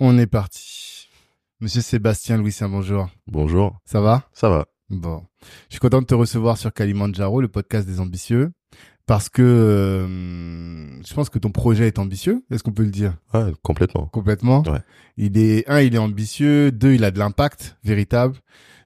On 0.00 0.16
est 0.16 0.28
parti. 0.28 1.08
Monsieur 1.58 1.80
Sébastien 1.80 2.36
Louis 2.36 2.52
Saint, 2.52 2.68
bonjour. 2.68 3.08
Bonjour. 3.26 3.80
Ça 3.84 4.00
va? 4.00 4.22
Ça 4.32 4.48
va. 4.48 4.66
Bon. 4.90 5.24
Je 5.68 5.74
suis 5.74 5.80
content 5.80 6.00
de 6.00 6.06
te 6.06 6.14
recevoir 6.14 6.56
sur 6.56 6.72
Kalimandjaro, 6.72 7.40
le 7.40 7.48
podcast 7.48 7.84
des 7.84 7.98
ambitieux, 7.98 8.52
parce 9.06 9.28
que 9.28 9.42
euh, 9.42 11.02
je 11.04 11.14
pense 11.14 11.30
que 11.30 11.40
ton 11.40 11.50
projet 11.50 11.88
est 11.88 11.98
ambitieux. 11.98 12.44
Est-ce 12.48 12.62
qu'on 12.62 12.70
peut 12.70 12.84
le 12.84 12.92
dire? 12.92 13.16
Ouais, 13.34 13.52
complètement. 13.64 14.06
Complètement? 14.06 14.62
Ouais. 14.68 14.78
Il 15.16 15.36
est 15.36 15.68
un, 15.68 15.80
il 15.80 15.96
est 15.96 15.98
ambitieux. 15.98 16.70
Deux, 16.70 16.92
il 16.92 17.02
a 17.02 17.10
de 17.10 17.18
l'impact 17.18 17.76
véritable. 17.82 18.36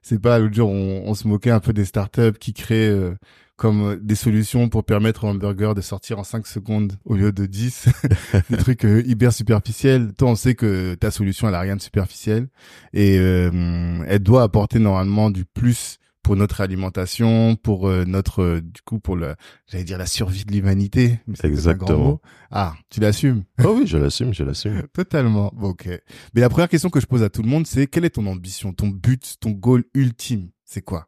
C'est 0.01 0.19
pas 0.19 0.39
l'autre 0.39 0.55
jour 0.55 0.71
on, 0.71 1.03
on 1.05 1.13
se 1.13 1.27
moquait 1.27 1.51
un 1.51 1.59
peu 1.59 1.73
des 1.73 1.85
startups 1.85 2.39
qui 2.39 2.53
créent 2.53 2.89
euh, 2.89 3.15
comme 3.55 3.81
euh, 3.83 3.95
des 4.01 4.15
solutions 4.15 4.69
pour 4.69 4.83
permettre 4.83 5.25
au 5.25 5.27
hamburger 5.27 5.75
de 5.75 5.81
sortir 5.81 6.19
en 6.19 6.23
5 6.23 6.47
secondes 6.47 6.93
au 7.05 7.15
lieu 7.15 7.31
de 7.31 7.45
10. 7.45 7.89
des 8.49 8.57
trucs 8.57 8.85
euh, 8.85 9.03
hyper 9.05 9.33
superficiels. 9.33 10.13
Toi, 10.13 10.29
on 10.29 10.35
sait 10.35 10.55
que 10.55 10.95
ta 10.95 11.11
solution, 11.11 11.47
elle 11.47 11.55
a 11.55 11.59
rien 11.59 11.75
de 11.75 11.81
superficiel 11.81 12.47
et 12.93 13.17
euh, 13.19 14.03
elle 14.07 14.23
doit 14.23 14.43
apporter 14.43 14.79
normalement 14.79 15.29
du 15.29 15.45
plus 15.45 15.99
pour 16.23 16.37
notre 16.37 16.61
alimentation, 16.61 17.55
pour 17.57 17.87
euh, 17.87 18.05
notre 18.05 18.61
du 18.61 18.81
coup 18.81 18.99
pour 18.99 19.17
le 19.17 19.35
j'allais 19.67 19.83
dire 19.83 19.97
la 19.97 20.05
survie 20.05 20.45
de 20.45 20.53
l'humanité. 20.53 21.19
Exactement. 21.43 22.21
Ah, 22.49 22.73
tu 22.89 23.01
l'assumes? 23.01 23.43
Oh 23.63 23.75
oui, 23.77 23.85
je 23.85 23.97
l'assume, 23.97 24.33
je 24.33 24.43
l'assume. 24.43 24.83
Totalement. 24.93 25.51
Bon, 25.53 25.69
ok. 25.69 25.87
Mais 26.33 26.41
la 26.41 26.49
première 26.49 26.69
question 26.69 26.89
que 26.89 27.01
je 27.01 27.05
pose 27.05 27.23
à 27.23 27.29
tout 27.29 27.43
le 27.43 27.49
monde, 27.49 27.67
c'est 27.67 27.87
quelle 27.87 28.05
est 28.05 28.11
ton 28.11 28.25
ambition, 28.25 28.73
ton 28.73 28.87
but, 28.87 29.35
ton 29.39 29.51
goal 29.51 29.83
ultime? 29.93 30.49
C'est 30.63 30.81
quoi? 30.81 31.07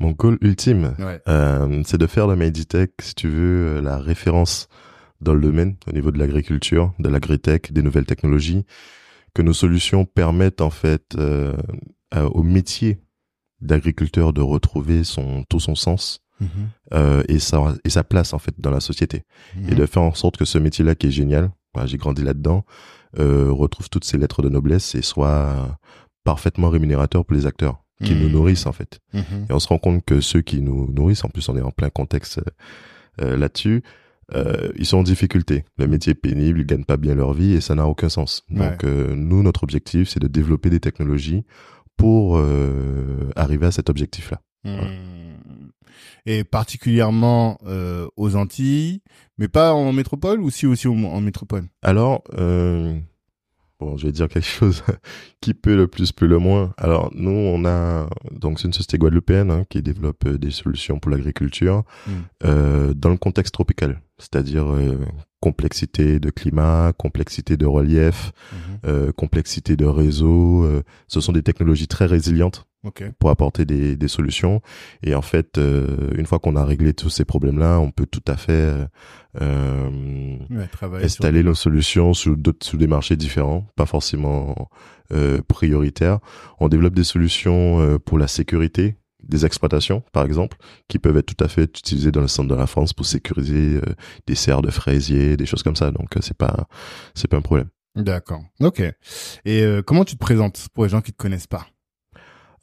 Mon 0.00 0.12
goal 0.12 0.38
ultime, 0.40 0.94
Ouais. 0.98 1.20
euh, 1.28 1.82
c'est 1.84 1.98
de 1.98 2.06
faire 2.06 2.28
de 2.28 2.34
Meditech, 2.34 2.92
si 3.00 3.14
tu 3.14 3.28
veux, 3.28 3.78
euh, 3.78 3.80
la 3.80 3.98
référence 3.98 4.68
dans 5.20 5.34
le 5.34 5.40
domaine, 5.40 5.76
au 5.88 5.92
niveau 5.92 6.10
de 6.12 6.18
l'agriculture, 6.18 6.92
de 7.00 7.08
l'agritech, 7.08 7.72
des 7.72 7.82
nouvelles 7.82 8.06
technologies, 8.06 8.64
que 9.34 9.42
nos 9.42 9.52
solutions 9.52 10.04
permettent 10.04 10.60
en 10.60 10.70
fait 10.70 11.14
euh, 11.16 11.56
au 12.12 12.42
métier 12.42 13.00
d'agriculteur 13.60 14.32
de 14.32 14.40
retrouver 14.40 15.02
son 15.04 15.44
tout 15.48 15.58
son 15.60 15.74
sens 15.74 16.20
euh, 16.94 17.24
et 17.28 17.40
sa 17.40 17.74
et 17.84 17.90
sa 17.90 18.04
place 18.04 18.32
en 18.32 18.38
fait 18.38 18.54
dans 18.58 18.70
la 18.70 18.78
société. 18.80 19.24
et 19.68 19.74
de 19.74 19.84
faire 19.86 20.02
en 20.02 20.14
sorte 20.14 20.36
que 20.36 20.44
ce 20.44 20.58
métier-là 20.58 20.94
qui 20.94 21.08
est 21.08 21.10
génial, 21.10 21.50
voilà, 21.74 21.88
j'ai 21.88 21.96
grandi 21.98 22.22
là-dedans, 22.22 22.64
euh, 23.18 23.50
retrouve 23.50 23.90
toutes 23.90 24.04
ses 24.04 24.16
lettres 24.18 24.42
de 24.42 24.48
noblesse 24.48 24.94
et 24.94 25.02
soit 25.02 25.76
parfaitement 26.22 26.70
rémunérateur 26.70 27.24
pour 27.24 27.34
les 27.36 27.46
acteurs 27.46 27.82
qui 28.04 28.14
nous 28.14 28.28
nourrissent 28.28 28.66
en 28.66 28.72
fait. 28.72 29.00
Mhm. 29.12 29.46
Et 29.50 29.52
on 29.52 29.58
se 29.58 29.68
rend 29.68 29.78
compte 29.78 30.04
que 30.04 30.20
ceux 30.20 30.40
qui 30.40 30.60
nous 30.62 30.90
nourrissent, 30.92 31.24
en 31.24 31.28
plus 31.30 31.48
on 31.48 31.56
est 31.56 31.62
en 31.62 31.70
plein 31.72 31.90
contexte 31.90 32.38
euh, 32.38 32.42
euh, 33.22 33.36
là-dessus, 33.36 33.82
euh, 34.34 34.70
ils 34.76 34.86
sont 34.86 34.98
en 34.98 35.02
difficulté. 35.02 35.64
Le 35.78 35.86
métier 35.88 36.12
est 36.12 36.14
pénible, 36.14 36.60
ils 36.60 36.66
gagnent 36.66 36.84
pas 36.84 36.96
bien 36.96 37.14
leur 37.14 37.32
vie 37.32 37.54
et 37.54 37.60
ça 37.60 37.74
n'a 37.74 37.86
aucun 37.86 38.08
sens. 38.08 38.44
Donc 38.50 38.84
euh, 38.84 39.14
nous, 39.16 39.42
notre 39.42 39.64
objectif, 39.64 40.08
c'est 40.08 40.20
de 40.20 40.28
développer 40.28 40.70
des 40.70 40.80
technologies 40.80 41.44
pour 41.96 42.38
arriver 43.34 43.66
à 43.66 43.72
cet 43.72 43.90
objectif-là. 43.90 44.40
Hmm. 44.64 45.38
Et 46.26 46.44
particulièrement 46.44 47.58
aux 48.16 48.36
Antilles, 48.36 49.00
mais 49.38 49.48
pas 49.48 49.72
en 49.74 49.92
métropole 49.92 50.40
ou 50.40 50.50
si 50.50 50.66
aussi 50.66 50.86
au- 50.86 50.94
en 50.94 51.20
métropole? 51.20 51.64
Alors, 51.82 52.22
bon, 53.80 53.96
je 53.96 54.06
vais 54.06 54.12
dire 54.12 54.28
quelque 54.28 54.46
chose 54.46 54.82
qui 55.40 55.54
peut 55.54 55.76
le 55.76 55.88
plus, 55.88 56.12
peut 56.12 56.26
le 56.26 56.38
moins. 56.38 56.74
Alors, 56.76 57.10
nous, 57.14 57.30
on 57.30 57.64
a, 57.64 58.08
donc, 58.32 58.58
c'est 58.60 58.66
une 58.66 58.72
société 58.72 58.98
guadeloupéenne 58.98 59.50
hein, 59.50 59.64
qui 59.68 59.82
développe 59.82 60.24
euh, 60.26 60.38
des 60.38 60.50
solutions 60.50 60.98
pour 60.98 61.10
l'agriculture 61.10 61.84
Mm. 62.06 62.10
euh, 62.44 62.94
dans 62.94 63.10
le 63.10 63.16
contexte 63.16 63.54
tropical, 63.54 64.00
c'est-à-dire 64.18 64.72
euh, 64.72 64.98
complexité 65.40 66.18
de 66.20 66.30
climat, 66.30 66.92
complexité 66.96 67.56
de 67.56 67.66
relief, 67.66 68.32
Mhm. 68.52 68.78
euh, 68.86 69.12
complexité 69.12 69.76
de 69.76 69.84
réseau. 69.86 70.64
euh, 70.64 70.82
ce 71.06 71.20
sont 71.20 71.32
des 71.32 71.42
technologies 71.42 71.86
très 71.88 72.06
résilientes 72.06 72.66
Ok. 72.84 73.04
pour 73.18 73.30
apporter 73.30 73.64
des, 73.64 73.96
des 73.96 74.08
solutions. 74.08 74.60
Et 75.02 75.14
en 75.14 75.22
fait, 75.22 75.58
euh, 75.58 76.10
une 76.16 76.26
fois 76.26 76.38
qu'on 76.38 76.56
a 76.56 76.64
réglé 76.64 76.92
tous 76.94 77.10
ces 77.10 77.24
problèmes-là, 77.24 77.78
on 77.80 77.90
peut 77.90 78.06
tout 78.06 78.22
à 78.26 78.36
fait 78.36 78.52
euh, 78.52 78.86
euh, 79.40 80.36
Ouais, 80.50 80.68
installer 81.04 81.42
nos 81.42 81.54
solutions 81.54 82.14
sous 82.14 82.36
sous 82.62 82.76
des 82.76 82.86
marchés 82.86 83.16
différents, 83.16 83.66
pas 83.76 83.86
forcément 83.86 84.68
euh, 85.12 85.40
prioritaires. 85.46 86.18
On 86.60 86.68
développe 86.68 86.94
des 86.94 87.04
solutions 87.04 87.80
euh, 87.80 87.98
pour 87.98 88.18
la 88.18 88.28
sécurité 88.28 88.96
des 89.28 89.44
exploitations, 89.46 90.02
par 90.12 90.24
exemple, 90.24 90.56
qui 90.88 90.98
peuvent 90.98 91.16
être 91.16 91.34
tout 91.34 91.44
à 91.44 91.48
fait 91.48 91.64
utilisées 91.64 92.10
dans 92.12 92.20
le 92.20 92.28
centre 92.28 92.48
de 92.48 92.54
la 92.54 92.66
France 92.66 92.92
pour 92.92 93.06
sécuriser 93.06 93.76
euh, 93.76 93.94
des 94.26 94.34
serres 94.34 94.62
de 94.62 94.70
fraisiers, 94.70 95.36
des 95.36 95.46
choses 95.46 95.62
comme 95.62 95.76
ça. 95.76 95.90
Donc 95.90 96.16
euh, 96.16 96.20
c'est 96.22 96.36
pas 96.36 96.66
c'est 97.14 97.28
pas 97.28 97.36
un 97.36 97.42
problème. 97.42 97.68
D'accord. 97.94 98.42
Ok. 98.60 98.80
Et 99.44 99.62
euh, 99.62 99.82
comment 99.82 100.04
tu 100.04 100.14
te 100.14 100.20
présentes 100.20 100.68
pour 100.72 100.84
les 100.84 100.90
gens 100.90 101.00
qui 101.00 101.12
te 101.12 101.16
connaissent 101.16 101.46
pas? 101.46 101.66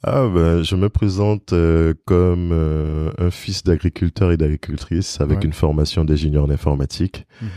Ah 0.08 0.28
ben, 0.32 0.62
je 0.62 0.76
me 0.76 0.88
présente 0.88 1.52
euh, 1.52 1.92
comme 2.04 2.50
euh, 2.52 3.10
un 3.18 3.30
fils 3.32 3.64
d'agriculteur 3.64 4.30
et 4.30 4.36
d'agricultrice 4.36 5.20
avec 5.20 5.38
Ouais. 5.40 5.44
une 5.46 5.52
formation 5.52 6.04
d'ingénieur 6.04 6.44
en 6.44 6.50
informatique. 6.50 7.26
Mhm. 7.42 7.48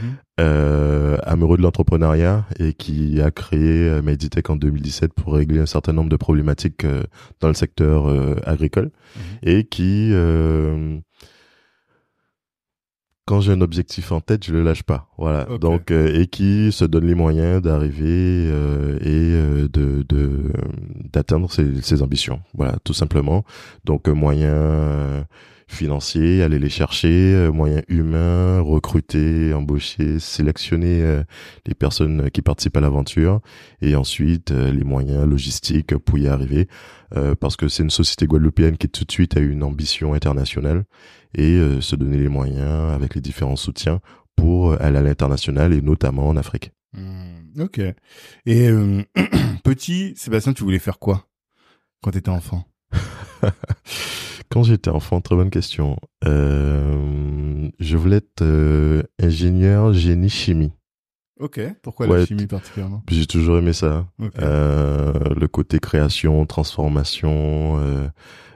euh, 0.41 1.17
amoureux 1.23 1.57
de 1.57 1.61
l'entrepreneuriat 1.63 2.45
et 2.59 2.71
qui 2.71 3.19
a 3.21 3.29
créé 3.29 3.89
euh, 3.89 4.01
Meditech 4.01 4.49
en 4.49 4.55
2017 4.55 5.13
pour 5.13 5.33
régler 5.33 5.59
un 5.59 5.65
certain 5.65 5.91
nombre 5.91 6.09
de 6.09 6.15
problématiques 6.15 6.85
euh, 6.85 7.03
dans 7.41 7.49
le 7.49 7.53
secteur 7.53 8.07
euh, 8.09 8.35
agricole 8.45 8.89
Mhm. 9.17 9.21
et 9.43 9.63
qui 9.65 10.09
euh, 10.13 10.97
quand 13.29 13.41
j'ai 13.41 13.51
un 13.51 13.61
objectif 13.61 14.11
en 14.11 14.21
tête, 14.21 14.43
je 14.43 14.51
le 14.51 14.63
lâche 14.63 14.81
pas. 14.81 15.07
Voilà. 15.19 15.45
Donc 15.59 15.91
euh, 15.91 16.19
et 16.19 16.25
qui 16.25 16.71
se 16.71 16.83
donne 16.83 17.05
les 17.05 17.13
moyens 17.13 17.61
d'arriver 17.61 18.47
euh, 18.49 18.97
et 19.01 19.05
euh, 19.05 19.67
de 19.71 20.03
de 20.09 20.51
d'atteindre 21.13 21.51
ses, 21.51 21.79
ses 21.83 22.01
ambitions. 22.01 22.41
Voilà, 22.55 22.77
tout 22.83 22.95
simplement. 22.95 23.45
Donc 23.85 24.07
euh, 24.07 25.21
financiers, 25.69 26.41
aller 26.43 26.59
les 26.59 26.69
chercher, 26.69 27.33
euh, 27.35 27.51
moyens 27.51 27.83
humains, 27.87 28.59
recruter, 28.59 29.53
embaucher, 29.53 30.19
sélectionner 30.19 31.01
euh, 31.01 31.23
les 31.65 31.73
personnes 31.75 32.29
qui 32.31 32.41
participent 32.41 32.77
à 32.77 32.81
l'aventure 32.81 33.39
et 33.81 33.95
ensuite 33.95 34.51
euh, 34.51 34.71
les 34.71 34.83
moyens 34.83 35.25
logistiques 35.25 35.95
pour 35.97 36.17
y 36.17 36.27
arriver 36.27 36.67
euh, 37.15 37.35
parce 37.35 37.55
que 37.55 37.67
c'est 37.67 37.83
une 37.83 37.89
société 37.89 38.25
guadeloupéenne 38.25 38.77
qui 38.77 38.89
tout 38.89 39.05
de 39.05 39.11
suite 39.11 39.37
a 39.37 39.39
une 39.39 39.63
ambition 39.63 40.13
internationale 40.13 40.85
et 41.35 41.55
euh, 41.55 41.81
se 41.81 41.95
donner 41.95 42.17
les 42.17 42.29
moyens 42.29 42.91
avec 42.93 43.15
les 43.15 43.21
différents 43.21 43.55
soutiens 43.55 43.99
pour 44.35 44.73
aller 44.81 44.97
à 44.97 45.01
l'international 45.01 45.73
et 45.73 45.81
notamment 45.81 46.27
en 46.27 46.37
Afrique. 46.37 46.71
Hmm, 46.93 47.39
Ok. 47.59 47.79
Et 48.45 48.69
euh, 48.69 49.03
petit, 49.63 50.13
Sébastien, 50.15 50.53
tu 50.53 50.63
voulais 50.63 50.79
faire 50.79 50.97
quoi 50.99 51.27
quand 52.01 52.11
t'étais 52.11 52.29
enfant? 52.29 52.65
Quand 54.51 54.63
j'étais 54.63 54.89
enfant, 54.89 55.21
très 55.21 55.35
bonne 55.35 55.51
question. 55.51 55.97
Euh, 56.25 57.69
je 57.79 57.97
voulais 57.97 58.17
être 58.17 58.41
euh, 58.41 59.03
ingénieur 59.21 59.93
génie 59.93 60.29
chimie. 60.29 60.71
Ok. 61.39 61.59
Pourquoi 61.81 62.07
la 62.07 62.25
chimie 62.25 62.47
particulièrement? 62.47 63.03
J'ai 63.09 63.25
toujours 63.25 63.57
aimé 63.57 63.73
ça. 63.73 64.05
Euh, 64.39 65.13
le 65.35 65.47
côté 65.47 65.79
création, 65.79 66.45
transformation, 66.45 67.77
euh, 67.79 68.07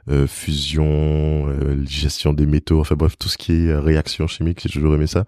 euh, 0.10 0.28
fusion, 0.28 1.48
euh, 1.48 1.82
gestion 1.86 2.34
des 2.34 2.46
métaux, 2.46 2.82
enfin 2.82 2.96
bref, 2.96 3.18
tout 3.18 3.30
ce 3.30 3.38
qui 3.38 3.54
est 3.68 3.74
réaction 3.76 4.28
chimique, 4.28 4.60
j'ai 4.62 4.70
toujours 4.70 4.94
aimé 4.96 5.08
ça. 5.08 5.24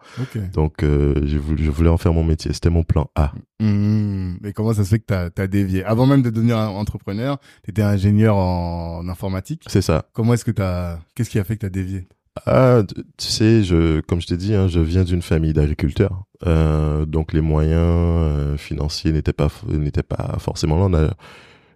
Donc 0.54 0.84
euh, 0.84 1.14
je 1.26 1.38
voulais 1.70 1.90
en 1.90 1.98
faire 1.98 2.12
mon 2.14 2.26
métier. 2.26 2.52
C'était 2.52 2.70
mon 2.70 2.84
plan 2.84 3.10
A. 3.16 3.32
Hmm, 3.62 4.36
Et 4.44 4.52
comment 4.52 4.74
ça 4.74 4.84
se 4.84 4.90
fait 4.90 5.00
que 5.00 5.06
t'as 5.06 5.30
as 5.44 5.48
dévié? 5.48 5.86
Avant 5.86 6.06
même 6.06 6.22
de 6.22 6.30
devenir 6.30 6.58
entrepreneur, 6.58 7.38
t'étais 7.64 7.84
ingénieur 7.84 8.36
en 8.36 9.08
informatique. 9.08 9.64
C'est 9.68 9.82
ça. 9.82 10.06
Comment 10.14 10.34
est-ce 10.34 10.44
que 10.46 10.52
t'as 10.52 11.00
Qu'est-ce 11.16 11.30
qui 11.30 11.40
a 11.40 11.46
fait 11.46 11.56
que 11.56 11.62
t'as 11.62 11.70
dévié? 11.70 12.06
Ah, 12.46 12.82
tu 12.86 13.02
tu 13.18 13.28
sais, 13.28 13.64
je, 13.64 14.02
comme 14.02 14.20
je 14.20 14.28
t'ai 14.28 14.36
dit, 14.36 14.54
hein, 14.54 14.68
je 14.68 14.82
viens 14.82 15.06
d'une 15.06 15.22
famille 15.22 15.54
d'agriculteurs, 15.54 16.25
euh, 16.46 17.06
donc 17.06 17.34
les 17.34 17.42
moyens 17.42 17.80
euh, 17.82 18.58
financiers 18.58 19.12
n'étaient 19.12 19.34
pas 19.34 19.48
n'étaient 19.68 20.04
pas 20.04 20.36
forcément 20.40 20.78
là. 20.78 20.84
On 20.86 20.90
n'a 20.90 21.14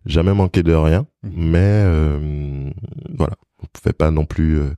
jamais 0.05 0.33
manqué 0.33 0.63
de 0.63 0.73
rien, 0.73 1.05
Mhm. 1.23 1.31
mais 1.35 1.57
euh, 1.59 2.69
voilà, 3.17 3.35
on 3.61 3.65
pouvait 3.73 3.93
pas 3.93 4.11
non 4.11 4.25
plus 4.25 4.59
euh, 4.59 4.69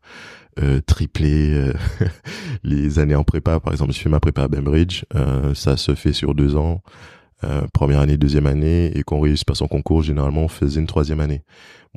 euh, 0.59 0.81
tripler 0.81 1.53
euh, 1.53 1.73
les 2.63 2.99
années 2.99 3.15
en 3.15 3.23
prépa. 3.23 3.59
Par 3.59 3.73
exemple, 3.73 3.93
je 3.93 3.99
fais 3.99 4.09
ma 4.09 4.19
prépa 4.19 4.43
à 4.43 4.47
Bainbridge, 4.47 5.03
euh, 5.15 5.53
ça 5.53 5.77
se 5.77 5.95
fait 5.95 6.13
sur 6.13 6.33
deux 6.35 6.55
ans. 6.55 6.81
euh, 7.43 7.61
première 7.73 8.01
année, 8.01 8.17
deuxième 8.17 8.45
année, 8.45 8.91
et 8.95 9.01
qu'on 9.01 9.19
réussit 9.19 9.47
pas 9.47 9.55
son 9.55 9.67
concours, 9.67 10.03
généralement 10.03 10.41
on 10.43 10.47
faisait 10.47 10.79
une 10.79 10.85
troisième 10.85 11.19
année. 11.19 11.41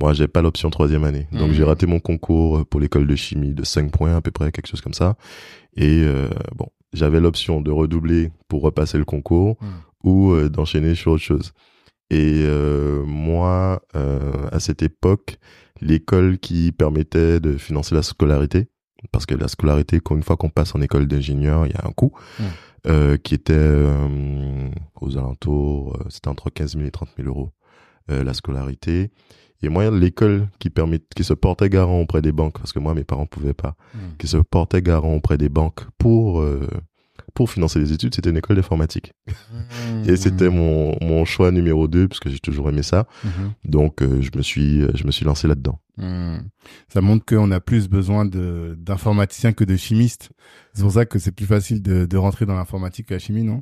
Moi, 0.01 0.15
j'ai 0.15 0.27
pas 0.27 0.41
l'option 0.41 0.71
troisième 0.71 1.05
année, 1.05 1.29
donc 1.33 1.49
Mhm. 1.51 1.53
j'ai 1.55 1.65
raté 1.65 1.87
mon 1.87 2.01
concours 2.01 2.65
pour 2.67 2.81
l'école 2.81 3.07
de 3.07 3.15
chimie 3.15 3.53
de 3.53 3.63
5 3.63 3.91
points 3.91 4.17
à 4.17 4.23
peu 4.23 4.31
près, 4.31 4.51
quelque 4.53 4.69
chose 4.69 4.81
comme 4.81 4.95
ça. 4.95 5.17
Et 5.77 6.01
euh, 6.03 6.29
bon, 6.57 6.69
j'avais 6.95 7.21
l'option 7.21 7.61
de 7.61 7.71
redoubler 7.71 8.31
pour 8.49 8.63
repasser 8.63 8.97
le 8.97 9.05
concours 9.05 9.57
Mhm. 9.61 9.69
ou 10.05 10.33
euh, 10.33 10.49
d'enchaîner 10.49 10.95
sur 10.95 11.13
autre 11.13 11.23
chose. 11.23 11.53
Et 12.11 12.43
euh, 12.45 13.03
moi, 13.05 13.83
euh, 13.97 14.49
à 14.53 14.61
cette 14.61 14.83
époque, 14.83 15.39
l'école 15.81 16.39
qui 16.39 16.73
permettait 16.73 17.41
de 17.41 17.57
financer 17.59 17.95
la 17.95 18.03
scolarité, 18.03 18.69
parce 19.13 19.27
que 19.27 19.35
la 19.35 19.49
scolarité, 19.49 20.01
une 20.11 20.23
fois 20.23 20.37
qu'on 20.37 20.49
passe 20.51 20.75
en 20.75 20.81
école 20.81 21.07
d'ingénieur, 21.07 21.67
il 21.67 21.73
y 21.73 21.77
a 21.77 21.87
un 21.87 21.93
coût, 21.93 22.13
Mm. 22.39 22.43
euh, 22.87 23.17
qui 23.17 23.35
était 23.35 23.85
aux 25.01 25.17
alentours, 25.19 25.99
c'était 26.09 26.29
entre 26.29 26.51
15 26.51 26.73
000 26.77 26.87
et 26.87 26.91
30 26.91 27.09
000 27.17 27.29
euros 27.29 27.51
la 28.09 28.35
scolarité. 28.35 29.11
Et 29.65 29.69
moi, 29.69 29.91
l'école 29.91 30.49
qui 30.59 30.71
permet, 30.71 31.01
qui 31.17 31.25
se 31.25 31.35
portait 31.35 31.69
garant 31.69 32.01
auprès 32.01 32.23
des 32.23 32.33
banques, 32.33 32.59
parce 32.59 32.73
que 32.73 32.79
moi, 32.79 32.95
mes 32.95 33.05
parents 33.05 33.27
pouvaient 33.27 33.55
pas, 33.55 33.77
Mm. 33.95 33.99
qui 34.19 34.27
se 34.29 34.37
portait 34.37 34.83
garant 34.83 35.15
auprès 35.15 35.39
des 35.39 35.49
banques 35.49 35.83
pour 35.99 36.41
euh, 36.41 36.67
pour 37.33 37.51
financer 37.51 37.79
les 37.81 37.93
études, 37.93 38.15
c'était 38.15 38.31
une 38.31 38.37
école 38.37 38.57
d'informatique. 38.57 39.13
Mm. 39.27 40.09
Et 40.09 40.17
c'était 40.17 40.51
mon, 40.51 40.97
mon 41.01 41.25
choix 41.25 41.51
numéro 41.51 41.89
deux, 41.89 42.07
parce 42.07 42.21
que 42.21 42.29
j'ai 42.31 42.39
toujours 42.39 42.69
aimé 42.69 42.83
ça. 42.83 43.07
Mhm. 43.25 43.53
Donc, 43.65 44.03
euh, 44.03 44.21
je 44.21 44.31
me 44.37 44.43
suis, 44.43 44.83
je 44.95 45.05
me 45.05 45.11
suis 45.11 45.25
lancé 45.25 45.49
là-dedans. 45.49 45.81
Hmm. 45.97 46.39
Ça 46.93 47.01
montre 47.01 47.25
qu'on 47.25 47.51
a 47.53 47.61
plus 47.61 47.89
besoin 47.89 48.25
de 48.25 48.77
d'informaticiens 48.79 49.53
que 49.53 49.63
de 49.63 49.77
chimistes. 49.77 50.31
C'est 50.73 50.83
pour 50.83 50.91
ça 50.93 51.07
que 51.07 51.21
c'est 51.21 51.31
plus 51.31 51.47
facile 51.47 51.83
de, 51.83 52.05
de 52.05 52.17
rentrer 52.17 52.47
dans 52.47 52.57
l'informatique 52.57 53.07
que 53.07 53.15
la 53.15 53.21
chimie, 53.21 53.45
non? 53.45 53.61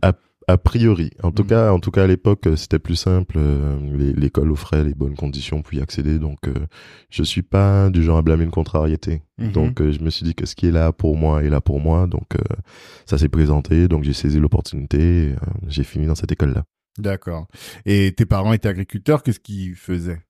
A 0.48 0.58
priori, 0.58 1.10
en 1.22 1.30
tout 1.30 1.44
Mm. 1.44 1.46
cas, 1.46 1.72
en 1.72 1.78
tout 1.78 1.90
cas 1.92 2.02
à 2.04 2.06
l'époque, 2.06 2.46
euh, 2.46 2.56
c'était 2.56 2.78
plus 2.80 2.96
simple. 2.96 3.36
euh, 3.38 4.12
L'école 4.16 4.50
offrait 4.50 4.82
les 4.84 4.94
bonnes 4.94 5.14
conditions 5.14 5.62
pour 5.62 5.74
y 5.74 5.80
accéder. 5.80 6.18
Donc, 6.18 6.38
euh, 6.48 6.52
je 7.10 7.22
suis 7.22 7.42
pas 7.42 7.90
du 7.90 8.02
genre 8.02 8.18
à 8.18 8.22
blâmer 8.22 8.44
une 8.44 8.50
contrariété. 8.50 9.22
Mhm. 9.38 9.52
Donc, 9.52 9.80
euh, 9.80 9.92
je 9.92 10.00
me 10.00 10.10
suis 10.10 10.24
dit 10.24 10.34
que 10.34 10.44
ce 10.46 10.54
qui 10.56 10.66
est 10.66 10.72
là 10.72 10.92
pour 10.92 11.16
moi 11.16 11.44
est 11.44 11.48
là 11.50 11.60
pour 11.60 11.80
moi. 11.80 12.06
Donc, 12.06 12.34
euh, 12.34 12.38
ça 13.06 13.18
s'est 13.18 13.28
présenté. 13.28 13.86
Donc, 13.88 14.02
j'ai 14.04 14.12
saisi 14.12 14.40
l'opportunité. 14.40 15.34
j'ai 15.68 15.84
fini 15.84 16.06
dans 16.06 16.14
cette 16.16 16.32
école-là. 16.32 16.64
D'accord. 16.98 17.46
Et 17.86 18.12
tes 18.16 18.26
parents 18.26 18.52
étaient 18.52 18.68
agriculteurs, 18.68 19.22
qu'est-ce 19.22 19.40
qu'ils 19.40 19.74
faisaient? 19.76 20.20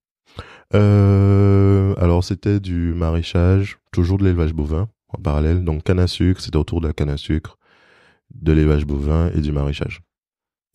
Alors 1.99 2.25
c'était 2.25 2.61
du 2.61 2.94
maraîchage, 2.94 3.79
toujours 3.93 4.19
de 4.19 4.25
l'élevage 4.25 4.53
bovin 4.55 4.88
en 5.08 5.20
parallèle. 5.20 5.65
Donc 5.65 5.82
canne 5.85 5.99
à 5.99 6.06
sucre, 6.06 6.41
c'était 6.41 6.56
autour 6.56 6.81
de 6.81 6.87
la 6.88 6.93
canne 6.93 7.11
à 7.11 7.17
sucre, 7.17 7.58
de 8.34 8.52
l'élevage 8.52 8.84
bovin 8.87 9.31
et 9.34 9.40
du 9.40 9.52
maraîchage. 9.52 10.00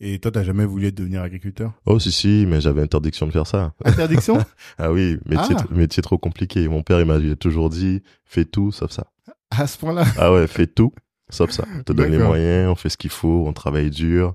Et 0.00 0.20
toi, 0.20 0.30
t'as 0.30 0.44
jamais 0.44 0.64
voulu 0.64 0.92
devenir 0.92 1.22
agriculteur? 1.22 1.72
Oh 1.84 1.98
si 1.98 2.12
si, 2.12 2.44
mais 2.46 2.60
j'avais 2.60 2.82
interdiction 2.82 3.26
de 3.26 3.32
faire 3.32 3.46
ça. 3.48 3.74
Interdiction? 3.84 4.38
Ah 4.78 4.92
oui, 4.92 5.18
métier, 5.26 5.56
Ah. 5.58 5.64
métier 5.72 6.02
trop 6.02 6.18
compliqué. 6.18 6.68
Mon 6.68 6.82
père 6.84 7.00
il 7.00 7.06
m'a 7.06 7.18
toujours 7.36 7.68
dit, 7.68 8.02
fais 8.24 8.44
tout 8.44 8.70
sauf 8.70 8.92
ça. 8.92 9.08
À 9.50 9.66
ce 9.66 9.76
point-là? 9.78 10.04
Ah 10.16 10.32
ouais, 10.32 10.46
fais 10.46 10.66
tout 10.68 10.92
sauf 11.30 11.50
ça. 11.50 11.64
On 11.76 11.82
te 11.82 11.92
donne 11.92 12.12
les 12.12 12.18
moyens, 12.18 12.70
on 12.70 12.74
fait 12.76 12.88
ce 12.90 12.96
qu'il 12.96 13.10
faut, 13.10 13.44
on 13.48 13.52
travaille 13.52 13.90
dur. 13.90 14.34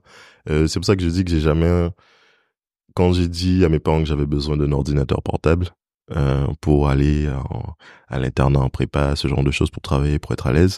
Euh, 0.50 0.68
c'est 0.68 0.80
pour 0.80 0.86
ça 0.86 0.96
que 0.98 1.04
je 1.04 1.08
dis 1.10 1.24
que 1.24 1.32
j'ai 1.32 1.40
jamais, 1.40 1.90
quand 2.94 3.14
j'ai 3.14 3.28
dit 3.28 3.64
à 3.66 3.70
mes 3.70 3.80
parents 3.80 4.00
que 4.00 4.06
j'avais 4.06 4.26
besoin 4.26 4.58
d'un 4.58 4.72
ordinateur 4.74 5.22
portable 5.24 5.70
euh, 6.12 6.46
pour 6.62 6.90
aller 6.90 7.30
en- 7.30 7.74
à 8.10 8.20
l'internat 8.20 8.60
en 8.60 8.70
prépa, 8.70 9.16
ce 9.16 9.28
genre 9.30 9.44
de 9.44 9.52
choses 9.52 9.72
pour 9.72 9.82
travailler, 9.82 10.20
pour 10.20 10.34
être 10.34 10.46
à 10.48 10.52
l'aise, 10.54 10.78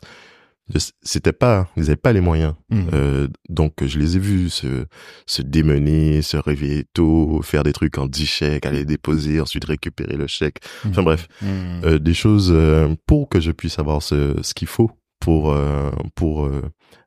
c'était 1.02 1.34
pas, 1.34 1.68
ils 1.78 1.84
avaient 1.84 1.96
pas 1.96 2.12
les 2.14 2.22
moyens. 2.22 2.56
Mhm. 2.70 2.88
Euh, 2.94 3.28
donc 3.50 3.74
je 3.86 4.00
les 4.00 4.16
ai 4.18 4.20
vus 4.20 4.50
se, 4.50 4.86
se 5.28 5.42
démener, 5.42 6.22
se 6.22 6.38
réveiller 6.38 6.86
tôt, 6.94 7.42
faire 7.44 7.64
des 7.64 7.74
trucs 7.74 7.98
en 7.98 8.08
10 8.08 8.26
chèques, 8.26 8.66
aller 8.66 8.84
déposer, 8.86 9.40
ensuite 9.40 9.66
récupérer 9.66 10.18
le 10.18 10.28
chèque. 10.28 10.58
Enfin 10.86 11.04
bref, 11.04 11.28
Hmm. 11.42 11.84
euh, 11.84 12.00
des 12.00 12.14
choses 12.14 12.52
euh, 12.52 12.96
pour 13.08 13.30
que 13.30 13.40
je 13.40 13.52
puisse 13.52 13.78
avoir 13.80 14.02
ce, 14.02 14.36
ce 14.42 14.54
qu'il 14.54 14.68
faut 14.68 14.90
pour 15.20 15.52
euh, 15.52 15.92
pour 16.16 16.46
euh, 16.46 16.62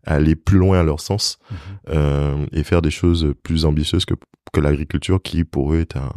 aller 0.04 0.36
plus 0.36 0.58
loin 0.58 0.80
à 0.80 0.82
leur 0.82 1.00
sens 1.00 1.38
euh, 1.88 2.46
et 2.52 2.62
faire 2.64 2.82
des 2.82 2.90
choses 2.90 3.32
plus 3.42 3.64
ambitieuses 3.64 4.04
que 4.04 4.14
que 4.52 4.60
l'agriculture 4.60 5.20
qui 5.22 5.44
pour 5.44 5.74
eux 5.74 5.80
est 5.80 5.96
un 5.96 6.10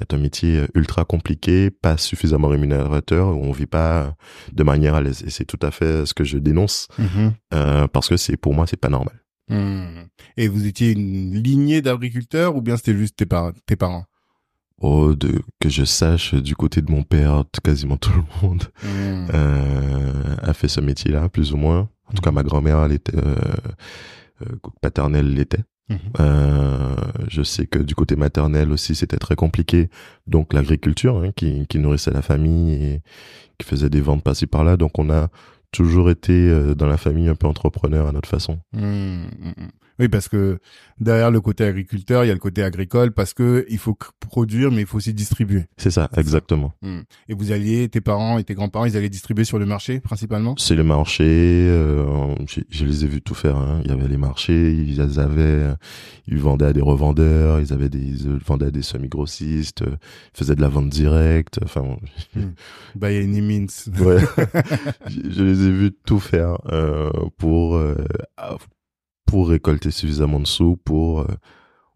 est 0.00 0.14
un 0.14 0.18
métier 0.18 0.62
ultra 0.74 1.04
compliqué, 1.04 1.70
pas 1.70 1.96
suffisamment 1.96 2.48
rémunérateur, 2.48 3.28
où 3.36 3.44
on 3.44 3.52
vit 3.52 3.66
pas 3.66 4.14
de 4.52 4.62
manière 4.62 4.94
à 4.94 5.00
l'aise. 5.00 5.22
Et 5.26 5.30
c'est 5.30 5.44
tout 5.44 5.58
à 5.62 5.70
fait 5.70 6.06
ce 6.06 6.14
que 6.14 6.24
je 6.24 6.38
dénonce, 6.38 6.88
Mhm. 6.98 7.32
euh, 7.54 7.86
parce 7.88 8.08
que 8.08 8.16
c'est 8.16 8.36
pour 8.36 8.54
moi 8.54 8.66
c'est 8.66 8.76
pas 8.80 8.88
normal. 8.88 9.20
Hmm. 9.50 10.04
Et 10.36 10.46
vous 10.48 10.66
étiez 10.66 10.92
une 10.92 11.34
lignée 11.42 11.80
d'agriculteurs 11.82 12.54
ou 12.54 12.60
bien 12.60 12.76
c'était 12.76 12.94
juste 12.96 13.16
tes, 13.16 13.26
par- 13.26 13.52
tes 13.66 13.76
parents? 13.76 14.04
Oh, 14.80 15.14
de 15.14 15.40
que 15.58 15.68
je 15.68 15.84
sache, 15.84 16.34
du 16.34 16.54
côté 16.54 16.82
de 16.82 16.90
mon 16.92 17.02
père, 17.02 17.42
quasiment 17.64 17.96
tout 17.96 18.12
le 18.12 18.22
monde 18.46 18.64
Hmm. 18.84 19.26
euh, 19.34 20.36
a 20.42 20.52
fait 20.54 20.68
ce 20.68 20.80
métier-là, 20.80 21.28
plus 21.28 21.52
ou 21.52 21.56
moins. 21.56 21.88
En 22.06 22.12
tout 22.14 22.22
cas, 22.22 22.30
ma 22.30 22.42
grand-mère, 22.42 22.78
elle 22.84 22.92
était 22.92 23.16
euh, 23.16 23.34
euh, 24.42 24.56
paternelle 24.80 25.32
l'était. 25.34 25.64
Mhm. 25.88 25.98
Euh, 26.20 26.94
je 27.28 27.42
sais 27.42 27.66
que 27.66 27.78
du 27.78 27.94
côté 27.94 28.16
maternel 28.16 28.70
aussi, 28.70 28.94
c'était 28.94 29.16
très 29.16 29.36
compliqué. 29.36 29.88
Donc 30.26 30.52
l'agriculture, 30.52 31.16
hein, 31.22 31.30
qui, 31.34 31.66
qui 31.66 31.78
nourrissait 31.78 32.10
la 32.10 32.22
famille 32.22 32.72
et 32.74 33.02
qui 33.58 33.66
faisait 33.66 33.90
des 33.90 34.00
ventes 34.00 34.22
par-ci 34.22 34.46
par-là. 34.46 34.76
Donc 34.76 34.98
on 34.98 35.10
a 35.10 35.28
toujours 35.72 36.10
été 36.10 36.32
euh, 36.32 36.74
dans 36.74 36.86
la 36.86 36.96
famille 36.96 37.28
un 37.28 37.34
peu 37.34 37.46
entrepreneur 37.46 38.06
à 38.06 38.12
notre 38.12 38.28
façon. 38.28 38.58
Hmm, 38.72 39.24
hmm, 39.24 39.52
hmm. 39.56 39.68
Oui, 39.98 40.08
parce 40.08 40.28
que 40.28 40.58
derrière 41.00 41.30
le 41.30 41.40
côté 41.40 41.64
agriculteur, 41.64 42.24
il 42.24 42.28
y 42.28 42.30
a 42.30 42.34
le 42.34 42.40
côté 42.40 42.62
agricole 42.62 43.12
parce 43.12 43.34
que 43.34 43.66
il 43.68 43.78
faut 43.78 43.96
produire, 44.20 44.70
mais 44.70 44.82
il 44.82 44.86
faut 44.86 44.98
aussi 44.98 45.12
distribuer. 45.12 45.64
C'est 45.76 45.90
ça, 45.90 46.08
exactement. 46.16 46.72
Hmm. 46.82 47.00
Et 47.28 47.34
vous 47.34 47.52
alliez, 47.52 47.88
tes 47.88 48.00
parents 48.00 48.38
et 48.38 48.44
tes 48.44 48.54
grands-parents, 48.54 48.84
ils 48.84 48.96
allaient 48.96 49.08
distribuer 49.08 49.44
sur 49.44 49.58
le 49.58 49.66
marché 49.66 50.00
principalement? 50.00 50.54
C'est 50.56 50.76
le 50.76 50.84
marché, 50.84 51.24
euh, 51.24 52.34
je 52.70 52.84
les 52.84 53.04
ai 53.04 53.08
vus 53.08 53.22
tout 53.22 53.34
faire. 53.34 53.56
Hein. 53.56 53.80
Il 53.84 53.90
y 53.90 53.94
avait 53.94 54.08
les 54.08 54.16
marchés, 54.16 54.72
ils 54.72 55.00
avaient, 55.20 55.74
ils 56.26 56.38
vendaient 56.38 56.66
à 56.66 56.72
des 56.72 56.80
revendeurs, 56.80 57.60
ils 57.60 57.72
avaient 57.72 57.88
des, 57.88 57.98
ils 57.98 58.38
vendaient 58.44 58.66
à 58.66 58.70
des 58.70 58.82
semi-grossistes, 58.82 59.82
euh, 59.82 59.96
ils 60.34 60.38
faisaient 60.38 60.54
de 60.54 60.60
la 60.60 60.68
vente 60.68 60.88
directe. 60.88 61.58
Enfin, 61.64 61.82
bon, 61.82 61.98
By 62.94 63.16
any 63.16 63.40
means. 63.40 63.66
ouais, 64.00 64.20
je, 65.06 65.30
je 65.30 65.42
les 65.42 65.66
ai 65.66 65.70
vus 65.70 65.92
tout 66.04 66.20
faire 66.20 66.58
euh, 66.70 67.10
pour 67.36 67.76
euh, 67.76 67.96
pour 69.28 69.48
récolter 69.48 69.90
suffisamment 69.90 70.40
de 70.40 70.46
sous 70.46 70.76
pour 70.76 71.20
euh, 71.20 71.26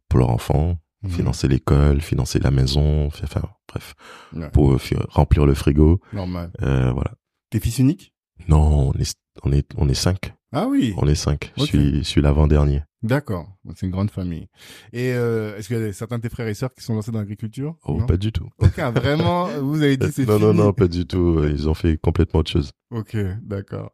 pour 0.08 0.18
leurs 0.20 0.30
enfants, 0.30 0.76
Mhm. 1.02 1.10
financer 1.10 1.48
l'école, 1.48 2.00
financer 2.00 2.38
la 2.38 2.50
maison, 2.52 3.06
enfin 3.06 3.42
bref, 3.68 3.94
Ouais. 4.34 4.50
pour 4.50 4.72
euh, 4.72 4.78
remplir 5.08 5.46
le 5.46 5.54
frigo. 5.54 6.00
Normal. 6.12 6.52
Euh, 6.62 6.92
voilà. 6.92 7.12
T'es 7.50 7.58
fils 7.58 7.78
unique 7.80 8.12
Non, 8.48 8.90
on 8.90 8.92
est 9.00 9.14
on 9.42 9.50
est 9.52 9.68
on 9.76 9.88
est 9.88 9.94
cinq. 9.94 10.34
Ah 10.52 10.66
oui. 10.68 10.92
On 10.98 11.06
est 11.08 11.14
cinq. 11.14 11.52
Je 11.56 11.64
suis, 11.64 11.98
je 11.98 12.02
suis 12.02 12.20
l'avant-dernier. 12.20 12.82
D'accord. 13.02 13.48
C'est 13.74 13.86
une 13.86 13.90
grande 13.92 14.10
famille. 14.10 14.48
Et 14.92 15.12
euh, 15.12 15.56
est-ce 15.56 15.66
qu'il 15.68 15.76
y 15.78 15.82
a 15.82 15.92
certains 15.92 16.18
de 16.18 16.22
tes 16.22 16.28
frères 16.28 16.46
et 16.46 16.54
sœurs 16.54 16.72
qui 16.74 16.84
sont 16.84 16.94
lancés 16.94 17.10
dans 17.10 17.18
l'agriculture? 17.18 17.74
Oh, 17.84 17.98
Non? 17.98 18.06
pas 18.06 18.16
du 18.16 18.30
tout. 18.32 18.48
Aucun. 18.58 18.90
Vraiment, 18.92 19.46
vous 19.60 19.82
avez 19.82 19.96
dit 19.96 20.06
c'est 20.12 20.26
non, 20.26 20.38
non, 20.38 20.50
fini. 20.52 20.62
non, 20.62 20.72
pas 20.72 20.86
du 20.88 21.04
tout. 21.06 21.42
Ils 21.44 21.68
ont 21.68 21.74
fait 21.74 21.96
complètement 21.96 22.40
autre 22.40 22.50
chose. 22.52 22.70
Ok, 22.92 23.16
d'accord. 23.42 23.92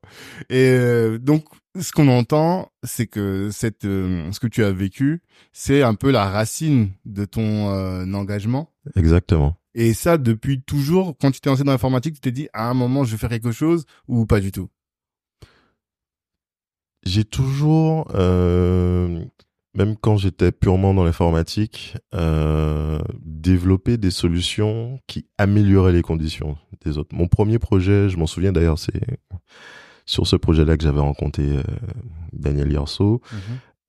Et 0.50 0.68
euh, 0.70 1.18
donc, 1.18 1.44
ce 1.80 1.90
qu'on 1.92 2.08
entend, 2.08 2.70
c'est 2.82 3.06
que 3.06 3.48
cette, 3.50 3.84
euh, 3.86 4.30
ce 4.32 4.40
que 4.40 4.46
tu 4.48 4.62
as 4.64 4.72
vécu, 4.72 5.22
c'est 5.52 5.82
un 5.82 5.94
peu 5.94 6.10
la 6.10 6.28
racine 6.28 6.90
de 7.06 7.24
ton 7.24 7.70
euh, 7.72 8.04
engagement. 8.12 8.74
Exactement. 8.96 9.56
Et 9.74 9.94
ça, 9.94 10.18
depuis 10.18 10.60
toujours, 10.62 11.16
quand 11.18 11.30
tu 11.30 11.40
t'es 11.40 11.48
lancé 11.48 11.62
dans 11.62 11.70
l'informatique, 11.72 12.14
tu 12.16 12.20
t'es 12.20 12.32
dit, 12.32 12.48
à 12.52 12.68
un 12.68 12.74
moment, 12.74 13.04
je 13.04 13.12
vais 13.12 13.16
faire 13.18 13.30
quelque 13.30 13.52
chose 13.52 13.84
ou 14.08 14.26
pas 14.26 14.40
du 14.40 14.50
tout? 14.52 14.68
J'ai 17.04 17.24
toujours, 17.24 18.08
euh, 18.14 19.24
même 19.74 19.96
quand 19.96 20.16
j'étais 20.16 20.52
purement 20.52 20.94
dans 20.94 21.04
l'informatique, 21.04 21.96
euh, 22.14 22.98
développé 23.22 23.96
des 23.96 24.10
solutions 24.10 25.00
qui 25.06 25.26
amélioraient 25.38 25.92
les 25.92 26.02
conditions 26.02 26.56
des 26.84 26.98
autres. 26.98 27.14
Mon 27.14 27.28
premier 27.28 27.58
projet, 27.58 28.08
je 28.08 28.16
m'en 28.16 28.26
souviens 28.26 28.52
d'ailleurs, 28.52 28.78
c'est 28.78 29.00
sur 30.04 30.26
ce 30.26 30.36
projet-là 30.36 30.76
que 30.76 30.82
j'avais 30.82 31.00
rencontré 31.00 31.44
euh, 31.44 31.62
Daniel 32.32 32.72
Yerso, 32.72 33.20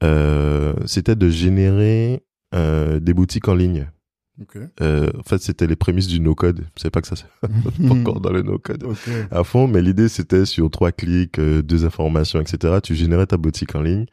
euh, 0.03 0.73
c'était 0.85 1.15
de 1.15 1.29
générer 1.29 2.23
des 2.51 3.13
boutiques 3.13 3.47
en 3.47 3.53
ligne. 3.53 3.87
Euh, 4.81 5.10
en 5.17 5.24
fait, 5.24 5.39
c'était 5.39 5.67
les 5.67 5.75
prémices 5.75 6.08
du 6.08 6.19
no-code. 6.19 6.65
Je 6.77 6.81
sais 6.81 6.89
pas 6.89 7.01
que 7.01 7.08
ça, 7.08 7.15
c'est 7.15 7.25
pas 7.88 7.93
encore 7.93 8.22
dans 8.22 8.31
le 8.31 8.41
no-code 8.41 8.86
à 9.31 9.43
fond, 9.43 9.67
mais 9.67 9.81
l'idée 9.81 10.08
c'était 10.08 10.46
sur 10.46 10.69
trois 10.69 10.91
clics, 10.91 11.39
euh, 11.39 11.62
deux 11.62 11.86
informations, 11.86 12.39
etc. 12.39 12.79
Tu 12.81 12.96
générais 12.96 13.25
ta 13.25 13.38
boutique 13.38 13.75
en 13.75 13.81
ligne 13.81 14.05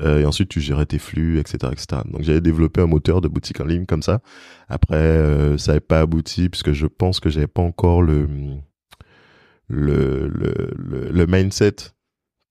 euh, 0.00 0.20
et 0.20 0.26
ensuite 0.26 0.48
tu 0.48 0.60
gérais 0.60 0.86
tes 0.86 0.98
flux, 0.98 1.38
etc., 1.38 1.72
etc. 1.72 2.02
Donc 2.10 2.22
j'avais 2.22 2.40
développé 2.40 2.80
un 2.80 2.86
moteur 2.86 3.20
de 3.20 3.28
boutique 3.28 3.60
en 3.60 3.66
ligne 3.66 3.86
comme 3.86 4.02
ça. 4.02 4.20
Après, 4.68 5.56
ça 5.58 5.72
n'avait 5.72 5.80
pas 5.80 6.00
abouti 6.00 6.48
puisque 6.48 6.72
je 6.72 6.86
pense 6.86 7.20
que 7.20 7.28
j'avais 7.28 7.46
pas 7.46 7.62
encore 7.62 8.02
le 8.02 8.26
le 9.68 10.28
le, 10.28 10.70
le, 10.76 11.10
le 11.10 11.26
mindset 11.26 11.93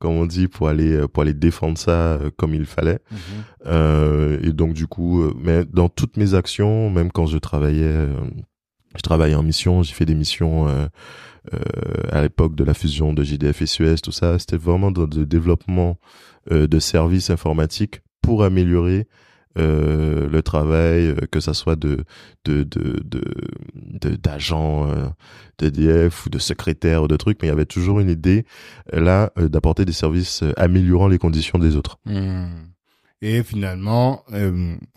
comme 0.03 0.17
on 0.17 0.25
dit, 0.25 0.49
pour 0.49 0.67
aller 0.67 1.07
pour 1.07 1.23
aller 1.23 1.33
défendre 1.33 1.77
ça 1.77 2.19
comme 2.35 2.53
il 2.53 2.65
fallait. 2.65 2.99
Euh, 3.65 4.37
et 4.43 4.51
donc 4.51 4.73
du 4.73 4.85
coup, 4.85 5.23
mais 5.39 5.63
dans 5.63 5.87
toutes 5.87 6.17
mes 6.17 6.33
actions, 6.33 6.89
même 6.89 7.09
quand 7.09 7.25
je 7.25 7.37
travaillais, 7.37 8.09
je 8.97 9.01
travaillais 9.01 9.35
en 9.35 9.43
mission, 9.43 9.81
j'ai 9.81 9.93
fait 9.93 10.05
des 10.05 10.13
missions. 10.13 10.67
à 12.11 12.21
l'époque 12.21 12.53
de 12.55 12.65
la 12.65 12.73
fusion 12.73 13.13
de 13.13 13.23
JDF 13.23 13.61
et 13.61 13.65
Suez, 13.65 13.95
tout 14.03 14.11
ça, 14.11 14.37
c'était 14.39 14.57
vraiment 14.57 14.91
dans 14.91 15.03
le 15.03 15.25
développement 15.25 15.97
de 16.51 16.79
services 16.79 17.29
informatiques 17.29 18.01
pour 18.21 18.43
améliorer 18.43 19.07
euh, 19.57 20.27
le 20.27 20.41
travail, 20.41 21.07
euh, 21.07 21.15
que 21.31 21.39
ça 21.39 21.53
soit 21.53 21.75
de 21.75 22.05
de 22.45 22.63
de 22.63 23.03
de 23.03 24.15
d'agents 24.15 24.89
euh, 24.89 25.05
d'EDF 25.59 26.25
ou 26.25 26.29
de 26.29 26.39
secrétaires 26.39 27.03
ou 27.03 27.07
de 27.07 27.15
trucs, 27.17 27.39
mais 27.41 27.47
il 27.47 27.51
y 27.51 27.53
avait 27.53 27.65
toujours 27.65 27.99
une 27.99 28.09
idée 28.09 28.45
là 28.91 29.31
d'apporter 29.37 29.85
des 29.85 29.91
services 29.91 30.43
améliorant 30.57 31.07
les 31.07 31.19
conditions 31.19 31.59
des 31.59 31.75
autres. 31.75 31.99
Hmm. 32.05 32.47
Et 33.21 33.43
finalement, 33.43 34.25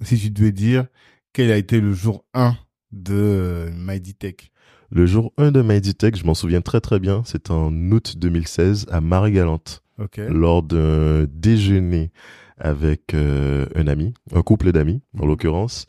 si 0.02 0.18
tu 0.18 0.30
devais 0.30 0.52
dire 0.52 0.86
quel 1.32 1.52
a 1.52 1.56
été 1.56 1.80
le 1.80 1.92
jour 1.92 2.24
1 2.34 2.56
de 2.92 3.68
MyDtech 3.72 4.50
Le 4.90 5.06
jour 5.06 5.32
1 5.36 5.52
de 5.52 5.62
MyDtech, 5.62 6.16
je 6.16 6.24
m'en 6.24 6.34
souviens 6.34 6.62
très 6.62 6.80
très 6.80 6.98
bien, 6.98 7.22
c'est 7.24 7.50
en 7.50 7.72
août 7.90 8.16
2016 8.16 8.86
à 8.90 9.00
Marie-Galante. 9.00 9.82
Lors 10.28 10.62
d'un 10.62 11.26
déjeuner 11.30 12.10
avec 12.58 13.14
euh, 13.14 13.66
un 13.74 13.86
ami, 13.86 14.14
un 14.34 14.42
couple 14.42 14.72
d'amis 14.72 15.02
en 15.18 15.26
l'occurrence, 15.26 15.86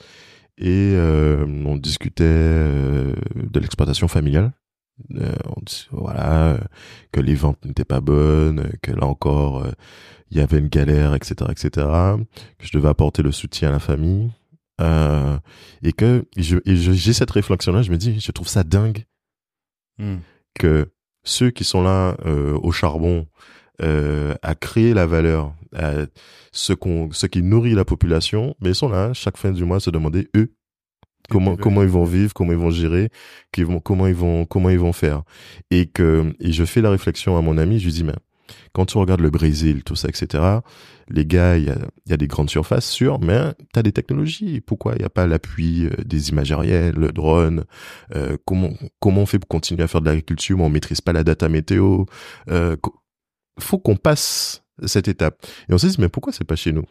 et 0.57 0.93
euh, 0.95 1.45
on 1.65 1.77
discutait 1.77 2.23
euh, 2.25 3.13
de 3.35 3.59
l'exploitation 3.59 4.07
familiale. 4.07 4.51
on 5.11 5.61
dit, 5.65 5.87
voilà 5.91 6.59
que 7.11 7.21
les 7.21 7.35
ventes 7.35 7.63
n'étaient 7.65 7.85
pas 7.85 8.01
bonnes, 8.01 8.71
que 8.81 8.91
là 8.91 9.05
encore 9.05 9.65
il 10.31 10.37
y 10.37 10.41
avait 10.41 10.59
une 10.59 10.67
galère, 10.67 11.13
etc., 11.15 11.35
etc. 11.49 11.87
Que 12.57 12.65
je 12.65 12.75
devais 12.75 12.89
apporter 12.89 13.21
le 13.21 13.31
soutien 13.31 13.69
à 13.69 13.71
la 13.73 13.79
famille. 13.79 14.31
et 14.79 15.93
que 15.93 16.25
j'ai 16.35 17.13
cette 17.13 17.31
réflexion-là, 17.31 17.81
je 17.81 17.91
me 17.91 17.97
dis, 17.97 18.19
je 18.19 18.31
trouve 18.31 18.47
ça 18.47 18.63
dingue 18.63 19.05
hmm. 19.99 20.17
que 20.59 20.91
ceux 21.23 21.51
qui 21.51 21.63
sont 21.63 21.83
là 21.83 22.17
au 22.25 22.71
charbon 22.71 23.27
euh, 23.81 24.33
à 24.41 24.55
créer 24.55 24.93
la 24.93 25.05
valeur, 25.05 25.53
à 25.75 25.93
ce 26.51 26.73
qu'on, 26.73 27.09
ce 27.11 27.27
qui 27.27 27.41
nourrit 27.41 27.73
la 27.73 27.85
population, 27.85 28.55
mais 28.61 28.69
ils 28.69 28.75
sont 28.75 28.89
là 28.89 29.13
chaque 29.13 29.37
fin 29.37 29.51
du 29.51 29.65
mois 29.65 29.77
à 29.77 29.79
se 29.79 29.89
demander 29.89 30.27
eux 30.35 30.53
comment 31.29 31.55
comment 31.57 31.83
ils 31.83 31.89
vont 31.89 32.05
vivre, 32.05 32.33
comment 32.33 32.51
ils 32.53 32.57
vont 32.57 32.69
gérer, 32.69 33.09
vont, 33.57 33.79
comment 33.79 34.07
ils 34.07 34.15
vont 34.15 34.45
comment 34.45 34.69
ils 34.69 34.79
vont 34.79 34.93
faire, 34.93 35.23
et 35.71 35.85
que 35.85 36.33
et 36.39 36.51
je 36.51 36.63
fais 36.63 36.81
la 36.81 36.89
réflexion 36.89 37.37
à 37.37 37.41
mon 37.41 37.57
ami, 37.57 37.79
je 37.79 37.85
lui 37.85 37.93
dis 37.93 38.03
mais 38.03 38.13
quand 38.73 38.85
tu 38.85 38.97
regardes 38.97 39.21
le 39.21 39.29
Brésil, 39.29 39.83
tout 39.83 39.95
ça, 39.95 40.07
etc. 40.07 40.43
Les 41.09 41.25
gars, 41.25 41.57
il 41.57 41.65
y 41.65 41.69
a, 41.69 41.77
y 42.05 42.13
a 42.13 42.17
des 42.17 42.27
grandes 42.27 42.49
surfaces, 42.49 42.85
sûr, 42.85 43.19
mais 43.19 43.53
tu 43.73 43.79
as 43.79 43.83
des 43.83 43.91
technologies. 43.91 44.61
Pourquoi 44.61 44.93
il 44.93 44.99
n'y 44.99 45.05
a 45.05 45.09
pas 45.09 45.25
l'appui 45.25 45.85
euh, 45.85 46.03
des 46.05 46.29
images 46.29 46.51
aériennes, 46.51 46.95
le 46.95 47.11
drone 47.11 47.65
euh, 48.15 48.37
Comment 48.45 48.71
comment 48.99 49.21
on 49.21 49.25
fait 49.25 49.39
pour 49.39 49.47
continuer 49.47 49.83
à 49.83 49.87
faire 49.87 50.01
de 50.01 50.05
l'agriculture 50.05 50.57
mais 50.57 50.63
on 50.63 50.69
maîtrise 50.69 51.01
pas 51.01 51.13
la 51.13 51.23
data 51.23 51.49
météo 51.49 52.05
euh, 52.49 52.75
faut 53.59 53.79
qu'on 53.79 53.95
passe 53.95 54.63
cette 54.85 55.07
étape. 55.07 55.45
Et 55.69 55.73
on 55.73 55.77
s'est 55.77 55.89
dit, 55.89 55.97
mais 55.99 56.09
pourquoi 56.09 56.33
c'est 56.33 56.43
pas 56.43 56.55
chez 56.55 56.71
nous? 56.71 56.85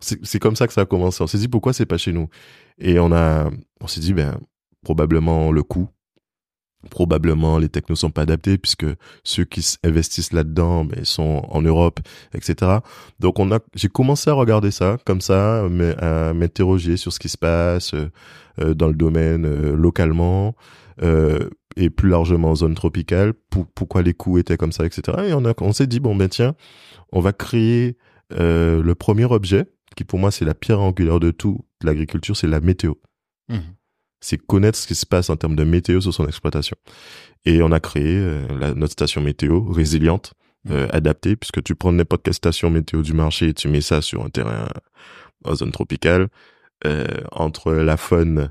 C'est 0.00 0.38
comme 0.38 0.54
ça 0.54 0.66
que 0.66 0.72
ça 0.72 0.82
a 0.82 0.86
commencé. 0.86 1.22
On 1.22 1.26
s'est 1.26 1.38
dit, 1.38 1.48
pourquoi 1.48 1.72
c'est 1.72 1.86
pas 1.86 1.96
chez 1.96 2.12
nous? 2.12 2.28
Et 2.78 2.98
on 2.98 3.10
a, 3.12 3.48
on 3.80 3.86
s'est 3.86 4.00
dit, 4.00 4.12
ben, 4.12 4.38
probablement 4.82 5.50
le 5.50 5.62
coût. 5.62 5.88
Probablement 6.90 7.56
les 7.56 7.70
technos 7.70 7.96
sont 7.96 8.10
pas 8.10 8.22
adaptés 8.22 8.58
puisque 8.58 8.84
ceux 9.22 9.44
qui 9.44 9.64
investissent 9.82 10.34
là-dedans 10.34 10.84
ben, 10.84 11.02
sont 11.06 11.46
en 11.48 11.62
Europe, 11.62 12.00
etc. 12.34 12.80
Donc 13.20 13.38
on 13.38 13.50
a, 13.52 13.60
j'ai 13.74 13.88
commencé 13.88 14.28
à 14.28 14.34
regarder 14.34 14.70
ça 14.70 14.98
comme 15.06 15.22
ça, 15.22 15.64
à 15.64 16.34
m'interroger 16.34 16.98
sur 16.98 17.10
ce 17.10 17.18
qui 17.18 17.30
se 17.30 17.38
passe 17.38 17.94
euh, 17.94 18.74
dans 18.74 18.88
le 18.88 18.94
domaine 18.94 19.46
euh, 19.46 19.74
localement. 19.74 20.54
Euh, 21.02 21.48
et 21.76 21.90
plus 21.90 22.08
largement 22.08 22.50
en 22.50 22.54
zone 22.54 22.74
tropicale, 22.74 23.34
pour, 23.50 23.66
pourquoi 23.66 24.02
les 24.02 24.14
coûts 24.14 24.38
étaient 24.38 24.56
comme 24.56 24.72
ça, 24.72 24.86
etc. 24.86 25.18
Et 25.28 25.32
on, 25.32 25.44
a, 25.44 25.54
on 25.60 25.72
s'est 25.72 25.86
dit, 25.86 26.00
bon 26.00 26.14
ben 26.14 26.28
tiens, 26.28 26.54
on 27.12 27.20
va 27.20 27.32
créer 27.32 27.96
euh, 28.32 28.82
le 28.82 28.94
premier 28.94 29.24
objet, 29.24 29.66
qui 29.96 30.04
pour 30.04 30.18
moi 30.18 30.30
c'est 30.30 30.44
la 30.44 30.54
pierre 30.54 30.80
angulaire 30.80 31.20
de 31.20 31.30
tout, 31.30 31.64
l'agriculture, 31.82 32.36
c'est 32.36 32.46
la 32.46 32.60
météo. 32.60 32.94
Mmh. 33.48 33.58
C'est 34.20 34.38
connaître 34.38 34.78
ce 34.78 34.86
qui 34.86 34.94
se 34.94 35.04
passe 35.04 35.28
en 35.28 35.36
termes 35.36 35.56
de 35.56 35.64
météo 35.64 36.00
sur 36.00 36.14
son 36.14 36.26
exploitation. 36.26 36.76
Et 37.44 37.62
on 37.62 37.72
a 37.72 37.80
créé 37.80 38.16
euh, 38.16 38.46
la, 38.58 38.74
notre 38.74 38.92
station 38.92 39.20
météo 39.20 39.60
résiliente, 39.64 40.34
mmh. 40.64 40.72
euh, 40.72 40.88
adaptée, 40.90 41.36
puisque 41.36 41.62
tu 41.62 41.74
prends 41.74 41.92
n'importe 41.92 42.22
quelle 42.22 42.34
station 42.34 42.70
météo 42.70 43.02
du 43.02 43.12
marché 43.12 43.48
et 43.48 43.54
tu 43.54 43.68
mets 43.68 43.80
ça 43.82 44.00
sur 44.00 44.24
un 44.24 44.30
terrain 44.30 44.68
en 45.44 45.54
zone 45.54 45.72
tropicale, 45.72 46.28
entre 47.32 47.72
la 47.72 47.96
faune 47.96 48.50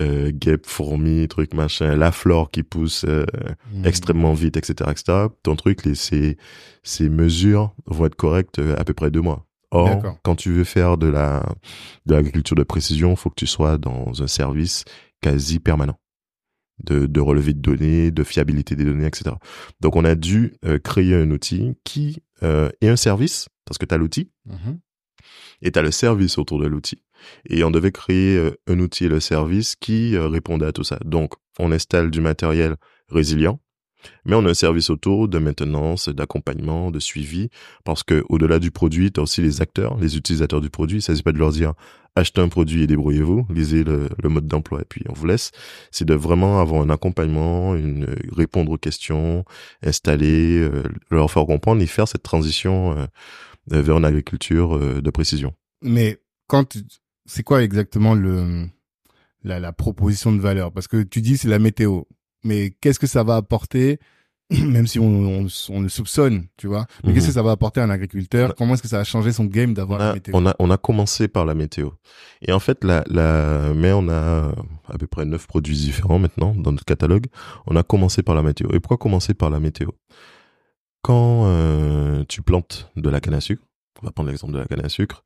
euh, 0.00 0.30
guêpes, 0.32 0.66
fourmis, 0.66 1.28
trucs 1.28 1.54
machin, 1.54 1.94
la 1.94 2.12
flore 2.12 2.50
qui 2.50 2.62
pousse 2.62 3.04
euh, 3.08 3.24
hmm. 3.72 3.84
extrêmement 3.84 4.34
vite, 4.34 4.56
etc., 4.56 4.90
etc. 4.90 5.28
Ton 5.42 5.56
truc, 5.56 5.84
les, 5.84 5.94
ces, 5.94 6.36
ces 6.82 7.08
mesures 7.08 7.74
vont 7.86 8.06
être 8.06 8.16
correctes 8.16 8.58
euh, 8.58 8.74
à 8.78 8.84
peu 8.84 8.94
près 8.94 9.10
deux 9.10 9.20
mois. 9.20 9.46
Or, 9.70 10.20
quand 10.22 10.36
tu 10.36 10.52
veux 10.52 10.62
faire 10.62 10.96
de 10.98 11.08
la 11.08 11.44
de 12.06 12.14
l'agriculture 12.14 12.54
de 12.54 12.62
précision, 12.62 13.16
faut 13.16 13.28
que 13.28 13.34
tu 13.34 13.48
sois 13.48 13.76
dans 13.76 14.22
un 14.22 14.28
service 14.28 14.84
quasi 15.20 15.58
permanent 15.58 15.98
de, 16.82 17.06
de 17.06 17.20
relevé 17.20 17.52
de 17.52 17.60
données, 17.60 18.10
de 18.10 18.24
fiabilité 18.24 18.76
des 18.76 18.84
données, 18.84 19.06
etc. 19.06 19.36
Donc, 19.80 19.96
on 19.96 20.04
a 20.04 20.14
dû 20.14 20.54
euh, 20.64 20.78
créer 20.78 21.14
un 21.14 21.30
outil 21.30 21.74
qui 21.84 22.22
euh, 22.42 22.70
est 22.80 22.88
un 22.88 22.96
service 22.96 23.48
parce 23.64 23.78
que 23.78 23.86
tu 23.86 23.94
as 23.94 23.98
l'outil 23.98 24.30
mm-hmm. 24.48 24.78
et 25.62 25.72
tu 25.72 25.78
as 25.78 25.82
le 25.82 25.90
service 25.90 26.38
autour 26.38 26.58
de 26.58 26.66
l'outil 26.66 27.02
et 27.48 27.64
on 27.64 27.70
devait 27.70 27.92
créer 27.92 28.36
euh, 28.36 28.50
un 28.66 28.78
outil 28.78 29.04
et 29.04 29.08
le 29.08 29.20
service 29.20 29.76
qui 29.76 30.16
euh, 30.16 30.28
répondait 30.28 30.66
à 30.66 30.72
tout 30.72 30.84
ça. 30.84 30.98
Donc, 31.04 31.34
on 31.58 31.72
installe 31.72 32.10
du 32.10 32.20
matériel 32.20 32.76
résilient, 33.08 33.60
mais 34.24 34.34
on 34.34 34.44
a 34.44 34.50
un 34.50 34.54
service 34.54 34.90
autour 34.90 35.28
de 35.28 35.38
maintenance, 35.38 36.08
d'accompagnement, 36.08 36.90
de 36.90 36.98
suivi, 36.98 37.48
parce 37.84 38.02
que 38.02 38.24
au-delà 38.28 38.58
du 38.58 38.70
produit, 38.70 39.12
tu 39.12 39.20
as 39.20 39.22
aussi 39.22 39.40
les 39.40 39.62
acteurs, 39.62 39.98
les 39.98 40.16
utilisateurs 40.16 40.60
du 40.60 40.70
produit. 40.70 40.98
Il 40.98 41.02
s'agit 41.02 41.22
pas 41.22 41.32
de 41.32 41.38
leur 41.38 41.52
dire 41.52 41.74
achetez 42.16 42.40
un 42.40 42.48
produit 42.48 42.84
et 42.84 42.86
débrouillez-vous, 42.86 43.46
lisez 43.50 43.82
le, 43.82 44.08
mode 44.22 44.46
d'emploi 44.46 44.82
et 44.82 44.84
puis 44.88 45.02
on 45.08 45.12
vous 45.12 45.26
laisse. 45.26 45.50
C'est 45.90 46.04
de 46.04 46.14
vraiment 46.14 46.60
avoir 46.60 46.82
un 46.82 46.90
accompagnement, 46.90 47.74
une, 47.74 48.06
répondre 48.32 48.70
aux 48.70 48.78
questions, 48.78 49.44
installer, 49.82 50.58
euh, 50.60 50.84
leur 51.10 51.30
faire 51.30 51.46
comprendre 51.46 51.82
et 51.82 51.86
faire 51.86 52.06
cette 52.06 52.22
transition 52.22 53.08
vers 53.66 53.96
une 53.96 54.04
agriculture 54.04 54.78
de 54.78 55.10
précision. 55.10 55.54
Mais 55.82 56.18
quand 56.46 56.76
c'est 57.26 57.42
quoi 57.42 57.62
exactement 57.62 58.14
le 58.14 58.66
la, 59.42 59.60
la, 59.60 59.72
proposition 59.72 60.32
de 60.32 60.40
valeur? 60.40 60.72
Parce 60.72 60.88
que 60.88 61.02
tu 61.02 61.20
dis 61.20 61.36
c'est 61.36 61.48
la 61.48 61.58
météo, 61.58 62.02
mais 62.44 62.70
qu'est-ce 62.80 62.98
que 62.98 63.06
ça 63.06 63.22
va 63.22 63.36
apporter? 63.36 63.98
Même 64.50 64.86
si 64.86 64.98
on, 64.98 65.06
on, 65.06 65.46
on, 65.70 65.80
le 65.80 65.88
soupçonne, 65.88 66.46
tu 66.58 66.66
vois. 66.66 66.86
Mais 67.02 67.14
qu'est-ce 67.14 67.24
mhm. 67.24 67.28
que 67.30 67.34
ça 67.34 67.42
va 67.42 67.52
apporter 67.52 67.80
à 67.80 67.84
un 67.84 67.90
agriculteur? 67.90 68.54
Comment 68.54 68.74
est-ce 68.74 68.82
que 68.82 68.88
ça 68.88 68.98
va 68.98 69.04
changer 69.04 69.32
son 69.32 69.46
game 69.46 69.72
d'avoir 69.72 69.98
la 69.98 70.14
météo? 70.14 70.34
on 70.36 70.46
a, 70.46 70.54
on 70.58 70.70
a 70.70 70.76
commencé 70.76 71.28
par 71.28 71.46
la 71.46 71.54
météo. 71.54 71.90
Et 72.42 72.52
en 72.52 72.58
fait, 72.58 72.84
la, 72.84 73.04
la, 73.06 73.72
mais 73.74 73.92
on 73.92 74.06
a 74.10 74.52
à 74.86 74.98
peu 74.98 75.06
près 75.06 75.24
neuf 75.24 75.46
produits 75.46 75.76
différents 75.76 76.18
maintenant 76.18 76.54
dans 76.54 76.72
notre 76.72 76.84
catalogue. 76.84 77.26
On 77.66 77.74
a 77.76 77.82
commencé 77.82 78.22
par 78.22 78.34
la 78.34 78.42
météo. 78.42 78.68
Et 78.74 78.80
pourquoi 78.80 78.98
commencer 78.98 79.32
par 79.32 79.48
la 79.48 79.60
météo? 79.60 79.88
Quand 81.00 81.44
euh, 81.46 82.24
tu 82.28 82.42
plantes 82.42 82.90
de 82.96 83.08
la 83.08 83.20
canne 83.20 83.34
à 83.34 83.40
sucre, 83.40 83.62
on 84.02 84.06
va 84.06 84.12
prendre 84.12 84.28
l'exemple 84.28 84.52
de 84.52 84.58
la 84.58 84.66
canne 84.66 84.84
à 84.84 84.88
sucre, 84.90 85.24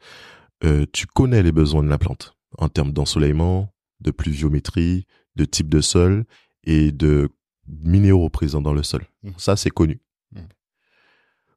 euh, 0.64 0.86
tu 0.92 1.06
connais 1.06 1.42
les 1.42 1.52
besoins 1.52 1.82
de 1.82 1.88
la 1.88 1.98
plante 1.98 2.36
en 2.56 2.68
termes 2.68 2.92
d'ensoleillement, 2.92 3.72
de 4.00 4.10
pluviométrie, 4.10 5.06
de 5.36 5.44
type 5.44 5.68
de 5.68 5.80
sol 5.80 6.24
et 6.64 6.92
de 6.92 7.30
minéraux 7.66 8.30
présents 8.30 8.62
dans 8.62 8.72
le 8.72 8.82
sol. 8.82 9.06
Mmh. 9.22 9.30
Ça, 9.36 9.56
c'est 9.56 9.70
connu. 9.70 10.00
Mmh. 10.32 10.40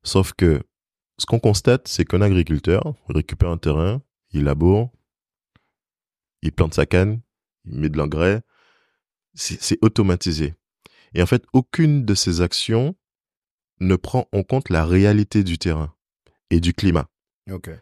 Sauf 0.03 0.33
que 0.33 0.61
ce 1.17 1.25
qu'on 1.25 1.39
constate, 1.39 1.87
c'est 1.87 2.05
qu'un 2.05 2.21
agriculteur 2.21 2.95
récupère 3.09 3.49
un 3.49 3.57
terrain, 3.57 4.01
il 4.31 4.43
laboure, 4.43 4.91
il 6.41 6.51
plante 6.51 6.73
sa 6.73 6.85
canne, 6.85 7.21
il 7.65 7.79
met 7.79 7.89
de 7.89 7.97
l'engrais, 7.97 8.41
c'est 9.33 9.77
automatisé. 9.81 10.55
Et 11.13 11.21
en 11.21 11.25
fait, 11.25 11.43
aucune 11.53 12.05
de 12.05 12.15
ces 12.15 12.41
actions 12.41 12.95
ne 13.79 13.95
prend 13.95 14.27
en 14.31 14.43
compte 14.43 14.69
la 14.69 14.85
réalité 14.85 15.43
du 15.43 15.57
terrain 15.57 15.93
et 16.49 16.59
du 16.59 16.73
climat. 16.73 17.09
Okay. 17.49 17.75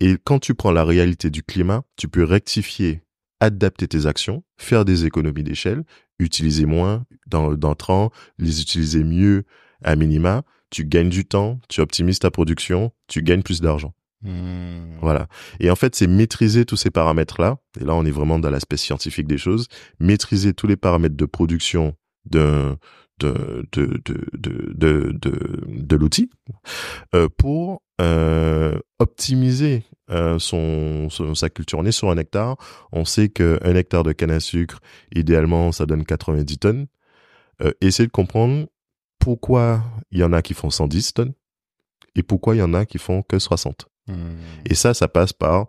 Et 0.00 0.16
quand 0.22 0.38
tu 0.38 0.54
prends 0.54 0.72
la 0.72 0.84
réalité 0.84 1.30
du 1.30 1.42
climat, 1.42 1.82
tu 1.96 2.08
peux 2.08 2.24
rectifier, 2.24 3.02
adapter 3.40 3.88
tes 3.88 4.06
actions, 4.06 4.44
faire 4.58 4.84
des 4.84 5.06
économies 5.06 5.42
d'échelle, 5.42 5.84
utiliser 6.18 6.66
moins 6.66 7.04
d'entrants, 7.26 8.10
les 8.38 8.60
utiliser 8.60 9.04
mieux 9.04 9.44
à 9.82 9.96
minima, 9.96 10.42
tu 10.70 10.84
gagnes 10.84 11.08
du 11.08 11.24
temps, 11.24 11.60
tu 11.68 11.80
optimises 11.80 12.18
ta 12.18 12.30
production, 12.30 12.92
tu 13.08 13.22
gagnes 13.22 13.42
plus 13.42 13.60
d'argent. 13.60 13.94
Hmm. 14.22 14.98
Voilà. 15.00 15.28
Et 15.60 15.70
en 15.70 15.76
fait, 15.76 15.94
c'est 15.94 16.06
maîtriser 16.06 16.64
tous 16.64 16.76
ces 16.76 16.90
paramètres-là. 16.90 17.58
Et 17.80 17.84
là, 17.84 17.94
on 17.94 18.04
est 18.04 18.10
vraiment 18.10 18.38
dans 18.38 18.50
l'aspect 18.50 18.76
scientifique 18.76 19.26
des 19.26 19.38
choses. 19.38 19.68
Maîtriser 20.00 20.54
tous 20.54 20.66
les 20.66 20.76
paramètres 20.76 21.16
de 21.16 21.26
production 21.26 21.94
de 22.24 22.76
de 23.18 23.66
de 23.72 24.02
de, 24.06 25.12
de, 25.12 25.60
de 25.68 25.96
l'outil 25.96 26.30
euh, 27.14 27.28
pour 27.38 27.82
euh, 28.00 28.78
optimiser 28.98 29.84
euh, 30.10 30.38
son, 30.38 31.08
son, 31.10 31.34
sa 31.34 31.48
culture. 31.48 31.78
On 31.78 31.84
est 31.84 31.92
sur 31.92 32.10
un 32.10 32.16
hectare. 32.16 32.56
On 32.92 33.04
sait 33.04 33.28
qu'un 33.28 33.74
hectare 33.74 34.02
de 34.02 34.12
canne 34.12 34.30
à 34.30 34.40
sucre, 34.40 34.80
idéalement, 35.14 35.72
ça 35.72 35.86
donne 35.86 36.04
90 36.04 36.58
tonnes. 36.58 36.86
Euh, 37.62 37.72
essayez 37.80 38.06
de 38.06 38.12
comprendre 38.12 38.66
pourquoi 39.18 39.82
il 40.10 40.18
y 40.18 40.24
en 40.24 40.32
a 40.32 40.42
qui 40.42 40.54
font 40.54 40.70
110 40.70 41.14
tonnes 41.14 41.32
et 42.14 42.22
pourquoi 42.22 42.54
il 42.54 42.58
y 42.58 42.62
en 42.62 42.74
a 42.74 42.84
qui 42.86 42.98
font 42.98 43.22
que 43.22 43.38
60. 43.38 43.88
Hmm. 44.08 44.36
Et 44.66 44.74
ça, 44.74 44.94
ça 44.94 45.08
passe 45.08 45.32
par, 45.32 45.66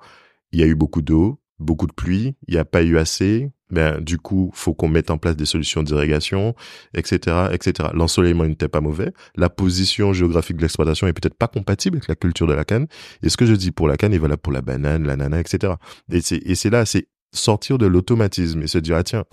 il 0.52 0.60
y 0.60 0.64
a 0.64 0.66
eu 0.66 0.76
beaucoup 0.76 1.02
d'eau, 1.02 1.42
beaucoup 1.60 1.88
de 1.88 1.94
pluie, 1.94 2.36
il 2.48 2.54
n'y 2.54 2.60
a 2.60 2.66
pas 2.66 2.84
eu 2.84 2.98
assez, 2.98 3.50
ben, 3.70 4.00
du 4.00 4.18
coup, 4.18 4.50
faut 4.54 4.74
qu'on 4.74 4.88
mette 4.88 5.12
en 5.12 5.18
place 5.18 5.36
des 5.36 5.46
solutions 5.46 5.84
d'irrigation, 5.84 6.56
etc., 6.94 7.48
etc. 7.52 7.90
L'ensoleillement 7.94 8.46
n'était 8.46 8.70
pas 8.70 8.80
mauvais. 8.82 9.12
La 9.36 9.50
position 9.50 10.14
géographique 10.14 10.58
de 10.58 10.62
l'exploitation 10.62 11.08
est 11.08 11.14
peut-être 11.14 11.36
pas 11.38 11.48
compatible 11.48 11.98
avec 11.98 12.08
la 12.08 12.16
culture 12.16 12.48
de 12.48 12.54
la 12.54 12.64
canne. 12.66 12.88
Et 13.24 13.30
ce 13.30 13.38
que 13.38 13.46
je 13.46 13.54
dis 13.54 13.72
pour 13.72 13.88
la 13.88 13.98
canne 13.98 14.14
est 14.14 14.18
valable 14.20 14.42
pour 14.42 14.54
la 14.54 14.62
banane, 14.62 15.06
l'ananas, 15.06 15.40
etc. 15.42 15.74
Et 16.12 16.22
c'est, 16.22 16.38
et 16.38 16.56
c'est 16.56 16.70
là, 16.70 16.86
c'est 16.86 17.08
sortir 17.34 17.78
de 17.78 17.86
l'automatisme 17.86 18.62
et 18.62 18.68
se 18.68 18.78
dire, 18.78 18.96
ah 18.96 19.04
tiens, 19.04 19.26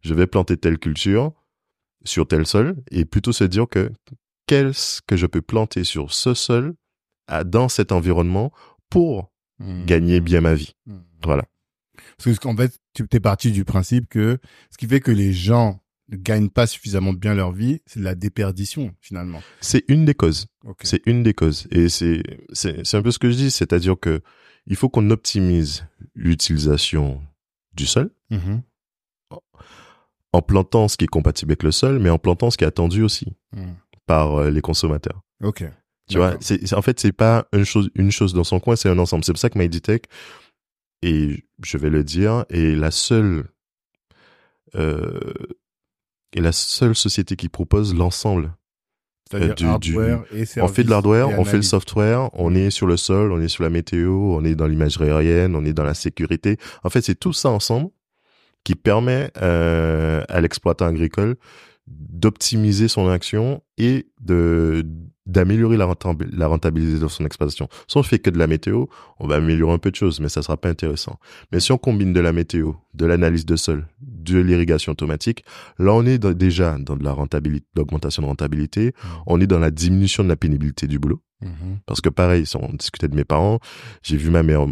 je 0.00 0.14
vais 0.14 0.26
planter 0.28 0.56
telle 0.56 0.78
culture 0.78 1.32
sur 2.04 2.26
tel 2.26 2.46
sol 2.46 2.76
et 2.90 3.04
plutôt 3.04 3.32
se 3.32 3.44
dire 3.44 3.66
que 3.68 3.90
qu'est-ce 4.46 5.00
que 5.06 5.16
je 5.16 5.26
peux 5.26 5.42
planter 5.42 5.84
sur 5.84 6.12
ce 6.12 6.34
sol 6.34 6.74
à- 7.26 7.44
dans 7.44 7.68
cet 7.68 7.92
environnement 7.92 8.52
pour 8.90 9.30
Hmm. 9.58 9.84
gagner 9.84 10.20
bien 10.20 10.40
ma 10.40 10.54
vie. 10.54 10.74
Hmm. 10.86 11.02
Voilà. 11.24 11.44
Parce 12.22 12.38
qu'en 12.38 12.56
fait, 12.56 12.78
tu 12.94 13.04
es 13.10 13.20
parti 13.20 13.50
du 13.52 13.64
principe 13.64 14.08
que 14.08 14.38
ce 14.70 14.78
qui 14.78 14.86
fait 14.86 15.00
que 15.00 15.10
les 15.10 15.32
gens 15.32 15.80
ne 16.08 16.16
gagnent 16.16 16.50
pas 16.50 16.66
suffisamment 16.66 17.12
bien 17.12 17.34
leur 17.34 17.52
vie, 17.52 17.80
c'est 17.86 18.00
de 18.00 18.04
la 18.04 18.14
déperdition, 18.14 18.94
finalement. 19.00 19.40
C'est 19.60 19.84
une 19.88 20.04
des 20.04 20.14
causes. 20.14 20.46
C'est 20.82 21.00
une 21.06 21.22
des 21.22 21.32
causes. 21.34 21.66
Et 21.70 21.88
c'est, 21.88 22.22
un 22.94 23.02
peu 23.02 23.10
ce 23.10 23.18
que 23.18 23.30
je 23.30 23.36
dis, 23.36 23.50
c'est-à-dire 23.50 23.96
que 24.00 24.20
il 24.66 24.76
faut 24.76 24.88
qu'on 24.88 25.10
optimise 25.10 25.86
l'utilisation 26.14 27.20
du 27.74 27.86
sol 27.86 28.10
Mhm. 28.30 28.62
en 30.32 30.40
plantant 30.42 30.88
ce 30.88 30.96
qui 30.96 31.04
est 31.04 31.08
compatible 31.08 31.52
avec 31.52 31.62
le 31.62 31.72
sol, 31.72 31.98
mais 31.98 32.10
en 32.10 32.18
plantant 32.18 32.50
ce 32.50 32.56
qui 32.56 32.64
est 32.64 32.66
attendu 32.66 33.02
aussi 33.02 33.34
Hmm. 33.54 33.72
par 34.06 34.36
euh, 34.36 34.50
les 34.50 34.60
consommateurs. 34.62 35.20
Ok. 35.42 35.64
Tu 36.08 36.16
vois, 36.16 36.36
c'est- 36.40 36.72
en 36.74 36.82
fait, 36.82 36.98
c'est 37.00 37.12
pas 37.12 37.46
une 37.52 37.64
chose, 37.64 37.90
une 37.94 38.10
chose 38.10 38.32
dans 38.34 38.44
son 38.44 38.58
coin, 38.60 38.76
c'est 38.76 38.88
un 38.88 38.98
ensemble. 38.98 39.24
C'est 39.24 39.32
pour 39.32 39.38
ça 39.40 39.50
que 39.50 39.58
MyDtech, 39.58 40.04
et 41.02 41.44
je 41.64 41.78
vais 41.78 41.90
le 41.90 42.04
dire, 42.04 42.44
est 42.50 42.74
la 42.76 42.90
seule, 42.90 43.44
euh, 44.74 45.18
est 46.34 46.40
la 46.40 46.52
seule 46.52 46.94
société 46.94 47.36
qui 47.36 47.48
propose 47.48 47.94
l'ensemble 47.94 48.54
C'est-à-dire 49.30 49.54
du- 49.54 49.64
du- 49.78 49.94
et 50.32 50.44
On 50.62 50.68
fait 50.68 50.84
de 50.84 50.90
l'hardware, 50.90 51.28
on 51.38 51.44
fait 51.44 51.56
le 51.56 51.62
software, 51.62 52.30
on 52.34 52.54
est 52.54 52.70
sur 52.70 52.86
le 52.86 52.96
sol, 52.96 53.32
on 53.32 53.40
est 53.40 53.48
sur 53.48 53.62
la 53.64 53.70
météo, 53.70 54.10
on 54.12 54.44
est 54.44 54.54
dans 54.54 54.66
l'imagerie 54.66 55.08
aérienne, 55.10 55.54
on 55.56 55.64
est 55.64 55.72
dans 55.72 55.84
la 55.84 55.94
sécurité. 55.94 56.56
En 56.84 56.90
fait, 56.90 57.00
c'est 57.02 57.14
tout 57.18 57.32
ça 57.32 57.48
ensemble 57.50 57.90
qui 58.64 58.74
permet 58.74 59.30
euh, 59.40 60.22
à 60.28 60.40
l'exploitant 60.40 60.86
agricole 60.86 61.36
d'optimiser 61.86 62.88
son 62.88 63.08
action 63.08 63.62
et 63.78 64.06
de 64.20 64.84
d'améliorer 65.26 65.76
la, 65.76 65.86
rentab- 65.86 66.28
la 66.32 66.46
rentabilité 66.48 66.98
de 66.98 67.06
son 67.08 67.24
exploitation. 67.24 67.68
Si 67.86 67.96
on 67.96 68.02
fait 68.02 68.18
que 68.18 68.28
de 68.30 68.38
la 68.38 68.46
météo, 68.46 68.86
on 69.20 69.26
va 69.28 69.36
améliorer 69.36 69.72
un 69.72 69.78
peu 69.78 69.90
de 69.90 69.96
choses, 69.96 70.18
mais 70.20 70.28
ça 70.28 70.42
sera 70.42 70.56
pas 70.56 70.68
intéressant. 70.68 71.18
Mais 71.52 71.60
si 71.60 71.70
on 71.72 71.78
combine 71.78 72.12
de 72.12 72.20
la 72.20 72.32
météo, 72.32 72.72
de 72.94 73.06
l'analyse 73.06 73.46
de 73.46 73.54
sol, 73.56 73.86
de 74.00 74.38
l'irrigation 74.40 74.92
automatique, 74.92 75.44
là 75.78 75.92
on 75.92 76.04
est 76.06 76.18
dans- 76.18 76.32
déjà 76.32 76.76
dans 76.78 76.96
de 76.96 77.04
la 77.04 77.12
rentabilité, 77.12 77.66
l'augmentation 77.76 78.22
de 78.22 78.26
rentabilité, 78.26 78.94
on 79.26 79.40
est 79.40 79.46
dans 79.46 79.60
la 79.60 79.70
diminution 79.70 80.24
de 80.24 80.28
la 80.28 80.36
pénibilité 80.36 80.86
du 80.88 80.98
boulot. 80.98 81.22
Mhm. 81.40 81.78
Parce 81.86 82.00
que 82.00 82.08
pareil, 82.08 82.44
si 82.46 82.56
on 82.56 82.72
discutait 82.72 83.08
de 83.08 83.14
mes 83.16 83.24
parents, 83.24 83.60
j'ai 84.02 84.16
vu 84.16 84.30
ma 84.30 84.42
mère 84.42 84.66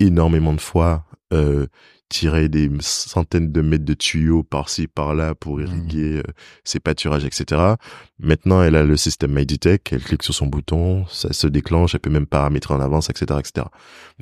énormément 0.00 0.52
de 0.52 0.60
fois 0.60 1.04
euh, 1.32 1.66
tirer 2.14 2.48
des 2.48 2.70
centaines 2.80 3.50
de 3.50 3.60
mètres 3.60 3.84
de 3.84 3.94
tuyaux 3.94 4.44
par-ci, 4.44 4.86
par-là 4.86 5.34
pour 5.34 5.60
irriguer 5.60 6.18
euh, 6.18 6.22
ses 6.62 6.78
pâturages, 6.78 7.24
etc. 7.24 7.74
Maintenant, 8.20 8.62
elle 8.62 8.76
a 8.76 8.84
le 8.84 8.96
système 8.96 9.32
MyDtech, 9.32 9.92
elle 9.92 10.02
clique 10.02 10.22
sur 10.22 10.32
son 10.34 10.46
bouton, 10.46 11.04
ça 11.08 11.32
se 11.32 11.48
déclenche, 11.48 11.94
elle 11.94 12.00
peut 12.00 12.10
même 12.10 12.26
paramétrer 12.26 12.72
en 12.72 12.80
avance, 12.80 13.10
etc., 13.10 13.40
etc. 13.40 13.66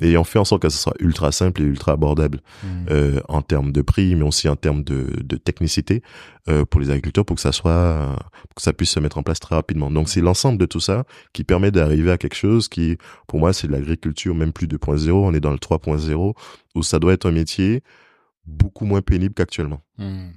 Et 0.01 0.17
on 0.17 0.23
fait 0.23 0.39
en 0.39 0.45
sorte 0.45 0.63
que 0.63 0.69
ce 0.69 0.77
soit 0.77 0.95
ultra 0.99 1.31
simple 1.31 1.61
et 1.61 1.65
ultra 1.65 1.91
abordable 1.91 2.39
Mhm. 2.63 2.85
euh, 2.89 3.19
en 3.29 3.41
termes 3.43 3.71
de 3.71 3.81
prix, 3.83 4.15
mais 4.15 4.23
aussi 4.23 4.49
en 4.49 4.55
termes 4.55 4.83
de, 4.83 5.05
de 5.23 5.35
technicité 5.37 6.01
euh, 6.49 6.65
pour 6.65 6.81
les 6.81 6.89
agriculteurs, 6.89 7.25
pour 7.25 7.35
que 7.35 7.41
ça 7.41 7.51
soit, 7.51 7.71
euh, 7.71 8.13
pour 8.15 8.55
que 8.55 8.61
ça 8.61 8.73
puisse 8.73 8.91
se 8.91 8.99
mettre 8.99 9.17
en 9.17 9.23
place 9.23 9.39
très 9.39 9.55
rapidement. 9.55 9.89
Donc 9.89 10.09
c'est 10.09 10.21
l'ensemble 10.21 10.57
de 10.57 10.65
tout 10.65 10.79
ça 10.79 11.05
qui 11.31 11.43
permet 11.43 11.71
d'arriver 11.71 12.11
à 12.11 12.17
quelque 12.17 12.35
chose 12.35 12.67
qui, 12.67 12.97
pour 13.27 13.39
moi, 13.39 13.53
c'est 13.53 13.67
de 13.67 13.71
l'agriculture 13.71 14.35
même 14.35 14.53
plus 14.53 14.67
2.0. 14.67 15.11
On 15.11 15.33
est 15.33 15.39
dans 15.39 15.51
le 15.51 15.57
3.0 15.57 16.33
où 16.75 16.83
ça 16.83 16.99
doit 16.99 17.13
être 17.13 17.27
un 17.27 17.31
métier 17.31 17.81
beaucoup 18.45 18.85
moins 18.85 19.01
pénible 19.01 19.33
qu'actuellement. 19.33 19.81
Hmm. 19.97 20.31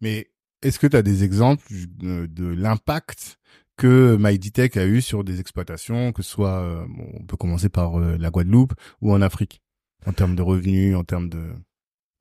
Mais 0.00 0.30
est-ce 0.62 0.78
que 0.78 0.86
tu 0.86 0.96
as 0.96 1.02
des 1.02 1.24
exemples 1.24 1.64
de, 1.70 2.26
de 2.26 2.46
l'impact 2.46 3.38
que 3.76 4.16
MyDtech 4.18 4.76
a 4.76 4.86
eu 4.86 5.00
sur 5.00 5.24
des 5.24 5.40
exploitations, 5.40 6.12
que 6.12 6.22
ce 6.22 6.30
soit, 6.30 6.60
euh, 6.60 6.84
bon, 6.88 7.06
on 7.14 7.24
peut 7.24 7.36
commencer 7.36 7.68
par 7.68 7.98
euh, 7.98 8.16
la 8.18 8.30
Guadeloupe 8.30 8.74
ou 9.00 9.12
en 9.12 9.22
Afrique, 9.22 9.62
en 10.06 10.12
termes 10.12 10.36
de 10.36 10.42
revenus, 10.42 10.96
en 10.96 11.04
termes 11.04 11.28
de... 11.28 11.52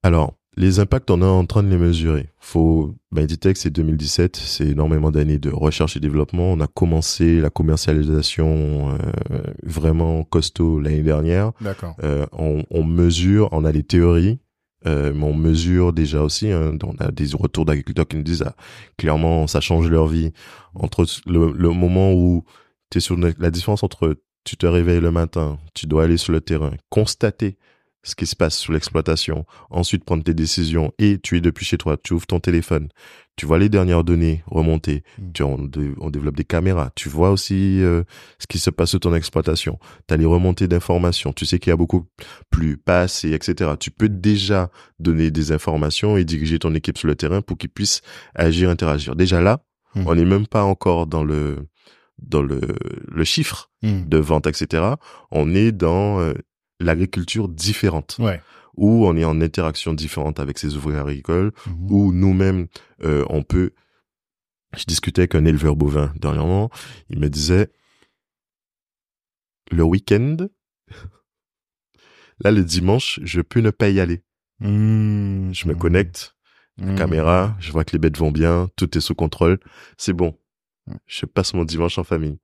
Alors, 0.04 0.36
les 0.58 0.80
impacts, 0.80 1.10
on 1.10 1.22
est 1.22 1.26
en 1.26 1.46
train 1.46 1.64
de 1.64 1.70
les 1.70 1.78
mesurer. 1.78 2.30
Faut, 2.40 2.96
Meditech, 3.12 3.56
c'est 3.58 3.70
2017, 3.70 4.36
c'est 4.36 4.68
énormément 4.68 5.10
d'années 5.12 5.40
de 5.40 5.50
recherche 5.50 5.96
et 5.96 6.00
développement. 6.02 6.52
On 6.52 6.60
a 6.60 6.68
commencé 6.68 7.40
la 7.40 7.50
commercialisation 7.50 8.92
euh, 9.32 9.42
vraiment 9.64 10.24
costaud 10.24 10.80
l'année 10.80 11.04
dernière. 11.04 11.52
D'accord. 11.62 11.96
Euh, 12.04 12.26
on, 12.34 12.64
on 12.70 12.84
mesure, 12.84 13.48
on 13.54 13.64
a 13.64 13.72
les 13.72 13.84
théories, 13.84 14.40
euh, 14.86 15.14
mais 15.16 15.24
on 15.24 15.34
mesure 15.34 15.94
déjà 15.94 16.22
aussi. 16.22 16.52
hein, 16.52 16.78
on 16.84 16.96
a 17.04 17.12
des 17.12 17.28
retours 17.34 17.66
d'agriculteurs 17.66 18.08
qui 18.08 18.18
nous 18.18 18.24
disent 18.24 18.44
ah, 18.46 18.56
clairement 18.98 19.48
ça 19.48 19.62
change 19.62 19.90
leur 19.90 20.08
vie. 20.08 20.34
Entre 20.76 21.06
le, 21.28 21.54
le 21.54 21.70
moment 21.70 22.14
où 22.14 22.44
tu 22.90 22.98
es 22.98 23.02
sur 23.02 23.16
la 23.18 23.52
différence 23.52 23.84
entre 23.84 24.18
tu 24.44 24.58
te 24.58 24.66
réveilles 24.66 25.00
le 25.02 25.12
matin, 25.12 25.60
tu 25.74 25.86
dois 25.86 26.04
aller 26.04 26.18
sur 26.18 26.34
le 26.34 26.42
terrain, 26.42 26.72
constater 26.90 27.58
ce 28.04 28.16
qui 28.16 28.26
se 28.26 28.36
passe 28.36 28.58
sur 28.58 28.74
l'exploitation, 28.74 29.46
ensuite 29.70 30.04
prendre 30.04 30.24
tes 30.24 30.34
décisions 30.34 30.92
et 30.98 31.20
tu 31.22 31.38
es 31.38 31.42
depuis 31.42 31.66
chez 31.66 31.78
toi, 31.78 31.98
tu 32.02 32.14
ouvres 32.14 32.26
ton 32.26 32.40
téléphone, 32.40 32.90
tu 33.36 33.46
vois 33.46 33.60
les 33.60 33.70
dernières 33.70 34.04
données 34.04 34.44
remonter, 34.48 35.04
Mm. 35.20 35.32
tu, 35.34 35.44
on, 35.44 35.58
dé- 35.60 35.94
on 36.00 36.10
développe 36.10 36.36
des 36.36 36.44
caméras, 36.44 36.92
tu 36.96 37.10
vois 37.10 37.30
aussi 37.32 37.82
euh, 37.82 38.04
ce 38.40 38.48
qui 38.48 38.58
se 38.60 38.70
passe 38.72 38.90
sur 38.90 39.00
ton 39.00 39.14
exploitation, 39.14 39.78
tu 40.08 40.14
as 40.14 40.18
les 40.18 40.26
remontées 40.26 40.68
d'informations, 40.68 41.32
tu 41.32 41.46
sais 41.46 41.60
qu'il 41.60 41.70
y 41.70 41.74
a 41.74 41.78
beaucoup 41.78 42.06
plus, 42.50 42.78
pas 42.78 43.02
assez, 43.02 43.34
etc. 43.34 43.72
Tu 43.80 43.92
peux 43.92 44.10
déjà 44.10 44.72
donner 45.00 45.30
des 45.30 45.52
informations 45.52 46.18
et 46.18 46.26
diriger 46.26 46.58
ton 46.60 46.74
équipe 46.74 46.98
sur 46.98 47.08
le 47.08 47.16
terrain 47.16 47.42
pour 47.42 47.58
qu'ils 47.58 47.70
puissent 47.70 48.02
agir, 48.36 48.70
interagir. 48.70 49.16
Déjà 49.16 49.42
là, 49.42 49.64
Mm. 49.94 50.04
on 50.08 50.16
n'est 50.16 50.26
même 50.26 50.48
pas 50.48 50.64
encore 50.64 51.06
dans 51.06 51.24
le 51.24 51.68
dans 52.24 52.42
le, 52.44 52.62
le 53.08 53.24
chiffre 53.24 53.70
Hmm. 53.84 54.08
de 54.08 54.18
vente, 54.20 54.46
etc. 54.46 54.84
On 55.32 55.56
est 55.56 55.72
dans 55.72 56.20
euh, 56.20 56.34
l'agriculture 56.84 57.48
différente, 57.50 58.18
Ouais. 58.20 58.42
où 58.76 59.06
on 59.06 59.16
est 59.18 59.26
en 59.26 59.40
interaction 59.42 59.94
différente 59.94 60.40
avec 60.40 60.58
ces 60.58 60.76
ouvriers 60.76 61.00
agricoles, 61.00 61.52
Mhm. 61.68 61.92
où 61.92 62.14
nous-mêmes, 62.14 62.68
euh, 63.04 63.26
on 63.30 63.44
peut... 63.44 63.72
Je 64.78 64.86
discutais 64.86 65.22
avec 65.22 65.36
un 65.36 65.44
éleveur 65.46 65.76
bovin 65.76 66.14
dernièrement, 66.16 66.70
il 67.10 67.20
me 67.20 67.30
disait, 67.30 67.70
le 69.72 69.84
week-end, 69.84 70.38
là, 72.40 72.52
le 72.52 72.64
dimanche, 72.64 73.20
je 73.24 73.42
peux 73.42 73.60
ne 73.62 73.70
pas 73.72 73.90
y 73.90 74.00
aller. 74.00 74.24
Hmm. 74.60 75.52
Je 75.54 75.68
me 75.68 75.76
connecte, 75.76 76.36
Hmm. 76.78 76.96
caméra, 76.96 77.56
je 77.60 77.72
vois 77.72 77.84
que 77.84 77.92
les 77.92 78.00
bêtes 78.00 78.18
vont 78.18 78.32
bien, 78.32 78.70
tout 78.78 78.98
est 78.98 79.02
sous 79.02 79.14
contrôle, 79.16 79.60
c'est 79.98 80.14
bon. 80.14 80.38
Mm. 80.88 80.96
Je 81.06 81.26
passe 81.26 81.54
mon 81.54 81.64
dimanche 81.66 81.98
en 81.98 82.04
famille. 82.04 82.40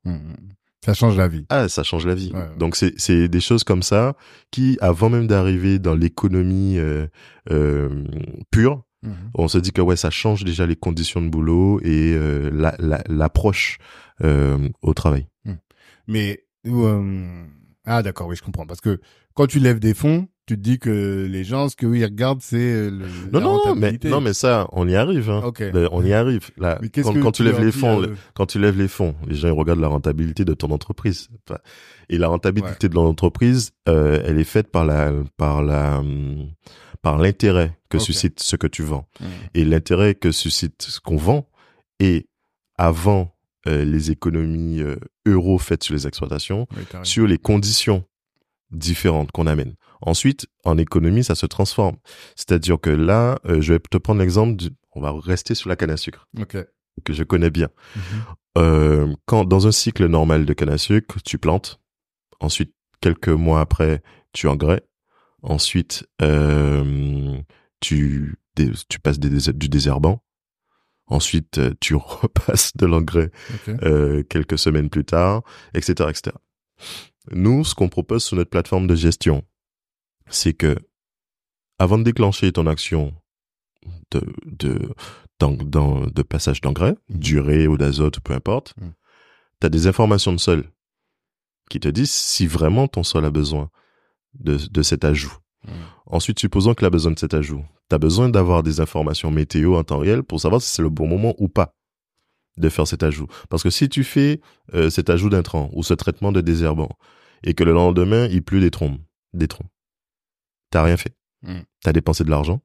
Hmm. 0.84 0.86
Ça 0.86 0.94
change 0.94 1.18
la 1.18 1.28
vie. 1.28 1.46
Ah, 1.50 1.68
ça 1.70 1.84
change 1.84 2.06
la 2.06 2.16
vie. 2.16 2.32
Ouais, 2.34 2.40
ouais. 2.40 2.58
Donc 2.58 2.76
c'est 2.76 3.28
des 3.28 3.40
choses 3.42 3.64
comme 3.64 3.84
ça 3.84 4.16
qui, 4.52 4.78
avant 4.82 5.10
même 5.10 5.28
d'arriver 5.28 5.80
dans 5.80 5.96
l'économie 5.96 6.78
euh, 6.78 7.08
euh, 7.52 8.04
pure, 8.52 8.84
Mhm. 9.04 9.14
on 9.36 9.48
se 9.48 9.58
dit 9.60 9.72
que 9.72 9.82
ouais, 9.82 9.96
ça 9.96 10.10
change 10.10 10.44
déjà 10.44 10.66
les 10.66 10.76
conditions 10.76 11.22
de 11.22 11.30
boulot 11.30 11.80
et 11.84 12.14
euh, 12.16 12.50
la- 12.52 12.76
la- 12.80 13.04
l'approche 13.08 13.78
au 14.24 14.94
travail. 14.96 15.28
Mais 16.08 16.44
euh, 16.66 17.46
ah 17.86 18.02
d'accord, 18.02 18.28
oui, 18.28 18.36
je 18.36 18.42
comprends. 18.44 18.66
Parce 18.66 18.82
que 18.82 19.00
quand 19.34 19.46
tu 19.48 19.60
lèves 19.60 19.80
des 19.80 19.94
fonds, 19.94 20.28
tu 20.48 20.56
te 20.56 20.62
dis 20.62 20.80
que 20.80 21.28
les 21.30 21.44
gens, 21.44 21.68
ce 21.68 21.76
qu'ils 21.76 22.04
regardent, 22.04 22.42
c'est 22.42 22.56
euh, 22.58 22.90
le, 22.90 23.06
Non 23.34 23.40
la 23.40 23.42
non, 23.42 23.76
mais 23.76 24.00
non 24.06 24.22
mais 24.22 24.34
ça, 24.34 24.68
on 24.72 24.88
y 24.88 24.96
arrive. 24.96 25.30
Hein. 25.30 25.52
Le- 25.60 25.90
On 25.92 26.04
y 26.04 26.14
arrive. 26.14 26.50
Là, 26.58 26.80
quand, 27.22 27.32
tu 27.34 27.44
lèves 27.44 27.64
les 27.64 27.72
fonds, 27.74 28.00
le- 28.00 28.08
eux 28.12 28.16
quand 28.34 28.46
tu 28.46 28.58
lèves 28.58 28.78
les 28.78 28.88
fonds, 28.88 29.14
les 29.28 29.36
gens 29.36 29.50
ils 29.50 29.52
regardent 29.52 29.82
la 29.82 29.90
rentabilité 29.90 30.46
de 30.46 30.54
ton 30.54 30.72
entreprise. 30.72 31.28
Et 32.10 32.18
la 32.18 32.30
rentabilité 32.30 32.88
de 32.88 32.96
l'entreprise, 32.96 33.72
euh, 33.90 34.22
elle 34.26 34.40
est 34.40 34.46
faite 34.46 34.72
par 34.72 34.86
la 34.86 35.12
par 35.36 35.62
la 35.62 36.00
hum, 36.00 36.50
par 37.02 37.18
l'intérêt 37.18 37.78
que 37.90 38.00
suscite 38.00 38.40
ce 38.40 38.56
que 38.56 38.68
tu 38.68 38.84
vends. 38.84 39.06
Hmm. 39.20 39.26
Et 39.54 39.66
l'intérêt 39.66 40.16
que 40.16 40.32
suscite 40.32 40.82
ce 40.82 41.00
qu'on 41.02 41.18
vend 41.18 41.48
et 42.00 42.28
avant 42.78 43.36
euh, 43.68 43.84
les 43.84 44.12
économies 44.12 44.82
euh, 44.82 44.96
euros 45.26 45.58
faites 45.58 45.84
sur 45.84 45.94
les 45.94 46.08
exploitations, 46.08 46.68
Oui, 46.78 46.84
sur 47.04 47.28
les 47.28 47.38
conditions 47.38 48.06
différentes 48.72 49.32
qu'on 49.32 49.48
amène. 49.48 49.74
Ensuite, 50.02 50.48
en 50.64 50.78
économie, 50.78 51.24
ça 51.24 51.36
se 51.36 51.46
transforme. 51.46 51.98
C'est-à-dire 52.36 52.80
que 52.80 52.90
là, 52.90 53.40
euh, 53.46 53.62
je 53.62 53.74
vais 53.74 53.80
te 53.80 53.98
prendre 53.98 54.20
l'exemple, 54.20 54.56
du- 54.56 54.70
on 54.94 55.02
va 55.02 55.12
rester 55.20 55.56
sur 55.56 55.70
la 55.70 55.76
canne 55.76 55.90
à 55.92 55.98
sucre, 55.98 56.28
Ok. 56.40 56.58
que 57.04 57.14
je 57.14 57.24
connais 57.24 57.50
bien. 57.50 57.70
Mhm. 57.96 58.02
Euh, 58.58 59.16
quand 59.26 59.46
dans 59.46 59.68
un 59.68 59.72
cycle 59.72 60.06
normal 60.08 60.46
de 60.46 60.54
canne 60.54 60.70
à 60.70 60.78
sucre, 60.78 61.18
tu 61.24 61.38
plantes. 61.38 61.80
Ensuite, 62.40 62.74
quelques 63.02 63.30
mois 63.30 63.62
après, 63.62 64.02
tu 64.34 64.48
engrais. 64.48 64.82
Ensuite, 65.44 66.08
euh, 66.22 67.38
tu 67.80 68.38
tu 68.90 69.00
passes 69.00 69.20
des, 69.20 69.54
du 69.54 69.70
désherbant. 69.70 70.24
Ensuite, 71.06 71.62
tu 71.80 71.94
repasses 71.96 72.76
de 72.76 72.86
l'engrais 72.88 73.30
quelques 74.30 74.58
semaines 74.58 74.90
plus 74.90 75.06
tard, 75.06 75.44
etc., 75.76 76.10
etc. 76.10 76.36
Nous, 77.32 77.64
ce 77.64 77.76
qu'on 77.76 77.90
propose 77.90 78.24
sur 78.24 78.36
notre 78.38 78.50
plateforme 78.50 78.88
de 78.88 78.96
gestion, 78.96 79.44
c'est 80.30 80.54
que 80.54 80.76
avant 81.80 81.98
de 81.98 82.04
déclencher 82.04 82.52
ton 82.52 82.68
action 82.68 83.14
de 84.12 86.24
passage 86.24 86.62
d'engrais, 86.62 86.96
Mhm. 87.10 87.18
d'urée 87.20 87.68
ou 87.68 87.78
d'azote, 87.78 88.20
peu 88.20 88.34
importe, 88.34 88.74
Mhm. 88.80 88.94
tu 89.62 89.68
as 89.68 89.70
des 89.70 89.88
informations 89.88 90.34
de 90.34 90.40
sol 90.40 90.64
qui 91.70 91.80
te 91.80 91.88
disent 91.88 92.12
si 92.12 92.48
vraiment 92.48 92.88
ton 92.88 93.04
sol 93.04 93.26
a 93.26 93.30
besoin 93.30 93.70
de, 94.34 94.58
de 94.58 94.82
cet 94.82 95.06
ajout. 95.06 95.34
Mhm. 95.66 95.74
Ensuite, 96.08 96.40
supposons 96.40 96.74
qu'il 96.74 96.86
a 96.86 96.90
besoin 96.90 97.12
de 97.12 97.20
cet 97.20 97.34
ajout. 97.34 97.64
Tu 97.90 97.96
as 97.96 98.00
besoin 98.00 98.30
d'avoir 98.30 98.64
des 98.64 98.80
informations 98.80 99.32
météo 99.32 99.76
en 99.76 99.84
temps 99.84 100.00
réel 100.00 100.24
pour 100.24 100.40
savoir 100.42 100.62
si 100.62 100.70
c'est 100.70 100.82
le 100.82 100.90
bon 100.90 101.08
moment 101.08 101.36
ou 101.38 101.48
pas 101.48 101.74
de 102.58 102.70
faire 102.70 102.88
cet 102.88 103.04
ajout. 103.04 103.28
Parce 103.50 103.64
que 103.64 103.70
si 103.70 103.88
tu 103.90 104.04
fais 104.04 104.42
euh, 104.74 104.90
cet 104.90 105.10
ajout 105.10 105.30
d'intrant 105.30 105.70
ou 105.74 105.84
ce 105.84 105.94
traitement 105.94 106.32
de 106.32 106.42
désherbant 106.42 106.90
et 107.44 107.54
que 107.54 107.64
le 107.64 107.72
lendemain, 107.74 108.28
il 108.28 108.42
pleut 108.44 108.60
des 108.60 108.72
trombes, 108.72 108.98
des 109.34 109.48
troncs, 109.48 109.70
t'as 110.70 110.84
rien 110.84 110.98
fait. 110.98 111.16
Mhm. 111.44 111.64
T'as 111.84 111.94
dépensé 111.94 112.24
de 112.24 112.30
l'argent 112.30 112.62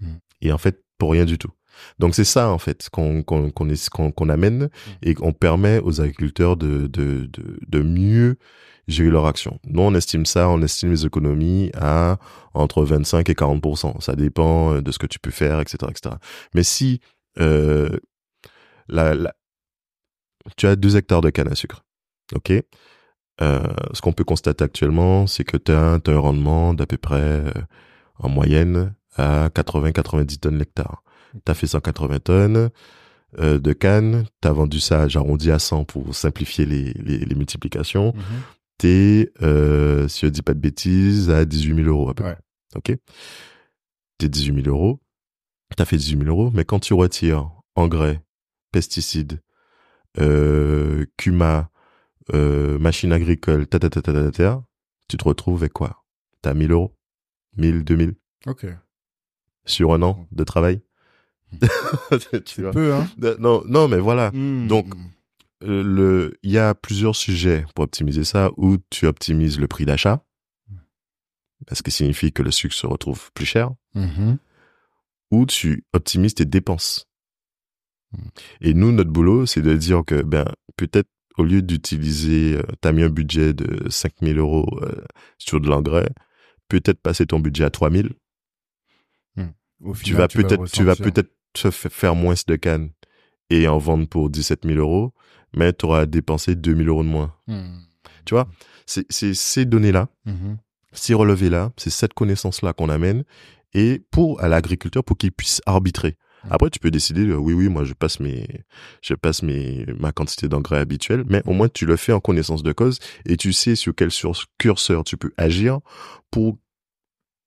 Mhm. 0.00 0.18
et 0.40 0.52
en 0.52 0.58
fait, 0.58 0.82
pour 0.98 1.12
rien 1.12 1.24
du 1.24 1.38
tout. 1.38 1.50
Donc 1.98 2.14
c'est 2.14 2.24
ça 2.24 2.50
en 2.50 2.58
fait 2.58 2.90
qu'on 2.90 3.22
amène 4.28 4.68
et 5.02 5.14
qu'on 5.14 5.32
permet 5.32 5.78
aux 5.80 6.00
agriculteurs 6.02 6.56
de, 6.56 6.86
de, 6.86 7.26
de, 7.32 7.58
de 7.66 7.82
mieux 7.82 8.36
gérer 8.88 9.08
leur 9.10 9.26
action. 9.26 9.58
Nous, 9.64 9.80
on 9.80 9.94
estime 9.94 10.26
ça, 10.26 10.48
on 10.50 10.60
estime 10.60 10.90
les 10.90 11.06
économies 11.06 11.70
à 11.74 12.18
entre 12.52 12.84
25 12.84 13.28
et 13.30 13.34
40% 13.34 14.00
Ça 14.00 14.14
dépend 14.16 14.74
euh, 14.74 14.82
de 14.82 14.92
ce 14.92 14.98
que 14.98 15.06
tu 15.06 15.18
peux 15.18 15.30
faire, 15.30 15.60
etc. 15.60 15.90
etc. 15.90 16.16
Mais 16.54 16.62
si 16.62 17.00
euh, 17.40 17.88
la, 18.88 19.14
la- 19.14 19.34
tu 20.56 20.66
as 20.66 20.76
deux 20.76 20.96
hectares 20.96 21.20
de 21.22 21.30
canne 21.30 21.48
à 21.50 21.54
sucre, 21.54 21.84
ok? 22.34 22.52
Ce 23.40 24.00
qu'on 24.00 24.12
peut 24.12 24.24
constater 24.24 24.64
actuellement, 24.64 25.26
c'est 25.26 25.44
que 25.44 25.56
tu 25.56 25.72
as, 25.72 25.98
un 26.06 26.18
rendement 26.18 26.74
d'à 26.74 26.86
peu 26.86 26.96
près, 26.96 27.20
euh, 27.20 27.52
en 28.18 28.28
moyenne, 28.28 28.94
à 29.16 29.48
80-90 29.48 30.38
tonnes 30.38 30.58
l'hectare. 30.58 31.02
Tu 31.44 31.50
as 31.50 31.54
fait 31.54 31.66
180 31.66 32.18
tonnes 32.20 32.70
euh, 33.38 33.58
de 33.58 33.72
canne, 33.72 34.26
tu 34.42 34.48
as 34.48 34.52
vendu 34.52 34.80
ça, 34.80 35.08
j'arrondis 35.08 35.50
à 35.50 35.58
100 35.58 35.84
pour 35.84 36.14
simplifier 36.14 36.66
les, 36.66 36.92
les, 36.94 37.18
les 37.18 37.34
multiplications. 37.34 38.12
Mhm. 38.14 38.22
T'es, 38.78 39.32
euh, 39.42 40.08
si 40.08 40.26
je 40.26 40.30
dis 40.30 40.42
pas 40.42 40.54
de 40.54 40.58
bêtises, 40.58 41.30
à 41.30 41.44
18 41.44 41.84
000 41.84 41.88
euros 41.88 42.10
à 42.10 42.14
peu 42.14 42.24
près. 42.24 42.38
Ok? 42.74 42.94
T'es 44.18 44.28
18 44.28 44.64
000 44.64 44.76
euros, 44.76 45.00
t'as 45.76 45.84
fait 45.84 45.96
18 45.96 46.24
000 46.24 46.28
euros, 46.28 46.50
mais 46.52 46.64
quand 46.64 46.80
tu 46.80 46.94
retires 46.94 47.50
engrais, 47.74 48.22
pesticides, 48.70 49.40
euh, 50.20 51.06
cuma, 51.16 51.70
euh, 52.34 52.78
machines 52.78 53.12
agricoles, 53.12 53.66
ta, 53.66 53.78
ta, 53.78 53.90
ta, 53.90 54.02
ta, 54.02 54.12
ta, 54.12 54.30
ta, 54.30 54.64
tu 55.08 55.16
te 55.16 55.24
retrouves 55.24 55.62
avec 55.62 55.72
quoi? 55.72 56.04
T'as 56.42 56.54
1000 56.54 56.72
euros? 56.72 56.94
1000, 57.56 57.84
2000 57.84 58.14
Ok. 58.46 58.66
sur 59.64 59.92
un 59.92 60.02
an 60.02 60.26
de 60.32 60.44
travail? 60.44 60.82
Tu 62.46 62.62
vois 62.62 62.70
Peu, 62.72 62.92
hein? 62.94 63.06
Non, 63.38 63.62
non, 63.66 63.88
mais 63.88 63.98
voilà. 63.98 64.30
Mhm. 64.32 64.68
Donc, 64.68 64.94
Euh, 65.64 65.82
le, 65.84 66.36
il 66.42 66.50
y 66.50 66.58
a 66.58 66.74
plusieurs 66.74 67.14
sujets 67.14 67.64
pour 67.76 67.84
optimiser 67.84 68.24
ça, 68.24 68.50
où 68.56 68.78
tu 68.90 69.06
optimises 69.06 69.60
le 69.60 69.68
prix 69.68 69.84
d'achat, 69.84 70.24
ce 71.70 71.82
qui 71.84 71.92
signifie 71.92 72.32
que 72.32 72.42
le 72.42 72.50
sucre 72.50 72.74
se 72.74 72.84
retrouve 72.88 73.30
plus 73.32 73.46
cher, 73.46 73.70
Mhm. 73.94 74.38
ou 75.30 75.46
tu 75.46 75.84
optimises 75.92 76.34
tes 76.34 76.44
dépenses. 76.46 77.06
Mm. 78.10 78.18
Et 78.62 78.74
nous, 78.74 78.90
notre 78.90 79.10
boulot, 79.12 79.46
c'est 79.46 79.62
de 79.62 79.76
dire 79.76 80.02
que, 80.04 80.20
ben, 80.22 80.46
peut-être, 80.76 81.08
au 81.42 81.44
lieu 81.44 81.60
d'utiliser, 81.62 82.56
euh, 82.56 82.62
t'as 82.80 82.92
mis 82.92 83.02
un 83.02 83.08
budget 83.10 83.52
de 83.52 83.88
5000 83.90 84.38
euros 84.38 84.66
euh, 84.82 84.92
sur 85.38 85.60
de 85.60 85.68
l'engrais, 85.68 86.08
peut-être 86.68 87.00
passer 87.02 87.26
ton 87.26 87.40
budget 87.40 87.64
à 87.64 87.70
3000. 87.70 88.12
Au 89.84 89.94
Tu 89.94 90.04
final, 90.04 90.18
vas 90.20 90.28
peut-être, 90.28 90.70
tu 90.70 90.84
vas 90.84 90.94
peut-être 90.94 91.30
faire 91.72 92.14
moins 92.14 92.34
de 92.46 92.54
cannes 92.56 92.90
et 93.50 93.66
en 93.66 93.78
vendre 93.78 94.06
pour 94.06 94.30
17 94.30 94.64
000 94.64 94.78
euros, 94.78 95.12
mais 95.56 95.72
tu 95.72 95.86
auras 95.86 96.06
dépensé 96.06 96.54
2000 96.54 96.88
euros 96.88 97.02
de 97.02 97.08
moins. 97.08 97.34
Mhm. 97.48 97.80
Tu 98.24 98.34
vois, 98.34 98.46
c'est 98.86 99.34
ces 99.34 99.64
données-là, 99.64 100.08
Mhm. 100.24 100.58
ces 100.92 101.14
relevés-là, 101.14 101.72
c'est 101.76 101.90
cette 101.90 102.14
connaissance-là 102.14 102.72
qu'on 102.74 102.88
amène 102.90 103.24
et 103.74 104.00
pour 104.12 104.40
à 104.40 104.46
l'agriculteur 104.46 105.02
pour 105.02 105.16
qu'il 105.18 105.32
puisse 105.32 105.60
arbitrer. 105.66 106.16
Après, 106.50 106.70
tu 106.70 106.78
peux 106.78 106.90
décider, 106.90 107.26
euh, 107.26 107.36
oui, 107.36 107.54
oui, 107.54 107.68
moi, 107.68 107.84
je 107.84 107.92
passe 107.92 108.20
mes, 108.20 108.46
je 109.00 109.14
passe 109.14 109.42
mes, 109.42 109.86
ma 109.98 110.12
quantité 110.12 110.48
d'engrais 110.48 110.78
habituelle, 110.78 111.24
mais 111.28 111.42
au 111.46 111.52
moins, 111.52 111.68
tu 111.68 111.86
le 111.86 111.96
fais 111.96 112.12
en 112.12 112.20
connaissance 112.20 112.62
de 112.62 112.72
cause 112.72 112.98
et 113.26 113.36
tu 113.36 113.52
sais 113.52 113.76
sur 113.76 113.94
quel 113.94 114.10
curseur 114.58 115.04
tu 115.04 115.16
peux 115.16 115.32
agir 115.36 115.78
pour 116.30 116.58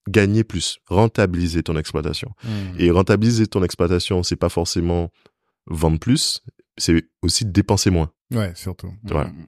gagner 0.08 0.44
plus, 0.44 0.80
rentabiliser 0.88 1.64
ton 1.64 1.78
exploitation. 1.78 2.32
Mhm. 2.44 2.76
Et 2.80 2.92
rentabiliser 2.92 3.48
ton 3.48 3.64
exploitation, 3.64 4.24
c'est 4.24 4.36
pas 4.36 4.50
forcément 4.50 5.12
vendre 5.68 6.00
plus, 6.00 6.44
c'est 6.78 7.10
aussi 7.22 7.46
dépenser 7.46 7.90
moins. 7.90 8.12
Ouais, 8.32 8.54
surtout. 8.56 8.94
Voilà. 9.04 9.30
Mhm. 9.30 9.46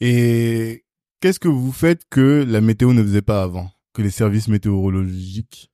Et 0.00 0.84
qu'est-ce 1.20 1.40
que 1.40 1.48
vous 1.48 1.72
faites 1.72 2.02
que 2.10 2.44
la 2.46 2.60
météo 2.60 2.92
ne 2.92 3.02
faisait 3.02 3.22
pas 3.22 3.42
avant? 3.42 3.70
Que 3.92 4.02
les 4.02 4.10
services 4.10 4.48
météorologiques 4.48 5.70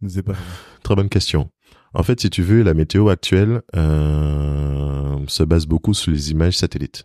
ne 0.00 0.08
faisaient 0.08 0.22
pas 0.22 0.32
avant? 0.32 0.42
Très 0.82 0.94
bonne 0.94 1.08
question. 1.08 1.50
En 1.94 2.02
fait, 2.02 2.20
si 2.20 2.30
tu 2.30 2.42
veux, 2.42 2.62
la 2.62 2.74
météo 2.74 3.08
actuelle 3.08 3.62
euh, 3.74 5.18
se 5.28 5.42
base 5.42 5.66
beaucoup 5.66 5.94
sur 5.94 6.12
les 6.12 6.30
images 6.30 6.56
satellites 6.56 7.04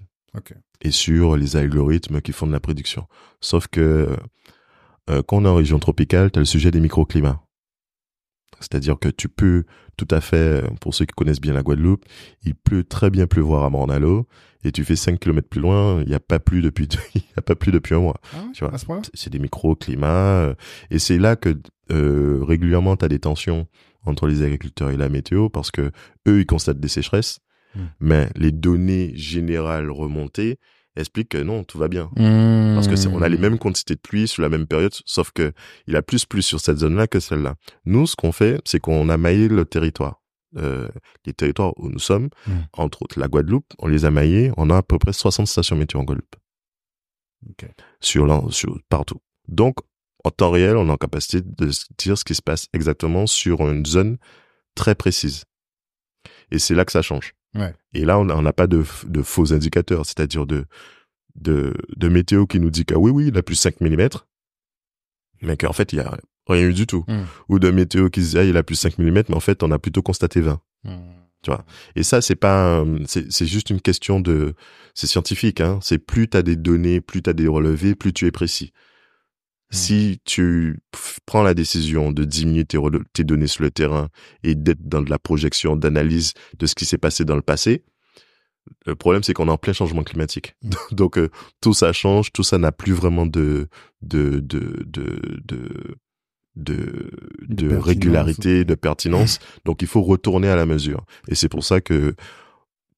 et 0.82 0.92
sur 0.92 1.38
les 1.38 1.56
algorithmes 1.56 2.22
qui 2.22 2.32
font 2.32 2.48
de 2.48 2.52
la 2.52 2.60
prédiction. 2.60 3.08
Sauf 3.40 3.68
que 3.68 4.16
euh, 5.10 5.22
quand 5.28 5.38
on 5.38 5.46
est 5.46 5.50
en 5.50 5.56
région 5.56 5.80
tropicale, 5.80 6.32
tu 6.32 6.40
as 6.40 6.42
le 6.42 6.46
sujet 6.46 6.72
des 6.72 6.80
microclimats. 6.80 7.42
C'est-à-dire 8.62 8.98
que 9.00 9.10
tu 9.10 9.30
peux 9.30 9.64
tout 9.98 10.08
à 10.10 10.22
fait, 10.22 10.38
euh, 10.38 10.62
pour 10.80 10.94
ceux 10.94 11.06
qui 11.06 11.14
connaissent 11.14 11.42
bien 11.42 11.54
la 11.54 11.64
Guadeloupe, 11.64 12.06
il 12.44 12.56
peut 12.56 12.84
très 12.84 13.10
bien 13.10 13.28
pleuvoir 13.28 13.64
à 13.64 13.70
Mornalo 13.70 14.28
et 14.64 14.72
tu 14.72 14.84
fais 14.84 14.96
5 14.96 15.20
km 15.20 15.48
plus 15.50 15.62
loin, 15.62 16.02
il 16.02 16.08
n'y 16.08 16.14
a 16.16 16.20
pas 16.20 16.40
plu 16.40 16.62
depuis 16.62 16.88
il 17.16 17.22
y 17.22 17.26
a 17.38 17.42
pas 17.42 17.56
plu 17.56 17.72
depuis 17.74 17.96
un 17.96 18.00
mois. 18.00 18.20
Ah 18.34 18.44
Tu 18.54 18.64
vois. 18.64 18.74
c'est 19.14 19.30
des 19.32 19.40
microclimats 19.40 20.42
euh, 20.42 20.54
et 20.90 21.00
c'est 21.00 21.18
là 21.18 21.36
que 21.36 21.58
euh, 21.92 22.40
régulièrement 22.44 22.96
tu 22.98 23.06
as 23.06 23.10
des 23.10 23.20
tensions 23.20 23.68
entre 24.06 24.28
les 24.28 24.42
agriculteurs 24.44 24.90
et 24.92 24.98
la 24.98 25.10
météo 25.10 25.50
parce 25.50 25.72
que 25.72 25.92
eux 26.28 26.40
ils 26.40 26.46
constatent 26.46 26.80
des 26.80 26.88
sécheresses 26.88 27.40
Mm. 27.76 27.80
mais 28.00 28.30
les 28.36 28.52
données 28.52 29.14
générales 29.16 29.90
remontées 29.92 30.60
expliquent 30.96 31.30
que 31.30 31.38
non 31.38 31.64
tout 31.64 31.78
va 31.78 31.88
bien 31.88 32.10
Hmm. 32.16 32.76
parce 32.76 32.88
que 32.88 33.08
on 33.08 33.22
a 33.22 33.30
les 33.30 33.38
mêmes 33.38 33.58
quantités 33.58 33.96
de 33.96 34.00
pluie 34.00 34.28
sur 34.28 34.42
la 34.42 34.50
même 34.50 34.68
période 34.68 34.94
sauf 35.06 35.32
que 35.32 35.54
il 35.88 35.96
a 35.96 36.02
plus 36.02 36.26
plus 36.26 36.42
sur 36.42 36.60
cette 36.60 36.78
zone-là 36.80 37.08
que 37.08 37.20
celle-là. 37.20 37.56
Nous 37.86 38.08
ce 38.08 38.16
qu'on 38.16 38.32
fait 38.32 38.60
c'est 38.66 38.80
qu'on 38.80 39.10
a 39.10 39.18
maillé 39.18 39.48
le 39.48 39.66
territoire 39.66 40.22
euh, 40.58 40.90
les 41.26 41.34
territoires 41.34 41.74
où 41.78 41.90
nous 41.90 42.00
sommes 42.00 42.30
Mm. 42.48 42.52
entre 42.74 43.02
autres 43.04 43.20
la 43.20 43.28
Guadeloupe 43.28 43.66
on 43.80 43.88
les 43.88 44.04
a 44.06 44.12
maillés 44.12 44.52
on 44.58 44.70
a 44.70 44.78
à 44.78 44.82
peu 44.84 44.98
près 45.00 45.14
60 45.14 45.48
stations 45.48 45.76
météo 45.78 46.00
en 46.02 46.04
Guadeloupe 46.04 46.36
sur, 48.00 48.54
sur 48.54 48.80
partout. 48.90 49.20
Donc, 49.48 49.78
en 50.24 50.30
temps 50.30 50.52
réel, 50.52 50.78
on 50.78 50.88
est 50.88 50.92
en 50.92 50.98
capacité 50.98 51.42
de 51.42 51.72
dire 51.98 52.16
ce 52.18 52.24
qui 52.24 52.36
se 52.36 52.42
passe 52.44 52.68
exactement 52.74 53.26
sur 53.26 53.62
une 53.68 53.84
zone 53.86 54.18
très 54.76 54.94
précise. 54.94 55.46
Et 56.52 56.60
c'est 56.60 56.76
là 56.76 56.86
que 56.86 56.92
ça 56.92 57.02
change. 57.02 57.34
Ouais. 57.56 57.74
Et 57.94 58.06
là, 58.06 58.20
on 58.20 58.42
n'a 58.42 58.54
pas 58.54 58.68
de, 58.68 58.84
faux 58.84 59.54
indicateurs, 59.54 60.06
c'est-à-dire 60.06 60.46
de, 60.46 60.66
de, 61.36 61.74
de 61.96 62.08
météo 62.08 62.46
qui 62.46 62.60
nous 62.60 62.70
dit 62.70 62.86
que 62.86 62.96
oui, 62.96 63.12
oui, 63.12 63.28
il 63.28 63.38
a 63.38 63.44
plus 63.44 63.56
5 63.56 63.82
mm, 63.82 64.08
mais 65.42 65.58
qu'en 65.58 65.74
fait, 65.74 65.94
il 65.94 65.98
y 65.98 66.00
a 66.00 66.18
rien 66.48 66.68
eu 66.68 66.74
du 66.74 66.88
tout. 66.88 67.04
Mm. 67.08 67.24
Ou 67.50 67.60
de 67.60 67.72
météo 67.72 68.10
qui 68.10 68.24
se 68.24 68.32
dit, 68.32 68.38
ah, 68.38 68.44
il 68.44 68.58
a 68.58 68.64
plus 68.64 68.76
5 68.76 68.98
mm, 68.98 69.24
mais 69.30 69.36
en 69.36 69.40
fait, 69.40 69.64
on 69.64 69.72
a 69.72 69.80
plutôt 69.80 70.02
constaté 70.02 70.42
20. 70.42 70.62
Hmm. 70.84 71.22
Et 71.96 72.04
ça, 72.04 72.22
c'est 72.22 72.36
pas, 72.36 72.86
c'est 73.08 73.46
juste 73.46 73.70
une 73.70 73.82
question 73.82 74.20
de, 74.20 74.54
c'est 74.94 75.08
scientifique, 75.08 75.62
hein. 75.62 75.80
C'est 75.82 75.98
plus 75.98 76.28
t'as 76.28 76.42
des 76.42 76.56
données, 76.56 77.02
plus 77.02 77.22
t'as 77.22 77.34
des 77.34 77.48
relevés, 77.48 77.96
plus 77.96 78.14
tu 78.14 78.28
es 78.28 78.32
précis. 78.32 78.74
Mm. 79.72 79.76
Si 79.76 80.22
tu 80.26 80.80
prends 81.26 81.44
la 81.44 81.54
décision 81.54 82.12
de 82.12 82.24
diminuer 82.24 82.66
tes, 82.66 83.24
données 83.24 83.48
sur 83.48 83.64
le 83.64 83.72
terrain 83.72 84.10
et 84.44 84.56
d'être 84.56 84.88
dans 84.88 85.02
de 85.02 85.10
la 85.10 85.20
projection, 85.20 85.76
d'analyse 85.76 86.34
de 86.58 86.66
ce 86.66 86.76
qui 86.76 86.86
s'est 86.86 86.98
passé 86.98 87.26
dans 87.26 87.36
le 87.36 87.42
passé, 87.42 87.84
le 88.86 88.96
problème 88.96 89.24
c'est 89.24 89.34
qu'on 89.34 89.48
est 89.48 89.52
en 89.52 89.58
plein 89.58 89.74
changement 89.74 90.04
climatique. 90.04 90.56
Mm. 90.64 90.70
Donc 90.96 91.18
euh, 91.18 91.30
tout 91.62 91.74
ça 91.74 91.94
change, 91.94 92.32
tout 92.32 92.44
ça 92.44 92.58
n'a 92.58 92.72
plus 92.72 92.94
vraiment 92.94 93.26
de 93.26 93.68
de 94.02 94.40
de 94.40 94.84
de 94.86 95.42
de 95.46 95.96
de, 96.58 97.12
de 97.48 97.68
pertinence. 97.70 97.86
régularité, 97.86 98.66
de 98.66 98.76
pertinence. 98.76 99.40
Donc 99.66 99.82
il 99.82 99.88
faut 99.88 100.02
retourner 100.02 100.50
à 100.50 100.58
la 100.58 100.66
mesure. 100.66 101.06
Et 101.30 101.36
c'est 101.36 101.48
pour 101.48 101.64
ça 101.64 101.80
que 101.80 102.16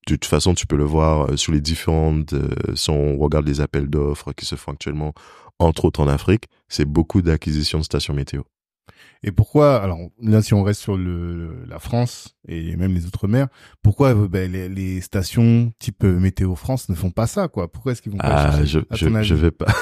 de 0.07 0.15
toute 0.15 0.25
façon, 0.25 0.53
tu 0.53 0.67
peux 0.67 0.75
le 0.75 0.83
voir 0.83 1.31
euh, 1.31 1.38
sur 1.38 1.53
les 1.53 1.62
différentes, 1.62 2.33
euh, 2.33 2.49
si 2.75 2.89
on 2.89 3.17
regarde 3.17 3.47
les 3.47 3.62
appels 3.62 3.88
d'offres 3.88 4.33
qui 4.33 4.45
se 4.45 4.55
font 4.55 4.71
actuellement, 4.73 5.13
entre 5.59 5.85
autres 5.85 5.99
en 6.01 6.07
Afrique, 6.07 6.45
c'est 6.67 6.85
beaucoup 6.85 7.21
d'acquisitions 7.21 7.79
de 7.79 7.83
stations 7.83 8.13
météo. 8.13 8.41
Et 9.25 9.31
pourquoi, 9.31 9.81
alors 9.81 9.99
là, 10.21 10.41
si 10.41 10.53
on 10.53 10.63
reste 10.63 10.81
sur 10.81 10.97
le, 10.97 11.63
la 11.65 11.79
France 11.79 12.35
et 12.49 12.75
même 12.75 12.93
les 12.93 13.05
Outre-mer, 13.05 13.47
pourquoi 13.81 14.13
euh, 14.13 14.27
ben, 14.27 14.51
les, 14.51 14.67
les 14.67 14.99
stations 14.99 15.71
type 15.79 16.03
euh, 16.03 16.19
Météo 16.19 16.55
France 16.55 16.89
ne 16.89 16.95
font 16.95 17.09
pas 17.11 17.25
ça, 17.25 17.47
quoi? 17.47 17.71
Pourquoi 17.71 17.93
est-ce 17.93 18.01
qu'ils 18.01 18.11
vont 18.11 18.17
pas 18.17 18.35
Ah, 18.47 18.51
chercher 18.57 18.65
je, 18.67 18.79
à 18.89 18.95
je, 18.97 19.05
ton 19.07 19.15
avis? 19.15 19.27
je 19.27 19.35
vais 19.35 19.51
pas. 19.51 19.73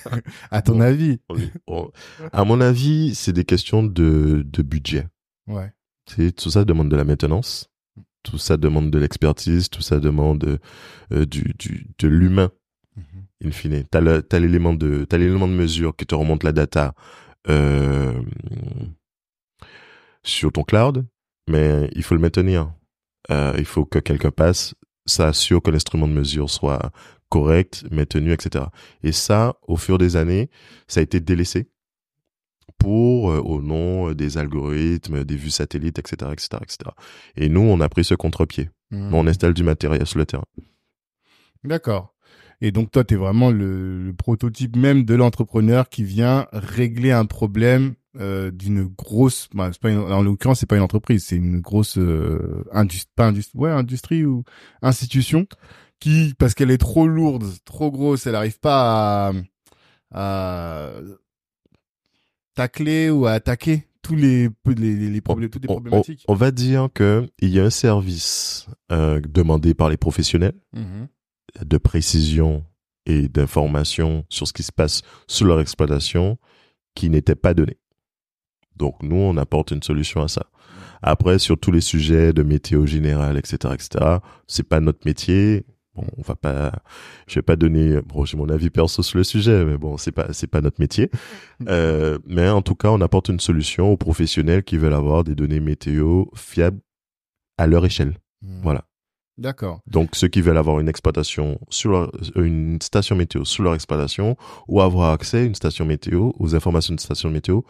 À 0.50 0.62
ton 0.62 0.80
avis? 0.80 1.18
on 1.28 1.36
est- 1.36 1.52
on- 1.66 1.90
à 2.32 2.44
mon 2.44 2.60
avis, 2.62 3.14
c'est 3.14 3.34
des 3.34 3.44
questions 3.44 3.82
de, 3.82 4.42
de 4.46 4.62
budget. 4.62 5.06
Ouais. 5.46 5.72
Tout 6.36 6.50
ça 6.50 6.64
demande 6.64 6.88
de 6.88 6.96
la 6.96 7.04
maintenance, 7.04 7.68
tout 8.22 8.38
ça 8.38 8.56
demande 8.56 8.90
de 8.90 8.98
l'expertise, 8.98 9.68
tout 9.68 9.82
ça 9.82 10.00
demande 10.00 10.58
euh, 11.12 11.26
du, 11.26 11.52
du, 11.58 11.86
de 11.98 12.08
l'humain 12.08 12.50
Mhm. 12.96 13.25
In 13.44 13.50
fine. 13.50 13.84
T'as 13.90 14.38
l'élément 14.38 14.74
de, 14.74 15.04
t'as 15.04 15.18
l'élément 15.18 15.48
de 15.48 15.52
mesure 15.52 15.94
qui 15.96 16.06
te 16.06 16.14
remonte 16.14 16.42
la 16.42 16.52
data, 16.52 16.94
euh, 17.48 18.20
sur 20.22 20.52
ton 20.52 20.62
cloud, 20.62 21.06
mais 21.48 21.88
il 21.94 22.02
faut 22.02 22.14
le 22.14 22.20
maintenir. 22.20 22.72
Euh, 23.30 23.54
il 23.58 23.64
faut 23.64 23.84
que 23.84 23.98
quelqu'un 23.98 24.30
passe, 24.30 24.74
ça 25.04 25.28
assure 25.28 25.62
que 25.62 25.70
l'instrument 25.70 26.08
de 26.08 26.12
mesure 26.12 26.50
soit 26.50 26.90
correct, 27.28 27.84
maintenu, 27.90 28.32
etc. 28.32 28.66
Et 29.02 29.12
ça, 29.12 29.54
au 29.62 29.76
fur 29.76 29.98
des 29.98 30.16
années, 30.16 30.50
ça 30.88 31.00
a 31.00 31.02
été 31.02 31.20
délaissé 31.20 31.68
pour, 32.78 33.30
euh, 33.30 33.40
au 33.40 33.62
nom 33.62 34.12
des 34.12 34.38
algorithmes, 34.38 35.24
des 35.24 35.36
vues 35.36 35.50
satellites, 35.50 35.98
etc., 35.98 36.30
etc., 36.32 36.48
etc. 36.62 36.90
Et 37.36 37.48
nous, 37.48 37.60
on 37.60 37.80
a 37.80 37.88
pris 37.88 38.04
ce 38.04 38.14
contre-pied. 38.14 38.70
Mhm. 38.90 39.14
On 39.14 39.26
installe 39.26 39.54
du 39.54 39.62
matériel 39.62 40.06
sur 40.06 40.18
le 40.18 40.26
terrain. 40.26 40.44
D'accord. 41.64 42.15
Et 42.60 42.72
donc 42.72 42.90
toi, 42.90 43.04
tu 43.04 43.14
es 43.14 43.16
vraiment 43.16 43.50
le, 43.50 44.02
le 44.06 44.12
prototype 44.14 44.76
même 44.76 45.04
de 45.04 45.14
l'entrepreneur 45.14 45.88
qui 45.88 46.04
vient 46.04 46.46
régler 46.52 47.12
un 47.12 47.26
problème 47.26 47.94
euh, 48.18 48.50
d'une 48.50 48.84
grosse, 48.84 49.48
bah, 49.54 49.68
c'est 49.72 49.80
pas 49.80 49.90
une- 49.90 49.98
en 49.98 50.22
l'occurrence, 50.22 50.60
c'est 50.60 50.66
pas 50.68 50.76
une 50.76 50.82
entreprise, 50.82 51.24
c'est 51.26 51.36
une 51.36 51.60
grosse 51.60 51.98
euh, 51.98 52.64
industrie, 52.72 53.12
pas 53.14 53.26
industrie, 53.26 53.58
ouais, 53.58 53.70
industrie 53.70 54.24
ou 54.24 54.42
institution 54.80 55.46
qui, 56.00 56.32
parce 56.38 56.54
qu'elle 56.54 56.70
est 56.70 56.78
trop 56.78 57.06
lourde, 57.06 57.44
trop 57.66 57.90
grosse, 57.90 58.26
elle 58.26 58.32
n'arrive 58.32 58.58
pas 58.58 59.28
à, 59.28 59.32
à 60.12 60.92
tacler 62.54 63.10
ou 63.10 63.26
à 63.26 63.32
attaquer 63.32 63.86
tous 64.02 64.14
les, 64.14 64.48
les, 64.66 64.74
les, 64.96 65.10
les 65.10 65.20
problèmes, 65.20 65.50
toutes 65.50 65.62
les 65.62 65.68
problématiques. 65.68 66.24
On, 66.28 66.32
on 66.32 66.36
va 66.36 66.50
dire 66.52 66.88
que 66.94 67.26
il 67.40 67.50
y 67.50 67.60
a 67.60 67.64
un 67.64 67.70
service 67.70 68.66
euh, 68.92 69.20
demandé 69.28 69.74
par 69.74 69.88
les 69.88 69.96
professionnels 69.96 70.54
Mhm. 70.72 71.08
De 71.64 71.78
précision 71.78 72.64
et 73.06 73.28
d'information 73.28 74.24
sur 74.28 74.46
ce 74.46 74.52
qui 74.52 74.62
se 74.62 74.72
passe 74.72 75.02
sur 75.26 75.46
leur 75.46 75.60
exploitation 75.60 76.38
qui 76.94 77.08
n'était 77.10 77.34
pas 77.36 77.54
donné. 77.54 77.78
Donc 78.76 79.02
nous, 79.02 79.16
on 79.16 79.36
apporte 79.36 79.70
une 79.70 79.82
solution 79.82 80.22
à 80.22 80.28
ça. 80.28 80.46
Après, 81.02 81.38
sur 81.38 81.58
tous 81.58 81.70
les 81.70 81.80
sujets 81.80 82.32
de 82.32 82.42
météo 82.42 82.86
générale, 82.86 83.38
etc., 83.38 83.74
etc., 83.74 84.18
c'est 84.46 84.68
pas 84.68 84.80
notre 84.80 85.06
métier. 85.06 85.64
Bon, 85.94 86.04
on 86.18 86.22
va 86.22 86.36
pas, 86.36 86.72
je 87.26 87.36
vais 87.36 87.42
pas 87.42 87.56
donner, 87.56 88.00
bon, 88.02 88.24
j'ai 88.24 88.36
mon 88.36 88.48
avis 88.50 88.68
perso 88.68 89.02
sur 89.02 89.16
le 89.16 89.24
sujet, 89.24 89.64
mais 89.64 89.78
bon, 89.78 89.96
c'est 89.96 90.12
pas, 90.12 90.32
c'est 90.32 90.46
pas 90.46 90.60
notre 90.60 90.80
métier. 90.80 91.10
Euh, 91.68 92.18
mais 92.26 92.50
en 92.50 92.60
tout 92.60 92.74
cas, 92.74 92.90
on 92.90 93.00
apporte 93.00 93.30
une 93.30 93.40
solution 93.40 93.90
aux 93.90 93.96
professionnels 93.96 94.62
qui 94.62 94.76
veulent 94.76 94.92
avoir 94.92 95.24
des 95.24 95.34
données 95.34 95.58
météo 95.58 96.26
fiables 96.34 96.80
à 97.56 97.66
leur 97.66 97.86
échelle. 97.86 98.18
Mhm. 98.42 98.60
Voilà. 98.62 98.84
D'accord. 99.38 99.80
Donc 99.86 100.10
ceux 100.14 100.28
qui 100.28 100.40
veulent 100.40 100.56
avoir 100.56 100.80
une 100.80 100.88
exploitation 100.88 101.58
sur 101.68 101.90
leur, 101.90 102.10
euh, 102.36 102.44
une 102.44 102.80
station 102.80 103.16
météo 103.16 103.44
sur 103.44 103.62
leur 103.64 103.74
exploitation 103.74 104.36
ou 104.66 104.80
avoir 104.80 105.12
accès 105.12 105.38
à 105.38 105.42
une 105.44 105.54
station 105.54 105.84
météo, 105.84 106.32
aux 106.38 106.54
informations 106.54 106.94
de 106.94 107.00
station 107.00 107.28
météo, 107.30 107.60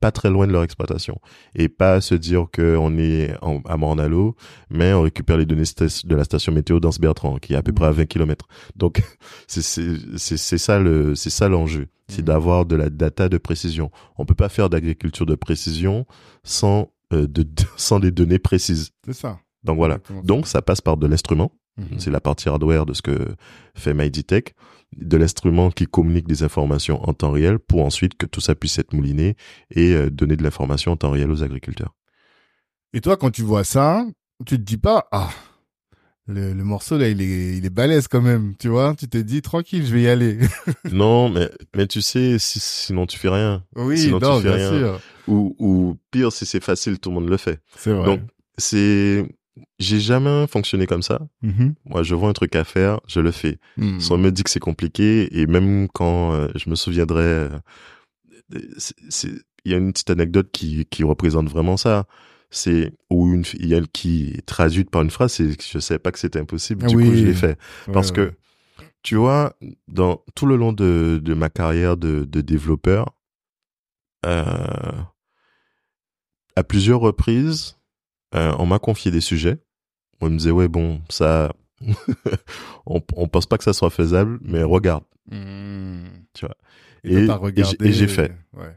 pas 0.00 0.10
très 0.10 0.30
loin 0.30 0.48
de 0.48 0.52
leur 0.52 0.64
exploitation. 0.64 1.20
Et 1.54 1.68
pas 1.68 2.00
se 2.00 2.16
dire 2.16 2.46
qu'on 2.52 2.98
est 2.98 3.36
en- 3.40 3.60
à 3.66 3.76
Mornalo, 3.76 4.34
mais 4.68 4.92
on 4.92 5.02
récupère 5.02 5.36
les 5.36 5.46
données 5.46 5.62
de 5.62 6.16
la 6.16 6.24
station 6.24 6.52
météo 6.52 6.80
dans 6.80 6.90
Bertrand, 7.00 7.36
qui 7.38 7.52
est 7.52 7.56
à 7.56 7.62
peu 7.62 7.72
près 7.72 7.86
à 7.86 7.92
20 7.92 8.06
km. 8.06 8.48
Donc 8.74 9.00
c'est 9.46 9.62
ça 10.58 10.80
le 10.80 11.14
c'est 11.14 11.30
ça 11.30 11.48
l'enjeu, 11.48 11.86
c'est 12.08 12.18
Mhm. 12.22 12.24
d'avoir 12.24 12.66
de 12.66 12.74
la 12.74 12.90
data 12.90 13.28
de 13.28 13.38
précision. 13.38 13.92
On 14.18 14.24
peut 14.26 14.34
pas 14.34 14.48
faire 14.48 14.68
d'agriculture 14.68 15.24
de 15.26 15.36
précision 15.36 16.04
sans 16.42 16.90
euh, 17.12 17.28
de 17.28 17.46
sans 17.76 18.00
des 18.00 18.10
données 18.10 18.40
précises. 18.40 18.90
C'est 19.06 19.12
ça. 19.12 19.38
Donc 19.64 19.76
voilà. 19.76 19.94
Exactement. 19.94 20.22
Donc 20.22 20.46
ça 20.46 20.62
passe 20.62 20.80
par 20.80 20.96
de 20.96 21.06
l'instrument. 21.06 21.52
Mhm. 21.78 21.98
C'est 21.98 22.10
la 22.10 22.20
partie 22.20 22.48
hardware 22.48 22.84
de 22.84 22.92
ce 22.92 23.00
que 23.02 23.34
fait 23.74 23.94
MyDtech, 23.94 24.54
de 24.96 25.16
l'instrument 25.16 25.70
qui 25.70 25.86
communique 25.86 26.28
des 26.28 26.42
informations 26.42 27.02
en 27.08 27.14
temps 27.14 27.30
réel 27.30 27.58
pour 27.58 27.82
ensuite 27.84 28.14
que 28.16 28.26
tout 28.26 28.40
ça 28.42 28.54
puisse 28.54 28.78
être 28.78 28.92
mouliné 28.92 29.36
et 29.70 29.94
euh, 29.94 30.10
donner 30.10 30.36
de 30.36 30.42
l'information 30.42 30.92
en 30.92 30.96
temps 30.96 31.10
réel 31.12 31.30
aux 31.30 31.42
agriculteurs. 31.42 31.94
Et 32.92 33.00
toi, 33.00 33.16
quand 33.16 33.30
tu 33.30 33.40
vois 33.42 33.64
ça, 33.64 34.04
tu 34.44 34.56
te 34.58 34.62
dis 34.62 34.76
pas, 34.76 35.08
ah, 35.12 35.30
le, 36.26 36.52
le 36.52 36.62
morceau 36.64 36.98
là, 36.98 37.08
il 37.08 37.22
est, 37.22 37.56
il 37.56 37.64
est 37.64 37.70
balèze 37.70 38.06
quand 38.06 38.20
même, 38.20 38.54
tu 38.58 38.68
vois. 38.68 38.94
Tu 38.94 39.08
te 39.08 39.16
dis, 39.18 39.40
tranquille, 39.42 39.86
je 39.86 39.94
vais 39.94 40.02
y 40.02 40.08
aller. 40.08 40.38
non, 40.92 41.30
mais 41.30 41.48
mais 41.74 41.86
tu 41.86 42.02
sais, 42.02 42.38
si- 42.38 42.60
sinon 42.60 43.06
tu 43.06 43.18
fais 43.18 43.30
rien. 43.30 43.64
oui, 43.76 43.96
Sinon, 43.98 44.18
tu 44.18 44.24
non, 44.26 44.40
fais 44.40 44.48
bien 44.48 44.56
rien. 44.56 44.78
sûr. 44.78 45.00
Ou 45.26 45.56
ou 45.58 45.96
pire, 46.10 46.32
si 46.32 46.44
c'est 46.44 46.62
facile, 46.62 46.98
tout 46.98 47.08
le 47.08 47.14
monde 47.14 47.28
le 47.30 47.36
fait. 47.38 47.60
C'est 47.76 47.92
vrai. 47.92 48.04
Donc 48.04 48.20
c'est 48.58 49.26
j'ai 49.78 50.00
jamais 50.00 50.46
fonctionné 50.46 50.86
comme 50.86 51.02
ça. 51.02 51.20
Mhm. 51.42 51.74
Moi, 51.84 52.02
je 52.02 52.14
vois 52.14 52.28
un 52.28 52.32
truc 52.32 52.56
à 52.56 52.64
faire, 52.64 53.00
je 53.06 53.20
le 53.20 53.30
fais. 53.32 53.58
Mhm. 53.76 54.00
Si 54.00 54.10
on 54.12 54.18
me 54.18 54.30
dit 54.30 54.42
que 54.44 54.50
c'est 54.50 54.60
compliqué, 54.60 55.28
et 55.38 55.46
même 55.46 55.88
quand 55.92 56.32
euh, 56.32 56.48
je 56.54 56.70
me 56.70 56.74
souviendrai, 56.74 57.22
euh, 57.24 57.58
il 58.50 59.70
y 59.72 59.74
a 59.74 59.78
une 59.78 59.92
petite 59.92 60.10
anecdote 60.10 60.50
qui, 60.52 60.86
qui 60.86 61.04
représente 61.04 61.48
vraiment 61.48 61.76
ça. 61.76 62.06
C'est 62.54 62.92
ou 63.08 63.32
une 63.32 63.44
il 63.54 63.66
y 63.68 63.74
a 63.74 63.80
qui 63.94 64.34
est 64.36 64.44
traduite 64.44 64.90
par 64.90 65.00
une 65.02 65.10
phrase, 65.10 65.32
c'est 65.32 65.48
je 65.62 65.78
savais 65.78 65.98
pas 65.98 66.12
que 66.12 66.18
c'était 66.18 66.38
impossible. 66.38 66.82
Ah 66.84 66.88
du 66.88 66.96
coup, 66.96 67.02
oui. 67.02 67.16
je 67.18 67.24
l'ai 67.24 67.32
fait 67.34 67.58
Ouais, 67.86 67.94
parce 67.94 68.08
ouais. 68.10 68.14
que 68.16 68.32
tu 69.02 69.16
vois, 69.16 69.56
dans 69.88 70.22
tout 70.34 70.44
le 70.46 70.56
long 70.56 70.72
de, 70.74 71.18
de 71.22 71.34
ma 71.34 71.48
carrière 71.48 71.96
de, 71.96 72.24
de 72.24 72.40
développeur, 72.42 73.14
euh, 74.26 74.44
à 76.56 76.62
plusieurs 76.62 77.00
reprises, 77.00 77.78
euh, 78.34 78.54
on 78.58 78.66
m'a 78.66 78.78
confié 78.78 79.10
des 79.10 79.20
sujets. 79.20 79.58
On 80.20 80.30
me 80.30 80.36
disait 80.38 80.50
ouais 80.50 80.68
bon 80.68 81.00
ça, 81.08 81.52
on, 82.86 83.00
on 83.16 83.28
pense 83.28 83.46
pas 83.46 83.58
que 83.58 83.64
ça 83.64 83.72
soit 83.72 83.90
faisable, 83.90 84.38
mais 84.42 84.62
regarde. 84.62 85.04
Mhm. 85.30 86.04
Tu 86.34 86.46
vois. 86.46 86.56
Et, 87.04 87.14
Et- 87.24 87.26
t'as 87.26 87.34
et 87.34 87.38
j'ai- 87.38 87.42
regardé, 87.44 87.88
et 87.88 87.92
j'ai 87.92 88.08
fait. 88.08 88.32
Ouais. 88.56 88.76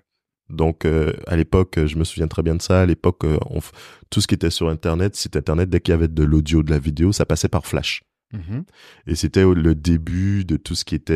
Donc 0.50 0.86
euh, 0.86 1.14
à 1.28 1.36
l'époque, 1.36 1.80
je 1.86 1.96
me 1.98 2.04
souviens 2.04 2.28
très 2.28 2.44
bien 2.44 2.56
de 2.56 2.62
ça. 2.62 2.82
À 2.82 2.86
l'époque, 2.86 3.24
euh, 3.26 3.38
f- 3.56 3.72
tout 4.10 4.22
ce 4.22 4.28
qui 4.28 4.36
était 4.36 4.50
sur 4.52 4.70
Internet, 4.70 5.16
site 5.16 5.36
Internet, 5.36 5.70
dès 5.70 5.80
qu'il 5.80 5.92
y 5.92 5.96
avait 5.96 6.08
de 6.08 6.24
l'audio, 6.24 6.62
de 6.64 6.70
la 6.72 6.80
vidéo, 6.80 7.12
ça 7.12 7.26
passait 7.26 7.48
par 7.50 7.66
Flash. 7.66 8.04
Mhm. 8.34 8.64
Et 9.08 9.16
c'était 9.16 9.44
le 9.44 9.76
début 9.76 10.46
de 10.46 10.58
tout 10.58 10.76
ce 10.76 10.86
qui 10.86 10.96
était 10.96 11.14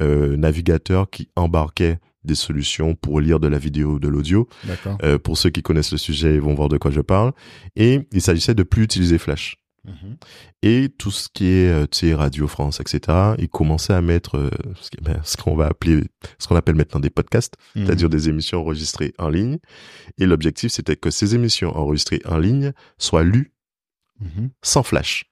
euh, 0.00 0.36
navigateur 0.36 1.10
qui 1.10 1.28
embarquait 1.36 1.98
des 2.24 2.34
solutions 2.34 2.94
pour 2.94 3.20
lire 3.20 3.40
de 3.40 3.48
la 3.48 3.58
vidéo, 3.58 3.98
de 3.98 4.08
l'audio. 4.08 4.48
Euh, 5.02 5.18
pour 5.18 5.38
ceux 5.38 5.50
qui 5.50 5.62
connaissent 5.62 5.92
le 5.92 5.98
sujet, 5.98 6.34
ils 6.34 6.40
vont 6.40 6.54
voir 6.54 6.68
de 6.68 6.78
quoi 6.78 6.90
je 6.90 7.00
parle. 7.00 7.32
Et 7.76 8.00
il 8.12 8.20
s'agissait 8.20 8.54
de 8.54 8.62
plus 8.62 8.82
utiliser 8.82 9.18
Flash. 9.18 9.56
Mhm. 9.86 10.16
Et 10.62 10.90
tout 10.98 11.10
ce 11.10 11.28
qui 11.32 11.46
est, 11.46 11.70
euh, 11.70 11.86
tu 11.90 12.00
sais, 12.08 12.14
Radio 12.14 12.46
France, 12.46 12.80
etc., 12.80 13.16
ils 13.38 13.48
commençaient 13.48 13.94
à 13.94 14.02
mettre 14.02 14.36
euh, 14.36 14.50
ce 14.78 14.90
ben, 15.00 15.18
ce 15.24 15.38
qu'on 15.38 15.56
va 15.56 15.68
appeler, 15.68 16.02
ce 16.38 16.46
qu'on 16.48 16.56
appelle 16.56 16.74
maintenant 16.74 17.00
des 17.00 17.08
podcasts, 17.08 17.54
Mhm. 17.74 17.86
c'est-à-dire 17.86 18.10
des 18.10 18.28
émissions 18.28 18.60
enregistrées 18.60 19.14
en 19.18 19.30
ligne. 19.30 19.56
Et 20.18 20.26
l'objectif, 20.26 20.70
c'était 20.70 20.96
que 20.96 21.10
ces 21.10 21.34
émissions 21.34 21.74
enregistrées 21.74 22.20
en 22.26 22.36
ligne 22.36 22.72
soient 22.98 23.22
lues 23.24 23.54
Mhm. 24.20 24.50
sans 24.60 24.82
Flash, 24.82 25.24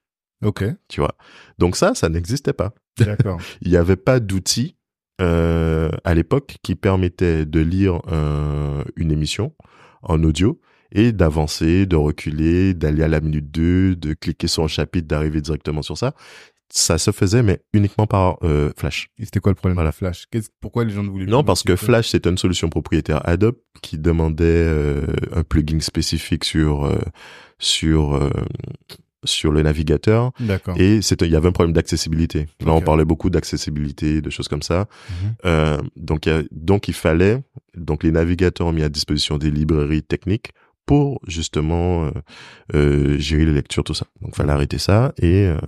Ok. 0.43 0.65
tu 0.89 1.01
vois. 1.03 1.15
Donc 1.59 1.77
ça, 1.77 1.95
ça 1.95 2.09
n'existait 2.09 2.55
pas. 2.55 2.73
D'accord. 2.97 3.39
Il 3.61 3.71
n'y 3.71 3.77
avait 3.77 3.97
pas 3.97 4.19
d'outils 4.19 4.77
euh, 5.21 5.91
à 6.05 6.15
l'époque 6.15 6.57
qui 6.63 6.75
permettait 6.75 7.45
de 7.47 7.61
lire 7.61 8.01
un- 8.11 8.85
une 8.97 9.11
émission 9.13 9.55
en 10.03 10.23
audio 10.23 10.61
et 10.93 11.13
d'avancer, 11.13 11.87
de 11.87 11.97
reculer, 11.97 12.73
d'aller 12.75 13.03
à 13.03 13.09
la 13.09 13.21
minute 13.21 13.51
2, 13.51 13.95
de 13.97 14.15
cliquer 14.15 14.47
sur 14.47 14.65
un 14.65 14.69
chapitre, 14.69 15.07
d'arriver 15.09 15.41
directement 15.41 15.83
sur 15.83 15.99
ça. 15.99 16.15
ça 16.71 16.99
se 16.99 17.13
faisait, 17.13 17.43
mais 17.43 17.63
uniquement 17.73 18.07
par 18.07 18.37
euh, 18.43 18.71
Flash. 18.77 19.09
Et 19.19 19.25
c'était 19.25 19.41
quoi 19.41 19.51
le 19.53 19.57
problème 19.57 19.75
Voilà. 19.77 19.89
de 19.91 19.95
Flash? 19.95 20.27
Pourquoi 20.61 20.85
les 20.85 20.91
gens 20.91 21.03
ne 21.03 21.09
voulaient 21.09 21.25
plus 21.25 21.31
Non, 21.33 21.43
parce 21.43 21.63
que 21.63 21.77
Flash, 21.77 22.09
c'est 22.11 22.27
une 22.27 22.37
solution 22.37 22.69
propriétaire 22.69 23.27
Adobe 23.27 23.57
qui 23.81 23.97
demandait 23.99 24.45
euh, 24.45 25.07
un 25.35 25.45
plugin 25.45 25.81
spécifique 25.81 26.45
sur 26.45 26.85
euh, 26.85 26.99
sur 27.59 28.15
euh, 28.17 28.29
sur 29.25 29.51
le 29.53 29.63
navigateur 29.63 30.31
et 30.79 31.03
c'était 31.03 31.27
il 31.27 31.33
y 31.33 31.37
avait 31.37 31.49
un 31.49 31.53
problème 31.53 31.73
d'accessibilité. 31.75 32.47
Là, 32.65 32.73
on 32.73 32.81
parlait 32.81 33.05
beaucoup 33.05 33.31
d'accessibilité, 33.31 34.21
de 34.21 34.31
choses 34.31 34.49
comme 34.49 34.63
ça. 34.63 34.87
Mhm. 35.11 35.35
Euh, 35.45 35.79
donc 35.97 36.27
y 36.27 36.31
a- 36.31 36.43
donc 36.53 36.89
il 36.89 36.95
fallait 36.95 37.43
donc 37.77 38.05
les 38.05 38.13
navigateurs 38.13 38.67
ont 38.69 38.73
mis 38.73 38.83
à 38.85 38.89
disposition 38.89 39.37
des 39.39 39.51
librairies 39.51 40.03
techniques 40.03 40.53
pour 40.87 41.21
justement 41.27 42.07
euh, 42.07 42.11
euh, 42.75 43.19
gérer 43.19 43.45
les 43.45 43.53
lectures 43.53 43.85
tout 43.85 43.95
ça. 43.95 44.07
Donc 44.21 44.35
fallait 44.37 44.53
arrêter 44.53 44.79
ça 44.79 45.13
et 45.21 45.47
euh, 45.47 45.59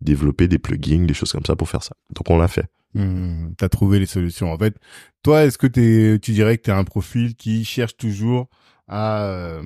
développer 0.00 0.48
des 0.48 0.58
plugins, 0.58 1.04
des 1.06 1.14
choses 1.14 1.32
comme 1.32 1.44
ça 1.44 1.56
pour 1.56 1.68
faire 1.68 1.82
ça. 1.82 1.94
Donc 2.14 2.30
on 2.30 2.38
l'a 2.38 2.48
fait. 2.48 2.66
Hmm, 2.94 3.52
T'as 3.58 3.68
trouvé 3.68 3.98
les 3.98 4.06
solutions. 4.06 4.52
En 4.52 4.58
fait, 4.58 4.74
toi, 5.22 5.44
est-ce 5.44 5.58
que 5.58 5.66
t'es, 5.66 6.18
tu 6.20 6.32
dirais 6.32 6.56
que 6.56 6.62
t'es 6.62 6.72
un 6.72 6.84
profil 6.84 7.34
qui 7.34 7.64
cherche 7.64 7.96
toujours 7.96 8.48
à 8.88 9.24
euh, 9.24 9.62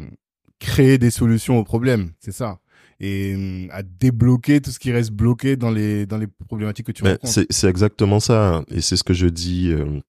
créer 0.58 0.98
des 0.98 1.10
solutions 1.10 1.58
aux 1.58 1.64
problèmes, 1.64 2.12
c'est 2.20 2.32
ça, 2.32 2.58
et 3.00 3.34
hum, 3.34 3.68
à 3.72 3.82
débloquer 3.82 4.60
tout 4.60 4.70
ce 4.70 4.78
qui 4.78 4.92
reste 4.92 5.10
bloqué 5.12 5.56
dans 5.56 5.70
les 5.70 6.06
dans 6.06 6.18
les 6.18 6.26
problématiques 6.26 6.86
que 6.86 6.92
tu 6.92 7.02
Ben, 7.02 7.12
rencontres. 7.12 7.46
c'est 7.50 7.68
exactement 7.68 8.20
ça 8.20 8.56
hein. 8.56 8.64
et 8.70 8.80
c'est 8.80 8.96
ce 8.96 9.04
que 9.04 9.14
je 9.14 9.26
dis 9.26 9.70
euh, 9.70 10.00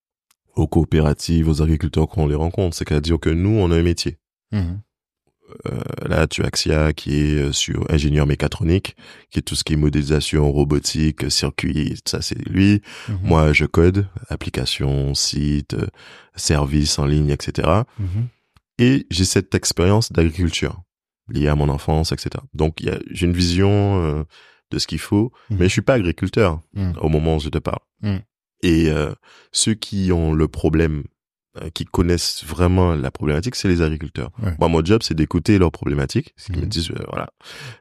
aux 0.56 0.66
coopératives, 0.66 1.48
aux 1.48 1.62
agriculteurs 1.62 2.08
quand 2.08 2.22
on 2.22 2.26
les 2.26 2.34
rencontre, 2.34 2.76
c'est 2.76 2.84
qu'à 2.84 3.00
dire 3.00 3.18
que 3.20 3.30
nous 3.30 3.50
on 3.50 3.70
a 3.70 3.76
un 3.76 3.82
métier. 3.82 4.18
Mhm. 4.52 4.80
Euh, 5.66 5.80
là, 6.08 6.28
tu 6.28 6.42
as 6.42 6.46
Axia 6.46 6.92
qui 6.92 7.16
est 7.16 7.34
euh, 7.34 7.52
sur 7.52 7.84
ingénieur 7.90 8.24
mécatronique, 8.24 8.94
qui 9.30 9.40
est 9.40 9.42
tout 9.42 9.56
ce 9.56 9.64
qui 9.64 9.72
est 9.72 9.76
modélisation, 9.76 10.50
robotique, 10.52 11.28
circuit, 11.30 11.98
ça 12.06 12.22
c'est 12.22 12.38
lui. 12.48 12.82
Mhm. 13.08 13.18
Moi, 13.24 13.52
je 13.52 13.64
code, 13.64 14.06
application, 14.28 15.12
site, 15.14 15.74
euh, 15.74 15.86
service 16.36 17.00
en 17.00 17.06
ligne, 17.06 17.30
etc. 17.30 17.68
Mhm. 17.98 18.28
Et 18.78 19.06
j'ai 19.10 19.24
cette 19.24 19.54
expérience 19.56 20.12
d'agriculture 20.12 20.82
liée 21.30 21.48
à 21.48 21.54
mon 21.54 21.68
enfance, 21.68 22.12
etc. 22.12 22.30
Donc, 22.54 22.78
j'ai 23.10 23.26
une 23.26 23.32
vision 23.32 24.02
euh, 24.04 24.24
de 24.70 24.78
ce 24.78 24.86
qu'il 24.86 24.98
faut, 25.00 25.32
Mhm. 25.50 25.56
mais 25.58 25.64
je 25.66 25.72
suis 25.72 25.82
pas 25.82 25.94
agriculteur 25.94 26.60
Mhm. 26.74 26.94
au 27.00 27.08
moment 27.08 27.36
où 27.36 27.40
je 27.40 27.48
te 27.48 27.58
parle. 27.58 27.80
Mhm. 28.02 28.20
Et 28.62 28.88
euh, 28.90 29.12
ceux 29.52 29.74
qui 29.74 30.12
ont 30.12 30.32
le 30.32 30.46
problème, 30.48 31.04
euh, 31.60 31.70
qui 31.70 31.84
connaissent 31.84 32.44
vraiment 32.44 32.94
la 32.94 33.10
problématique, 33.10 33.56
c'est 33.56 33.66
les 33.68 33.82
agriculteurs. 33.82 34.30
Ouais. 34.42 34.54
Moi, 34.60 34.68
mon 34.68 34.84
job, 34.84 35.02
c'est 35.02 35.14
d'écouter 35.14 35.58
leurs 35.58 35.72
problématiques. 35.72 36.32
C'est 36.36 36.52
qu'ils 36.52 36.62
me 36.62 36.68
disent, 36.68 36.92
voilà, 37.08 37.30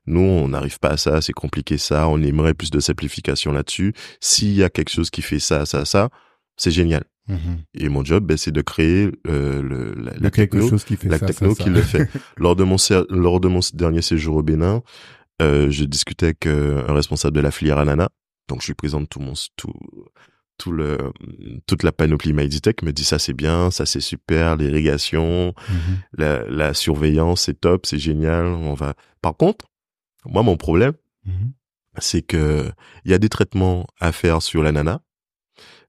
nous, 0.08 0.22
on 0.22 0.48
n'arrive 0.48 0.80
pas 0.80 0.90
à 0.90 0.98
ça, 0.98 1.22
c'est 1.22 1.34
compliqué 1.34 1.78
ça, 1.78 2.08
on 2.08 2.20
aimerait 2.24 2.54
plus 2.56 2.72
de 2.72 2.80
simplification 2.80 3.52
là-dessus. 3.52 3.94
S'il 4.22 4.54
y 4.54 4.64
a 4.64 4.70
quelque 4.70 4.90
chose 4.92 5.10
qui 5.12 5.22
fait 5.22 5.40
ça, 5.40 5.66
ça, 5.68 5.86
ça, 5.86 6.10
c'est 6.58 6.72
génial. 6.72 7.04
Et 7.74 7.90
mon 7.90 8.04
job, 8.04 8.26
ben, 8.26 8.38
c'est 8.38 8.52
de 8.52 8.62
créer 8.62 9.10
euh, 9.28 9.62
le, 9.62 9.94
la, 9.96 10.14
la 10.20 10.32
techno, 10.32 10.68
chose 10.70 10.84
qui 10.84 10.96
fait 10.96 11.10
la 11.10 11.18
ça, 11.20 11.28
techno 11.28 11.50
ça, 11.52 11.56
ça. 11.56 11.64
qui 11.64 11.70
le 11.70 11.82
fait. 11.82 12.10
lors 12.38 12.56
de 12.56 12.64
mon 12.64 12.78
lors 13.10 13.40
de 13.40 13.48
mon 13.48 13.60
dernier 13.74 14.02
séjour 14.02 14.38
au 14.38 14.44
Bénin, 14.44 14.82
euh, 15.42 15.70
je 15.70 15.84
discutais 15.86 16.28
avec 16.28 16.46
euh, 16.48 16.84
un 16.88 16.94
responsable 16.94 17.36
de 17.36 17.42
la 17.42 17.52
filière 17.52 17.78
ananas. 17.78 18.10
Donc 18.48 18.62
je 18.62 18.68
lui 18.68 18.74
présente 18.74 19.10
tout 19.10 19.20
mon 19.20 19.34
tout 19.58 19.74
tout 20.58 20.72
le 20.72 20.98
toute 21.68 21.84
la 21.84 21.92
panoplie 21.92 22.34
MyDtech 22.34 22.82
me 22.84 22.92
dit 22.92 23.06
ça 23.06 23.18
c'est 23.20 23.34
bien, 23.34 23.72
ça 23.72 23.86
c'est 23.86 24.02
super, 24.02 24.58
l'irrigation, 24.58 25.54
Mhm. 25.70 25.98
la, 26.18 26.44
la 26.50 26.74
surveillance 26.74 27.42
c'est 27.44 27.62
top, 27.62 27.86
c'est 27.86 28.00
génial, 28.00 28.46
on 28.48 28.74
va. 28.74 28.96
Par 29.22 29.38
contre, 29.38 29.66
moi 30.26 30.42
mon 30.44 30.58
problème 30.58 30.94
Mhm. 31.26 31.52
c'est 32.00 32.22
que 32.24 32.72
il 33.06 33.12
y 33.12 33.14
a 33.14 33.20
des 33.20 33.30
traitements 33.30 33.86
à 34.00 34.12
faire 34.12 34.42
sur 34.42 34.64
l'ananas, 34.64 35.00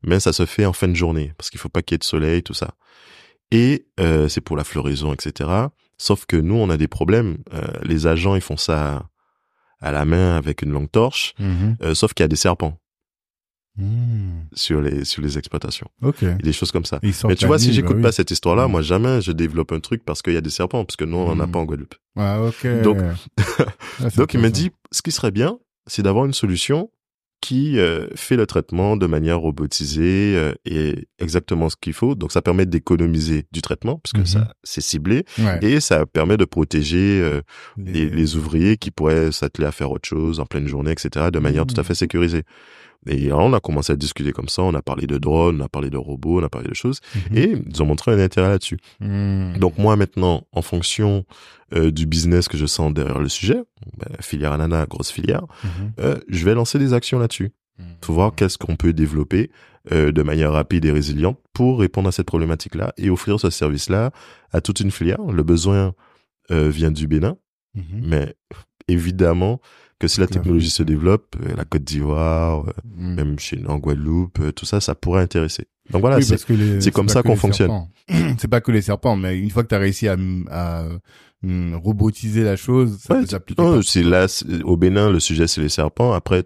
mais 0.03 0.21
ça 0.21 0.33
se 0.33 0.47
fait 0.47 0.67
en 0.67 0.73
fin 0.73 0.89
de 0.89 0.95
journée 0.95 1.33
parce 1.37 1.51
qu'il 1.51 1.61
faut 1.61 1.69
pas 1.69 1.83
qu'il 1.83 1.95
y 1.95 1.97
ait 1.97 1.99
de 1.99 2.05
soleil, 2.05 2.43
tout 2.43 2.55
ça. 2.55 2.75
Et 3.51 3.87
euh, 3.99 4.29
c'est 4.29 4.41
pour 4.41 4.57
la 4.57 4.65
floraison, 4.65 5.13
etc. 5.13 5.51
Sauf 5.99 6.25
que 6.27 6.37
nous, 6.37 6.55
on 6.55 6.71
a 6.71 6.77
des 6.77 6.89
problèmes. 6.89 7.39
Euh, 7.53 7.67
les 7.83 8.07
agents, 8.07 8.35
ils 8.37 8.41
font 8.41 8.57
ça 8.57 9.09
à 9.81 9.91
la 9.93 10.05
main 10.05 10.37
avec 10.37 10.63
une 10.63 10.71
longue 10.71 10.91
torche, 10.91 11.35
Mhm. 11.39 11.77
euh, 11.83 11.95
sauf 11.95 12.13
qu'il 12.15 12.23
y 12.23 12.27
a 12.27 12.29
des 12.29 12.37
serpents 12.37 12.79
Mhm. 13.77 14.47
sur 14.53 14.81
les 14.81 15.05
sur 15.05 15.23
les 15.23 15.39
exploitations 15.39 15.89
Ok. 16.03 16.23
et 16.25 16.35
des 16.43 16.53
choses 16.53 16.71
comme 16.73 16.85
ça. 16.85 16.99
Mais 17.03 17.35
tu 17.37 17.47
vois, 17.47 17.59
si 17.59 17.73
j'écoute 17.73 17.97
bah 17.97 18.03
pas 18.03 18.09
oui. 18.09 18.15
cette 18.15 18.31
histoire-là, 18.31 18.67
Mm. 18.69 18.71
moi 18.73 18.83
jamais 18.83 19.23
je 19.23 19.33
développe 19.33 19.73
un 19.73 19.81
truc 19.81 20.05
parce 20.05 20.23
qu'il 20.23 20.33
y 20.35 20.37
a 20.37 20.41
des 20.41 20.51
serpents, 20.51 20.85
parce 20.85 20.97
que 20.97 21.05
nous, 21.05 21.17
on 21.17 21.29
en 21.31 21.41
a 21.41 21.47
Mm. 21.47 21.53
pas 21.53 21.59
en 21.61 21.65
Guadeloupe. 21.65 21.95
Ah, 22.17 22.43
ok. 22.43 22.83
Donc- 22.83 22.99
Ah, 24.01 24.09
Donc 24.17 24.35
il 24.35 24.41
me 24.41 24.51
dit, 24.51 24.71
ce 24.93 25.03
qui 25.03 25.13
serait 25.13 25.31
bien, 25.31 25.59
c'est 25.87 26.03
d'avoir 26.03 26.25
une 26.27 26.33
solution 26.35 26.91
qui 27.41 27.79
euh, 27.79 28.07
fait 28.17 28.37
le 28.37 28.47
traitement 28.47 28.97
de 28.97 29.07
manière 29.07 29.39
robotisée 29.41 30.35
euh, 30.37 30.53
et 30.67 31.09
exactement 31.19 31.69
ce 31.71 31.77
qu'il 31.81 31.93
faut. 31.95 32.15
Donc 32.15 32.33
ça 32.33 32.43
permet 32.43 32.67
d'économiser 32.67 33.45
du 33.53 33.63
traitement 33.63 33.97
parce 33.99 34.13
que 34.13 34.21
Mhm. 34.21 34.27
ça 34.27 34.53
c'est 34.63 34.81
ciblé 34.83 35.25
Ouais. 35.39 35.59
et 35.63 35.81
ça 35.81 36.05
permet 36.07 36.37
de 36.37 36.45
protéger 36.45 37.21
euh, 37.23 37.41
les, 37.79 38.11
les 38.11 38.37
ouvriers 38.37 38.77
qui 38.77 38.91
pourraient 38.91 39.33
s'atteler 39.33 39.67
à 39.67 39.73
faire 39.73 39.91
autre 39.91 40.09
chose 40.09 40.39
en 40.41 40.47
pleine 40.47 40.67
journée, 40.69 40.93
etc. 40.93 41.27
de 41.33 41.39
manière 41.39 41.63
Mhm. 41.63 41.69
tout 41.75 41.81
à 41.81 41.85
fait 41.85 41.95
sécurisée. 41.95 42.43
Et 43.07 43.29
là, 43.29 43.39
on 43.39 43.53
a 43.55 43.61
commencé 43.61 43.93
à 43.93 43.97
discuter 43.97 44.33
comme 44.33 44.49
ça, 44.49 44.63
on 44.63 44.75
a 44.75 44.83
parlé 44.83 45.07
de 45.07 45.17
drones, 45.17 45.61
on 45.63 45.65
a 45.65 45.69
parlé 45.69 45.89
de 45.89 45.97
robots, 45.97 46.41
on 46.41 46.45
a 46.45 46.49
parlé 46.51 46.69
de 46.69 46.75
choses, 46.75 47.01
Mhm. 47.31 47.37
et 47.39 47.55
ils 47.67 47.83
ont 47.83 47.87
montré 47.87 48.13
un 48.13 48.19
intérêt 48.19 48.49
là-dessus. 48.51 48.79
Mhm. 49.01 49.57
Donc 49.59 49.79
moi 49.79 49.97
maintenant, 49.97 50.47
en 50.53 50.63
fonction 50.63 51.25
euh, 51.73 51.93
du 51.93 52.05
business 52.05 52.49
que 52.49 52.59
je 52.59 52.67
sens 52.67 52.93
derrière 52.93 53.21
le 53.21 53.29
sujet, 53.29 53.63
ben, 53.97 54.17
filière 54.21 54.53
ananas, 54.53 54.87
grosse 54.87 55.11
filière, 55.13 55.45
Mhm. 55.63 55.93
euh, 56.01 56.17
je 56.29 56.45
vais 56.45 56.55
lancer 56.55 56.79
des 56.81 56.93
actions 56.95 57.19
là-dessus. 57.21 57.53
Faut 58.03 58.13
voir 58.13 58.35
qu'est-ce 58.35 58.59
qu'on 58.59 58.75
peut 58.77 58.93
développer 58.93 59.51
euh, 59.93 60.11
de 60.13 60.23
manière 60.23 60.53
rapide 60.53 60.85
et 60.85 60.91
résiliente 60.91 61.39
pour 61.55 61.79
répondre 61.81 62.09
à 62.09 62.13
cette 62.13 62.27
problématique-là 62.27 62.93
et 62.99 63.09
offrir 63.09 63.39
ce 63.41 63.49
service-là 63.51 64.11
à 64.53 64.61
toute 64.61 64.81
une 64.81 64.91
filière. 64.91 65.23
Le 65.23 65.43
besoin 65.45 65.95
vient 66.51 66.91
du 66.91 67.07
Bénin, 67.07 67.37
Mhm. 67.77 67.83
mais 68.05 68.35
évidemment 68.89 69.61
que 70.01 70.09
si 70.09 70.19
la 70.19 70.27
technologie 70.27 70.71
se 70.71 70.83
développe, 70.83 71.37
euh, 71.45 71.55
la 71.57 71.65
Côte 71.65 71.85
d'Ivoire, 71.85 72.67
euh, 72.67 72.73
Mhm. 72.97 73.15
même 73.15 73.39
chez 73.39 73.57
nous 73.59 73.69
en 73.69 73.79
Guadeloupe, 73.79 74.41
euh, 74.41 74.51
tout 74.51 74.65
ça, 74.67 74.81
ça 74.81 74.95
pourrait 74.97 75.23
intéresser. 75.23 75.69
Donc 75.91 76.01
voilà, 76.01 76.17
Oui, 76.17 76.25
c'est 76.25 76.91
comme 76.91 77.09
ça 77.09 77.23
qu'on 77.23 77.37
fonctionne. 77.37 77.87
c'est 78.39 78.49
pas 78.49 78.61
que 78.61 78.73
les 78.73 78.83
serpents, 78.83 79.15
mais 79.17 79.39
une 79.39 79.51
fois 79.51 79.63
que 79.63 79.69
tu 79.69 79.75
as 79.75 79.79
réussi 79.79 80.09
à, 80.09 80.17
à 80.51 80.85
hum, 81.45 81.75
robotiser 81.75 82.45
la 82.45 82.57
chose, 82.57 82.99
ça 83.01 83.15
Ouais, 83.15 83.21
peut 83.23 83.27
s'appliquer. 83.27 83.81
C'est 83.83 84.03
là, 84.03 84.27
au 84.65 84.77
Bénin, 84.77 85.11
le 85.11 85.21
sujet 85.21 85.47
c'est 85.49 85.61
les 85.61 85.69
serpents. 85.69 86.13
Après, 86.13 86.45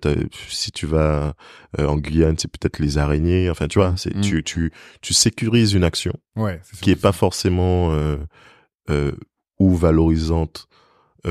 si 0.49 0.73
tu 0.73 0.87
vas 0.87 1.35
euh, 1.79 1.87
en 1.87 1.97
Guyane, 1.99 2.37
c'est 2.39 2.51
peut-être 2.51 2.79
les 2.79 2.97
araignées. 2.99 3.51
Enfin, 3.51 3.69
tu 3.69 3.79
vois, 3.79 3.95
c'est 3.97 4.15
Mm. 4.17 4.21
tu 4.23 4.43
tu 4.45 4.73
tu 5.03 5.13
sécurises 5.15 5.75
une 5.75 5.85
action 5.85 6.13
Ouais, 6.37 6.61
c'est 6.65 6.81
qui 6.81 6.91
est 6.91 6.97
pas 7.01 7.13
forcément 7.13 7.93
euh, 7.93 8.17
euh, 8.91 9.13
ou 9.61 9.75
valorisante 9.77 10.67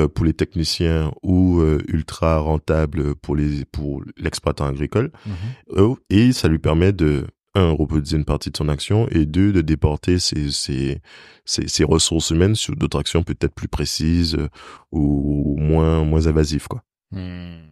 pour 0.07 0.25
les 0.25 0.33
techniciens 0.33 1.11
ou 1.21 1.59
euh, 1.61 1.79
ultra 1.87 2.39
rentable 2.39 3.15
pour 3.15 3.35
les 3.35 3.65
pour 3.65 4.03
l'exploitant 4.17 4.65
agricole. 4.65 5.11
Mhm. 5.25 5.33
Euh, 5.77 5.95
et 6.09 6.31
ça 6.31 6.47
lui 6.47 6.59
permet 6.59 6.93
de 6.93 7.25
un 7.55 7.69
robotiser 7.69 8.17
une 8.17 8.25
partie 8.25 8.49
de 8.49 8.57
son 8.57 8.67
action 8.67 9.07
et 9.09 9.25
deux 9.27 9.51
de 9.53 9.61
déporter 9.61 10.17
ses 10.19 10.49
ses 10.51 11.01
ses, 11.45 11.67
ses 11.67 11.83
ressources 11.83 12.31
humaines 12.31 12.55
sur 12.55 12.75
d'autres 12.75 12.97
actions 12.99 13.21
peut-être 13.23 13.53
plus 13.53 13.67
précises 13.67 14.35
euh, 14.35 14.47
ou 14.91 15.55
moins 15.59 16.03
moins 16.03 16.25
invasives 16.27 16.67
quoi. 16.67 16.83
Mhm. 17.11 17.69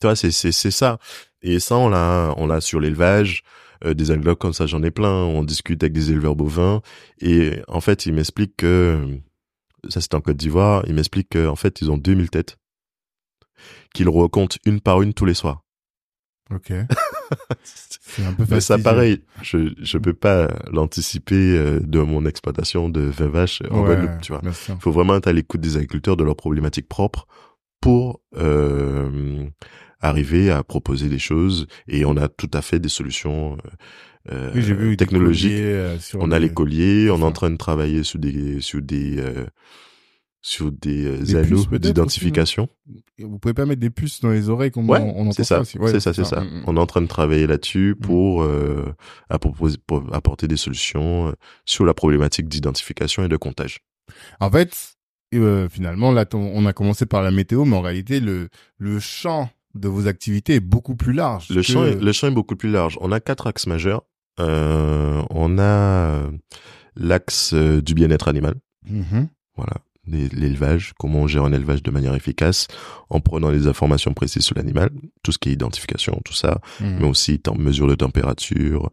Tu 0.00 0.06
vois, 0.08 0.16
c'est 0.16 0.32
c'est 0.32 0.52
c'est 0.52 0.72
ça. 0.72 0.98
Et 1.42 1.60
ça, 1.60 1.76
on 1.76 1.88
l'a 1.88 2.34
on 2.36 2.46
l'a 2.46 2.60
sur 2.60 2.80
l'élevage. 2.80 3.42
euh, 3.84 3.94
des 3.94 4.10
agriculteurs 4.10 4.38
comme 4.38 4.52
ça, 4.52 4.66
j'en 4.66 4.82
ai 4.82 4.90
plein. 4.90 5.10
On 5.12 5.42
discute 5.44 5.82
avec 5.82 5.92
des 5.92 6.10
éleveurs 6.10 6.36
bovins 6.36 6.80
et 7.20 7.60
en 7.68 7.80
fait, 7.80 8.06
ils 8.06 8.12
m'expliquent 8.14 8.56
que 8.56 8.98
ça 9.88 10.00
c'est 10.00 10.14
en 10.14 10.20
Côte 10.20 10.36
d'Ivoire. 10.36 10.84
Ils 10.86 10.94
m'expliquent 10.94 11.32
qu'en 11.32 11.56
fait, 11.56 11.80
ils 11.80 11.90
ont 11.90 11.98
2000 11.98 12.30
têtes 12.30 12.56
qu'ils 13.94 14.08
recomptent 14.08 14.58
une 14.66 14.80
par 14.80 15.02
une 15.02 15.14
tous 15.14 15.24
les 15.24 15.34
soirs. 15.34 15.62
Ok. 16.50 16.72
c'est 17.62 18.24
un 18.24 18.34
peu 18.34 18.44
Mais 18.50 18.60
ça, 18.60 18.78
pareil, 18.78 19.22
je 19.42 19.72
je 19.78 19.98
peux 19.98 20.12
pas 20.12 20.48
l'anticiper 20.70 21.56
euh, 21.56 21.80
de 21.80 22.00
mon 22.00 22.26
exploitation 22.26 22.88
de 22.88 23.00
20 23.00 23.28
vaches 23.28 23.62
en 23.70 23.80
Ouais, 23.80 23.94
Guadeloupe, 23.94 24.20
tu 24.20 24.32
vois. 24.32 24.42
Il 24.44 24.80
faut 24.80 24.92
vraiment 24.92 25.16
être 25.16 25.28
à 25.28 25.32
l'écoute 25.32 25.60
des 25.60 25.76
agriculteurs, 25.76 26.16
de 26.16 26.24
leurs 26.24 26.36
problématiques 26.36 26.88
propres 26.88 27.26
pour 27.80 28.20
euh, 28.36 29.46
arriver 30.00 30.50
à 30.50 30.62
proposer 30.62 31.08
des 31.08 31.18
choses. 31.18 31.66
Et 31.88 32.04
on 32.04 32.16
a 32.16 32.28
tout 32.28 32.50
à 32.52 32.60
fait 32.60 32.78
des 32.78 32.90
solutions 32.90 33.56
euh, 34.30 34.52
Oui, 34.54 34.62
j'ai 34.62 34.74
vu 34.74 34.90
des 34.90 34.96
technologiques. 34.96 35.50
colliers, 35.52 35.96
sur 36.00 36.20
On 36.20 36.30
a 36.30 36.38
les 36.38 36.52
colliers, 36.52 37.10
on 37.10 37.18
est 37.20 37.24
en 37.24 37.32
train 37.32 37.50
de 37.50 37.56
travailler 37.56 38.02
sur 38.04 38.18
des 38.18 38.60
sur 38.60 38.80
des 38.82 39.18
euh, 39.18 39.46
sur 40.46 40.70
des, 40.70 41.06
euh, 41.06 41.18
Des 41.22 41.36
anneaux 41.36 41.64
d'identification. 41.78 42.68
Vous 43.18 43.38
pouvez 43.38 43.54
pas 43.54 43.64
mettre 43.64 43.80
des 43.80 43.88
puces 43.88 44.20
dans 44.20 44.28
les 44.30 44.50
oreilles 44.50 44.70
comme 44.70 44.90
Ouais, 44.90 44.98
on, 45.00 45.28
on 45.28 45.32
c'est 45.32 45.42
ça. 45.42 45.60
Ouais, 45.60 45.90
c'est 45.90 46.00
ça, 46.00 46.12
c'est 46.12 46.24
ça. 46.24 46.42
Mm, 46.42 46.44
mm. 46.60 46.64
On 46.66 46.76
est 46.76 46.80
en 46.80 46.84
train 46.86 47.00
de 47.00 47.06
travailler 47.06 47.46
là-dessus 47.46 47.96
pour, 47.98 48.42
euh, 48.42 48.92
pour 49.86 50.04
apporter 50.14 50.46
des 50.46 50.58
solutions 50.58 51.28
euh, 51.28 51.32
sur 51.64 51.86
la 51.86 51.94
problématique 51.94 52.46
d'identification 52.46 53.24
et 53.24 53.28
de 53.28 53.36
comptage. 53.38 53.78
En 54.38 54.50
fait, 54.50 54.76
euh, 55.34 55.66
finalement, 55.70 56.12
là, 56.12 56.26
on 56.34 56.66
a 56.66 56.74
commencé 56.74 57.06
par 57.06 57.22
la 57.22 57.30
météo, 57.30 57.64
mais 57.64 57.76
en 57.76 57.80
réalité, 57.80 58.20
le, 58.20 58.50
le 58.76 59.00
champ 59.00 59.48
de 59.74 59.88
vos 59.88 60.06
activités 60.08 60.56
est 60.56 60.60
beaucoup 60.60 60.94
plus 60.94 61.14
large. 61.14 61.48
Le 61.48 61.56
que- 61.56 61.62
champ, 61.62 61.86
est, 61.86 61.94
le 61.98 62.12
champ 62.12 62.26
est 62.28 62.32
beaucoup 62.32 62.54
plus 62.56 62.70
large. 62.70 62.98
On 63.00 63.12
a 63.12 63.18
quatre 63.20 63.46
axes 63.46 63.66
majeurs. 63.66 64.02
Euh, 64.40 65.22
on 65.30 65.58
a 65.58 65.62
euh, 65.62 66.30
l'axe 66.96 67.52
euh, 67.54 67.80
du 67.80 67.94
bien-être 67.94 68.28
animal. 68.28 68.54
Mhm. 68.88 69.28
Voilà. 69.56 69.74
L'élevage, 70.06 70.92
comment 70.98 71.20
on 71.20 71.26
gère 71.26 71.44
un 71.44 71.52
élevage 71.54 71.82
de 71.82 71.90
manière 71.90 72.14
efficace 72.14 72.66
en 73.08 73.20
prenant 73.20 73.48
les 73.50 73.66
informations 73.68 74.12
précises 74.12 74.42
sur 74.44 74.54
l'animal, 74.54 74.90
tout 75.22 75.32
ce 75.32 75.38
qui 75.38 75.48
est 75.48 75.52
identification, 75.52 76.20
tout 76.26 76.34
ça, 76.34 76.60
Mhm. 76.80 76.96
mais 77.00 77.08
aussi 77.08 77.40
mesure 77.56 77.86
de 77.86 77.94
température, 77.94 78.90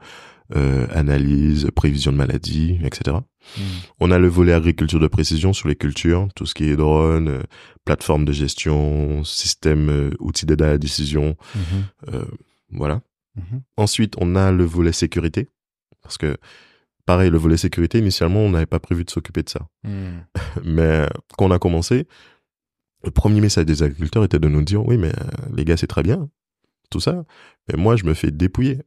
euh, 0.55 0.87
analyse, 0.93 1.67
prévision 1.75 2.13
de 2.13 2.17
maladies, 2.17 2.79
etc. 2.85 3.17
Mhm. 3.57 3.63
On 3.99 4.11
a 4.11 4.19
le 4.19 4.29
volet 4.29 4.53
agriculture 4.53 5.01
de 5.01 5.07
précision 5.07 5.51
sur 5.51 5.67
les 5.67 5.75
cultures, 5.75 6.29
tout 6.33 6.45
ce 6.45 6.53
qui 6.53 6.65
est 6.69 6.77
drone, 6.77 7.27
euh, 7.27 7.41
plateforme 7.83 8.23
de 8.23 8.31
gestion, 8.31 9.25
système, 9.25 9.89
euh, 9.89 10.11
outils 10.19 10.45
d'aide 10.45 10.61
à 10.61 10.67
la 10.67 10.77
décision, 10.77 11.35
Mhm. 11.55 12.13
euh, 12.13 12.25
voilà. 12.71 13.01
Mhm. 13.35 13.61
Ensuite, 13.77 14.15
on 14.19 14.35
a 14.35 14.51
le 14.51 14.63
volet 14.63 14.91
sécurité, 14.91 15.47
parce 16.01 16.17
que 16.17 16.37
pareil, 17.05 17.29
le 17.29 17.37
volet 17.37 17.57
sécurité, 17.57 17.99
initialement, 17.99 18.39
on 18.39 18.49
n'avait 18.49 18.65
pas 18.65 18.79
prévu 18.79 19.03
de 19.05 19.09
s'occuper 19.09 19.43
de 19.43 19.49
ça. 19.49 19.67
Mhm. 19.83 20.25
Mais 20.65 21.07
quand 21.37 21.45
on 21.45 21.51
a 21.51 21.59
commencé, 21.59 22.07
le 23.03 23.11
premier 23.11 23.41
message 23.41 23.65
des 23.65 23.83
agriculteurs 23.83 24.23
était 24.23 24.39
de 24.39 24.47
nous 24.47 24.61
dire, 24.63 24.85
oui, 24.85 24.97
mais 24.97 25.09
euh, 25.09 25.49
les 25.55 25.65
gars, 25.65 25.77
c'est 25.77 25.87
très 25.87 26.03
bien, 26.03 26.29
tout 26.91 26.99
ça, 26.99 27.23
mais 27.67 27.81
moi, 27.81 27.95
je 27.95 28.03
me 28.05 28.13
fais 28.13 28.29
dépouiller. 28.29 28.79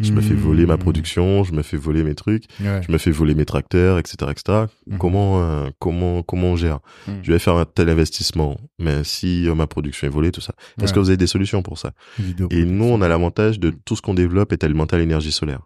Je 0.00 0.12
me 0.12 0.20
fais 0.20 0.34
voler 0.34 0.64
ma 0.66 0.78
production, 0.78 1.44
je 1.44 1.52
me 1.52 1.62
fais 1.62 1.76
voler 1.76 2.02
mes 2.02 2.14
trucs, 2.14 2.44
Ouais. 2.60 2.80
je 2.86 2.90
me 2.90 2.98
fais 2.98 3.10
voler 3.10 3.34
mes 3.34 3.44
tracteurs, 3.44 3.98
etc., 3.98 4.16
etc. 4.30 4.64
Mhm. 4.86 4.98
Comment, 4.98 5.42
euh, 5.42 5.68
comment, 5.78 6.22
comment 6.22 6.48
on 6.48 6.56
gère? 6.56 6.78
Mhm. 7.06 7.14
Je 7.22 7.32
vais 7.32 7.38
faire 7.38 7.54
un 7.56 7.64
tel 7.66 7.88
investissement, 7.90 8.56
mais 8.78 9.04
si 9.04 9.46
euh, 9.48 9.54
ma 9.54 9.66
production 9.66 10.06
est 10.06 10.10
volée, 10.10 10.32
tout 10.32 10.40
ça. 10.40 10.54
Est-ce 10.82 10.92
que 10.94 10.98
vous 11.00 11.08
avez 11.10 11.16
des 11.16 11.26
solutions 11.26 11.62
pour 11.62 11.78
ça? 11.78 11.92
Et 12.50 12.64
nous, 12.64 12.84
on 12.86 13.00
a 13.02 13.08
l'avantage 13.08 13.60
de 13.60 13.70
tout 13.84 13.94
ce 13.96 14.02
qu'on 14.02 14.14
développe 14.14 14.52
est 14.52 14.64
alimenté 14.64 14.96
à 14.96 14.98
l'énergie 14.98 15.32
solaire. 15.32 15.60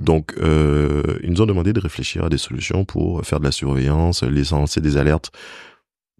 Donc, 0.00 0.34
euh, 0.40 1.18
ils 1.22 1.30
nous 1.30 1.42
ont 1.42 1.46
demandé 1.46 1.72
de 1.72 1.80
réfléchir 1.80 2.24
à 2.24 2.28
des 2.28 2.38
solutions 2.38 2.84
pour 2.84 3.24
faire 3.26 3.40
de 3.40 3.44
la 3.44 3.52
surveillance, 3.52 4.22
les 4.22 4.44
lancer 4.52 4.80
des 4.80 4.96
alertes 4.96 5.30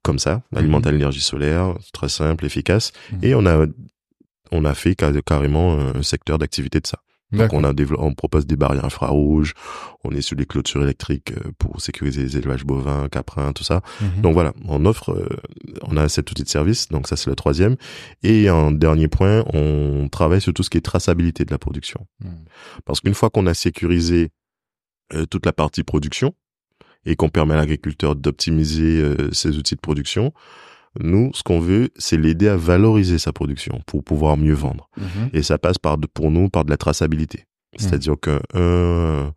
comme 0.02 0.18
ça, 0.18 0.42
alimenté 0.54 0.88
à 0.88 0.92
l'énergie 0.92 1.20
solaire, 1.20 1.74
très 1.92 2.08
simple, 2.08 2.44
efficace. 2.46 2.92
Et 3.22 3.34
on 3.34 3.44
a, 3.46 3.66
on 4.52 4.64
a 4.64 4.74
fait 4.74 4.94
ca- 4.98 5.12
carrément 5.24 5.78
un 5.78 6.02
secteur 6.02 6.38
d'activité 6.38 6.80
de 6.80 6.86
ça. 6.86 6.98
Donc, 7.30 7.52
on 7.52 7.62
a 7.62 7.74
développé, 7.74 8.02
on 8.02 8.14
propose 8.14 8.46
des 8.46 8.56
barrières 8.56 8.86
infrarouges, 8.86 9.52
on 10.02 10.12
est 10.12 10.22
sur 10.22 10.34
des 10.34 10.46
clôtures 10.46 10.82
électriques 10.82 11.32
euh, 11.32 11.50
pour 11.58 11.78
sécuriser 11.78 12.22
les 12.22 12.38
élevages 12.38 12.64
bovins, 12.64 13.06
caprins, 13.10 13.52
tout 13.52 13.64
ça. 13.64 13.82
Mhm. 14.00 14.22
Donc 14.22 14.32
voilà, 14.32 14.54
on 14.66 14.86
offre, 14.86 15.12
euh, 15.12 15.28
on 15.82 15.98
a 15.98 16.08
cet 16.08 16.30
outil 16.30 16.42
de 16.42 16.48
service, 16.48 16.88
donc 16.88 17.06
ça 17.06 17.16
c'est 17.16 17.28
le 17.28 17.36
troisième. 17.36 17.76
Et 18.22 18.48
en 18.48 18.70
dernier 18.70 19.08
point, 19.08 19.44
on 19.52 20.08
travaille 20.10 20.40
sur 20.40 20.54
tout 20.54 20.62
ce 20.62 20.70
qui 20.70 20.78
est 20.78 20.80
traçabilité 20.80 21.44
de 21.44 21.50
la 21.50 21.58
production. 21.58 22.06
Mhm. 22.24 22.44
Parce 22.86 23.00
qu'une 23.00 23.12
fois 23.12 23.28
qu'on 23.28 23.44
a 23.46 23.52
sécurisé 23.52 24.30
euh, 25.12 25.26
toute 25.26 25.44
la 25.44 25.52
partie 25.52 25.82
production 25.84 26.32
et 27.04 27.14
qu'on 27.14 27.28
permet 27.28 27.52
à 27.52 27.58
l'agriculteur 27.58 28.16
d'optimiser 28.16 29.04
ses 29.32 29.58
outils 29.58 29.74
de 29.74 29.80
production, 29.80 30.32
nous, 31.00 31.30
ce 31.34 31.42
qu'on 31.42 31.60
veut, 31.60 31.90
c'est 31.96 32.16
l'aider 32.16 32.48
à 32.48 32.56
valoriser 32.56 33.18
sa 33.18 33.32
production 33.32 33.80
pour 33.86 34.02
pouvoir 34.04 34.36
mieux 34.36 34.54
vendre. 34.54 34.88
Mhm. 34.96 35.30
Et 35.32 35.42
ça 35.42 35.58
passe 35.58 35.78
par, 35.78 35.98
de- 35.98 36.06
pour 36.06 36.30
nous, 36.30 36.48
par 36.48 36.64
de 36.64 36.70
la 36.70 36.76
traçabilité. 36.76 37.44
C'est-à-dire 37.76 38.14
qu'un 38.20 38.40
un, 38.54 39.32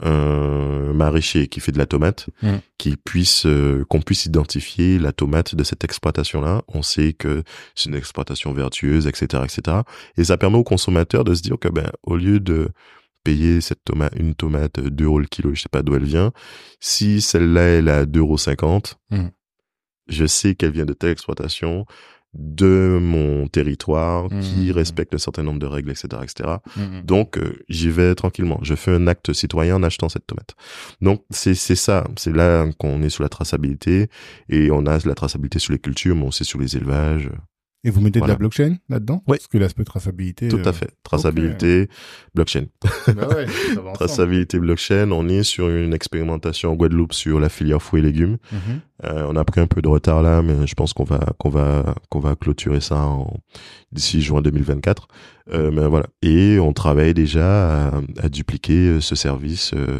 un 0.00 0.92
maraîcher 0.92 1.48
qui 1.48 1.60
fait 1.60 1.72
de 1.72 1.78
la 1.78 1.86
tomate, 1.86 2.26
Mm. 2.42 2.56
qu'il 2.78 2.96
puisse, 2.98 3.46
euh, 3.46 3.84
qu'on 3.88 4.00
puisse 4.00 4.26
identifier 4.26 4.98
la 4.98 5.12
tomate 5.12 5.54
de 5.54 5.64
cette 5.64 5.84
exploitation-là. 5.84 6.62
On 6.68 6.82
sait 6.82 7.12
que 7.12 7.42
c'est 7.74 7.88
une 7.88 7.96
exploitation 7.96 8.52
vertueuse, 8.52 9.06
etc., 9.06 9.42
etc. 9.44 9.78
Et 10.16 10.24
ça 10.24 10.36
permet 10.36 10.58
au 10.58 10.64
consommateur 10.64 11.24
de 11.24 11.34
se 11.34 11.42
dire 11.42 11.58
que, 11.58 11.68
ben, 11.68 11.90
au 12.04 12.16
lieu 12.16 12.38
de 12.40 12.68
payer 13.24 13.60
cette 13.60 13.84
tomate, 13.84 14.12
une 14.16 14.34
tomate 14.34 14.78
2 14.80 15.04
euros 15.04 15.18
le 15.18 15.26
kilo, 15.26 15.52
je 15.54 15.62
sais 15.62 15.68
pas 15.70 15.82
d'où 15.82 15.94
elle 15.96 16.04
vient, 16.04 16.32
si 16.80 17.20
celle-là, 17.20 17.62
elle 17.62 17.88
est 17.88 17.92
à 17.92 18.06
2,50 18.06 18.96
euros, 19.10 19.22
Mm. 19.22 19.30
Je 20.08 20.26
sais 20.26 20.54
qu'elle 20.54 20.72
vient 20.72 20.86
de 20.86 20.92
telle 20.94 21.10
exploitation, 21.10 21.86
de 22.34 22.98
mon 23.00 23.48
territoire, 23.48 24.28
qui 24.42 24.68
Mm. 24.68 24.72
respecte 24.72 25.14
un 25.14 25.18
certain 25.18 25.42
nombre 25.42 25.58
de 25.58 25.66
règles, 25.66 25.90
etc., 25.90 26.08
etc. 26.22 26.56
Donc, 27.02 27.38
euh, 27.38 27.64
j'y 27.70 27.88
vais 27.90 28.14
tranquillement. 28.14 28.58
Je 28.62 28.74
fais 28.74 28.90
un 28.92 29.06
acte 29.06 29.32
citoyen 29.32 29.76
en 29.76 29.82
achetant 29.82 30.10
cette 30.10 30.26
tomate. 30.26 30.54
Donc, 31.00 31.24
c'est 31.30 31.54
c'est 31.54 31.74
ça. 31.74 32.04
C'est 32.16 32.34
là 32.36 32.66
qu'on 32.78 33.02
est 33.02 33.08
sur 33.08 33.22
la 33.22 33.30
traçabilité 33.30 34.08
et 34.50 34.70
on 34.70 34.84
a 34.86 34.98
la 35.04 35.14
traçabilité 35.14 35.58
sur 35.58 35.72
les 35.72 35.78
cultures, 35.78 36.14
mais 36.16 36.26
aussi 36.26 36.44
sur 36.44 36.60
les 36.60 36.76
élevages. 36.76 37.30
Et 37.84 37.90
vous 37.90 38.00
mettez 38.00 38.18
Voilà. 38.18 38.34
de 38.34 38.38
la 38.38 38.38
blockchain 38.40 38.76
là-dedans 38.88 39.22
Oui. 39.28 39.36
Parce 39.36 39.46
que 39.46 39.56
l'aspect 39.56 39.84
traçabilité. 39.84 40.48
Tout 40.48 40.58
euh, 40.58 40.68
à 40.68 40.72
fait. 40.72 40.90
Traçabilité, 41.04 41.88
blockchain. 42.34 42.64
Bah 42.82 43.28
ouais, 43.28 43.46
ça 43.46 43.74
va 43.74 43.80
ensemble. 43.80 43.92
Traçabilité, 43.94 44.58
blockchain. 44.58 45.10
On 45.12 45.28
est 45.28 45.44
sur 45.44 45.68
une 45.70 45.94
expérimentation 45.94 46.72
en 46.72 46.74
Guadeloupe 46.74 47.12
sur 47.12 47.38
la 47.38 47.48
filière 47.48 47.80
fruits 47.80 48.00
et 48.00 48.04
légumes. 48.04 48.38
Mhm. 48.52 48.80
Euh, 49.04 49.26
on 49.28 49.36
a 49.36 49.44
pris 49.44 49.60
un 49.60 49.68
peu 49.68 49.80
de 49.80 49.86
retard 49.88 50.22
là, 50.22 50.42
mais 50.42 50.66
je 50.66 50.74
pense 50.74 50.92
qu'on 50.92 51.04
va 51.04 51.20
qu'on 51.38 51.50
va 51.50 51.94
qu'on 52.08 52.18
va 52.18 52.34
clôturer 52.34 52.80
ça 52.80 52.96
en 52.96 53.36
d'ici 53.92 54.22
juin 54.22 54.42
2024. 54.42 55.06
Euh, 55.52 55.70
mais 55.70 55.86
voilà. 55.86 56.06
Et 56.22 56.58
on 56.58 56.72
travaille 56.72 57.14
déjà 57.14 57.88
à, 57.90 58.00
à 58.20 58.28
dupliquer 58.28 58.88
euh, 58.88 59.00
ce 59.00 59.14
service 59.14 59.70
euh, 59.74 59.98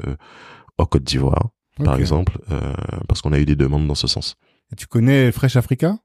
en 0.79 0.85
Côte 0.85 1.05
d'Ivoire, 1.05 1.51
par 1.85 1.97
exemple, 1.97 2.39
euh, 2.51 2.74
parce 3.07 3.22
qu'on 3.22 3.33
a 3.33 3.39
eu 3.39 3.45
des 3.47 3.55
demandes 3.57 3.87
dans 3.87 3.95
ce 3.95 4.09
sens. 4.09 4.35
Et 4.72 4.76
tu 4.76 4.87
connais 4.89 5.31
Fresh 5.33 5.55
Africa? 5.57 5.97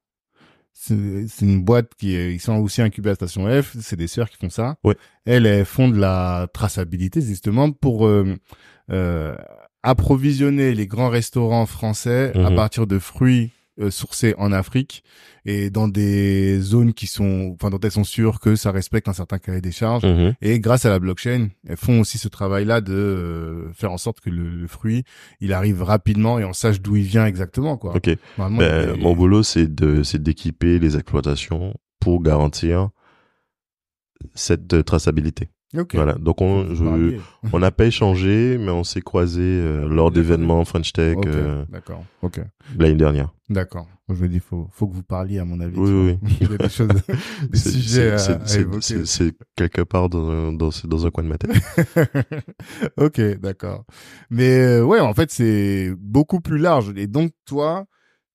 C'est 0.75 1.45
une 1.45 1.63
boîte 1.63 1.91
qui 1.97 2.15
est, 2.15 2.33
ils 2.33 2.39
sont 2.39 2.55
aussi 2.57 2.81
incubés 2.81 3.11
à 3.11 3.15
station 3.15 3.45
F. 3.61 3.75
C'est 3.79 3.95
des 3.95 4.07
sœurs 4.07 4.29
qui 4.29 4.37
font 4.37 4.49
ça. 4.49 4.75
Ouais. 4.83 4.95
Elles, 5.25 5.45
elles 5.45 5.65
font 5.65 5.87
de 5.87 5.97
la 5.97 6.47
traçabilité 6.53 7.21
justement 7.21 7.71
pour 7.71 8.05
euh, 8.07 8.35
euh, 8.91 9.35
approvisionner 9.83 10.73
les 10.73 10.87
grands 10.87 11.09
restaurants 11.09 11.65
français 11.65 12.31
à 12.35 12.49
Mhm. 12.49 12.55
partir 12.55 12.87
de 12.87 12.99
fruits 12.99 13.51
euh, 13.79 13.89
sourcés 13.89 14.35
en 14.37 14.51
Afrique 14.51 15.03
et 15.45 15.69
dans 15.71 15.87
des 15.87 16.59
zones 16.59 16.93
qui 16.93 17.07
sont, 17.07 17.55
enfin 17.55 17.69
dont 17.71 17.79
elles 17.79 17.91
sont 17.91 18.03
sûres 18.03 18.39
que 18.39 18.55
ça 18.55 18.71
respecte 18.71 19.07
un 19.07 19.13
certain 19.13 19.39
cahier 19.39 19.61
des 19.61 19.71
charges. 19.71 20.03
Mhm. 20.03 20.35
Et 20.41 20.59
grâce 20.59 20.85
à 20.85 20.89
la 20.89 20.99
blockchain, 20.99 21.49
elles 21.67 21.77
font 21.77 21.99
aussi 22.01 22.17
ce 22.17 22.27
travail-là 22.27 22.81
de 22.81 22.93
euh, 22.93 23.73
faire 23.73 23.91
en 23.91 23.97
sorte 23.97 24.21
que 24.21 24.29
le, 24.29 24.47
le 24.49 24.67
fruit, 24.67 25.03
il 25.39 25.53
arrive 25.53 25.81
rapidement 25.81 26.37
et 26.39 26.45
on 26.45 26.53
sache 26.53 26.81
d'où 26.81 26.95
il 26.97 27.03
vient 27.03 27.25
exactement, 27.25 27.77
quoi. 27.77 27.95
Ok. 27.95 28.09
Ben, 28.37 28.49
des- 28.93 29.01
mon 29.01 29.15
boulot, 29.15 29.41
c'est 29.43 29.73
de 29.73 30.03
c'est 30.03 30.21
d'équiper 30.21 30.77
les 30.79 30.95
exploitations 30.95 31.73
pour 31.99 32.21
garantir 32.21 32.89
cette 34.35 34.83
traçabilité. 34.85 35.49
Ok. 35.77 35.95
Voilà. 35.95 36.13
Donc 36.13 36.41
on 36.41 36.73
je, 36.75 37.17
on 37.51 37.59
n'a 37.59 37.71
pas 37.71 37.85
échangé, 37.85 38.57
mais 38.59 38.69
on 38.71 38.83
s'est 38.83 39.01
croisés 39.01 39.41
euh, 39.41 39.87
lors 39.87 40.11
d'événements 40.11 40.63
French 40.65 40.93
Tech 40.93 41.17
euh, 41.25 41.65
D'accord. 41.69 42.03
Ok. 42.21 42.39
l'année 42.77 42.95
dernière. 42.95 43.33
D'accord. 43.49 43.87
Je 44.09 44.21
me 44.21 44.27
dis, 44.27 44.39
faut, 44.39 44.67
faut 44.71 44.87
que 44.87 44.93
vous 44.93 45.03
parliez, 45.03 45.39
à 45.39 45.45
mon 45.45 45.59
avis. 45.59 45.77
Oui, 45.77 45.89
oui, 45.89 46.17
oui. 46.21 46.37
Il 46.41 46.51
y 46.51 46.53
a 46.53 46.57
des 46.57 46.69
choses, 46.69 46.87
des 47.49 47.57
C'est- 47.57 47.69
sujets 47.69 49.31
quelque 49.55 49.81
part 49.81 50.09
dans, 50.09 50.51
dans, 50.53 50.69
dans 50.83 51.05
un 51.07 51.09
coin 51.11 51.23
de 51.23 51.29
ma 51.29 51.37
tête. 51.37 51.51
ok, 52.97 53.21
d'accord. 53.39 53.85
Mais 54.29 54.59
euh, 54.59 54.83
ouais, 54.85 54.99
en 54.99 55.13
fait, 55.13 55.31
c'est 55.31 55.91
beaucoup 55.97 56.39
plus 56.39 56.57
large. 56.57 56.91
Et 56.95 57.07
donc, 57.07 57.31
toi, 57.45 57.85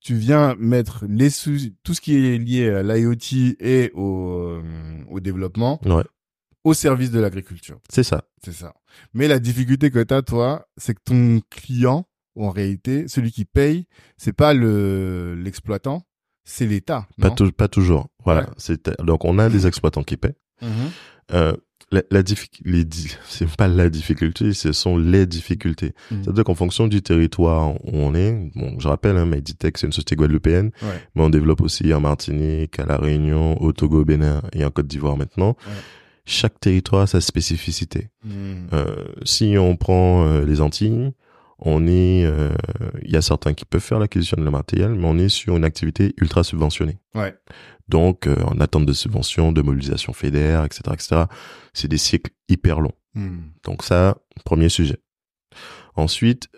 tu 0.00 0.14
viens 0.14 0.54
mettre 0.58 1.04
les 1.08 1.30
sous- 1.30 1.70
tout 1.82 1.94
ce 1.94 2.00
qui 2.00 2.16
est 2.16 2.38
lié 2.38 2.70
à 2.70 2.82
l'IoT 2.82 3.56
et 3.60 3.90
au, 3.94 4.30
euh, 4.40 4.62
au 5.10 5.20
développement 5.20 5.80
Ouais, 5.84 6.04
au 6.64 6.74
service 6.74 7.10
de 7.10 7.20
l'agriculture. 7.20 7.78
c'est 7.90 8.02
ça. 8.02 8.24
C'est 8.44 8.52
ça. 8.52 8.74
Mais 9.14 9.28
la 9.28 9.38
difficulté 9.38 9.90
que 9.90 10.02
tu 10.02 10.14
as, 10.14 10.22
toi, 10.22 10.66
c'est 10.76 10.94
que 10.94 11.00
ton 11.04 11.40
client, 11.50 12.06
en 12.36 12.50
réalité, 12.50 13.08
celui 13.08 13.32
qui 13.32 13.44
paye, 13.44 13.86
c'est 14.16 14.32
pas 14.32 14.54
le 14.54 15.34
l'exploitant, 15.36 16.04
c'est 16.44 16.66
l'État. 16.66 17.06
Pas, 17.20 17.30
pas 17.56 17.68
toujours. 17.68 18.08
Voilà. 18.24 18.42
Ouais. 18.42 18.46
C'est 18.58 18.90
donc 19.02 19.24
on 19.24 19.38
a 19.38 19.48
des 19.48 19.66
exploitants 19.66 20.02
qui 20.04 20.16
paient. 20.16 20.36
Mhm. 20.62 20.68
Euh, 21.32 21.52
la, 21.90 22.02
les 22.10 22.22
c'est 23.28 23.56
pas 23.56 23.66
la 23.68 23.88
difficulté, 23.88 24.52
ce 24.52 24.72
sont 24.72 24.96
les 24.98 25.26
difficultés. 25.26 25.94
C'est-à-dire 26.10 26.44
qu'en 26.44 26.54
fonction 26.54 26.86
du 26.86 27.00
territoire 27.02 27.74
où 27.84 27.90
on 27.96 28.14
est, 28.14 28.32
bon, 28.54 28.78
je 28.78 28.88
rappelle, 28.88 29.16
hein, 29.16 29.24
Meditech, 29.26 29.78
c'est 29.78 29.86
une 29.86 29.92
société 29.92 30.16
guadeloupéenne, 30.16 30.70
Ouais. 30.82 31.02
mais 31.14 31.22
on 31.22 31.30
développe 31.30 31.60
aussi 31.62 31.92
en 31.94 32.00
Martinique, 32.00 32.78
à 32.78 32.84
La 32.86 32.98
Réunion, 32.98 33.60
au 33.62 33.72
Togo, 33.72 34.02
au 34.02 34.04
Bénin 34.04 34.42
et 34.52 34.64
en 34.64 34.70
Côte 34.70 34.86
d'Ivoire 34.86 35.16
maintenant. 35.16 35.56
Ouais. 35.66 35.72
Chaque 36.28 36.60
territoire 36.60 37.00
a 37.00 37.06
sa 37.06 37.22
spécificité. 37.22 38.10
Mhm. 38.22 38.68
Euh, 38.74 39.06
si 39.24 39.56
on 39.58 39.76
prend 39.76 40.26
euh, 40.26 40.44
les 40.44 40.60
Antilles, 40.60 41.12
on 41.58 41.86
est, 41.86 42.26
euh, 42.26 42.50
il 43.02 43.10
y 43.10 43.16
a 43.16 43.22
certains 43.22 43.54
qui 43.54 43.64
peuvent 43.64 43.80
faire 43.80 43.98
l'acquisition 43.98 44.36
de 44.36 44.44
le 44.44 44.50
matériel, 44.50 44.90
mais 44.94 45.06
on 45.06 45.16
est 45.16 45.30
sur 45.30 45.56
une 45.56 45.64
activité 45.64 46.12
ultra 46.18 46.44
subventionnée. 46.44 46.98
Ouais. 47.14 47.34
Donc, 47.88 48.28
en 48.44 48.60
attente 48.60 48.84
de 48.84 48.92
subventions, 48.92 49.52
de 49.52 49.62
mobilisation 49.62 50.12
fédère, 50.12 50.66
etc., 50.66 50.82
etc. 50.92 51.22
C'est 51.72 51.88
des 51.88 51.96
cycles 51.96 52.30
hyper 52.50 52.80
longs. 52.80 52.92
Mhm. 53.14 53.52
Donc 53.64 53.82
ça, 53.82 54.18
premier 54.44 54.68
sujet. 54.68 54.98
Ensuite, 55.96 56.50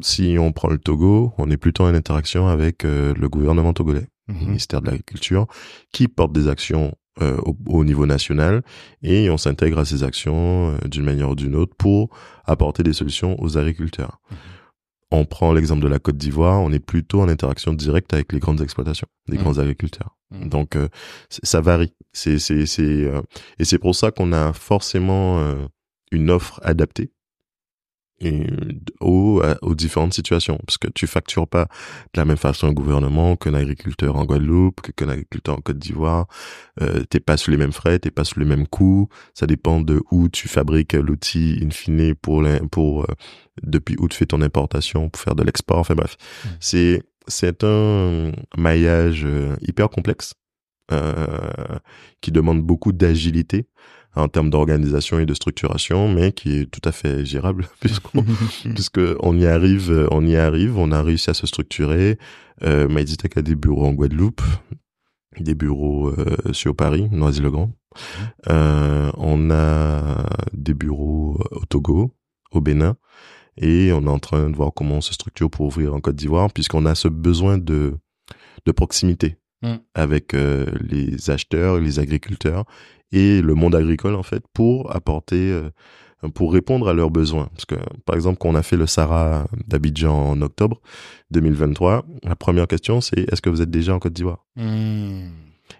si 0.00 0.36
on 0.36 0.50
prend 0.50 0.68
le 0.68 0.78
Togo, 0.78 1.32
on 1.38 1.48
est 1.48 1.56
plutôt 1.56 1.84
en 1.84 1.94
interaction 1.94 2.48
avec 2.48 2.82
le 2.82 3.28
gouvernement 3.28 3.72
togolais. 3.72 4.08
mhm. 4.26 4.48
ministère 4.48 4.82
de 4.82 4.86
l'Agriculture, 4.86 5.46
qui 5.92 6.08
porte 6.08 6.32
des 6.32 6.48
actions 6.48 6.92
euh, 7.22 7.38
au, 7.66 7.82
niveau 7.82 8.04
national 8.04 8.62
et 9.02 9.30
on 9.30 9.38
s'intègre 9.38 9.78
à 9.78 9.84
ces 9.86 10.04
actions 10.04 10.72
euh, 10.72 10.88
d'une 10.88 11.04
manière 11.04 11.30
ou 11.30 11.34
d'une 11.34 11.54
autre 11.54 11.74
pour 11.74 12.10
apporter 12.44 12.82
des 12.82 12.92
solutions 12.92 13.40
aux 13.40 13.56
agriculteurs. 13.56 14.20
Mhm. 14.30 14.36
On 15.12 15.24
prend 15.24 15.52
l'exemple 15.54 15.82
de 15.82 15.88
la 15.88 15.98
Côte 15.98 16.18
d'Ivoire, 16.18 16.60
on 16.60 16.72
est 16.72 16.78
plutôt 16.78 17.22
en 17.22 17.28
interaction 17.30 17.72
directe 17.72 18.12
avec 18.12 18.34
les 18.34 18.38
grandes 18.38 18.60
exploitations, 18.60 19.06
les 19.28 19.38
mhm. 19.38 19.44
grands 19.44 19.58
agriculteurs. 19.58 20.14
Mhm. 20.30 20.48
Donc 20.50 20.76
euh, 20.76 20.88
ça 21.30 21.62
varie. 21.62 21.94
C'est 22.12 22.38
c'est 22.38 22.66
c'est 22.66 23.10
et 23.58 23.64
c'est 23.64 23.78
pour 23.78 23.94
ça 23.94 24.10
qu'on 24.10 24.32
a 24.32 24.52
forcément 24.52 25.56
une 26.12 26.30
offre 26.30 26.60
adaptée 26.62 27.12
et 28.20 28.46
aux, 29.00 29.42
aux 29.62 29.74
différentes 29.74 30.14
situations. 30.14 30.58
Parce 30.66 30.78
que 30.78 30.88
tu 30.88 31.06
factures 31.06 31.46
pas 31.46 31.64
de 32.14 32.20
la 32.20 32.24
même 32.24 32.36
façon 32.36 32.66
un 32.66 32.72
gouvernement 32.72 33.36
qu'un 33.36 33.54
agriculteur 33.54 34.16
en 34.16 34.24
Guadeloupe 34.24 34.80
qu'un 34.96 35.08
agriculteur 35.08 35.56
en 35.56 35.60
Côte 35.60 35.78
d'Ivoire. 35.78 36.26
Euh, 36.80 37.04
t'es 37.10 37.20
pas 37.20 37.36
sur 37.36 37.50
les 37.50 37.58
mêmes 37.58 37.72
frais 37.72 37.98
t'es 37.98 38.10
pas 38.10 38.24
sur 38.24 38.40
les 38.40 38.46
mêmes 38.46 38.66
coûts. 38.66 39.08
Ça 39.34 39.46
dépend 39.46 39.80
de 39.80 40.02
où 40.10 40.28
tu 40.28 40.48
fabriques 40.48 40.94
l'outil 40.94 41.60
in 41.62 41.70
fine 41.70 42.14
pour 42.14 42.44
pour 42.70 43.02
euh, 43.02 43.06
depuis 43.62 43.96
où 43.98 44.08
tu 44.08 44.16
fais 44.16 44.26
ton 44.26 44.40
importation 44.42 45.08
pour 45.08 45.20
faire 45.20 45.34
de 45.34 45.42
l'export. 45.42 45.78
Enfin 45.78 45.94
bref. 45.94 46.16
Mmh. 46.44 46.48
c'est 46.60 47.02
c'est 47.28 47.64
un 47.64 48.32
maillage 48.56 49.24
euh, 49.24 49.56
hyper 49.60 49.90
complexe 49.90 50.34
euh, 50.92 51.78
qui 52.20 52.30
demande 52.30 52.62
beaucoup 52.62 52.92
d'agilité 52.92 53.66
en 54.16 54.28
termes 54.28 54.50
d'organisation 54.50 55.18
et 55.18 55.26
de 55.26 55.34
structuration, 55.34 56.08
mais 56.08 56.32
qui 56.32 56.58
est 56.58 56.70
tout 56.70 56.86
à 56.88 56.92
fait 56.92 57.24
gérable 57.24 57.68
puisqu'on 57.80 58.24
puisque 58.74 59.00
on 59.20 59.36
y 59.36 59.46
arrive, 59.46 60.08
on 60.10 60.26
y 60.26 60.36
arrive, 60.36 60.78
on 60.78 60.90
a 60.92 61.02
réussi 61.02 61.30
à 61.30 61.34
se 61.34 61.46
structurer. 61.46 62.18
Euh, 62.62 62.88
MyDitech 62.88 63.36
a 63.36 63.42
des 63.42 63.54
bureaux 63.54 63.86
en 63.86 63.92
Guadeloupe, 63.92 64.42
des 65.38 65.54
bureaux 65.54 66.08
euh, 66.08 66.52
sur 66.52 66.74
Paris, 66.74 67.08
Noisy-le-Grand. 67.10 67.70
Euh, 68.48 69.10
on 69.16 69.50
a 69.50 70.26
des 70.52 70.74
bureaux 70.74 71.40
au 71.50 71.64
Togo, 71.66 72.14
au 72.52 72.60
Bénin, 72.60 72.96
et 73.58 73.92
on 73.92 74.02
est 74.02 74.10
en 74.10 74.18
train 74.18 74.50
de 74.50 74.56
voir 74.56 74.72
comment 74.74 74.96
on 74.96 75.00
se 75.00 75.14
structure 75.14 75.50
pour 75.50 75.66
ouvrir 75.66 75.94
en 75.94 76.00
Côte 76.00 76.16
d'Ivoire, 76.16 76.50
puisqu'on 76.52 76.86
a 76.86 76.94
ce 76.94 77.08
besoin 77.08 77.58
de 77.58 77.98
de 78.66 78.72
proximité 78.72 79.38
mm. 79.62 79.76
avec 79.94 80.34
euh, 80.34 80.66
les 80.80 81.30
acheteurs, 81.30 81.78
les 81.78 81.98
agriculteurs 81.98 82.64
et 83.12 83.40
le 83.42 83.54
monde 83.54 83.74
agricole 83.74 84.14
en 84.14 84.22
fait 84.22 84.42
pour 84.52 84.94
apporter 84.94 85.50
euh, 85.52 85.70
pour 86.34 86.52
répondre 86.52 86.88
à 86.88 86.94
leurs 86.94 87.10
besoins 87.10 87.48
parce 87.52 87.64
que 87.64 87.76
par 88.04 88.16
exemple 88.16 88.38
quand 88.38 88.48
on 88.48 88.54
a 88.54 88.62
fait 88.62 88.76
le 88.76 88.86
Sahara 88.86 89.46
d'Abidjan 89.66 90.30
en 90.30 90.42
octobre 90.42 90.80
2023 91.30 92.04
la 92.24 92.36
première 92.36 92.66
question 92.66 93.00
c'est 93.00 93.20
est-ce 93.30 93.42
que 93.42 93.50
vous 93.50 93.62
êtes 93.62 93.70
déjà 93.70 93.94
en 93.94 93.98
Côte 93.98 94.12
d'Ivoire? 94.12 94.44
Hmm. 94.56 95.28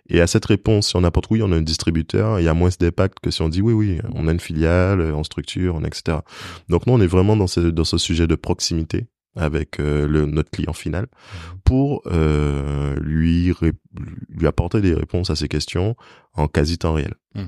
Et 0.09 0.21
à 0.21 0.27
cette 0.27 0.45
réponse, 0.45 0.89
si 0.89 0.97
on 0.97 1.05
apporte 1.05 1.31
oui, 1.31 1.43
on 1.43 1.53
a 1.53 1.57
un 1.57 1.63
distributeur, 1.63 2.41
il 2.41 2.45
y 2.45 2.49
a 2.49 2.55
moins 2.55 2.71
d'impact 2.79 3.19
que 3.21 3.31
si 3.31 3.43
on 3.43 3.49
dit 3.49 3.63
oui, 3.63 3.73
oui, 3.73 4.01
on 4.15 4.29
a 4.29 4.33
une 4.33 4.41
filiale, 4.41 5.01
on 5.01 5.25
structure, 5.25 5.75
on 5.75 5.85
etc. 5.85 6.19
Donc 6.69 6.87
nous, 6.87 6.93
on 6.93 7.01
est 7.01 7.07
vraiment 7.07 7.37
dans 7.37 7.47
ce, 7.47 7.61
dans 7.61 7.85
ce 7.85 7.99
sujet 7.99 8.27
de 8.27 8.35
proximité 8.35 9.07
avec 9.37 9.79
euh, 9.81 10.09
le, 10.09 10.27
notre 10.27 10.51
client 10.51 10.73
final 10.73 11.05
mmh. 11.05 11.59
pour 11.65 12.03
euh, 12.07 12.99
lui 13.01 13.53
lui 14.29 14.47
apporter 14.47 14.81
des 14.81 14.95
réponses 14.95 15.31
à 15.31 15.37
ses 15.37 15.49
questions 15.49 15.97
en 16.35 16.49
quasi 16.49 16.79
temps 16.79 16.95
réel. 16.95 17.15
Mmh. 17.35 17.43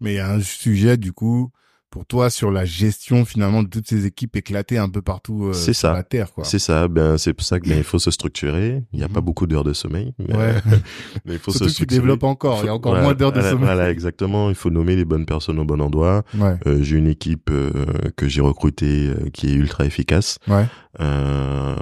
Mais 0.00 0.12
il 0.14 0.16
y 0.16 0.20
a 0.20 0.30
un 0.30 0.40
sujet 0.40 0.96
du 0.96 1.12
coup 1.12 1.50
pour 1.90 2.06
toi 2.06 2.30
sur 2.30 2.50
la 2.50 2.64
gestion 2.64 3.24
finalement 3.24 3.62
de 3.62 3.68
toutes 3.68 3.88
ces 3.88 4.06
équipes 4.06 4.36
éclatées 4.36 4.78
un 4.78 4.88
peu 4.88 5.02
partout 5.02 5.46
euh, 5.46 5.52
sur 5.52 5.74
ça. 5.74 5.92
la 5.92 6.02
terre 6.02 6.32
quoi. 6.32 6.44
C'est 6.44 6.58
ça, 6.58 6.88
ben 6.88 7.18
c'est 7.18 7.32
pour 7.32 7.46
ça 7.46 7.60
qu'il 7.60 7.72
ben, 7.72 7.82
faut 7.82 7.98
se 7.98 8.10
structurer, 8.10 8.82
il 8.92 8.98
n'y 8.98 9.04
a 9.04 9.08
pas 9.08 9.20
mhm. 9.20 9.26
beaucoup 9.26 9.46
d'heures 9.46 9.64
de 9.64 9.72
sommeil 9.72 10.12
mais, 10.18 10.36
ouais. 10.36 10.54
mais 11.24 11.34
il 11.34 11.38
faut 11.38 11.50
se 11.50 11.58
structurer. 11.58 11.86
tu 11.86 11.86
développes 11.86 12.24
encore, 12.24 12.60
il 12.62 12.66
y 12.66 12.68
a 12.68 12.74
encore 12.74 12.94
moins 12.94 13.14
d'heures 13.14 13.32
de 13.32 13.40
sommeil. 13.40 13.64
Voilà, 13.64 13.90
exactement, 13.90 14.48
il 14.50 14.54
faut 14.54 14.70
nommer 14.70 14.96
les 14.96 15.04
bonnes 15.04 15.26
personnes 15.26 15.58
au 15.58 15.64
bon 15.64 15.80
endroit. 15.80 16.24
Euh, 16.66 16.82
j'ai 16.82 16.96
une 16.96 17.06
équipe 17.06 17.50
euh, 17.50 17.84
que 18.16 18.28
j'ai 18.28 18.40
recrutée 18.40 19.08
euh, 19.08 19.30
qui 19.32 19.48
est 19.48 19.54
ultra 19.54 19.84
efficace. 19.84 20.38
Ouais. 20.48 20.66
Euh, 21.00 21.76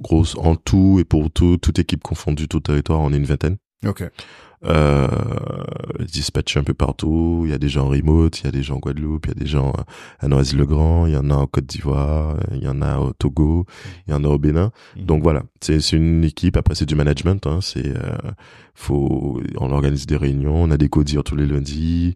grosse 0.00 0.36
en 0.38 0.56
tout 0.56 0.98
et 1.00 1.04
pour 1.04 1.30
tout 1.30 1.58
toute 1.58 1.78
équipe 1.78 2.02
confondue 2.02 2.48
tout 2.48 2.60
territoire, 2.60 3.00
on 3.00 3.12
est 3.12 3.16
une 3.16 3.24
vingtaine. 3.24 3.56
OK 3.86 4.04
euh, 4.64 5.08
dispatchés 6.00 6.58
un 6.58 6.64
peu 6.64 6.74
partout. 6.74 7.42
Il 7.44 7.50
y 7.50 7.54
a 7.54 7.58
des 7.58 7.68
gens 7.68 7.86
en 7.86 7.88
remote, 7.88 8.40
il 8.40 8.44
y 8.44 8.48
a 8.48 8.50
des 8.50 8.62
gens 8.62 8.76
en 8.76 8.78
Guadeloupe, 8.78 9.26
il 9.26 9.28
y 9.30 9.32
a 9.32 9.40
des 9.44 9.46
gens 9.46 9.72
à 10.18 10.28
Noisy-le-Grand, 10.28 11.06
il 11.06 11.14
y 11.14 11.16
en 11.16 11.30
a 11.30 11.34
en 11.34 11.46
Côte 11.46 11.66
d'Ivoire, 11.66 12.36
il 12.52 12.62
y 12.62 12.68
en 12.68 12.82
a 12.82 12.98
au 12.98 13.12
Togo, 13.12 13.66
il 14.06 14.10
y 14.10 14.14
en 14.14 14.24
a 14.24 14.28
au 14.28 14.38
Bénin. 14.38 14.70
Mhm. 14.96 15.04
Donc 15.04 15.22
voilà, 15.22 15.44
c'est 15.60 15.92
une 15.92 16.24
équipe. 16.24 16.56
Après 16.56 16.74
c'est 16.74 16.86
du 16.86 16.94
management. 16.94 17.46
Hein, 17.46 17.60
c'est 17.62 17.86
euh, 17.86 18.16
faut 18.74 19.40
on 19.58 19.70
organise 19.70 20.06
des 20.06 20.16
réunions, 20.16 20.62
on 20.62 20.70
a 20.70 20.76
des 20.76 20.88
codires 20.88 21.24
tous 21.24 21.36
les 21.36 21.46
lundis. 21.46 22.14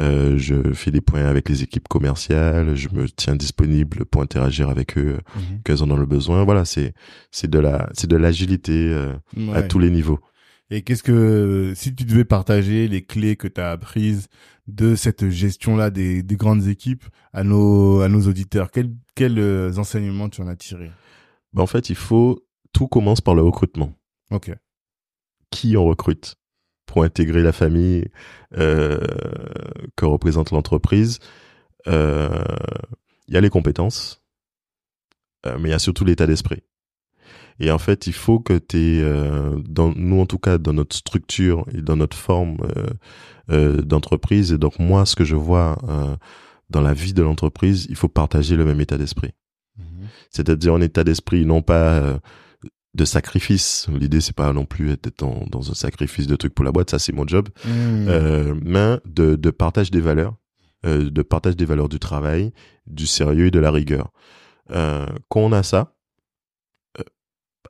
Euh, 0.00 0.36
je 0.36 0.72
fais 0.72 0.90
des 0.90 1.00
points 1.00 1.24
avec 1.24 1.48
les 1.48 1.62
équipes 1.62 1.86
commerciales, 1.86 2.74
je 2.74 2.88
me 2.92 3.08
tiens 3.08 3.36
disponible 3.36 4.04
pour 4.04 4.22
interagir 4.22 4.68
avec 4.68 4.98
eux 4.98 5.18
mmh. 5.36 5.40
qu'elles 5.64 5.82
en 5.82 5.90
ont 5.90 5.96
le 5.96 6.06
besoin. 6.06 6.44
Voilà, 6.44 6.64
c'est 6.64 6.94
c'est 7.30 7.48
de 7.48 7.58
la 7.58 7.88
c'est 7.92 8.08
de 8.08 8.16
l'agilité 8.16 8.72
euh, 8.92 9.12
à 9.52 9.62
tous 9.62 9.78
les 9.78 9.90
niveaux. 9.90 10.18
Et 10.70 10.82
qu'est-ce 10.82 11.02
que, 11.02 11.72
si 11.76 11.94
tu 11.94 12.04
devais 12.04 12.24
partager 12.24 12.88
les 12.88 13.04
clés 13.04 13.36
que 13.36 13.48
tu 13.48 13.60
as 13.60 13.70
apprises 13.70 14.28
de 14.66 14.94
cette 14.94 15.28
gestion-là 15.28 15.90
des, 15.90 16.22
des, 16.22 16.36
grandes 16.36 16.66
équipes 16.68 17.04
à 17.32 17.44
nos, 17.44 18.00
à 18.00 18.08
nos 18.08 18.22
auditeurs, 18.22 18.70
quels, 18.70 18.90
quels 19.14 19.38
euh, 19.38 19.76
enseignements 19.76 20.30
tu 20.30 20.40
en 20.40 20.48
as 20.48 20.56
tiré 20.56 20.90
ben 21.52 21.62
En 21.62 21.66
fait, 21.66 21.90
il 21.90 21.96
faut, 21.96 22.46
tout 22.72 22.88
commence 22.88 23.20
par 23.20 23.34
le 23.34 23.42
recrutement. 23.42 23.92
Ok. 24.30 24.52
Qui 25.50 25.76
on 25.76 25.84
recrute 25.84 26.36
pour 26.86 27.04
intégrer 27.04 27.42
la 27.42 27.52
famille 27.52 28.06
euh, 28.56 28.98
que 29.96 30.06
représente 30.06 30.50
l'entreprise? 30.50 31.18
Euh, 31.86 32.44
Il 33.28 33.34
y 33.34 33.36
a 33.36 33.40
les 33.40 33.50
compétences, 33.50 34.22
euh, 35.46 35.58
mais 35.58 35.68
il 35.68 35.72
y 35.72 35.74
a 35.74 35.78
surtout 35.78 36.04
l'état 36.04 36.26
d'esprit. 36.26 36.62
Et 37.60 37.70
en 37.70 37.78
fait, 37.78 38.06
il 38.06 38.12
faut 38.12 38.40
que 38.40 38.58
tu 38.58 39.00
euh, 39.02 39.56
dans 39.64 39.92
nous 39.94 40.20
en 40.20 40.26
tout 40.26 40.38
cas 40.38 40.58
dans 40.58 40.72
notre 40.72 40.96
structure 40.96 41.64
et 41.72 41.82
dans 41.82 41.96
notre 41.96 42.16
forme 42.16 42.56
euh, 42.76 42.86
euh, 43.50 43.82
d'entreprise. 43.82 44.52
Et 44.52 44.58
donc 44.58 44.78
moi, 44.78 45.04
ce 45.04 45.14
que 45.14 45.24
je 45.24 45.36
vois 45.36 45.76
euh, 45.86 46.16
dans 46.70 46.80
la 46.80 46.94
vie 46.94 47.12
de 47.12 47.22
l'entreprise, 47.22 47.86
il 47.90 47.96
faut 47.96 48.08
partager 48.08 48.56
le 48.56 48.64
même 48.64 48.80
état 48.80 48.96
d'esprit. 48.96 49.32
Mhm. 49.76 50.08
C'est-à-dire 50.30 50.72
un 50.72 50.80
état 50.80 51.04
d'esprit 51.04 51.44
non 51.44 51.60
pas 51.60 51.92
euh, 51.92 52.18
de 52.94 53.04
sacrifice. 53.04 53.86
L'idée 53.92 54.22
c'est 54.22 54.34
pas 54.34 54.50
non 54.54 54.64
plus 54.64 54.92
être 54.92 55.18
dans, 55.18 55.44
dans, 55.50 55.70
un 55.70 55.74
sacrifice 55.74 56.26
de 56.26 56.36
trucs 56.36 56.54
pour 56.54 56.64
la 56.64 56.72
boîte, 56.72 56.88
ça 56.88 56.98
c'est 56.98 57.12
mon 57.12 57.26
job, 57.26 57.50
mmh. 57.66 58.54
mais 58.62 58.98
de, 59.04 59.36
de 59.36 59.50
partage 59.50 59.90
des 59.90 60.00
valeurs, 60.00 60.36
de 60.84 61.22
partage 61.22 61.56
des 61.56 61.64
valeurs 61.64 61.88
du 61.88 61.98
travail, 61.98 62.52
du 62.86 63.06
sérieux 63.06 63.46
et 63.46 63.50
de 63.50 63.58
la 63.58 63.72
rigueur. 63.72 64.12
quand 64.68 65.40
on 65.40 65.50
a 65.50 65.64
ça, 65.64 65.93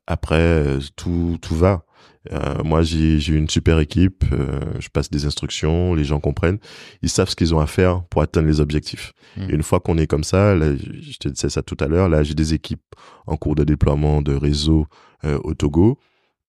après, 0.07 0.40
euh, 0.40 0.80
tout, 0.96 1.38
tout 1.40 1.55
va. 1.55 1.84
Euh, 2.32 2.62
moi, 2.62 2.82
j'ai 2.82 3.34
une 3.34 3.48
super 3.48 3.78
équipe. 3.78 4.24
Euh, 4.32 4.61
je 4.78 4.88
passe 4.88 5.11
des 5.11 5.24
instructions, 5.26 5.94
les 5.94 6.05
gens 6.05 6.20
comprennent. 6.20 6.59
Ils 7.02 7.09
savent 7.09 7.28
ce 7.28 7.36
qu'ils 7.36 7.55
ont 7.55 7.61
à 7.61 7.66
faire 7.66 8.05
pour 8.05 8.22
atteindre 8.22 8.48
les 8.48 8.61
objectifs. 8.61 9.12
Hmm. 9.36 9.50
une 9.50 9.62
fois 9.62 9.80
qu'on 9.80 9.98
est 9.98 10.07
comme 10.07 10.24
ça, 10.24 10.55
là, 10.55 10.74
je 10.76 11.16
te 11.18 11.28
disais 11.28 11.48
ça 11.48 11.62
tout 11.62 11.76
à 11.80 11.86
l'heure. 11.86 12.09
Là, 12.09 12.22
j'ai 12.22 12.34
des 12.34 12.55
équipes 12.55 12.82
en 13.26 13.36
cours 13.36 13.55
de 13.55 13.64
déploiement 13.64 14.22
de 14.22 14.34
réseau 14.34 14.86
au 15.24 15.55
Togo. 15.55 15.98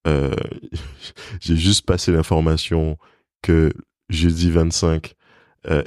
j'ai 1.40 1.56
juste 1.56 1.86
passé 1.86 2.12
l'information 2.12 2.98
que 3.42 3.72
jeudi 4.10 4.52
25, 4.52 5.14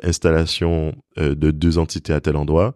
installation 0.03 0.97
de 1.17 1.51
deux 1.53 1.79
entités 1.79 2.13
à 2.13 2.21
tel 2.21 2.37
endroit. 2.37 2.75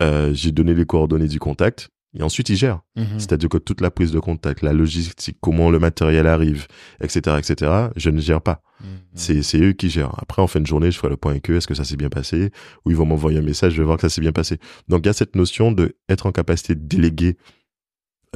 j'ai 0.00 0.52
donné 0.52 0.74
les 0.74 0.86
coordonnées 0.86 1.26
du 1.26 1.40
contact. 1.40 1.90
Et 2.18 2.22
ensuite, 2.22 2.48
ils 2.48 2.56
gèrent. 2.56 2.80
Mhm. 2.96 3.18
C'est-à-dire 3.18 3.48
que 3.48 3.58
toute 3.58 3.80
la 3.80 3.90
prise 3.90 4.10
de 4.10 4.18
contact, 4.18 4.62
la 4.62 4.72
logistique, 4.72 5.38
comment 5.40 5.70
le 5.70 5.78
matériel 5.78 6.26
arrive, 6.26 6.66
etc., 7.00 7.36
etc., 7.38 7.88
je 7.96 8.10
ne 8.10 8.20
gère 8.20 8.42
pas. 8.42 8.62
Mhm. 8.80 8.86
C'est, 9.14 9.42
c'est 9.42 9.60
eux 9.60 9.72
qui 9.72 9.88
gèrent. 9.88 10.14
Après, 10.18 10.42
en 10.42 10.48
fin 10.48 10.60
de 10.60 10.66
journée, 10.66 10.90
je 10.90 10.98
ferai 10.98 11.10
le 11.10 11.16
point 11.16 11.32
avec 11.32 11.48
eux. 11.50 11.56
Est-ce 11.56 11.68
que 11.68 11.74
ça 11.74 11.84
s'est 11.84 11.96
bien 11.96 12.08
passé? 12.08 12.50
Ou 12.84 12.90
ils 12.90 12.96
vont 12.96 13.06
m'envoyer 13.06 13.38
un 13.38 13.42
message, 13.42 13.72
je 13.72 13.78
vais 13.78 13.84
voir 13.84 13.96
que 13.96 14.02
ça 14.02 14.08
s'est 14.08 14.20
bien 14.20 14.32
passé. 14.32 14.58
Donc, 14.88 15.00
il 15.04 15.06
y 15.06 15.10
a 15.10 15.14
cette 15.14 15.36
notion 15.36 15.70
de 15.70 15.96
être 16.08 16.26
en 16.26 16.32
capacité 16.32 16.74
de 16.74 16.86
déléguer 16.86 17.36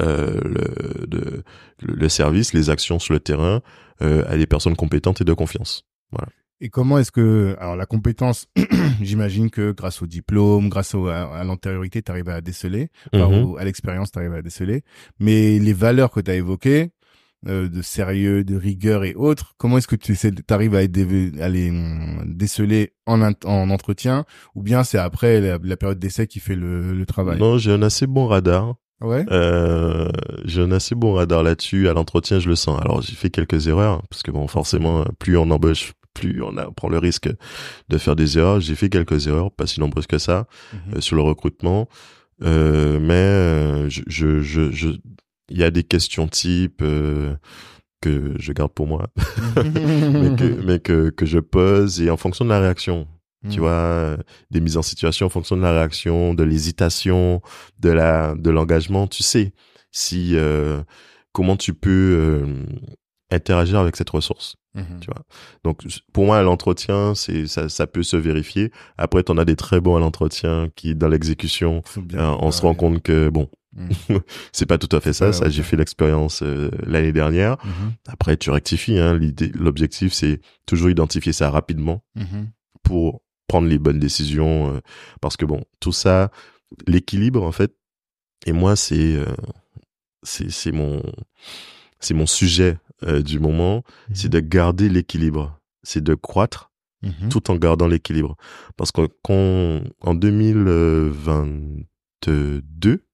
euh, 0.01 0.41
le, 0.43 1.07
de, 1.07 1.43
le, 1.83 2.09
service, 2.09 2.55
les 2.55 2.71
actions 2.71 2.99
sur 2.99 3.13
le 3.13 3.21
terrain 3.21 3.61
euh, 4.01 4.25
à 4.27 4.37
des 4.37 4.47
personnes 4.47 4.77
compétentes 4.77 5.21
et 5.21 5.25
de 5.25 5.35
confiance. 5.35 5.85
Voilà. 6.13 6.29
Et 6.65 6.69
comment 6.69 6.97
est-ce 6.97 7.11
que, 7.11 7.57
alors 7.59 7.75
la 7.75 7.87
compétence, 7.87 8.47
j'imagine 9.03 9.51
que 9.51 9.73
grâce 9.73 10.01
au 10.01 10.07
diplôme, 10.07 10.69
grâce 10.69 10.95
à, 10.95 11.43
l'antériorité, 11.43 12.03
tu 12.03 12.13
arrives 12.13 12.29
à 12.29 12.41
déceler, 12.41 12.89
mhm. 13.13 13.57
à 13.59 13.65
l'expérience, 13.65 14.13
tu 14.13 14.21
arrives 14.21 14.33
à 14.33 14.43
déceler. 14.43 14.83
Mais 15.19 15.59
les 15.59 15.73
valeurs 15.73 16.13
que 16.13 16.21
tu 16.21 16.31
as 16.31 16.37
évoquées, 16.37 16.93
euh, 17.49 17.69
de 17.69 17.83
sérieux, 17.83 18.45
de 18.45 18.55
rigueur 18.55 19.03
et 19.03 19.15
autres, 19.17 19.55
comment 19.59 19.77
est-ce 19.77 19.89
que 19.89 19.97
tu 19.97 20.17
arrives 20.51 20.77
à, 20.77 20.79
à, 20.79 21.49
les 21.49 21.71
hum, 21.71 22.23
déceler 22.29 22.93
en, 23.07 23.21
en 23.21 23.71
entretien 23.71 24.25
ou 24.55 24.63
bien 24.63 24.85
c'est 24.85 24.99
après 24.99 25.41
la, 25.41 25.77
période 25.77 25.99
d'essai 25.99 26.29
qui 26.29 26.39
fait 26.39 26.55
le, 26.55 26.95
le 26.95 27.07
travail? 27.07 27.41
Non, 27.41 27.59
j'ai 27.59 27.73
un 27.73 27.83
assez 27.83 28.07
bon 28.07 28.29
radar. 28.29 28.77
Ouais. 29.01 29.27
Euh, 29.33 30.09
j'ai 30.45 30.63
un 30.63 30.71
assez 30.71 30.95
bon 30.95 31.15
radar 31.15 31.43
là-dessus. 31.43 31.89
À 31.89 31.93
l'entretien, 31.93 32.39
je 32.39 32.49
le 32.49 32.55
sens. 32.55 32.81
Alors, 32.81 33.03
j'ai 33.03 33.17
fait 33.17 33.31
quelques 33.31 33.67
erreurs 33.67 34.03
parce 34.09 34.23
que 34.23 34.31
bon, 34.31 34.47
forcément, 34.47 35.05
plus 35.19 35.37
on 35.37 35.51
embauche, 35.51 35.95
plus 36.15 36.43
on 36.43 36.57
a, 36.57 36.71
prend 36.71 36.89
le 36.89 36.99
risque 36.99 37.29
de 37.89 37.99
faire 37.99 38.17
des 38.17 38.39
erreurs. 38.39 38.61
J'ai 38.61 38.75
fait 38.75 38.89
quelques 38.89 39.27
erreurs, 39.27 39.51
pas 39.51 39.67
si 39.67 39.81
nombreuses 39.81 40.07
que 40.07 40.19
ça, 40.19 40.47
Mhm. 40.73 40.95
euh, 40.97 41.01
sur 41.01 41.17
le 41.17 41.23
recrutement. 41.23 41.89
Euh, 42.43 42.99
mais 43.01 43.13
euh, 43.15 43.89
je, 43.89 44.03
je, 44.09 44.41
je, 44.73 44.89
y 45.51 45.63
a 45.63 45.71
des 45.71 45.85
questions 45.85 46.27
type 46.29 46.83
que 48.01 48.35
je 48.39 48.53
garde 48.53 48.73
pour 48.73 48.87
moi, 48.89 49.09
mais 49.57 50.35
que, 50.37 50.61
mais 50.65 50.79
que 50.81 51.11
que 51.11 51.25
je 51.27 51.39
pose 51.39 52.01
et 52.01 52.11
en 52.11 52.17
fonction 52.17 52.45
de 52.45 52.51
la 52.51 52.61
réaction. 52.61 53.07
Tu 53.51 53.59
Mm. 53.59 53.61
vois, 53.63 54.17
des 54.53 54.61
mises 54.61 54.77
en 54.77 54.83
situation 54.83 55.27
en 55.27 55.29
fonction 55.29 55.57
de 55.57 55.63
la 55.63 55.73
réaction, 55.73 56.33
de 56.33 56.45
l'hésitation, 56.45 57.43
de 57.81 57.91
la, 57.91 58.35
de 58.37 58.51
l'engagement. 58.51 59.09
Tu 59.09 59.23
sais 59.25 59.53
si 59.91 60.37
euh, 60.37 60.81
comment 61.33 61.57
tu 61.57 61.75
peux 61.75 61.91
euh, 61.91 62.47
interagir 63.33 63.79
avec 63.81 63.97
cette 63.97 64.11
ressource. 64.11 64.55
Mhm. 64.75 65.01
Tu 65.01 65.07
vois. 65.09 65.23
Donc 65.65 65.83
pour 66.13 66.25
moi, 66.27 66.43
l'entretien, 66.43 67.15
c'est 67.15 67.47
ça, 67.47 67.69
ça 67.69 67.87
peut 67.87 68.03
se 68.03 68.17
vérifier. 68.17 68.71
Après, 68.97 69.23
t'en 69.23 69.37
as 69.39 69.45
des 69.45 69.57
très 69.57 69.81
bons 69.81 69.97
à 69.97 70.01
l'entretien 70.01 70.69
qui, 70.77 70.95
dans 70.95 71.09
l'exécution, 71.09 71.83
euh, 72.15 72.37
on 72.41 72.51
se 72.51 72.63
rend 72.63 72.75
compte 72.75 73.03
que 73.03 73.29
bon, 73.29 73.49
Mm. 73.75 73.89
c'est 74.53 74.67
pas 74.67 74.77
tout 74.77 74.95
à 74.95 75.01
fait 75.01 75.15
ça. 75.15 75.33
Ça, 75.33 75.49
j'ai 75.49 75.63
fait 75.63 75.79
l'expérience 75.79 76.43
euh, 76.43 76.71
l'année 76.87 77.13
dernière. 77.13 77.57
Mhm. 77.65 77.93
Après, 78.07 78.37
tu 78.37 78.51
rectifies. 78.51 78.99
Hein. 78.99 79.17
L'idée, 79.17 79.51
l'objectif, 79.55 80.13
c'est 80.13 80.43
toujours 80.67 80.91
identifier 80.91 81.33
ça 81.33 81.49
rapidement 81.51 82.03
Mhm. 82.15 82.51
pour 82.83 83.23
prendre 83.49 83.67
les 83.69 83.79
bonnes 83.79 83.99
décisions 83.99 84.75
euh, 84.75 84.81
parce 85.23 85.39
que 85.39 85.47
bon 85.47 85.63
tout 85.81 85.93
ça 85.93 86.31
l'équilibre 86.87 87.43
en 87.43 87.53
fait 87.53 87.75
et 88.47 88.53
moi 88.53 88.77
c'est 88.77 89.15
euh, 89.17 89.27
c'est 90.23 90.51
c'est 90.51 90.73
mon 90.73 91.03
c'est 92.01 92.15
mon 92.15 92.27
sujet 92.27 92.79
euh, 93.05 93.23
du 93.23 93.39
moment 93.41 93.83
c'est 94.15 94.29
de 94.29 94.41
garder 94.41 94.89
l'équilibre 94.89 95.59
c'est 95.83 96.03
de 96.03 96.15
croître 96.15 96.71
Mhm. 97.05 97.31
tout 97.31 97.51
en 97.51 97.57
gardant 97.57 97.89
l'équilibre 97.89 98.37
parce 98.77 98.93
que 98.93 99.09
quand 99.25 99.81
en 100.03 100.15
2022 100.15 103.05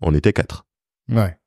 on 0.00 0.14
était 0.14 0.32
quatre 0.32 0.64
Ouais. 1.10 1.38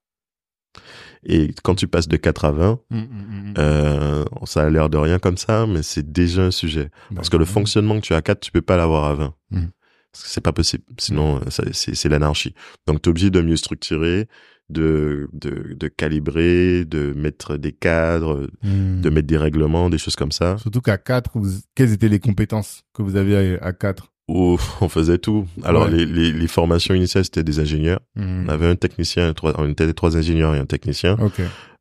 et 1.24 1.52
quand 1.64 1.76
tu 1.76 1.88
passes 1.88 2.08
de 2.08 2.18
4 2.18 2.46
à 2.46 2.52
20 2.52 2.80
Mm, 2.92 2.98
mm, 2.98 3.02
mm, 3.02 3.50
mm. 3.50 3.54
euh, 3.58 4.26
ça 4.46 4.64
a 4.64 4.70
l'air 4.70 4.90
de 4.90 4.98
rien 4.98 5.20
comme 5.20 5.38
ça 5.38 5.66
mais 5.68 5.84
c'est 5.84 6.12
déjà 6.12 6.44
un 6.44 6.52
sujet 6.52 6.90
Parce 7.16 7.30
Bah, 7.30 7.34
que 7.34 7.38
le 7.38 7.46
fonctionnement 7.46 7.96
que 7.96 8.02
tu 8.06 8.14
as 8.14 8.18
à 8.18 8.22
4, 8.22 8.40
tu 8.40 8.52
peux 8.52 8.62
pas 8.62 8.78
l'avoir 8.78 9.06
à 9.06 9.16
20. 9.16 9.34
Mhm. 9.52 9.72
Parce 10.12 10.24
que 10.24 10.30
c'est 10.30 10.42
pas 10.42 10.54
possible. 10.54 10.84
Sinon, 10.98 11.40
euh, 11.40 11.72
c'est 11.74 12.10
l'anarchie. 12.10 12.56
Donc, 12.88 13.00
tu 13.02 13.10
es 13.10 13.12
obligé 13.12 13.30
de 13.30 13.42
mieux 13.42 13.58
structurer, 13.58 14.28
de, 14.70 15.30
de, 15.34 15.74
de 15.74 15.88
calibrer, 15.88 16.86
de 16.86 17.14
mettre 17.14 17.58
des 17.58 17.72
cadres, 17.72 18.48
Mm. 18.64 19.02
de 19.02 19.10
mettre 19.10 19.28
des 19.28 19.38
règlements, 19.38 19.90
des 19.90 19.98
choses 19.98 20.16
comme 20.16 20.32
ça. 20.32 20.58
Surtout 20.58 20.82
qu'à 20.82 20.98
4, 20.98 21.32
vous... 21.36 21.50
quelles 21.76 21.92
étaient 21.94 22.10
les 22.10 22.20
compétences 22.20 22.84
que 22.94 23.02
vous 23.02 23.16
aviez 23.16 23.58
à- 23.60 23.66
à 23.66 23.74
4 23.74 24.12
Où 24.28 24.58
on 24.82 24.90
faisait 24.90 25.18
tout. 25.18 25.48
Alors, 25.64 25.86
Ouais. 25.86 25.92
les, 25.92 26.06
les, 26.06 26.32
les 26.32 26.48
formations 26.48 26.94
initiales, 26.94 27.24
c'était 27.26 27.44
des 27.44 27.60
ingénieurs. 27.60 28.00
Mhm. 28.16 28.46
On 28.46 28.50
avait 28.50 28.68
un 28.68 28.76
technicien, 28.76 29.34
trois, 29.34 29.54
on 29.58 29.68
était 29.70 29.92
trois 29.94 30.16
ingénieurs 30.18 30.54
et 30.56 30.60
un 30.60 30.66
technicien. 30.66 31.18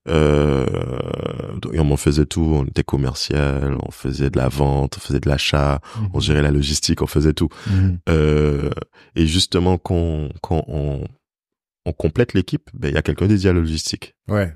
Euh, 0.08 0.64
et 1.72 1.80
on 1.80 1.96
faisait 1.98 2.24
tout. 2.24 2.40
On 2.54 2.64
était 2.64 2.84
commercial, 2.84 3.76
on 3.86 3.90
faisait 3.90 4.30
de 4.30 4.38
la 4.38 4.48
vente, 4.48 4.96
on 4.96 5.00
faisait 5.00 5.20
de 5.20 5.28
l'achat, 5.28 5.80
on 6.14 6.20
gérait 6.20 6.40
la 6.42 6.50
logistique, 6.50 7.02
on 7.02 7.06
faisait 7.06 7.34
tout. 7.34 7.48
Euh, 8.08 8.70
et 9.14 9.26
justement, 9.26 9.76
quand, 9.76 10.28
quand 10.40 10.64
on, 10.68 11.04
on 11.88 11.92
complète 11.92 12.34
l'équipe, 12.34 12.68
ben, 12.74 12.88
il 12.88 12.94
y 12.94 12.98
a 12.98 13.02
quelqu'un 13.02 13.26
dédié 13.26 13.50
à 13.50 13.52
la 13.52 13.60
logistique. 13.60 14.14
Ouais. 14.28 14.54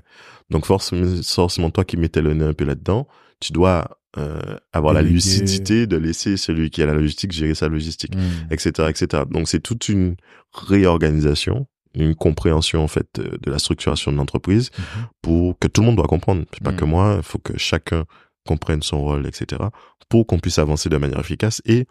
Donc, 0.49 0.65
forcément, 0.65 1.21
forcément, 1.23 1.69
toi 1.71 1.83
qui 1.83 1.97
mettais 1.97 2.21
le 2.21 2.33
nez 2.33 2.45
un 2.45 2.53
peu 2.53 2.65
là-dedans, 2.65 3.07
tu 3.39 3.51
dois 3.53 3.99
euh, 4.17 4.39
avoir 4.73 4.93
la 4.93 5.01
lucidité 5.13 5.87
de 5.87 5.97
laisser 5.97 6.37
celui 6.37 6.69
qui 6.69 6.83
a 6.83 6.85
la 6.85 6.93
logistique 6.93 7.31
gérer 7.31 7.55
sa 7.55 7.67
logistique, 7.67 8.13
etc., 8.51 8.89
etc. 8.89 9.23
Donc, 9.29 9.47
c'est 9.47 9.59
toute 9.59 9.89
une 9.89 10.15
réorganisation, 10.53 11.65
une 11.95 12.13
compréhension, 12.15 12.83
en 12.83 12.87
fait, 12.87 13.07
de, 13.15 13.37
de 13.41 13.51
la 13.51 13.57
structuration 13.59 14.11
de 14.11 14.17
l'entreprise 14.17 14.69
Mhm. 14.77 15.05
pour 15.21 15.57
que 15.59 15.67
tout 15.67 15.81
le 15.81 15.87
monde 15.87 15.95
doit 15.97 16.07
comprendre. 16.07 16.43
C'est 16.53 16.63
pas 16.63 16.71
Mhm. 16.71 16.77
que 16.77 16.85
moi, 16.85 17.13
il 17.17 17.23
faut 17.23 17.39
que 17.39 17.57
chacun 17.57 18.05
comprenne 18.45 18.83
son 18.83 19.01
rôle, 19.01 19.25
etc. 19.25 19.61
pour 20.09 20.27
qu'on 20.27 20.37
puisse 20.39 20.59
avancer 20.59 20.89
de 20.89 20.97
manière 20.97 21.19
efficace 21.19 21.61
et 21.65 21.87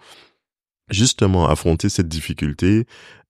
justement 0.90 1.48
affronter 1.48 1.88
cette 1.88 2.08
difficulté 2.08 2.86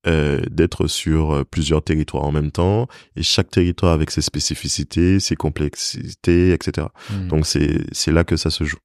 euh, 0.06 0.40
d'être 0.50 0.86
sur 0.88 1.30
euh, 1.32 1.44
plusieurs 1.44 1.82
territoires 1.82 2.24
en 2.24 2.32
même 2.32 2.50
temps 2.50 2.88
et 3.16 3.22
chaque 3.22 3.50
territoire 3.50 3.92
avec 3.92 4.10
ses 4.10 4.20
spécificités, 4.22 5.20
ses 5.20 5.36
complexités, 5.36 6.52
etc. 6.52 6.88
Mhm. 7.10 7.28
Donc 7.28 7.46
c'est 7.46 7.80
c'est 7.92 8.10
là 8.12 8.24
que 8.24 8.36
ça 8.36 8.50
se 8.50 8.64
joue. 8.64 8.78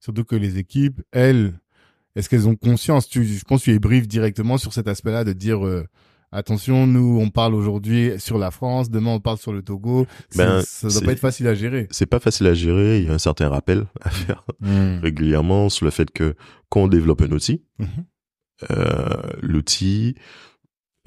Surtout 0.00 0.24
que 0.24 0.34
les 0.36 0.56
équipes, 0.58 1.02
elles, 1.12 1.52
est-ce 2.16 2.28
qu'elles 2.30 2.48
ont 2.48 2.56
conscience? 2.56 3.06
Tu, 3.08 3.24
Je 3.24 3.44
pense 3.44 3.60
que 3.60 3.64
tu 3.64 3.72
les 3.72 3.78
briefes 3.78 4.08
directement 4.08 4.56
sur 4.56 4.72
cet 4.72 4.88
aspect-là 4.88 5.24
de 5.24 5.34
dire 5.34 5.64
euh, 5.66 5.86
attention, 6.32 6.86
nous 6.86 7.18
on 7.20 7.28
parle 7.28 7.54
aujourd'hui 7.54 8.12
sur 8.18 8.38
la 8.38 8.50
France, 8.50 8.88
demain 8.90 9.10
on 9.10 9.20
parle 9.20 9.36
sur 9.38 9.52
le 9.52 9.62
Togo. 9.62 10.06
Ben, 10.36 10.62
ça 10.62 10.88
doit 10.88 10.98
c'est- 11.00 11.04
pas 11.04 11.12
être 11.12 11.18
facile 11.20 11.46
à 11.48 11.54
gérer. 11.54 11.86
C'est 11.90 12.06
pas 12.06 12.18
facile 12.20 12.46
à 12.46 12.54
gérer, 12.54 13.00
il 13.00 13.06
y 13.06 13.10
a 13.10 13.12
un 13.12 13.18
certain 13.18 13.48
rappel 13.50 13.86
à 14.00 14.08
faire 14.10 14.44
régulièrement 15.02 15.68
sur 15.68 15.84
le 15.84 15.90
fait 15.90 16.10
que 16.10 16.34
quand 16.70 16.82
on 16.82 16.88
développe 16.88 17.20
un 17.22 17.30
outil, 17.32 17.62
Mhm. 17.78 17.86
Euh, 18.70 19.22
l'outil, 19.40 20.16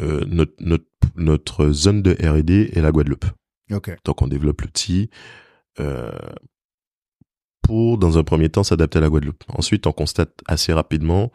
euh, 0.01 0.23
notre, 0.27 0.53
notre, 0.59 0.85
notre 1.15 1.71
zone 1.71 2.01
de 2.01 2.11
R&D 2.13 2.71
est 2.73 2.81
la 2.81 2.91
Guadeloupe. 2.91 3.25
Donc 4.05 4.21
on 4.21 4.27
développe 4.27 4.61
l'outil 4.61 5.09
euh, 5.79 6.11
pour, 7.61 7.97
dans 7.97 8.17
un 8.17 8.23
premier 8.23 8.49
temps, 8.49 8.63
s'adapter 8.63 8.97
à 8.97 9.01
la 9.01 9.09
Guadeloupe. 9.09 9.43
Ensuite, 9.47 9.87
on 9.87 9.91
constate 9.93 10.33
assez 10.47 10.73
rapidement, 10.73 11.31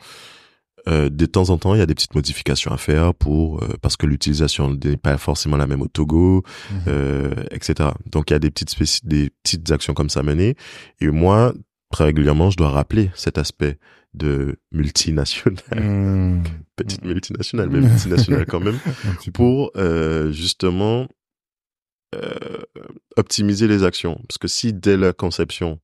euh, 0.87 1.09
de 1.09 1.27
temps 1.27 1.51
en 1.51 1.59
temps, 1.59 1.75
il 1.75 1.79
y 1.79 1.83
a 1.83 1.87
des 1.87 1.95
petites 1.95 2.15
modifications 2.15 2.71
à 2.71 2.77
faire 2.77 3.13
pour 3.15 3.63
euh, 3.63 3.75
parce 3.83 3.97
que 3.97 4.07
l'utilisation 4.07 4.71
n'est 4.75 4.97
pas 4.97 5.19
forcément 5.19 5.57
la 5.57 5.67
même 5.67 5.83
au 5.83 5.89
Togo, 5.89 6.45
Mhm. 6.71 6.81
euh, 6.89 7.35
etc. 7.51 7.91
Donc 8.07 8.31
il 8.31 8.35
y 8.35 8.37
a 8.37 8.39
des 8.39 8.51
petites 8.51 9.07
des 9.07 9.31
petites 9.43 9.71
actions 9.73 9.95
comme 9.95 10.09
ça 10.11 10.23
menées. 10.23 10.55
Et 11.01 11.09
moi, 11.09 11.53
très 11.91 12.05
régulièrement, 12.05 12.51
je 12.51 12.57
dois 12.57 12.71
rappeler 12.71 13.11
cet 13.15 13.39
aspect 13.39 13.79
de 14.15 14.57
multinationale, 14.73 15.59
Mhm. 15.75 16.43
petite 16.77 17.05
multinationale, 17.05 17.69
mais 17.71 17.81
multinationale 17.81 18.47
quand 18.47 18.61
même 18.61 18.79
pour 19.35 19.71
euh, 19.77 20.33
justement 20.33 21.07
euh, 22.15 22.63
optimiser 23.17 23.69
les 23.69 23.85
actions. 23.85 24.21
Parce 24.29 24.39
que 24.39 24.49
si 24.49 24.73
dès 24.73 24.97
la 24.97 25.13
conception 25.13 25.79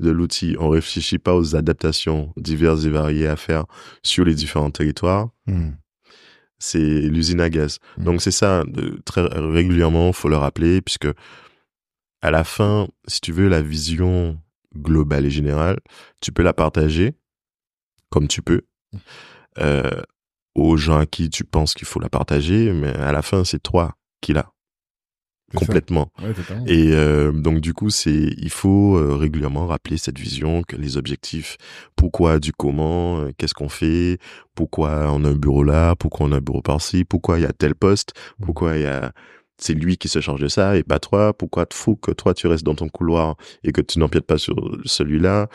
de 0.00 0.10
l'outil, 0.10 0.56
on 0.58 0.68
réfléchit 0.68 1.18
pas 1.18 1.34
aux 1.34 1.54
adaptations 1.56 2.32
diverses 2.36 2.84
et 2.84 2.90
variées 2.90 3.26
à 3.28 3.36
faire 3.36 3.64
sur 4.02 4.24
les 4.24 4.34
différents 4.34 4.70
territoires, 4.70 5.28
Mhm. 5.46 5.76
c'est 6.58 6.78
l'usine 6.78 7.40
à 7.40 7.50
gaz. 7.50 7.78
Mm. 7.98 8.04
Donc 8.04 8.22
c'est 8.22 8.30
ça, 8.30 8.64
de, 8.66 8.98
très 9.04 9.22
régulièrement, 9.22 10.12
faut 10.12 10.28
le 10.30 10.36
rappeler, 10.36 10.80
puisque 10.80 11.08
à 12.22 12.30
la 12.30 12.44
fin, 12.44 12.88
si 13.06 13.20
tu 13.20 13.32
veux 13.32 13.48
la 13.48 13.60
vision 13.62 14.38
globale 14.74 15.26
et 15.26 15.30
générale, 15.30 15.78
tu 16.22 16.32
peux 16.32 16.42
la 16.42 16.52
partager 16.54 17.14
comme 18.16 18.28
tu 18.28 18.40
peux 18.40 18.62
Mm. 18.92 18.98
euh, 19.58 20.02
aux 20.54 20.76
gens 20.76 20.98
à 20.98 21.06
qui 21.06 21.28
tu 21.28 21.44
penses 21.44 21.74
qu'il 21.74 21.86
faut 21.86 22.00
la 22.00 22.08
partager, 22.08 22.72
mais 22.72 22.94
à 22.94 23.12
la 23.12 23.20
fin, 23.22 23.44
c'est 23.44 23.62
toi 23.62 23.94
qui 24.22 24.32
l'as 24.32 24.50
complètement. 25.54 26.10
Ouais. 26.20 26.32
Et 26.66 26.92
euh, 26.92 27.30
donc 27.30 27.60
du 27.60 27.72
coup, 27.74 27.90
c'est 27.90 28.34
il 28.38 28.50
faut 28.50 28.96
euh, 28.96 29.14
régulièrement 29.16 29.66
rappeler 29.66 29.96
cette 29.96 30.18
vision, 30.18 30.62
que 30.62 30.76
les 30.76 30.96
objectifs, 30.96 31.56
pourquoi 31.94 32.38
du 32.38 32.52
comment, 32.52 33.20
euh, 33.20 33.32
qu'est-ce 33.36 33.54
qu'on 33.54 33.68
fait, 33.68 34.18
pourquoi 34.54 35.12
on 35.12 35.24
a 35.24 35.28
un 35.28 35.34
bureau 35.34 35.62
là, 35.62 35.94
pourquoi 35.94 36.26
on 36.26 36.32
a 36.32 36.36
un 36.36 36.40
bureau 36.40 36.62
par-ci, 36.62 37.04
pourquoi 37.04 37.38
il 37.38 37.42
y 37.42 37.46
a 37.46 37.52
tel 37.52 37.74
poste, 37.74 38.14
pourquoi 38.42 38.76
il 38.76 38.82
y 38.82 38.86
a 38.86 39.12
c'est 39.58 39.74
lui 39.74 39.96
qui 39.96 40.08
se 40.08 40.20
charge 40.20 40.40
de 40.40 40.48
ça 40.48 40.76
et 40.76 40.82
pas 40.82 40.98
toi, 40.98 41.32
pourquoi 41.32 41.66
il 41.70 41.74
faut 41.74 41.96
que 41.96 42.12
toi 42.12 42.34
tu 42.34 42.46
restes 42.46 42.64
dans 42.64 42.74
ton 42.74 42.88
couloir 42.88 43.36
et 43.62 43.72
que 43.72 43.80
tu 43.80 43.98
n'empiètes 43.98 44.26
pas 44.26 44.38
sur 44.38 44.56
celui-là. 44.84 45.48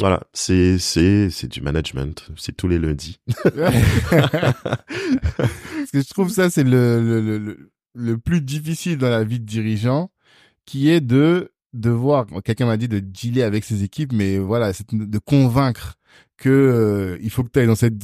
Voilà, 0.00 0.22
c'est 0.32 0.78
c'est 0.78 1.28
c'est 1.30 1.48
du 1.48 1.60
management, 1.60 2.30
c'est 2.36 2.56
tous 2.56 2.68
les 2.68 2.78
lundis. 2.78 3.18
Parce 3.44 3.54
que 5.92 6.00
je 6.00 6.08
trouve 6.08 6.30
ça, 6.30 6.48
c'est 6.50 6.64
le, 6.64 7.02
le, 7.02 7.20
le, 7.38 7.70
le- 7.94 8.18
plus 8.18 8.40
difficile 8.40 8.96
dans 8.98 9.10
la 9.10 9.24
vie 9.24 9.40
de 9.40 9.44
dirigeant, 9.44 10.10
qui 10.64 10.88
est 10.90 11.00
de 11.02 11.52
devoir, 11.74 12.26
quelqu'un 12.44 12.66
m'a 12.66 12.76
dit 12.76 12.88
de 12.88 12.98
dealer 12.98 13.42
avec 13.44 13.64
ses 13.64 13.84
équipes, 13.84 14.12
mais 14.12 14.38
voilà, 14.38 14.72
c'est 14.72 14.92
de 14.94 15.18
convaincre 15.18 15.96
que 16.36 16.48
euh, 16.48 17.18
il 17.22 17.30
faut 17.30 17.44
que 17.44 17.50
tu 17.50 17.58
ailles 17.60 17.66
dans 17.66 17.74
cette 17.74 17.98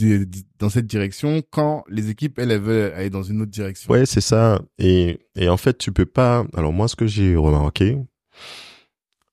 dans 0.59 0.69
cette 0.69 0.87
direction 0.87 1.43
quand 1.51 1.85
les 1.89 2.11
équipes 2.11 2.39
elles, 2.39 2.51
elles 2.51 2.61
veulent 2.61 2.93
aller 2.93 3.11
dans 3.11 3.23
une 3.23 3.41
autre 3.41 3.51
direction. 3.51 3.91
Ouais, 3.91 4.07
c'est 4.07 4.21
ça. 4.21 4.61
Et, 4.79 5.19
et 5.35 5.49
en 5.49 5.57
fait, 5.57 5.79
tu 5.79 5.93
peux 5.93 6.07
pas. 6.07 6.45
Alors 6.55 6.73
moi, 6.73 6.89
ce 6.89 6.97
que 6.97 7.07
j'ai 7.07 7.35
remarqué, 7.37 7.97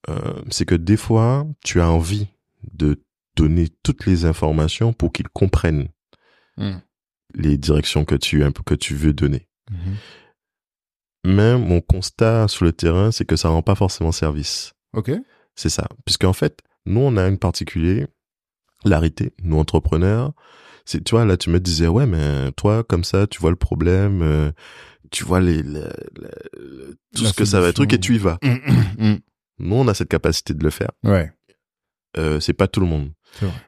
euh, 0.10 0.16
c'est 0.50 0.66
que 0.66 0.76
des 0.76 0.98
fois, 0.98 1.46
tu 1.64 1.82
as 1.82 1.90
envie 1.90 2.28
de 2.72 3.04
donner 3.36 3.68
toutes 3.84 4.06
les 4.06 4.26
informations 4.26 4.94
pour 4.94 5.12
qu'ils 5.12 5.28
comprennent 5.30 5.90
Mm. 6.58 6.78
les 7.36 7.58
directions 7.58 8.06
que 8.06 8.14
tu 8.16 8.44
que 8.66 8.76
tu 8.76 8.94
veux 8.96 9.14
donner. 9.14 9.48
Mhm. 9.72 9.96
Mais 11.26 11.58
mon 11.58 11.82
constat 11.82 12.48
sur 12.48 12.66
le 12.66 12.74
terrain, 12.74 13.12
c'est 13.12 13.26
que 13.26 13.36
ça 13.36 13.50
rend 13.50 13.62
pas 13.64 13.76
forcément 13.76 14.12
service. 14.12 14.74
Ok. 14.94 15.12
C'est 15.56 15.70
ça. 15.70 15.88
Puisqu'en 16.06 16.34
fait, 16.34 16.60
nous, 16.86 17.00
on 17.00 17.16
a 17.18 17.28
une 17.28 17.38
particularité, 17.40 19.34
nous, 19.42 19.58
entrepreneurs. 19.58 20.34
C'est, 20.86 21.04
tu 21.04 21.12
vois, 21.16 21.24
là, 21.26 21.38
tu 21.38 21.50
me 21.50 21.60
disais, 21.60 21.88
ouais, 21.88 22.06
mais 22.06 22.52
toi, 22.58 22.84
comme 22.84 23.04
ça, 23.06 23.26
tu 23.26 23.40
vois 23.40 23.52
le 23.52 23.56
problème, 23.56 24.22
euh, 24.22 24.52
tu 25.12 25.24
vois 25.24 25.40
les, 25.40 25.64
les- 25.64 25.80
les- 26.20 26.94
tout 27.16 27.24
La 27.24 27.30
ce 27.30 27.34
que 27.34 27.46
ça 27.46 27.62
va 27.62 27.70
être, 27.70 27.76
truc, 27.76 27.94
et 27.94 28.00
tu 28.00 28.16
y 28.16 28.18
vas. 28.18 28.38
Mm. 28.44 29.16
Nous, 29.60 29.76
on 29.76 29.88
a 29.88 29.94
cette 29.94 30.10
capacité 30.10 30.54
de 30.54 30.64
le 30.64 30.70
faire. 30.72 30.92
Ouais. 31.04 31.32
Euh, 32.18 32.40
c'est 32.40 32.54
pas 32.54 32.68
tout 32.68 32.80
le 32.80 32.86
monde. 32.86 33.12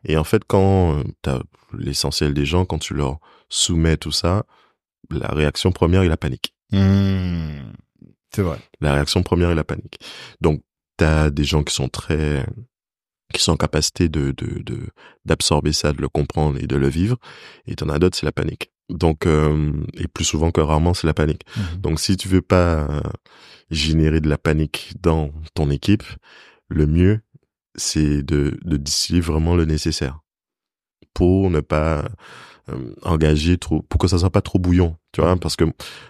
Et 0.03 0.17
en 0.17 0.23
fait, 0.23 0.43
quand 0.45 0.99
euh, 0.99 1.03
t'as 1.21 1.39
l'essentiel 1.77 2.33
des 2.33 2.45
gens, 2.45 2.65
quand 2.65 2.77
tu 2.77 2.93
leur 2.93 3.19
soumets 3.49 3.97
tout 3.97 4.11
ça, 4.11 4.45
la 5.09 5.27
réaction 5.29 5.71
première 5.71 6.03
est 6.03 6.07
la 6.07 6.17
panique. 6.17 6.53
Mm. 6.71 7.61
C'est 8.33 8.41
vrai. 8.41 8.59
La 8.81 8.93
réaction 8.93 9.23
première 9.23 9.49
est 9.49 9.55
la 9.55 9.63
panique. 9.63 9.99
Donc, 10.41 10.61
t'as 10.97 11.29
des 11.29 11.43
gens 11.43 11.63
qui 11.63 11.73
sont 11.73 11.89
très, 11.89 12.45
qui 13.33 13.41
sont 13.41 13.53
en 13.53 13.57
capacité 13.57 14.09
de, 14.09 14.31
de, 14.31 14.61
de, 14.61 14.87
d'absorber 15.25 15.73
ça, 15.73 15.93
de 15.93 16.01
le 16.01 16.09
comprendre 16.09 16.59
et 16.59 16.67
de 16.67 16.75
le 16.75 16.87
vivre. 16.87 17.17
Et 17.65 17.75
t'en 17.75 17.89
as 17.89 17.97
d'autres, 17.97 18.17
c'est 18.17 18.25
la 18.25 18.31
panique. 18.31 18.71
Donc, 18.89 19.25
euh, 19.25 19.73
et 19.95 20.07
plus 20.07 20.25
souvent 20.25 20.51
que 20.51 20.61
rarement, 20.61 20.93
c'est 20.93 21.07
la 21.07 21.13
panique. 21.13 21.43
Mhm. 21.57 21.81
Donc, 21.81 21.99
si 21.99 22.17
tu 22.17 22.27
veux 22.27 22.41
pas 22.41 23.01
générer 23.71 24.21
de 24.21 24.29
la 24.29 24.37
panique 24.37 24.93
dans 25.01 25.31
ton 25.55 25.71
équipe, 25.71 26.03
le 26.67 26.85
mieux, 26.85 27.21
c'est 27.75 28.23
de, 28.23 28.57
de 28.63 28.77
distiller 28.77 29.21
vraiment 29.21 29.55
le 29.55 29.65
nécessaire 29.65 30.19
pour 31.13 31.49
ne 31.49 31.61
pas 31.61 32.05
euh, 32.69 32.93
engager 33.03 33.57
trop, 33.57 33.81
pour 33.83 33.99
que 33.99 34.07
ça 34.07 34.17
soit 34.17 34.29
pas 34.31 34.41
trop 34.41 34.59
bouillon, 34.59 34.97
tu 35.13 35.21
vois, 35.21 35.35
parce 35.37 35.55
que 35.55 35.65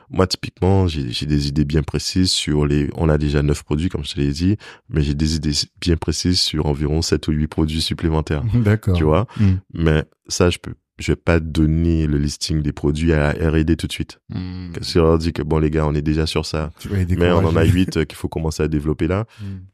moi, 0.09 0.25
typiquement, 0.25 0.87
j'ai 0.87 1.25
des 1.25 1.47
idées 1.47 1.65
bien 1.65 1.83
précises 1.83 2.31
sur 2.31 2.65
les, 2.65 2.89
on 2.95 3.09
a 3.09 3.17
déjà 3.17 3.43
neuf 3.43 3.63
produits, 3.63 3.89
comme 3.89 4.03
je 4.05 4.13
te 4.15 4.19
l'ai 4.19 4.31
dit, 4.31 4.57
mais 4.89 5.01
j'ai 5.01 5.13
des 5.13 5.35
idées 5.35 5.51
bien 5.81 5.97
précises 5.97 6.39
sur 6.39 6.65
environ 6.65 7.01
sept 7.01 7.27
ou 7.27 7.31
huit 7.31 7.47
produits 7.47 7.81
supplémentaires, 7.81 8.43
D'accord. 8.53 8.95
tu 8.95 9.03
vois, 9.03 9.27
Mm. 9.37 9.53
mais 9.73 10.05
ça, 10.27 10.49
je 10.49 10.57
peux, 10.59 10.73
je 10.97 11.11
vais 11.11 11.17
pas 11.17 11.41
donner 11.41 12.07
le 12.07 12.17
listing 12.17 12.61
des 12.61 12.71
produits 12.71 13.11
à 13.11 13.33
la 13.33 13.49
R&D 13.51 13.75
tout 13.75 13.87
de 13.87 13.91
suite. 13.91 14.19
Mm. 14.29 14.71
Si 14.81 14.93
je 14.93 14.99
leur 14.99 15.17
dis 15.17 15.33
que 15.33 15.41
bon, 15.41 15.59
les 15.59 15.69
gars, 15.69 15.85
on 15.85 15.93
est 15.93 16.01
déjà 16.01 16.25
sur 16.25 16.45
ça, 16.45 16.71
mais 17.17 17.31
on 17.31 17.45
en 17.45 17.55
a 17.57 17.63
huit 17.65 17.97
euh, 17.97 18.05
qu'il 18.05 18.15
faut 18.17 18.29
commencer 18.29 18.63
à 18.63 18.67
développer 18.69 19.07
là, 19.07 19.25
Mm. 19.41 19.65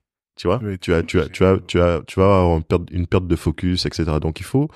Tu 0.41 0.47
vois? 0.47 0.59
Oui, 0.63 0.79
tu 0.79 0.91
as 0.93 1.03
tu 1.03 1.19
as 1.19 1.29
tu 1.29 1.43
as 1.45 1.59
tu 1.67 1.79
as 1.79 2.01
tu 2.07 2.19
vas 2.19 2.25
avoir 2.39 2.57
une 2.57 2.63
perte, 2.63 2.89
une 2.91 3.05
perte 3.05 3.27
de 3.27 3.35
focus 3.35 3.85
etc 3.85 4.13
donc 4.19 4.39
il 4.39 4.43
faut 4.45 4.69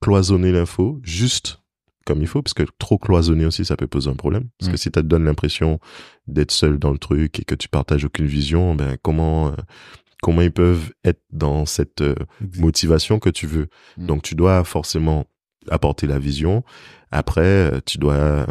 cloisonner 0.00 0.52
l'info 0.52 1.00
juste 1.02 1.60
comme 2.04 2.20
il 2.20 2.28
faut 2.28 2.40
parce 2.40 2.54
que 2.54 2.62
trop 2.78 2.96
cloisonner 2.98 3.46
aussi 3.46 3.64
ça 3.64 3.76
peut 3.76 3.88
poser 3.88 4.08
un 4.10 4.14
problème. 4.14 4.44
Parce 4.58 4.68
Mm. 4.68 4.72
que 4.72 4.78
si 4.78 4.84
ça 4.84 4.90
te 5.02 5.08
donne 5.08 5.24
l'impression 5.24 5.80
d'être 6.28 6.52
seul 6.52 6.78
dans 6.78 6.92
le 6.92 6.98
truc 6.98 7.40
et 7.40 7.44
que 7.44 7.56
tu 7.56 7.68
partages 7.68 8.04
aucune 8.04 8.26
vision 8.26 8.76
ben 8.76 8.96
comment 9.02 9.48
euh, 9.48 9.56
comment 10.22 10.42
ils 10.42 10.52
peuvent 10.52 10.92
être 11.04 11.22
dans 11.32 11.66
cette 11.66 12.02
euh, 12.02 12.14
motivation 12.58 13.18
que 13.18 13.30
tu 13.30 13.48
veux? 13.48 13.66
Mm. 13.96 14.06
donc 14.06 14.22
tu 14.22 14.36
dois 14.36 14.62
forcément 14.62 15.26
apporter 15.68 16.06
la 16.06 16.20
vision. 16.20 16.62
Après 17.10 17.42
euh, 17.72 17.80
tu 17.84 17.98
dois 17.98 18.46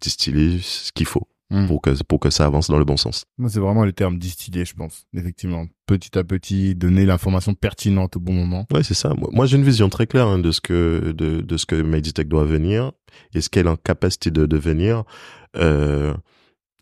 distiller 0.00 0.60
ce 0.62 0.90
qu'il 0.92 1.06
faut 1.06 1.28
Mm. 1.54 1.66
pour 1.68 1.80
que 1.82 2.02
pour 2.04 2.18
que 2.20 2.30
ça 2.30 2.46
avance 2.46 2.68
dans 2.68 2.78
le 2.78 2.84
bon 2.84 2.96
sens 2.96 3.24
Moi, 3.38 3.48
c'est 3.48 3.60
vraiment 3.60 3.84
le 3.84 3.92
terme 3.92 4.18
distillé, 4.18 4.64
je 4.64 4.74
pense. 4.74 5.06
Effectivement. 5.14 5.66
Petit 5.86 6.18
à 6.18 6.24
petit, 6.24 6.74
donner 6.74 7.06
l'information 7.06 7.54
pertinente 7.54 8.16
au 8.16 8.20
bon 8.20 8.32
moment. 8.32 8.66
Ouais, 8.72 8.82
c'est 8.82 8.94
ça. 8.94 9.10
Moi, 9.16 9.28
moi, 9.32 9.46
j'ai 9.46 9.56
une 9.56 9.64
vision 9.64 9.88
très 9.88 10.06
claire 10.06 10.26
hein, 10.26 10.38
de 10.38 10.50
ce 10.50 10.60
que 10.60 11.12
de, 11.16 11.40
de 11.40 11.56
ce 11.56 11.66
que 11.66 11.76
Meditech 11.76 12.28
doit 12.28 12.44
venir 12.44 12.92
et 13.34 13.40
ce 13.40 13.48
qu'elle 13.48 13.66
est 13.66 13.70
en 13.70 13.76
capacité 13.76 14.30
de 14.30 14.46
devenir. 14.46 15.04
Euh, 15.56 16.12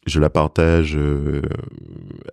je 0.06 0.18
la 0.18 0.30
partage 0.30 0.96
euh, 0.96 1.42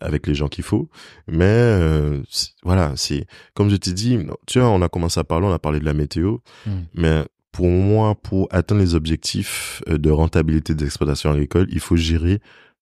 avec 0.02 0.26
les 0.26 0.34
gens 0.34 0.48
qu'il 0.48 0.64
faut, 0.64 0.90
mais 1.28 1.44
euh, 1.46 2.22
voilà, 2.64 2.94
c'est 2.96 3.28
comme 3.54 3.70
je 3.70 3.76
t'ai 3.76 3.94
dit. 3.94 4.18
Tu 4.48 4.60
vois, 4.60 4.70
on 4.70 4.82
a 4.82 4.90
commencé 4.90 5.20
à 5.20 5.24
parler, 5.24 5.46
on 5.46 5.52
a 5.54 5.60
parlé 5.60 5.80
de 5.80 5.86
la 5.86 5.94
météo, 5.94 6.38
Mm. 6.66 6.72
mais 6.96 7.24
pour 7.52 7.68
moi, 7.68 8.16
pour 8.16 8.48
atteindre 8.52 8.82
les 8.82 8.96
objectifs 8.96 9.82
euh, 9.90 9.98
de 9.98 10.10
rentabilité 10.12 10.76
des 10.76 10.86
exploitations 10.86 11.32
agricoles, 11.32 11.68
il 11.72 11.80
faut 11.80 11.96
gérer 11.96 12.40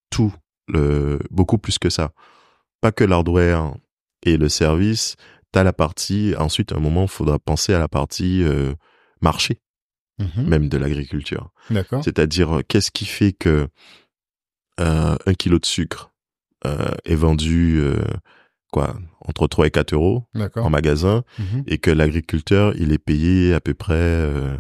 tout, 0.10 0.34
le, 0.68 1.20
beaucoup 1.32 1.58
plus 1.58 1.80
que 1.80 1.90
ça. 1.90 2.12
Pas 2.82 2.92
que 2.92 3.04
l'hardware 3.04 3.74
et 4.24 4.38
le 4.38 4.50
service. 4.50 5.16
T'as 5.52 5.64
la 5.64 5.74
partie. 5.74 6.34
Ensuite, 6.38 6.72
à 6.74 6.76
un 6.76 6.80
moment, 6.80 7.04
il 7.04 7.08
faudra 7.10 7.40
penser 7.40 7.74
à 7.74 7.80
la 7.80 7.88
partie 7.88 8.44
euh, 8.44 8.74
marché, 9.22 9.62
Mhm. 10.20 10.48
même 10.48 10.70
de 10.70 10.78
l'agriculture. 10.78 11.52
D'accord. 11.70 12.04
C'est-à-dire, 12.04 12.58
euh, 12.58 12.62
qu'est-ce 12.68 12.92
qui 12.92 13.06
fait 13.06 13.34
que 13.34 13.68
euh, 14.80 15.16
un 15.26 15.34
kilo 15.34 15.60
de 15.60 15.66
sucre 15.66 16.12
euh, 16.66 16.90
est 17.06 17.16
vendu 17.16 17.82
quoi 18.72 18.96
entre 19.22 19.48
3 19.48 19.68
et 19.68 19.72
4 19.72 19.94
euros 19.94 20.26
en 20.64 20.70
magasin 20.70 21.24
Mhm. 21.40 21.64
et 21.68 21.78
que 21.78 21.92
l'agriculteur, 21.92 22.74
il 22.78 22.92
est 22.92 22.98
payé 22.98 23.54
à 23.54 23.60
peu 23.62 23.74
près. 23.74 23.96
Euh, 23.96 24.58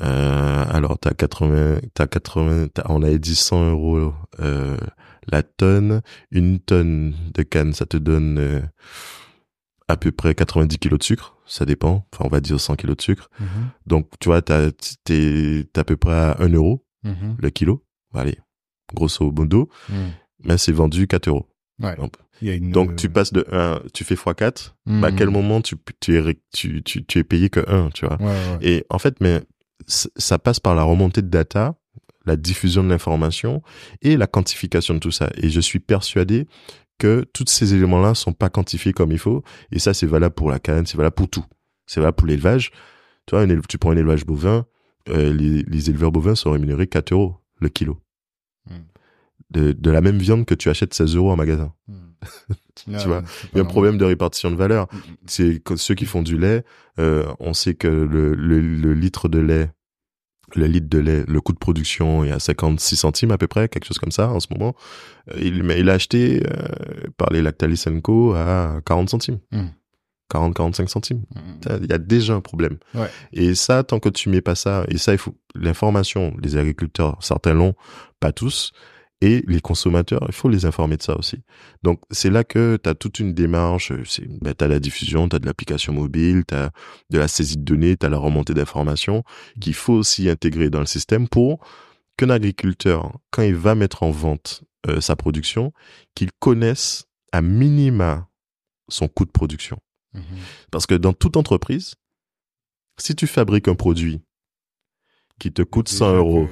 euh, 0.00 0.64
alors, 0.70 0.98
t'as 0.98 1.14
80, 1.14 1.78
t'as 1.94 2.06
80, 2.06 2.68
t'as- 2.68 2.84
on 2.88 3.02
avait 3.02 3.18
dit 3.18 3.36
100 3.36 3.70
euros 3.70 4.12
euh, 4.40 4.76
la 5.28 5.42
tonne. 5.42 6.02
Une 6.32 6.58
tonne 6.58 7.14
de 7.32 7.42
canne, 7.42 7.72
ça 7.72 7.86
te 7.86 7.96
donne 7.96 8.38
euh, 8.38 8.60
à 9.86 9.96
peu 9.96 10.10
près 10.10 10.34
90 10.34 10.78
kilos 10.78 10.98
de 10.98 11.04
sucre. 11.04 11.36
Ça 11.46 11.64
dépend. 11.64 12.06
Enfin, 12.12 12.24
on 12.26 12.28
va 12.28 12.40
dire 12.40 12.58
100 12.58 12.74
kilos 12.74 12.96
de 12.96 13.02
sucre. 13.02 13.30
Mhm. 13.38 13.46
Donc, 13.86 14.08
tu 14.18 14.28
vois, 14.30 14.42
t'as, 14.42 14.70
t'es, 15.04 15.66
à 15.76 15.84
peu 15.84 15.96
près 15.96 16.12
à 16.14 16.36
1 16.40 16.48
euro 16.54 16.84
Mhm. 17.04 17.36
le 17.38 17.50
kilo. 17.50 17.84
Allez, 18.14 18.38
grosso 18.94 19.30
modo. 19.30 19.68
Mm. 19.88 19.94
Mais 20.44 20.56
c'est 20.58 20.72
vendu 20.72 21.06
4 21.06 21.28
euros. 21.28 21.46
Ouais. 21.80 21.96
Donc, 21.96 22.14
une, 22.42 22.70
donc 22.70 22.92
euh, 22.92 22.94
tu 22.96 23.08
passes 23.08 23.32
de 23.32 23.46
1, 23.50 23.82
tu 23.92 24.04
fais 24.04 24.14
x4. 24.14 24.72
Bah, 24.86 25.08
à 25.08 25.12
quel 25.12 25.30
moment 25.30 25.60
tu, 25.60 25.76
tu 26.00 26.16
es, 26.18 26.38
tu, 26.52 26.82
tu, 26.82 27.04
tu 27.04 27.18
es 27.18 27.24
payé 27.24 27.50
que 27.50 27.60
1, 27.68 27.90
tu 27.90 28.06
vois? 28.06 28.16
Ouais, 28.20 28.26
ouais. 28.26 28.58
Et 28.60 28.86
en 28.90 28.98
fait, 28.98 29.20
mais 29.20 29.42
ça 29.86 30.38
passe 30.38 30.60
par 30.60 30.74
la 30.74 30.82
remontée 30.82 31.22
de 31.22 31.28
data, 31.28 31.76
la 32.26 32.36
diffusion 32.36 32.82
de 32.82 32.88
l'information 32.88 33.62
et 34.02 34.16
la 34.16 34.26
quantification 34.26 34.94
de 34.94 34.98
tout 34.98 35.10
ça. 35.10 35.30
Et 35.36 35.50
je 35.50 35.60
suis 35.60 35.80
persuadé 35.80 36.46
que 36.98 37.24
tous 37.32 37.46
ces 37.48 37.74
éléments-là 37.74 38.14
sont 38.14 38.32
pas 38.32 38.48
quantifiés 38.48 38.92
comme 38.92 39.12
il 39.12 39.18
faut. 39.18 39.42
Et 39.72 39.78
ça, 39.78 39.94
c'est 39.94 40.06
valable 40.06 40.34
pour 40.34 40.50
la 40.50 40.58
canne, 40.58 40.86
c'est 40.86 40.96
valable 40.96 41.16
pour 41.16 41.28
tout. 41.28 41.44
C'est 41.86 42.00
valable 42.00 42.16
pour 42.16 42.26
l'élevage. 42.26 42.70
Tu 43.26 43.36
vois, 43.36 43.46
tu 43.68 43.78
prends 43.78 43.90
un 43.90 43.96
élevage 43.96 44.24
bovin, 44.24 44.66
euh, 45.08 45.32
les, 45.32 45.62
les 45.62 45.90
éleveurs 45.90 46.12
bovins 46.12 46.34
sont 46.34 46.50
rémunérés 46.50 46.86
4 46.86 47.12
euros 47.12 47.36
le 47.60 47.68
kilo. 47.68 48.00
Mm. 48.68 48.74
De, 49.50 49.72
de 49.72 49.90
la 49.90 50.00
même 50.00 50.18
viande 50.18 50.46
que 50.46 50.54
tu 50.54 50.68
achètes 50.70 50.94
16 50.94 51.16
euros 51.16 51.30
en 51.30 51.36
magasin. 51.36 51.72
Mm. 51.88 51.94
Tu 52.74 52.90
vois, 53.08 53.22
c'est 53.26 53.48
Il 53.52 53.56
y 53.56 53.60
a 53.60 53.62
un 53.62 53.66
problème 53.66 53.98
de 53.98 54.04
répartition 54.04 54.50
de 54.50 54.56
valeur. 54.56 54.88
normal. 54.92 55.10
Mm, 55.10 55.14
C'est 55.26 55.62
que 55.62 55.76
ceux 55.76 55.94
qui 55.94 56.06
font 56.06 56.22
du 56.22 56.36
lait, 56.38 56.64
euh, 56.98 57.24
on 57.40 57.54
sait 57.54 57.74
que 57.74 57.86
le, 57.88 58.34
le, 58.34 58.60
le 58.60 58.94
litre 58.94 59.28
de 59.28 59.38
lait, 59.38 59.70
le 60.56 60.66
litre 60.66 60.88
de 60.88 60.98
lait, 60.98 61.24
le 61.26 61.40
coût 61.40 61.52
de 61.52 61.58
production 61.58 62.24
est 62.24 62.30
à 62.32 62.38
56 62.38 62.96
centimes 62.96 63.30
à 63.30 63.38
peu 63.38 63.46
près, 63.46 63.68
quelque 63.68 63.86
chose 63.86 63.98
comme 63.98 64.12
ça 64.12 64.28
en 64.28 64.40
ce 64.40 64.48
moment. 64.50 64.74
Euh, 65.30 65.38
Il, 65.40 65.62
mais 65.62 65.80
il 65.80 65.88
a 65.88 65.94
acheté 65.94 66.42
euh, 66.46 67.08
par 67.16 67.30
les 67.30 67.42
Lactalis 67.42 67.84
Co 68.02 68.34
à 68.34 68.80
40 68.84 69.08
centimes. 69.10 69.38
Mm. 69.52 69.66
40-45 70.32 70.88
centimes. 70.88 71.22
mm, 71.34 71.74
mm. 71.74 71.78
Il 71.84 71.90
y 71.90 71.92
a 71.92 71.98
déjà 71.98 72.34
un 72.34 72.40
problème. 72.40 72.78
Ouais. 72.94 73.08
Et 73.32 73.54
ça, 73.54 73.84
tant 73.84 74.00
que 74.00 74.08
tu 74.08 74.28
mets 74.30 74.40
pas 74.40 74.54
ça, 74.54 74.84
et 74.88 74.98
ça, 74.98 75.12
il 75.12 75.18
faut 75.18 75.34
l'information. 75.54 76.34
Les 76.42 76.56
agriculteurs, 76.56 77.18
certains 77.20 77.54
l'ont, 77.54 77.74
pas 78.20 78.32
tous. 78.32 78.72
Et 79.24 79.42
les 79.46 79.62
consommateurs, 79.62 80.22
il 80.28 80.34
faut 80.34 80.50
les 80.50 80.66
informer 80.66 80.98
de 80.98 81.02
ça 81.02 81.16
aussi. 81.16 81.38
Donc, 81.82 81.98
c'est 82.10 82.28
là 82.28 82.44
que 82.44 82.76
tu 82.76 82.90
as 82.90 82.94
toute 82.94 83.20
une 83.20 83.32
démarche. 83.32 83.90
Ben, 84.42 84.52
tu 84.54 84.62
as 84.62 84.68
la 84.68 84.78
diffusion, 84.78 85.30
tu 85.30 85.36
as 85.36 85.38
de 85.38 85.46
l'application 85.46 85.94
mobile, 85.94 86.42
tu 86.46 86.54
as 86.54 86.70
de 87.08 87.18
la 87.18 87.26
saisie 87.26 87.56
de 87.56 87.62
données, 87.62 87.96
tu 87.96 88.04
as 88.04 88.10
la 88.10 88.18
remontée 88.18 88.52
d'informations 88.52 89.24
qu'il 89.58 89.72
faut 89.72 89.94
aussi 89.94 90.28
intégrer 90.28 90.68
dans 90.68 90.80
le 90.80 90.84
système 90.84 91.26
pour 91.26 91.64
qu'un 92.18 92.28
agriculteur, 92.28 93.18
quand 93.30 93.40
il 93.40 93.54
va 93.54 93.74
mettre 93.74 94.02
en 94.02 94.10
vente 94.10 94.62
euh, 94.88 95.00
sa 95.00 95.16
production, 95.16 95.72
qu'il 96.14 96.30
connaisse 96.38 97.06
à 97.32 97.40
minima 97.40 98.28
son 98.88 99.08
coût 99.08 99.24
de 99.24 99.30
production. 99.30 99.78
Mhm. 100.12 100.22
Parce 100.70 100.84
que 100.84 100.94
dans 100.94 101.14
toute 101.14 101.38
entreprise, 101.38 101.94
si 102.98 103.16
tu 103.16 103.26
fabriques 103.26 103.68
un 103.68 103.74
produit 103.74 104.20
qui 105.40 105.52
te 105.52 105.62
coûte 105.62 105.86
Déjà 105.90 105.98
100 106.06 106.14
euros, 106.16 106.48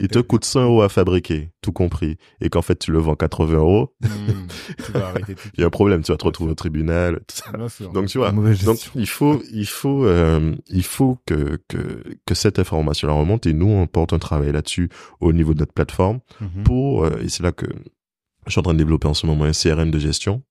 il 0.00 0.08
te 0.08 0.18
coûte 0.18 0.44
100 0.44 0.64
euros 0.64 0.82
à 0.82 0.88
fabriquer, 0.88 1.50
tout 1.62 1.72
compris, 1.72 2.16
et 2.40 2.48
qu'en 2.50 2.62
fait 2.62 2.76
tu 2.78 2.90
le 2.90 2.98
vends 2.98 3.14
80 3.14 3.54
euros, 3.54 3.94
Mm. 4.00 4.06
Tu 4.84 4.92
vas 4.92 5.06
arrêter 5.08 5.34
tout. 5.34 5.48
il 5.54 5.60
y 5.60 5.62
a 5.62 5.66
un 5.66 5.70
problème, 5.70 6.02
tu 6.02 6.10
vas 6.12 6.18
te 6.18 6.24
retrouver 6.24 6.50
au 6.52 6.54
tribunal. 6.54 7.20
Donc 7.92 8.06
tu 8.08 8.18
vois, 8.18 8.32
donc 8.32 8.90
il 8.94 9.06
faut, 9.06 9.42
il 9.52 9.66
faut, 9.66 10.04
euh, 10.04 10.54
il 10.68 10.82
faut 10.82 11.18
que 11.26 11.58
que 11.68 12.02
que 12.26 12.34
cette 12.34 12.58
information 12.58 13.08
la 13.08 13.14
remonte 13.14 13.46
et 13.46 13.52
nous 13.52 13.68
on 13.68 13.86
porte 13.86 14.12
un 14.12 14.18
travail 14.18 14.52
là-dessus 14.52 14.88
au 15.20 15.32
niveau 15.32 15.54
de 15.54 15.60
notre 15.60 15.72
plateforme 15.72 16.20
Mhm. 16.40 16.64
pour 16.64 17.04
euh, 17.04 17.18
et 17.22 17.28
c'est 17.28 17.42
là 17.42 17.52
que 17.52 17.66
je 18.46 18.50
suis 18.50 18.58
en 18.58 18.62
train 18.62 18.74
de 18.74 18.78
développer 18.78 19.08
en 19.08 19.14
ce 19.14 19.26
moment 19.26 19.44
un 19.44 19.52
CRM 19.52 19.90
de 19.90 19.98
gestion 19.98 20.42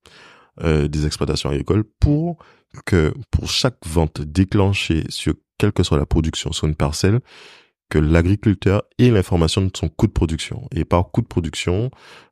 euh, 0.64 0.88
des 0.88 1.06
exploitations 1.06 1.50
agricoles 1.50 1.84
pour 2.00 2.38
que 2.86 3.14
pour 3.30 3.50
chaque 3.50 3.78
vente 3.86 4.22
déclenchée 4.22 5.04
sur 5.10 5.34
quelle 5.58 5.72
que 5.72 5.84
soit 5.84 5.98
la 5.98 6.06
production 6.06 6.52
sur 6.52 6.68
une 6.68 6.76
parcelle 6.76 7.20
que 7.94 8.00
l'agriculteur 8.00 8.82
ait 8.98 9.12
l'information 9.12 9.62
de 9.62 9.70
son 9.76 9.88
coût 9.88 10.08
de 10.08 10.12
production. 10.12 10.68
Et 10.76 10.84
par 10.84 11.12
coût 11.12 11.22
de 11.22 11.28
production, 11.28 11.92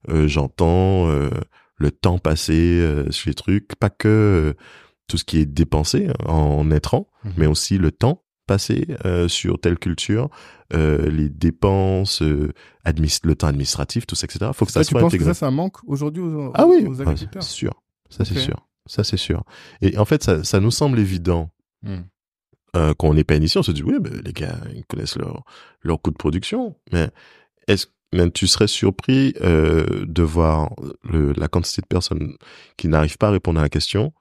euh, 0.10 0.28
j'entends 0.28 1.08
euh, 1.08 1.30
le 1.78 1.92
temps 1.92 2.18
passé 2.18 2.54
euh, 2.82 3.12
sur 3.12 3.30
les 3.30 3.36
trucs, 3.36 3.76
pas 3.76 3.92
que 3.92 4.56
tout 5.08 5.18
ce 5.20 5.24
qui 5.24 5.38
est 5.38 5.46
dépensé 5.46 6.08
en 6.26 6.72
intrants, 6.72 7.08
Mhm. 7.24 7.34
mais 7.38 7.46
aussi 7.46 7.78
le 7.78 7.92
temps 7.92 8.24
passé 8.48 8.88
sur 9.28 9.60
telle 9.62 9.78
culture, 9.78 10.30
les 10.74 11.30
dépenses, 11.30 12.22
le 12.22 12.54
temps 13.36 13.48
administratif, 13.48 14.08
tout 14.08 14.16
ça, 14.16 14.26
etc. 14.26 14.52
Faut 14.54 14.66
que 14.66 14.72
ça 14.72 14.80
Ça, 14.84 14.86
tu 14.88 14.92
soit 14.92 15.00
penses 15.02 15.12
que 15.12 15.18
intégré. 15.18 15.34
ça, 15.36 15.40
ça 15.46 15.52
manque 15.52 15.78
aujourd'hui 15.86 16.24
aux, 16.24 16.52
Ah 16.56 16.66
oui, 16.66 16.86
aux 16.88 17.00
ah, 17.00 17.04
agriculteurs 17.04 17.44
c'est 17.44 17.54
sûr. 17.54 17.74
Ça 18.10 18.26
c'est 18.26 18.38
sûr. 18.40 18.68
Ça 18.88 19.04
c'est 19.04 19.16
sûr. 19.18 19.44
Et 19.82 19.98
en 19.98 20.06
fait, 20.06 20.24
ça, 20.24 20.44
ça 20.44 20.60
nous 20.60 20.72
semble 20.72 20.98
évident 21.00 21.52
Hmm. 21.84 22.02
Euh, 22.76 22.94
quand 22.98 23.10
on 23.10 23.14
n'est 23.14 23.24
pas 23.24 23.36
initié, 23.36 23.60
on 23.60 23.64
se 23.64 23.72
dit 23.72 23.84
oui, 23.84 24.00
ben, 24.00 24.22
les 24.26 24.34
gars, 24.34 24.58
ils 24.74 24.86
connaissent 24.86 25.18
leur 25.18 25.44
leur 25.84 26.02
coût 26.02 26.12
de 26.12 26.18
production. 26.18 26.76
Mais 26.92 27.10
est-ce 27.68 27.88
tu 28.34 28.48
serais 28.48 28.68
surpris 28.68 29.34
euh, 29.42 30.06
de 30.06 30.24
voir 30.24 30.72
la 31.04 31.48
quantité 31.48 31.82
de 31.82 31.88
personnes 31.88 32.36
qui 32.78 32.88
n'arrivent 32.90 33.18
pas 33.18 33.30
à 33.30 33.32
répondre 33.32 33.60
à 33.60 33.64
la 33.64 33.70
question. 33.70 34.14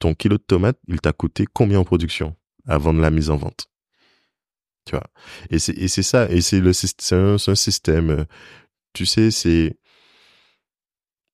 Ton 0.00 0.14
kilo 0.14 0.36
de 0.38 0.42
tomate, 0.42 0.78
il 0.88 1.00
t'a 1.00 1.12
coûté 1.12 1.46
combien 1.52 1.80
en 1.80 1.84
production 1.84 2.36
avant 2.66 2.94
de 2.94 3.00
la 3.00 3.10
mise 3.10 3.30
en 3.30 3.36
vente? 3.36 3.68
Tu 4.84 4.92
vois? 4.96 5.06
Et 5.50 5.58
c'est 5.58 6.02
ça. 6.02 6.28
Et 6.30 6.40
c'est 6.40 6.60
un, 7.12 7.34
un 7.46 7.54
système. 7.54 8.10
euh, 8.10 8.24
Tu 8.94 9.06
sais, 9.06 9.30
c'est 9.30 9.78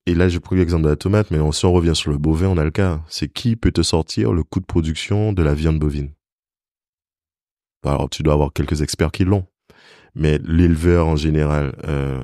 et 0.06 0.14
là, 0.14 0.28
j'ai 0.28 0.40
pris 0.40 0.56
l'exemple 0.56 0.84
de 0.84 0.90
la 0.90 0.96
tomate, 0.96 1.30
mais 1.30 1.38
on- 1.38 1.52
si 1.52 1.64
on 1.64 1.72
revient 1.72 1.94
sur 1.96 2.10
le 2.10 2.18
bovin, 2.18 2.48
on 2.48 2.58
a 2.58 2.64
le 2.64 2.70
cas. 2.70 3.02
C'est 3.08 3.28
qui 3.32 3.56
peut 3.56 3.72
te 3.72 3.82
sortir 3.82 4.32
le 4.34 4.42
coût 4.42 4.60
de 4.60 4.66
production 4.66 5.32
de 5.32 5.42
la 5.42 5.54
viande 5.54 5.78
bovine? 5.78 6.12
Alors, 7.84 8.10
tu 8.10 8.22
dois 8.22 8.34
avoir 8.34 8.52
quelques 8.52 8.82
experts 8.82 9.12
qui 9.12 9.24
l'ont. 9.24 9.46
Mais 10.14 10.38
l'éleveur, 10.44 11.06
en 11.06 11.16
général, 11.16 11.74
euh, 11.86 12.22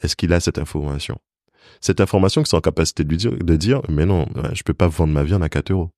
est-ce 0.00 0.16
qu'il 0.16 0.32
a 0.32 0.40
cette 0.40 0.58
information? 0.58 1.18
Cette 1.80 2.00
information 2.00 2.42
qu'ils 2.42 2.48
sont 2.48 2.56
en 2.56 2.62
capacité 2.62 3.04
de 3.04 3.08
lui 3.10 3.16
dire, 3.16 3.32
de 3.32 3.56
dire, 3.56 3.82
mais 3.88 4.06
non, 4.06 4.26
euh, 4.36 4.54
je 4.54 4.62
peux 4.62 4.74
pas 4.74 4.88
vendre 4.88 5.12
ma 5.12 5.24
viande 5.24 5.42
à 5.42 5.48
4 5.48 5.70
euros. 5.72 5.90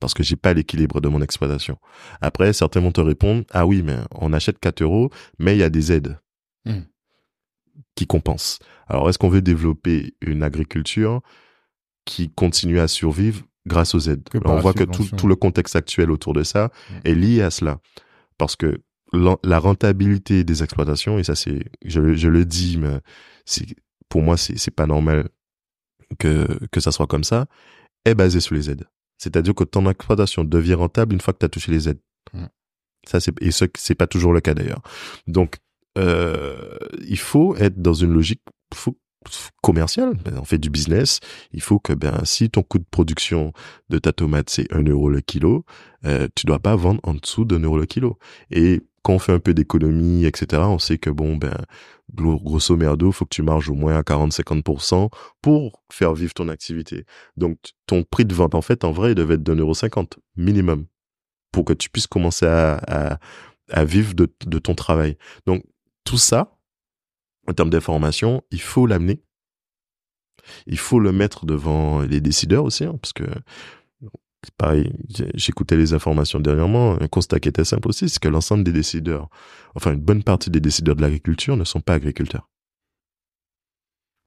Parce 0.00 0.12
que 0.14 0.22
j'ai 0.22 0.36
pas 0.36 0.52
l'équilibre 0.52 1.00
de 1.00 1.08
mon 1.08 1.22
exploitation. 1.22 1.78
Après, 2.20 2.52
certains 2.52 2.80
vont 2.80 2.92
te 2.92 3.00
répondre, 3.00 3.44
ah 3.52 3.64
oui, 3.66 3.82
mais 3.82 3.96
on 4.10 4.32
achète 4.32 4.58
4 4.58 4.82
euros, 4.82 5.10
mais 5.38 5.56
il 5.56 5.60
y 5.60 5.62
a 5.62 5.70
des 5.70 5.92
aides 5.92 6.18
Hmm. 6.66 6.84
qui 7.94 8.06
compensent. 8.06 8.58
Alors, 8.88 9.10
est-ce 9.10 9.18
qu'on 9.18 9.28
veut 9.28 9.42
développer 9.42 10.14
une 10.22 10.42
agriculture 10.42 11.20
qui 12.06 12.30
continue 12.30 12.80
à 12.80 12.88
survivre 12.88 13.42
grâce 13.66 13.94
aux 13.94 14.00
aides 14.00 14.22
par 14.42 14.52
On 14.52 14.58
voit 14.60 14.74
que 14.74 14.84
tout, 14.84 15.26
le 15.26 15.36
contexte 15.36 15.76
actuel 15.76 16.10
autour 16.10 16.32
de 16.34 16.42
ça 16.42 16.70
Mm. 16.90 16.94
est 17.04 17.14
lié 17.14 17.42
à 17.42 17.50
cela. 17.50 17.80
Parce 18.38 18.56
que 18.56 18.80
la 19.44 19.58
rentabilité 19.58 20.42
des 20.44 20.62
exploitations, 20.62 21.18
et 21.18 21.24
ça 21.24 21.34
c'est, 21.36 21.64
je, 21.84 22.00
le- 22.00 22.14
je 22.16 22.28
le 22.28 22.44
dis, 22.44 22.78
mais 22.78 22.98
c'est, 23.44 23.64
pour 24.08 24.22
moi 24.22 24.36
c'est, 24.36 24.58
c'est 24.58 24.70
pas 24.72 24.86
normal 24.86 25.28
que, 26.18 26.58
que 26.72 26.80
ça 26.80 26.90
soit 26.92 27.06
comme 27.06 27.24
ça, 27.24 27.46
est 28.04 28.14
basée 28.14 28.40
sur 28.40 28.54
les 28.54 28.70
aides. 28.70 28.86
C'est-à-dire 29.18 29.54
que 29.54 29.64
ton 29.64 29.88
exploitation 29.88 30.42
devient 30.44 30.74
rentable 30.74 31.14
une 31.14 31.20
fois 31.20 31.32
que 31.32 31.38
tu 31.38 31.46
as 31.46 31.48
touché 31.48 31.70
les 31.72 31.88
aides. 31.88 32.00
Mm. 32.32 32.46
Ça 33.06 33.20
c'est, 33.20 33.32
et 33.40 33.50
ce, 33.52 33.66
c'est 33.76 33.94
pas 33.94 34.06
toujours 34.08 34.32
le 34.32 34.40
cas 34.40 34.54
d'ailleurs. 34.54 34.82
Donc, 35.26 35.56
euh, 35.96 36.76
il 37.06 37.18
faut 37.18 37.54
être 37.56 37.80
dans 37.80 37.94
une 37.94 38.12
logique 38.12 38.42
faut- 38.74 38.98
commerciale. 39.62 40.14
Ben, 40.24 40.34
On 40.40 40.44
fait 40.44 40.58
du 40.58 40.70
business. 40.70 41.20
Il 41.52 41.60
faut 41.62 41.78
que, 41.78 41.92
ben, 41.92 42.20
si 42.24 42.50
ton 42.50 42.62
coût 42.62 42.78
de 42.78 42.84
production 42.90 43.52
de 43.88 43.98
ta 43.98 44.12
tomate, 44.12 44.50
c'est 44.50 44.72
un 44.72 44.82
euro 44.82 45.08
le 45.08 45.20
kilo, 45.20 45.64
euh, 46.04 46.28
tu 46.34 46.46
dois 46.46 46.58
pas 46.58 46.76
vendre 46.76 47.00
en 47.04 47.14
dessous 47.14 47.44
d'un 47.44 47.60
euro 47.60 47.78
le 47.78 47.86
kilo. 47.86 48.18
Et 48.50 48.82
quand 49.02 49.14
on 49.14 49.18
fait 49.18 49.32
un 49.32 49.38
peu 49.38 49.54
d'économie, 49.54 50.24
etc., 50.24 50.62
on 50.62 50.78
sait 50.78 50.98
que 50.98 51.10
bon, 51.10 51.36
ben, 51.36 51.54
gros- 52.14 52.40
grosso 52.40 52.76
merdo, 52.76 53.12
faut 53.12 53.24
que 53.24 53.34
tu 53.34 53.42
marges 53.42 53.68
au 53.70 53.74
moins 53.74 53.96
à 53.96 54.02
40-50% 54.02 55.10
pour 55.42 55.82
faire 55.92 56.14
vivre 56.14 56.34
ton 56.34 56.48
activité. 56.48 57.04
Donc, 57.36 57.58
ton 57.86 58.02
prix 58.02 58.24
de 58.24 58.34
vente, 58.34 58.54
en 58.54 58.62
fait, 58.62 58.84
en 58.84 58.92
vrai, 58.92 59.12
il 59.12 59.14
devait 59.14 59.34
être 59.34 59.42
d'un 59.42 59.56
euro 59.56 59.74
cinquante 59.74 60.18
minimum 60.36 60.86
pour 61.52 61.64
que 61.64 61.72
tu 61.72 61.88
puisses 61.90 62.06
commencer 62.06 62.46
à, 62.46 62.80
à, 62.88 63.18
à 63.70 63.84
vivre 63.84 64.14
de, 64.14 64.32
de 64.46 64.58
ton 64.58 64.74
travail. 64.74 65.16
Donc, 65.46 65.62
tout 66.04 66.18
ça, 66.18 66.56
en 67.48 67.52
termes 67.52 67.70
d'information, 67.70 68.42
il 68.50 68.60
faut 68.60 68.86
l'amener. 68.86 69.22
Il 70.66 70.78
faut 70.78 71.00
le 71.00 71.12
mettre 71.12 71.46
devant 71.46 72.02
les 72.02 72.20
décideurs 72.20 72.64
aussi, 72.64 72.84
hein, 72.84 72.96
parce 73.00 73.12
que 73.12 73.24
pareil, 74.58 74.92
j'écoutais 75.34 75.76
les 75.76 75.94
informations 75.94 76.40
dernièrement, 76.40 77.00
un 77.00 77.08
constat 77.08 77.40
qui 77.40 77.48
était 77.48 77.64
simple 77.64 77.88
aussi, 77.88 78.08
c'est 78.08 78.20
que 78.20 78.28
l'ensemble 78.28 78.64
des 78.64 78.72
décideurs, 78.72 79.28
enfin 79.74 79.92
une 79.92 80.00
bonne 80.00 80.22
partie 80.22 80.50
des 80.50 80.60
décideurs 80.60 80.96
de 80.96 81.02
l'agriculture 81.02 81.56
ne 81.56 81.64
sont 81.64 81.80
pas 81.80 81.94
agriculteurs. 81.94 82.48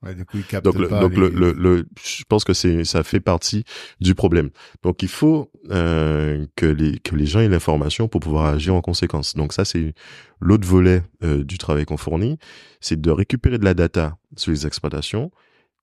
Ouais, 0.04 0.14
du 0.14 0.26
coup, 0.26 0.38
ils 0.38 0.46
captent 0.46 0.64
Donc, 0.66 0.76
le, 0.78 0.88
pas 0.88 1.02
donc 1.02 1.18
le, 1.18 1.30
le, 1.30 1.54
le- 1.54 1.88
je 2.04 2.24
pense 2.30 2.44
que 2.44 2.54
c'est, 2.54 2.84
ça 2.84 3.04
fait 3.04 3.20
partie 3.20 3.64
du 4.00 4.14
problème. 4.14 4.52
Donc, 4.84 5.02
il 5.02 5.08
faut 5.10 5.52
euh, 5.72 6.46
que 6.56 6.68
les 6.68 7.00
que 7.00 7.16
les 7.16 7.26
gens 7.26 7.40
aient 7.40 7.50
l'information 7.50 8.08
pour 8.08 8.22
pouvoir 8.22 8.46
agir 8.46 8.76
en 8.76 8.82
conséquence. 8.82 9.34
Donc, 9.34 9.54
ça, 9.54 9.66
c'est 9.66 9.96
l'autre 10.40 10.68
volet 10.68 11.02
euh, 11.24 11.44
du 11.44 11.58
travail 11.58 11.86
qu'on 11.86 11.98
fournit, 11.98 12.38
c'est 12.80 13.02
de 13.02 13.10
récupérer 13.10 13.58
de 13.58 13.66
la 13.66 13.74
data 13.74 14.18
sur 14.36 14.52
les 14.52 14.68
exploitations, 14.68 15.32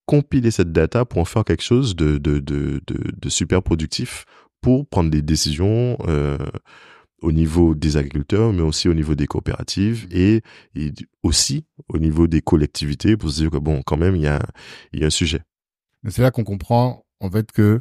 compiler 0.07 0.53
cette 0.53 0.71
data 0.73 1.05
pour 1.05 1.19
en 1.21 1.25
faire 1.25 1.45
quelque 1.45 1.63
chose 1.65 1.97
de 1.97 2.19
de 2.19 2.39
de 2.39 2.81
de, 2.87 2.97
de 3.21 3.29
super 3.29 3.63
productif 3.65 4.27
pour 4.61 4.87
prendre 4.89 5.11
des 5.11 5.23
décisions. 5.23 5.99
Euh, 6.07 6.39
au 7.25 7.33
niveau 7.33 7.75
des 7.75 7.97
agriculteurs, 7.97 8.53
mais 8.53 8.61
aussi 8.61 8.89
au 8.89 8.95
niveau 8.95 9.15
des 9.15 9.27
coopératives 9.27 10.07
et, 10.11 10.43
et 10.75 10.93
aussi 11.23 11.65
au 11.89 11.99
niveau 11.99 12.27
des 12.27 12.43
collectivités 12.43 13.17
pour 13.17 13.31
se 13.31 13.41
dire 13.41 13.51
que 13.51 13.57
bon, 13.57 13.83
quand 13.83 13.97
même, 13.97 14.15
il 14.15 14.23
y 14.23 14.27
a, 14.27 14.41
il 14.93 15.01
y 15.01 15.05
a 15.05 15.07
un 15.07 15.11
sujet. 15.11 15.41
C'est 16.09 16.21
là 16.21 16.31
qu'on 16.31 16.45
comprend, 16.45 17.07
en 17.21 17.31
fait, 17.31 17.51
que 17.51 17.81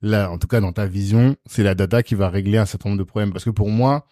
là, 0.00 0.30
en 0.30 0.38
tout 0.38 0.46
cas, 0.46 0.60
dans 0.60 0.72
ta 0.72 0.86
vision, 0.86 1.34
c'est 1.44 1.64
la 1.64 1.74
data 1.74 2.04
qui 2.04 2.14
va 2.14 2.28
régler 2.30 2.58
un 2.58 2.66
certain 2.66 2.90
nombre 2.90 3.00
de 3.00 3.04
problèmes. 3.04 3.32
Parce 3.32 3.44
que 3.44 3.50
pour 3.50 3.68
moi, 3.68 4.06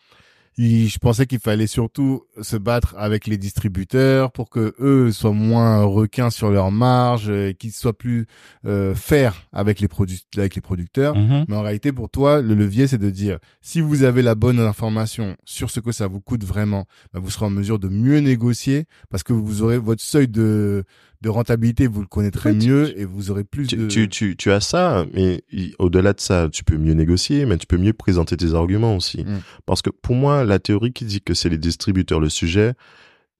il- 0.59 0.89
je 0.89 0.99
pensais 0.99 1.27
qu'il 1.27 1.39
fallait 1.39 1.67
surtout 1.67 2.25
se 2.41 2.57
battre 2.57 2.95
avec 2.99 3.27
les 3.27 3.39
distributeurs 3.39 4.33
pour 4.33 4.51
que 4.51 4.75
eux 4.81 5.11
soient 5.13 5.33
moins 5.33 5.83
requins 5.85 6.31
sur 6.31 6.51
leurs 6.51 6.71
marges, 6.71 7.31
et 7.31 7.55
qu'ils 7.59 7.73
soient 7.73 7.97
plus 7.97 8.27
euh, 8.67 8.95
fairs 8.95 9.47
avec 9.53 9.81
les 9.81 9.89
produ- 9.89 10.23
avec 10.37 10.55
les 10.55 10.61
producteurs. 10.61 11.15
Mais 11.49 11.57
en 11.57 11.63
réalité, 11.63 11.93
pour 11.93 12.11
toi, 12.11 12.41
le 12.43 12.55
levier, 12.55 12.87
c'est 12.87 12.99
de 12.99 13.11
dire, 13.11 13.39
si 13.61 13.81
vous 13.81 14.03
avez 14.03 14.23
la 14.23 14.35
bonne 14.35 14.61
information 14.61 15.37
sur 15.45 15.71
ce 15.71 15.81
que 15.81 15.93
ça 15.93 16.07
vous 16.07 16.21
coûte 16.21 16.45
vraiment, 16.45 16.87
bah, 17.13 17.21
vous 17.23 17.31
serez 17.31 17.47
en 17.47 17.51
mesure 17.51 17.79
de 17.79 17.89
mieux 17.89 18.19
négocier 18.19 18.85
parce 19.11 19.23
que 19.23 19.33
vous 19.33 19.63
aurez 19.63 19.79
votre 19.79 20.03
seuil 20.03 20.29
de, 20.29 20.85
de 21.23 21.29
rentabilité, 21.29 21.87
vous 21.87 22.01
le 22.01 22.07
connaîtrez 22.07 22.51
Oui, 22.51 22.59
tu- 22.59 22.69
mieux 22.69 22.99
et 23.01 23.05
vous 23.05 23.31
aurez 23.31 23.45
plus 23.45 23.69
Tu, 23.69 23.77
de... 23.77 23.87
tu, 23.87 24.09
tu, 24.09 24.37
tu 24.37 24.51
as 24.51 24.61
ça, 24.61 25.07
mais 25.15 25.43
au-delà 25.79 26.13
de 26.13 26.21
ça, 26.21 26.49
tu 26.53 26.65
peux 26.65 26.77
mieux 26.77 26.95
négocier, 26.95 27.47
mais 27.47 27.57
tu 27.59 27.67
peux 27.67 27.79
mieux 27.79 27.93
présenter 27.93 28.37
tes 28.37 28.55
arguments 28.55 28.97
aussi. 28.97 29.25
Mm. 29.25 29.41
Parce 29.65 29.83
que 29.83 29.91
pour 29.91 30.17
moi, 30.17 30.45
la 30.45 30.59
théorie 30.59 30.93
qui 30.93 31.05
dit 31.05 31.21
que 31.23 31.33
c'est 31.35 31.49
les 31.49 31.59
distributeurs 31.59 32.19
le 32.21 32.29
sujet, 32.29 32.75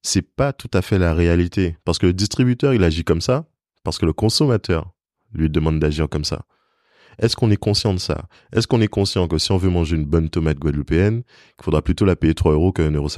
c'est 0.03 0.23
pas 0.23 0.53
tout 0.53 0.71
à 0.73 0.81
fait 0.81 0.99
la 0.99 1.13
réalité. 1.13 1.77
Parce 1.85 1.99
que 1.99 2.07
le 2.07 2.13
distributeur, 2.13 2.73
il 2.73 2.85
agit 2.85 3.05
comme 3.05 3.21
ça, 3.21 3.47
parce 3.85 3.99
que 3.99 4.07
le 4.07 4.13
consommateur 4.13 4.93
lui 5.35 5.51
demande 5.51 5.81
d'agir 5.81 6.09
comme 6.09 6.25
ça. 6.25 6.45
Est-ce 7.19 7.37
qu'on 7.37 7.51
est 7.51 7.57
conscient 7.57 7.93
de 7.95 7.99
ça? 7.99 8.27
Est-ce 8.53 8.67
qu'on 8.67 8.81
est 8.81 8.89
conscient 8.89 9.29
que 9.29 9.39
si 9.39 9.53
on 9.53 9.59
veut 9.59 9.71
manger 9.71 9.97
une 9.97 10.05
bonne 10.07 10.31
tomate 10.31 10.59
guadeloupéenne, 10.59 11.23
il 11.59 11.65
faudra 11.65 11.83
plutôt 11.83 12.05
la 12.05 12.17
payer 12.17 12.35
3 12.35 12.53
euros 12.53 12.73
que 12.73 12.83
1,50 12.83 12.95
euro 12.97 13.09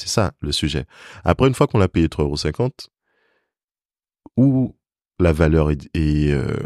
C'est 0.00 0.08
ça 0.08 0.32
le 0.40 0.50
sujet. 0.52 0.86
Après, 1.24 1.46
une 1.46 1.54
fois 1.54 1.66
qu'on 1.66 1.78
l'a 1.78 1.88
payé 1.88 2.06
3,50 2.08 2.58
euros, 2.60 2.70
où 4.36 4.76
la 5.18 5.32
valeur 5.32 5.70
est, 5.70 5.88
est, 5.94 6.32
euh, 6.32 6.56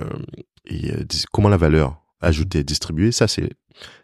euh, 0.70 1.04
comment 1.32 1.48
la 1.48 1.56
valeur 1.56 2.00
ajoutée 2.20 2.60
est 2.60 2.64
distribuée, 2.64 3.10
ça 3.12 3.26
c'est 3.28 3.50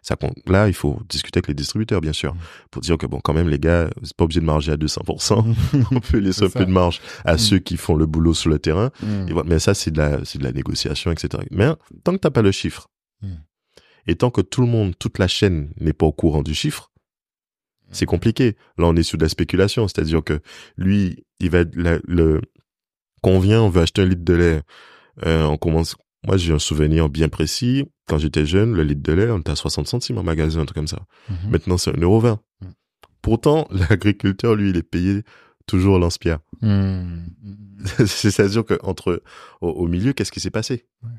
ça 0.01 0.17
compte. 0.17 0.35
Là, 0.49 0.67
il 0.67 0.73
faut 0.73 0.99
discuter 1.07 1.37
avec 1.37 1.47
les 1.47 1.53
distributeurs, 1.53 2.01
bien 2.01 2.11
sûr, 2.11 2.35
pour 2.71 2.81
dire 2.81 2.97
que 2.97 3.05
bon, 3.05 3.21
quand 3.23 3.33
même, 3.33 3.47
les 3.47 3.57
gars, 3.57 3.89
c'est 4.03 4.13
pas 4.17 4.25
obligé 4.25 4.41
de 4.41 4.45
marger 4.45 4.73
à 4.73 4.75
200%. 4.75 5.55
on 5.91 5.99
peut 6.01 6.17
laisser 6.17 6.43
un 6.43 6.49
ça. 6.49 6.59
peu 6.59 6.65
de 6.65 6.71
marge 6.71 6.99
à 7.23 7.35
Mm. 7.35 7.37
ceux 7.37 7.59
qui 7.59 7.77
font 7.77 7.95
le 7.95 8.05
boulot 8.05 8.33
sur 8.33 8.49
le 8.49 8.59
terrain. 8.59 8.91
Mm. 9.01 9.29
Et 9.29 9.31
voilà, 9.31 9.49
mais 9.49 9.59
ça, 9.59 9.73
c'est 9.73 9.91
de 9.91 9.97
la, 9.97 10.25
c'est 10.25 10.39
de 10.39 10.43
la 10.43 10.51
négociation, 10.51 11.09
etc. 11.13 11.45
Mais 11.51 11.67
tant 12.03 12.11
que 12.11 12.17
t'as 12.17 12.31
pas 12.31 12.41
le 12.41 12.51
chiffre, 12.51 12.89
et 14.07 14.15
tant 14.15 14.29
que 14.29 14.41
tout 14.41 14.59
le 14.61 14.67
monde, 14.67 14.93
toute 14.99 15.19
la 15.19 15.29
chaîne 15.29 15.71
n'est 15.79 15.93
pas 15.93 16.05
au 16.07 16.11
courant 16.11 16.41
du 16.43 16.53
chiffre, 16.53 16.90
c'est 17.91 18.05
compliqué. 18.05 18.55
Là, 18.77 18.85
on 18.87 18.95
est 18.95 19.03
sur 19.03 19.17
de 19.17 19.23
la 19.23 19.29
spéculation, 19.29 19.87
c'est-à-dire 19.87 20.23
que 20.23 20.39
lui, 20.77 21.25
il 21.39 21.49
va 21.49 21.63
la- 21.73 21.99
le 22.07 22.41
qu'on 23.21 23.39
vient, 23.39 23.61
on 23.61 23.69
veut 23.69 23.81
acheter 23.81 24.01
un 24.01 24.05
litre 24.05 24.23
de 24.23 24.33
lait, 24.33 24.61
euh, 25.25 25.43
on 25.45 25.57
commence. 25.57 25.95
Moi, 26.25 26.37
j'ai 26.37 26.53
un 26.53 26.59
souvenir 26.59 27.09
bien 27.09 27.29
précis. 27.29 27.85
Quand 28.07 28.17
j'étais 28.17 28.45
jeune, 28.45 28.73
le 28.73 28.83
litre 28.83 29.01
de 29.03 29.13
lait, 29.13 29.29
on 29.29 29.39
était 29.39 29.51
à 29.51 29.55
60 29.55 29.87
centimes 29.87 30.17
en 30.17 30.23
magasin, 30.23 30.61
un 30.61 30.65
truc 30.65 30.75
comme 30.75 30.87
ça. 30.87 30.99
Mhm. 31.29 31.51
Maintenant, 31.51 31.77
c'est 31.77 31.91
1,20€. 31.91 32.39
Mm. 32.61 32.65
Pourtant, 33.21 33.67
l'agriculteur, 33.89 34.55
lui, 34.55 34.69
il 34.71 34.77
est 34.77 34.83
payé 34.83 35.23
toujours 35.67 35.99
lance-pierre. 35.99 36.39
Mm. 36.61 37.23
C'est-à-dire 38.05 38.63
que 38.65 38.77
entre 38.83 39.21
au, 39.61 39.69
au 39.69 39.87
milieu, 39.87 40.13
qu'est-ce 40.13 40.31
qui 40.31 40.39
s'est 40.39 40.51
passé? 40.51 40.85
Ouais. 41.03 41.09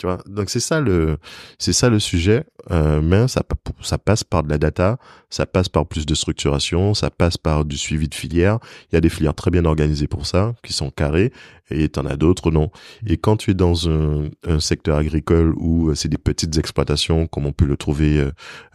Tu 0.00 0.06
vois, 0.06 0.18
donc 0.24 0.48
c'est 0.48 0.60
ça 0.60 0.80
le, 0.80 1.18
c'est 1.58 1.74
ça 1.74 1.90
le 1.90 1.98
sujet. 1.98 2.44
Euh, 2.70 3.02
mais 3.02 3.28
ça, 3.28 3.42
ça 3.82 3.98
passe 3.98 4.24
par 4.24 4.42
de 4.42 4.48
la 4.48 4.56
data, 4.56 4.96
ça 5.28 5.44
passe 5.44 5.68
par 5.68 5.84
plus 5.84 6.06
de 6.06 6.14
structuration, 6.14 6.94
ça 6.94 7.10
passe 7.10 7.36
par 7.36 7.66
du 7.66 7.76
suivi 7.76 8.08
de 8.08 8.14
filières. 8.14 8.60
Il 8.90 8.94
y 8.94 8.96
a 8.96 9.02
des 9.02 9.10
filières 9.10 9.34
très 9.34 9.50
bien 9.50 9.66
organisées 9.66 10.06
pour 10.06 10.24
ça, 10.24 10.54
qui 10.62 10.72
sont 10.72 10.88
carrées, 10.88 11.34
et 11.70 11.90
t'en 11.90 12.06
as 12.06 12.16
d'autres 12.16 12.50
non. 12.50 12.70
Et 13.06 13.18
quand 13.18 13.36
tu 13.36 13.50
es 13.50 13.54
dans 13.54 13.90
un, 13.90 14.30
un 14.46 14.58
secteur 14.58 14.96
agricole 14.96 15.52
où 15.58 15.90
euh, 15.90 15.94
c'est 15.94 16.08
des 16.08 16.16
petites 16.16 16.56
exploitations, 16.56 17.26
comme 17.26 17.44
on 17.44 17.52
peut 17.52 17.66
le 17.66 17.76
trouver 17.76 18.20
euh, 18.20 18.30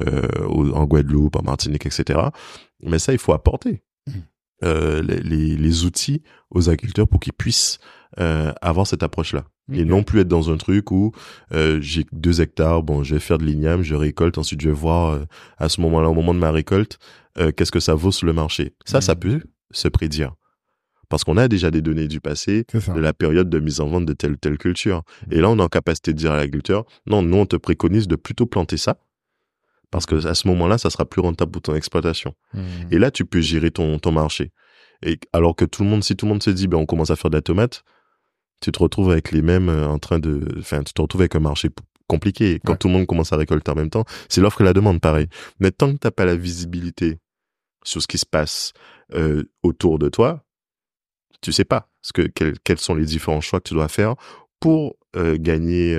euh 0.06 0.22
en 0.46 0.86
Guadeloupe, 0.86 1.38
en 1.38 1.42
Martinique, 1.42 1.88
etc. 1.88 2.20
Mais 2.84 3.00
ça, 3.00 3.14
il 3.14 3.20
faut 3.20 3.34
apporter. 3.34 3.82
Mmh. 4.06 4.12
Euh, 4.64 5.02
les, 5.02 5.58
les, 5.58 5.84
outils 5.84 6.24
aux 6.50 6.70
agriculteurs 6.70 7.10
pour 7.10 7.20
qu'ils 7.20 7.34
puissent 7.34 7.78
euh, 8.20 8.54
avoir 8.62 8.88
cette 8.88 9.04
approche-là. 9.04 9.44
Et 9.74 9.84
non 9.84 10.04
plus 10.04 10.20
être 10.20 10.28
dans 10.28 10.52
un 10.52 10.58
truc 10.58 10.92
où 10.92 11.12
euh, 11.52 11.80
j'ai 11.82 12.06
deux 12.12 12.42
hectares, 12.42 12.84
bon, 12.84 13.04
je 13.04 13.16
vais 13.16 13.20
faire 13.20 13.40
de 13.40 13.46
l'igname, 13.46 13.82
je 13.82 13.96
récolte, 13.96 14.38
ensuite 14.38 14.62
je 14.62 14.68
vais 14.70 14.76
voir 14.76 15.14
euh, 15.14 15.26
à 15.58 15.70
ce 15.70 15.82
moment-là, 15.82 16.10
au 16.10 16.14
moment 16.14 16.36
de 16.36 16.40
ma 16.40 16.52
récolte, 16.52 17.00
euh, 17.40 17.52
qu'est-ce 17.52 17.72
que 17.72 17.80
ça 17.80 17.96
vaut 17.96 18.12
sur 18.12 18.28
le 18.28 18.34
marché. 18.34 18.74
Ça, 18.86 19.02
ça 19.02 19.16
mm. 19.16 19.20
peut 19.20 19.42
se 19.72 19.88
prédire. 19.88 20.36
Parce 21.10 21.24
qu'on 21.24 21.38
a 21.38 21.48
déjà 21.48 21.72
des 21.72 21.82
données 21.82 22.08
du 22.08 22.20
passé, 22.20 22.66
de 22.74 23.00
la 23.00 23.14
période 23.14 23.50
de 23.50 23.60
mise 23.60 23.80
en 23.80 23.88
vente 23.88 24.06
de 24.06 24.14
telle 24.14 24.34
ou 24.34 24.38
telle 24.38 24.58
culture. 24.58 25.02
Mm. 25.28 25.34
Et 25.34 25.42
là, 25.42 25.50
on 25.50 25.58
est 25.58 25.64
en 25.64 25.68
capacité 25.68 26.14
de 26.14 26.18
dire 26.18 26.32
à 26.32 26.36
l'agriculteur, 26.36 26.86
non, 27.08 27.24
nous, 27.24 27.38
on 27.38 27.46
te 27.48 27.56
préconise 27.56 28.08
de 28.08 28.16
plutôt 28.16 28.46
planter 28.46 28.78
ça, 28.78 29.00
parce 29.90 30.06
que 30.06 30.28
à 30.28 30.36
ce 30.36 30.48
moment-là, 30.48 30.78
ça 30.78 30.92
sera 30.92 31.06
plus 31.06 31.22
rentable 31.22 31.52
pour 31.52 31.64
ton 31.64 31.74
exploitation. 31.74 32.36
Mm. 32.54 32.60
Et 32.92 33.00
là, 33.00 33.10
tu 33.10 33.26
peux 33.26 33.42
gérer 33.42 33.72
ton, 33.72 33.98
ton 33.98 34.12
marché. 34.12 34.52
Et 35.04 35.20
alors 35.34 35.56
que 35.56 35.66
tout 35.66 35.84
le 35.84 35.90
monde, 35.90 36.04
si 36.04 36.16
tout 36.16 36.28
le 36.28 36.32
monde 36.32 36.44
se 36.44 36.52
dit, 36.52 36.68
ben, 36.68 36.78
on 36.78 36.86
commence 36.86 37.10
à 37.10 37.16
faire 37.16 37.32
de 37.32 37.38
la 37.38 37.42
tomate, 37.42 37.84
tu 38.60 38.72
te 38.72 38.80
retrouves 38.80 39.12
avec 39.12 39.32
les 39.32 39.42
mêmes 39.42 39.70
euh, 39.70 39.88
en 39.88 40.00
train 40.00 40.20
de, 40.20 40.46
enfin, 40.60 40.84
tu 40.84 40.94
te 40.94 41.02
retrouves 41.02 41.22
avec 41.22 41.36
un 41.36 41.40
marché 41.40 41.70
compliqué. 42.08 42.60
Quand 42.64 42.76
tout 42.76 42.88
le 42.88 42.94
monde 42.94 43.08
commence 43.08 43.34
à 43.34 43.38
récolter 43.38 43.72
en 43.72 43.76
même 43.76 43.90
temps, 43.90 44.06
c'est 44.30 44.42
l'offre 44.42 44.62
et 44.62 44.64
la 44.64 44.74
demande, 44.74 45.02
pareil. 45.02 45.28
Mais 45.60 45.72
tant 45.72 45.92
que 45.94 45.98
t'as 45.98 46.12
pas 46.12 46.26
la 46.26 46.36
visibilité 46.36 47.20
sur 47.84 48.02
ce 48.02 48.08
qui 48.08 48.18
se 48.18 48.26
passe 48.26 48.74
euh, 49.14 49.44
autour 49.64 50.00
de 50.00 50.10
toi, 50.10 50.44
tu 51.42 51.52
sais 51.52 51.66
pas 51.66 51.90
ce 52.02 52.14
que 52.14 52.22
quels 52.64 52.78
sont 52.78 52.96
les 52.96 53.06
différents 53.06 53.42
choix 53.42 53.60
que 53.60 53.68
tu 53.68 53.74
dois 53.74 53.88
faire 53.88 54.16
pour 54.60 54.96
euh, 55.16 55.38
gagner 55.40 55.98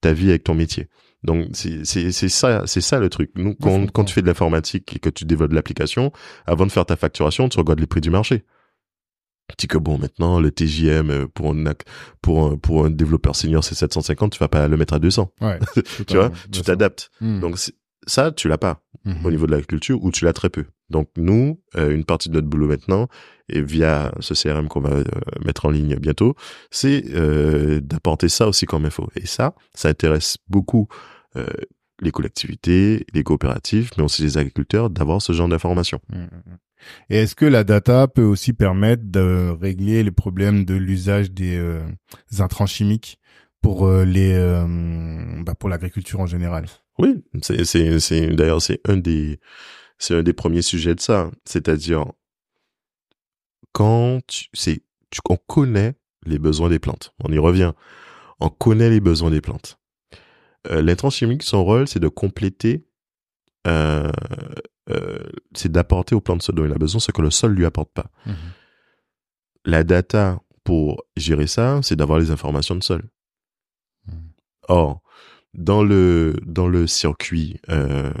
ta 0.00 0.12
vie 0.12 0.30
avec 0.30 0.44
ton 0.44 0.54
métier. 0.54 0.88
Donc 1.22 1.48
c'est 1.52 1.84
c'est 1.84 2.28
ça 2.28 2.64
c'est 2.66 2.80
ça 2.80 2.98
le 2.98 3.08
truc. 3.08 3.30
Nous 3.36 3.54
quand, 3.54 3.90
quand 3.92 4.04
tu 4.04 4.14
fais 4.14 4.22
de 4.22 4.26
l'informatique 4.26 4.96
et 4.96 4.98
que 4.98 5.10
tu 5.10 5.24
développes 5.24 5.52
l'application, 5.52 6.12
avant 6.46 6.66
de 6.66 6.72
faire 6.72 6.86
ta 6.86 6.96
facturation, 6.96 7.48
tu 7.48 7.58
regardes 7.58 7.80
les 7.80 7.86
prix 7.86 8.00
du 8.00 8.10
marché 8.10 8.44
dis 9.58 9.66
que 9.66 9.78
bon 9.78 9.98
maintenant 9.98 10.40
le 10.40 10.50
TJM 10.50 11.10
euh, 11.10 11.26
pour 11.26 11.50
un 11.50 11.64
pour 12.20 12.46
un, 12.46 12.56
pour 12.56 12.84
un 12.84 12.90
développeur 12.90 13.36
senior 13.36 13.64
c'est 13.64 13.74
750 13.74 14.32
tu 14.32 14.38
vas 14.38 14.48
pas 14.48 14.68
le 14.68 14.76
mettre 14.76 14.94
à 14.94 14.98
200 14.98 15.32
ouais, 15.40 15.58
tu 16.06 16.16
vois 16.16 16.30
tu 16.50 16.62
t'adaptes. 16.62 17.10
Hmm. 17.20 17.40
donc 17.40 17.58
ça 18.06 18.32
tu 18.32 18.48
l'as 18.48 18.58
pas 18.58 18.82
hmm. 19.04 19.24
au 19.24 19.30
niveau 19.30 19.46
de 19.46 19.52
la 19.52 19.62
culture 19.62 20.02
ou 20.02 20.10
tu 20.10 20.24
l'as 20.24 20.32
très 20.32 20.50
peu. 20.50 20.64
Donc 20.90 21.08
nous 21.16 21.60
euh, 21.76 21.94
une 21.94 22.04
partie 22.04 22.28
de 22.28 22.34
notre 22.34 22.48
boulot 22.48 22.66
maintenant 22.66 23.08
et 23.48 23.62
via 23.62 24.12
ce 24.20 24.34
CRM 24.34 24.68
qu'on 24.68 24.80
va 24.80 24.90
euh, 24.90 25.04
mettre 25.44 25.66
en 25.66 25.70
ligne 25.70 25.96
bientôt 25.96 26.34
c'est 26.70 27.02
d'apporter 27.80 28.28
ça 28.28 28.48
aussi 28.48 28.66
comme 28.66 28.84
info. 28.84 29.08
Et 29.16 29.26
ça 29.26 29.54
ça 29.74 29.88
intéresse 29.88 30.38
beaucoup 30.48 30.88
les 32.02 32.10
collectivités 32.10 33.06
les 33.14 33.22
coopératives 33.22 33.90
mais 33.96 34.02
aussi 34.02 34.22
les 34.22 34.36
agriculteurs 34.36 34.90
d'avoir 34.90 35.22
ce 35.22 35.32
genre 35.32 35.48
d'informations 35.48 36.00
hmm, 36.10 36.26
et 37.10 37.18
est-ce 37.18 37.34
que 37.34 37.44
la 37.44 37.64
data 37.64 38.08
peut 38.08 38.22
aussi 38.22 38.52
permettre 38.52 39.04
de 39.06 39.54
régler 39.60 40.02
les 40.02 40.10
problèmes 40.10 40.64
de 40.64 40.74
l'usage 40.74 41.30
des, 41.30 41.56
euh, 41.56 41.82
intrants 42.38 42.66
chimiques 42.66 43.18
pour 43.60 43.86
euh, 43.86 44.04
les 44.04 44.32
euh, 44.34 44.66
bah 45.44 45.54
pour 45.54 45.68
l'agriculture 45.68 46.20
en 46.20 46.26
général? 46.26 46.66
Oui, 46.98 47.22
c'est 47.42 47.64
c'est 47.64 48.00
c'est 48.00 48.28
d'ailleurs 48.28 48.60
c'est 48.60 48.80
un 48.88 48.96
des 48.96 49.38
c'est 49.98 50.14
un 50.14 50.22
des 50.22 50.32
premiers 50.32 50.62
sujets 50.62 50.94
de 50.94 51.00
ça, 51.00 51.30
c'est-à-dire 51.44 52.04
quand 53.72 54.20
tu 54.26 54.48
tu, 54.52 55.20
on 55.28 55.36
connaît 55.36 55.94
les 56.24 56.38
besoins 56.38 56.68
des 56.68 56.78
plantes. 56.78 57.14
On 57.22 57.32
y 57.32 57.38
revient. 57.38 57.72
On 58.40 58.48
connaît 58.48 58.90
les 58.90 59.00
besoins 59.00 59.30
des 59.30 59.40
plantes. 59.40 59.78
Euh, 60.70 60.82
L'intrant 60.82 61.10
chimique, 61.10 61.42
son 61.42 61.64
rôle, 61.64 61.88
c'est 61.88 62.00
de 62.00 62.08
compléter 62.08 62.86
euh, 63.66 64.10
euh, 64.90 65.18
c'est 65.54 65.70
d'apporter 65.70 66.14
aux 66.14 66.20
plantes 66.20 66.42
ce 66.42 66.52
dont 66.52 66.64
il 66.64 66.72
a 66.72 66.78
besoin, 66.78 67.00
ce 67.00 67.12
que 67.12 67.22
le 67.22 67.30
sol 67.30 67.52
lui 67.52 67.64
apporte 67.64 67.92
pas. 67.92 68.10
Mhm. 68.26 68.34
La 69.64 69.84
data 69.84 70.40
pour 70.64 71.04
gérer 71.16 71.46
ça, 71.46 71.80
c'est 71.82 71.96
d'avoir 71.96 72.18
les 72.18 72.30
informations 72.30 72.74
de 72.74 72.82
sol. 72.82 73.02
Mhm. 74.06 74.32
Or, 74.68 75.02
dans 75.54 75.84
le 75.84 76.34
dans 76.44 76.66
le 76.66 76.86
circuit, 76.86 77.60
euh, 77.68 78.12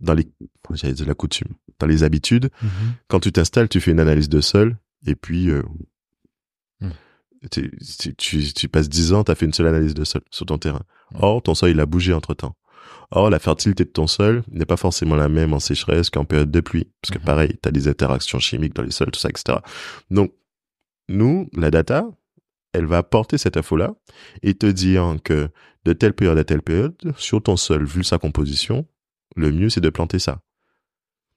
dans 0.00 0.14
les 0.14 0.26
j'allais 0.72 0.94
dire 0.94 1.06
la 1.06 1.14
coutume, 1.14 1.54
dans 1.78 1.86
les 1.86 2.02
habitudes, 2.02 2.50
mhm. 2.62 2.94
quand 3.08 3.20
tu 3.20 3.32
t'installes, 3.32 3.68
tu 3.68 3.80
fais 3.80 3.90
une 3.90 4.00
analyse 4.00 4.28
de 4.28 4.40
sol 4.40 4.78
et 5.06 5.14
puis 5.14 5.50
euh, 5.50 5.62
tu, 7.50 7.70
tu, 8.16 8.52
tu, 8.52 8.68
passes 8.68 8.88
10 8.88 9.12
ans, 9.12 9.24
tu 9.24 9.32
as 9.32 9.34
fait 9.34 9.46
une 9.46 9.52
seule 9.52 9.66
analyse 9.66 9.94
de 9.94 10.04
sol 10.04 10.22
sur 10.30 10.46
ton 10.46 10.58
terrain. 10.58 10.82
Or, 11.14 11.42
ton 11.42 11.54
sol, 11.54 11.70
il 11.70 11.80
a 11.80 11.86
bougé 11.86 12.12
entre 12.12 12.34
temps. 12.34 12.56
Or, 13.10 13.30
la 13.30 13.38
fertilité 13.38 13.84
de 13.84 13.90
ton 13.90 14.06
sol 14.06 14.42
n'est 14.50 14.64
pas 14.64 14.76
forcément 14.76 15.16
la 15.16 15.28
même 15.28 15.52
en 15.52 15.60
sécheresse 15.60 16.10
qu'en 16.10 16.24
période 16.24 16.50
de 16.50 16.60
pluie. 16.60 16.90
Parce 17.00 17.12
que 17.12 17.18
mhm. 17.18 17.24
pareil, 17.24 17.58
tu 17.62 17.68
as 17.68 17.72
des 17.72 17.88
interactions 17.88 18.38
chimiques 18.38 18.74
dans 18.74 18.82
les 18.82 18.90
sols, 18.90 19.10
tout 19.10 19.20
ça, 19.20 19.28
etc. 19.28 19.58
Donc, 20.10 20.32
nous, 21.08 21.48
la 21.56 21.70
data, 21.70 22.04
elle 22.72 22.86
va 22.86 22.98
apporter 22.98 23.38
cette 23.38 23.56
info-là 23.56 23.94
et 24.42 24.54
te 24.54 24.66
dire 24.66 25.16
que 25.22 25.48
de 25.84 25.92
telle 25.92 26.14
période 26.14 26.38
à 26.38 26.44
telle 26.44 26.62
période, 26.62 26.96
sur 27.16 27.42
ton 27.42 27.56
sol, 27.56 27.84
vu 27.84 28.02
sa 28.02 28.18
composition, 28.18 28.86
le 29.36 29.52
mieux, 29.52 29.70
c'est 29.70 29.80
de 29.80 29.88
planter 29.88 30.18
ça. 30.18 30.40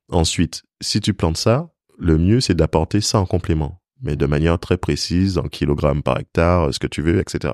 Ensuite, 0.09 0.63
si 0.81 1.01
tu 1.01 1.13
plantes 1.13 1.37
ça, 1.37 1.71
le 1.99 2.17
mieux, 2.17 2.41
c'est 2.41 2.55
d'apporter 2.55 2.99
ça 2.99 3.19
en 3.19 3.25
complément 3.27 3.78
mais 4.01 4.15
de 4.15 4.25
manière 4.25 4.59
très 4.59 4.77
précise, 4.77 5.37
en 5.37 5.43
kilogrammes 5.43 6.03
par 6.03 6.19
hectare, 6.19 6.73
ce 6.73 6.79
que 6.79 6.87
tu 6.87 7.01
veux, 7.01 7.19
etc. 7.19 7.53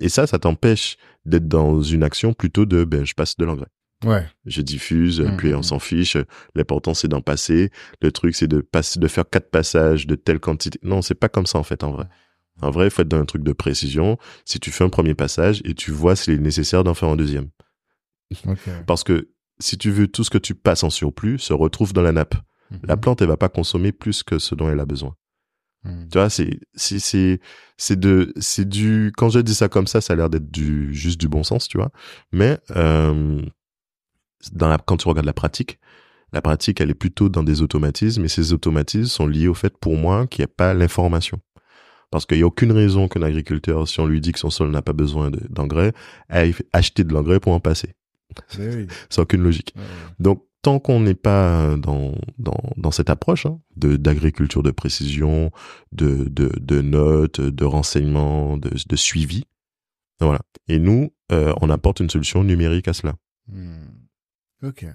Et 0.00 0.08
ça, 0.08 0.26
ça 0.26 0.38
t'empêche 0.38 0.96
d'être 1.24 1.48
dans 1.48 1.82
une 1.82 2.02
action 2.02 2.32
plutôt 2.32 2.66
de, 2.66 2.84
ben, 2.84 3.04
je 3.04 3.14
passe 3.14 3.36
de 3.36 3.44
l'engrais. 3.44 3.68
Ouais. 4.04 4.26
Je 4.46 4.62
diffuse, 4.62 5.20
mmh, 5.20 5.36
puis 5.36 5.54
on 5.54 5.60
mmh. 5.60 5.64
s'en 5.64 5.78
fiche. 5.78 6.16
L'important, 6.54 6.94
c'est 6.94 7.08
d'en 7.08 7.20
passer. 7.20 7.70
Le 8.00 8.10
truc, 8.10 8.34
c'est 8.34 8.48
de 8.48 8.60
passer, 8.60 8.98
de 8.98 9.08
faire 9.08 9.24
quatre 9.28 9.50
passages 9.50 10.06
de 10.06 10.14
telle 10.14 10.40
quantité. 10.40 10.78
Non, 10.82 11.02
c'est 11.02 11.14
pas 11.14 11.28
comme 11.28 11.46
ça, 11.46 11.58
en 11.58 11.62
fait, 11.62 11.84
en 11.84 11.92
vrai. 11.92 12.06
En 12.60 12.70
vrai, 12.70 12.86
il 12.86 12.90
faut 12.90 13.02
être 13.02 13.08
dans 13.08 13.20
un 13.20 13.24
truc 13.24 13.42
de 13.42 13.52
précision. 13.52 14.18
Si 14.44 14.60
tu 14.60 14.70
fais 14.70 14.84
un 14.84 14.88
premier 14.88 15.14
passage 15.14 15.62
et 15.64 15.74
tu 15.74 15.90
vois 15.90 16.16
s'il 16.16 16.34
est 16.34 16.38
nécessaire 16.38 16.84
d'en 16.84 16.94
faire 16.94 17.08
un 17.08 17.16
deuxième. 17.16 17.48
Parce 18.86 19.04
que 19.04 19.30
si 19.58 19.78
tu 19.78 19.90
veux 19.90 20.08
tout 20.08 20.24
ce 20.24 20.30
que 20.30 20.38
tu 20.38 20.54
passes 20.54 20.82
en 20.82 20.90
surplus 20.90 21.38
se 21.38 21.52
retrouve 21.52 21.92
dans 21.92 22.02
la 22.02 22.12
nappe. 22.12 22.34
Mmh. 22.70 22.76
La 22.84 22.96
plante, 22.96 23.22
elle 23.22 23.28
va 23.28 23.36
pas 23.36 23.48
consommer 23.48 23.92
plus 23.92 24.22
que 24.22 24.38
ce 24.38 24.54
dont 24.54 24.68
elle 24.68 24.80
a 24.80 24.86
besoin. 24.86 25.14
Hmm. 25.84 26.08
Tu 26.10 26.18
vois, 26.18 26.30
c'est 26.30 26.60
c'est 26.74 26.98
c'est 26.98 27.40
c'est 27.76 27.98
de 27.98 28.32
c'est 28.38 28.68
du 28.68 29.12
quand 29.16 29.30
je 29.30 29.40
dis 29.40 29.54
ça 29.54 29.68
comme 29.68 29.86
ça, 29.86 30.00
ça 30.00 30.12
a 30.12 30.16
l'air 30.16 30.30
d'être 30.30 30.50
du 30.50 30.94
juste 30.94 31.20
du 31.20 31.28
bon 31.28 31.42
sens, 31.42 31.68
tu 31.68 31.78
vois. 31.78 31.90
Mais 32.30 32.58
euh, 32.76 33.42
dans 34.52 34.68
la, 34.68 34.78
quand 34.78 34.96
tu 34.96 35.08
regardes 35.08 35.26
la 35.26 35.32
pratique, 35.32 35.78
la 36.32 36.40
pratique, 36.40 36.80
elle 36.80 36.90
est 36.90 36.94
plutôt 36.94 37.28
dans 37.28 37.42
des 37.42 37.62
automatismes 37.62 38.24
et 38.24 38.28
ces 38.28 38.52
automatismes 38.52 39.06
sont 39.06 39.26
liés 39.26 39.48
au 39.48 39.54
fait 39.54 39.76
pour 39.76 39.96
moi 39.96 40.26
qu'il 40.26 40.42
n'y 40.42 40.44
a 40.50 40.54
pas 40.56 40.74
l'information. 40.74 41.40
Parce 42.10 42.26
qu'il 42.26 42.36
n'y 42.36 42.42
a 42.42 42.46
aucune 42.46 42.72
raison 42.72 43.08
qu'un 43.08 43.22
agriculteur, 43.22 43.88
si 43.88 43.98
on 44.00 44.06
lui 44.06 44.20
dit 44.20 44.32
que 44.32 44.38
son 44.38 44.50
sol 44.50 44.70
n'a 44.70 44.82
pas 44.82 44.92
besoin 44.92 45.30
d'engrais, 45.48 45.92
aille 46.28 46.54
acheter 46.72 47.04
de 47.04 47.12
l'engrais 47.12 47.40
pour 47.40 47.52
en 47.52 47.60
passer. 47.60 47.94
Oui. 48.58 48.86
C'est 49.10 49.20
aucune 49.20 49.42
logique. 49.42 49.74
Donc, 50.18 50.44
tant 50.62 50.78
qu'on 50.78 51.00
n'est 51.00 51.14
pas 51.14 51.76
dans, 51.76 52.14
dans, 52.38 52.60
dans 52.76 52.90
cette 52.90 53.10
approche 53.10 53.46
hein, 53.46 53.60
de 53.76 53.96
d'agriculture 53.96 54.62
de 54.62 54.70
précision, 54.70 55.50
de, 55.90 56.28
de, 56.28 56.52
de 56.60 56.80
notes, 56.80 57.40
de 57.40 57.64
renseignements, 57.64 58.56
de, 58.56 58.70
de 58.70 58.96
suivi, 58.96 59.44
voilà. 60.20 60.40
Et 60.68 60.78
nous, 60.78 61.12
euh, 61.32 61.52
on 61.60 61.70
apporte 61.70 62.00
une 62.00 62.10
solution 62.10 62.44
numérique 62.44 62.88
à 62.88 62.92
cela. 62.92 63.14
Hmm. 63.48 63.86
Ok. 64.62 64.86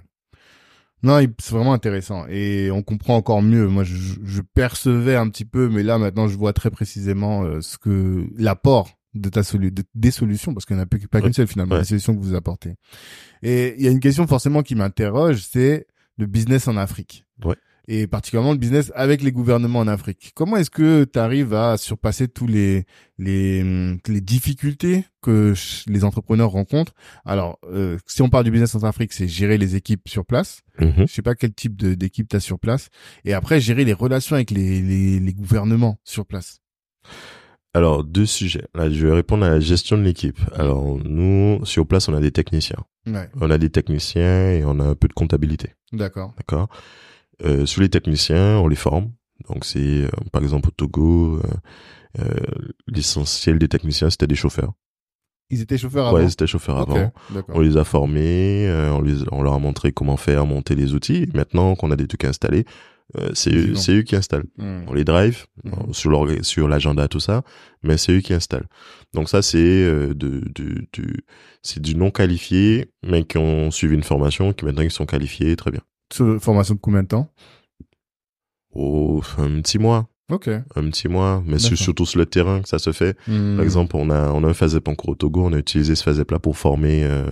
Non, 1.04 1.20
c'est 1.40 1.54
vraiment 1.54 1.74
intéressant 1.74 2.26
et 2.28 2.72
on 2.72 2.82
comprend 2.82 3.16
encore 3.18 3.44
mieux. 3.44 3.68
Moi, 3.68 3.84
je, 3.84 3.96
je, 4.24 4.42
percevais 4.42 5.16
un 5.16 5.30
petit 5.30 5.46
peu, 5.46 5.70
mais 5.70 5.84
là 5.84 6.00
maintenant, 6.00 6.28
je 6.28 6.36
vois 6.36 6.54
très 6.54 6.72
précisément 6.72 7.44
euh, 7.44 7.62
ce 7.62 7.78
que 7.78 8.28
l'apport 8.36 8.97
de 9.14 9.30
ta 9.30 9.44
solu 9.44 9.72
des 9.96 10.12
solutions 10.12 10.54
parce 10.54 10.66
qu'il 10.66 10.76
n'y 10.76 10.82
en 10.82 10.86
a 10.86 10.88
pas 10.88 11.22
qu'une 11.22 11.34
seule 11.34 11.48
finalement, 11.48 11.78
des 11.78 11.86
solutions 11.86 12.16
que 12.16 12.22
vous 12.22 12.36
apportez. 12.36 12.76
Et 13.42 13.76
il 13.78 13.84
y 13.84 13.88
a 13.88 13.92
une 13.92 14.00
question 14.00 14.28
forcément 14.28 14.64
qui 14.64 14.76
m'interroge, 14.76 15.46
c'est 15.50 15.88
le 16.18 16.26
business 16.26 16.68
en 16.68 16.78
Afrique. 16.78 17.26
Ouais. 17.44 17.56
Et 17.90 18.06
particulièrement 18.06 18.52
le 18.52 18.58
business 18.58 18.92
avec 18.96 19.22
les 19.22 19.32
gouvernements 19.32 19.80
en 19.80 19.88
Afrique. 19.88 20.34
Comment 20.36 20.58
est-ce 20.58 20.70
que 20.70 21.06
tu 21.06 21.18
arrives 21.20 21.54
à 21.54 21.78
surpasser 21.78 22.28
tous 22.28 22.46
les 22.46 22.84
les 23.18 23.64
les 24.08 24.20
difficultés 24.20 25.06
que 25.22 25.54
les 25.88 26.04
entrepreneurs 26.04 26.50
rencontrent? 26.50 26.94
Alors, 27.24 27.60
euh, 27.64 27.98
si 28.06 28.22
on 28.22 28.30
parle 28.30 28.44
du 28.44 28.52
business 28.52 28.76
en 28.76 28.84
Afrique, 28.84 29.14
c'est 29.14 29.30
gérer 29.30 29.58
les 29.58 29.78
équipes 29.78 30.10
sur 30.10 30.26
place. 30.26 30.64
Mm-hmm. 30.80 31.08
Je 31.08 31.14
sais 31.14 31.22
pas 31.22 31.34
quel 31.34 31.54
type 31.54 31.78
d'équipe 31.78 32.28
tu 32.28 32.36
as 32.36 32.42
sur 32.42 32.60
place. 32.60 32.90
Et 33.24 33.34
après, 33.34 33.62
gérer 33.62 33.86
les 33.86 33.94
relations 33.94 34.36
avec 34.36 34.52
les, 34.52 34.82
les, 34.82 35.22
les 35.22 35.34
gouvernements 35.34 35.98
sur 36.04 36.26
place. 36.26 36.60
Alors, 37.78 38.04
deux 38.04 38.26
sujets. 38.26 38.66
Là, 38.74 38.90
je 38.90 39.06
vais 39.06 39.14
répondre 39.14 39.46
à 39.46 39.50
la 39.50 39.60
gestion 39.60 40.00
de 40.00 40.02
l'équipe. 40.02 40.40
Alors, 40.56 40.98
nous, 41.06 41.64
sur 41.64 41.86
place, 41.86 42.10
on 42.10 42.16
a 42.16 42.20
des 42.20 42.32
techniciens. 42.32 42.84
Ouais. 43.06 43.30
On 43.40 43.52
a 43.52 43.60
des 43.60 43.70
techniciens 43.70 44.50
et 44.50 44.64
on 44.66 44.80
a 44.80 44.84
un 44.84 44.96
peu 44.96 45.08
de 45.08 45.14
comptabilité. 45.14 45.76
D'accord. 45.94 46.34
D'accord 46.38 46.70
euh, 47.44 47.68
Sur 47.68 47.82
les 47.82 47.90
techniciens, 47.90 48.58
on 48.58 48.68
les 48.68 48.76
forme. 48.76 49.12
Donc, 49.48 49.64
c'est, 49.64 50.06
euh, 50.06 50.10
par 50.32 50.42
exemple, 50.42 50.70
au 50.70 50.72
Togo, 50.72 51.36
euh, 51.38 51.44
euh, 52.20 52.26
l'essentiel 52.88 53.60
des 53.60 53.68
techniciens, 53.68 54.10
c'était 54.10 54.26
des 54.26 54.34
chauffeurs. 54.34 54.74
Ils 55.52 55.62
étaient 55.62 55.78
chauffeurs 55.78 56.08
avant. 56.08 56.18
Ouais, 56.18 56.26
ils 56.26 56.32
étaient 56.32 56.48
chauffeurs 56.48 56.80
avant. 56.80 57.14
On 57.50 57.60
les 57.60 57.78
a 57.78 57.84
formés, 57.84 58.68
on, 58.92 59.02
les, 59.02 59.18
on 59.32 59.44
leur 59.44 59.54
a 59.54 59.60
montré 59.60 59.92
comment 59.92 60.18
faire, 60.18 60.48
monter 60.48 60.74
les 60.74 60.96
outils. 60.96 61.30
Maintenant 61.36 61.76
qu'on 61.76 61.92
a 61.92 61.96
des 61.96 62.08
trucs 62.08 62.26
installés, 62.26 62.66
euh, 63.16 63.32
c'est 63.34 63.52
eux, 63.52 64.02
qui 64.02 64.16
installent. 64.16 64.46
Hmm. 64.58 64.82
On 64.88 64.94
les 64.94 65.06
drive 65.06 65.46
euh, 65.66 66.42
sur 66.44 66.68
l'agenda 66.68 67.08
tout 67.08 67.22
ça, 67.22 67.44
mais 67.84 67.98
c'est 67.98 68.12
eux 68.12 68.20
qui 68.20 68.34
installent. 68.34 68.68
Donc 69.14 69.30
ça 69.30 69.42
c'est 69.42 69.58
euh, 69.58 70.14
de, 70.14 70.42
de, 70.54 70.86
du 70.92 71.24
c'est 71.62 71.82
du 71.82 71.96
non 71.96 72.12
qualifié, 72.12 72.92
mais 73.04 73.24
qui 73.24 73.38
ont 73.38 73.72
suivi 73.72 73.96
une 73.96 74.04
formation, 74.04 74.52
qui 74.54 74.66
maintenant 74.66 74.84
ils 74.84 74.92
sont 74.92 75.06
qualifiés, 75.06 75.56
très 75.56 75.72
bien. 75.72 75.82
Formation 76.40 76.76
de 76.76 76.80
combien 76.80 77.04
de 77.04 77.08
temps? 77.08 77.32
Oh, 78.72 79.22
un 79.38 79.62
petit 79.62 79.80
mois, 79.80 80.10
Ok. 80.30 80.50
un 80.50 80.90
petit 80.90 81.08
mois, 81.08 81.42
mais 81.46 81.58
c'est 81.58 81.78
surtout 81.78 82.06
sur 82.06 82.20
le 82.20 82.26
terrain 82.26 82.62
que 82.62 82.68
ça 82.68 82.80
se 82.80 82.92
fait. 82.92 83.16
Hmm. 83.30 83.56
Par 83.56 83.64
exemple, 83.64 83.96
on 83.96 84.10
a 84.10 84.30
on 84.32 84.44
a 84.44 84.48
un 84.50 84.54
FASEP 84.54 84.88
encore 84.90 85.10
au 85.10 85.16
Togo, 85.16 85.46
on 85.46 85.54
a 85.54 85.58
utilisé 85.58 85.96
ce 85.96 86.04
FASEP 86.04 86.32
là 86.32 86.40
pour 86.40 86.58
former 86.58 87.06
euh, 87.06 87.24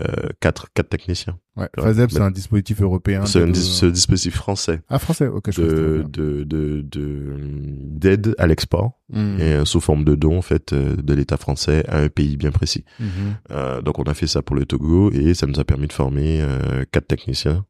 euh, 0.00 0.06
quatre 0.40 0.68
quatre 0.72 0.88
techniciens. 0.88 1.38
Ouais. 1.58 1.68
FASEP, 1.78 2.10
c'est 2.10 2.20
un 2.22 2.30
dispositif 2.30 2.80
européen. 2.80 3.26
C'est 3.26 3.42
un, 3.42 3.46
de- 3.46 3.52
dis- 3.52 3.60
c'est 3.78 3.86
un 3.86 3.90
dispositif 3.90 4.36
français 4.36 4.80
Ah, 4.88 4.98
français. 4.98 5.26
Ok, 5.26 5.50
je 5.50 5.60
de 5.60 6.02
de 6.08 6.44
de 6.44 6.80
de 6.80 7.36
d'aide 7.58 8.34
à 8.38 8.46
l'export. 8.46 8.92
Hmm. 9.12 9.36
et 9.40 9.52
euh, 9.54 9.64
sous 9.64 9.80
forme 9.80 10.04
de 10.04 10.14
don 10.14 10.38
en 10.38 10.42
fait 10.42 10.72
euh, 10.72 10.94
de 10.96 11.12
l'État 11.14 11.36
français 11.36 11.84
à 11.88 11.98
un 11.98 12.08
pays 12.08 12.36
bien 12.36 12.52
précis. 12.52 12.84
Euh, 13.50 13.82
donc 13.82 13.98
on 13.98 14.04
a 14.04 14.14
fait 14.14 14.28
ça 14.28 14.40
pour 14.40 14.54
le 14.56 14.64
Togo 14.64 15.10
et 15.12 15.34
ça 15.34 15.46
nous 15.46 15.58
a 15.60 15.64
permis 15.64 15.88
de 15.88 15.92
former 15.92 16.40
euh, 16.40 16.84
quatre 16.92 17.08
techniciens 17.08 17.66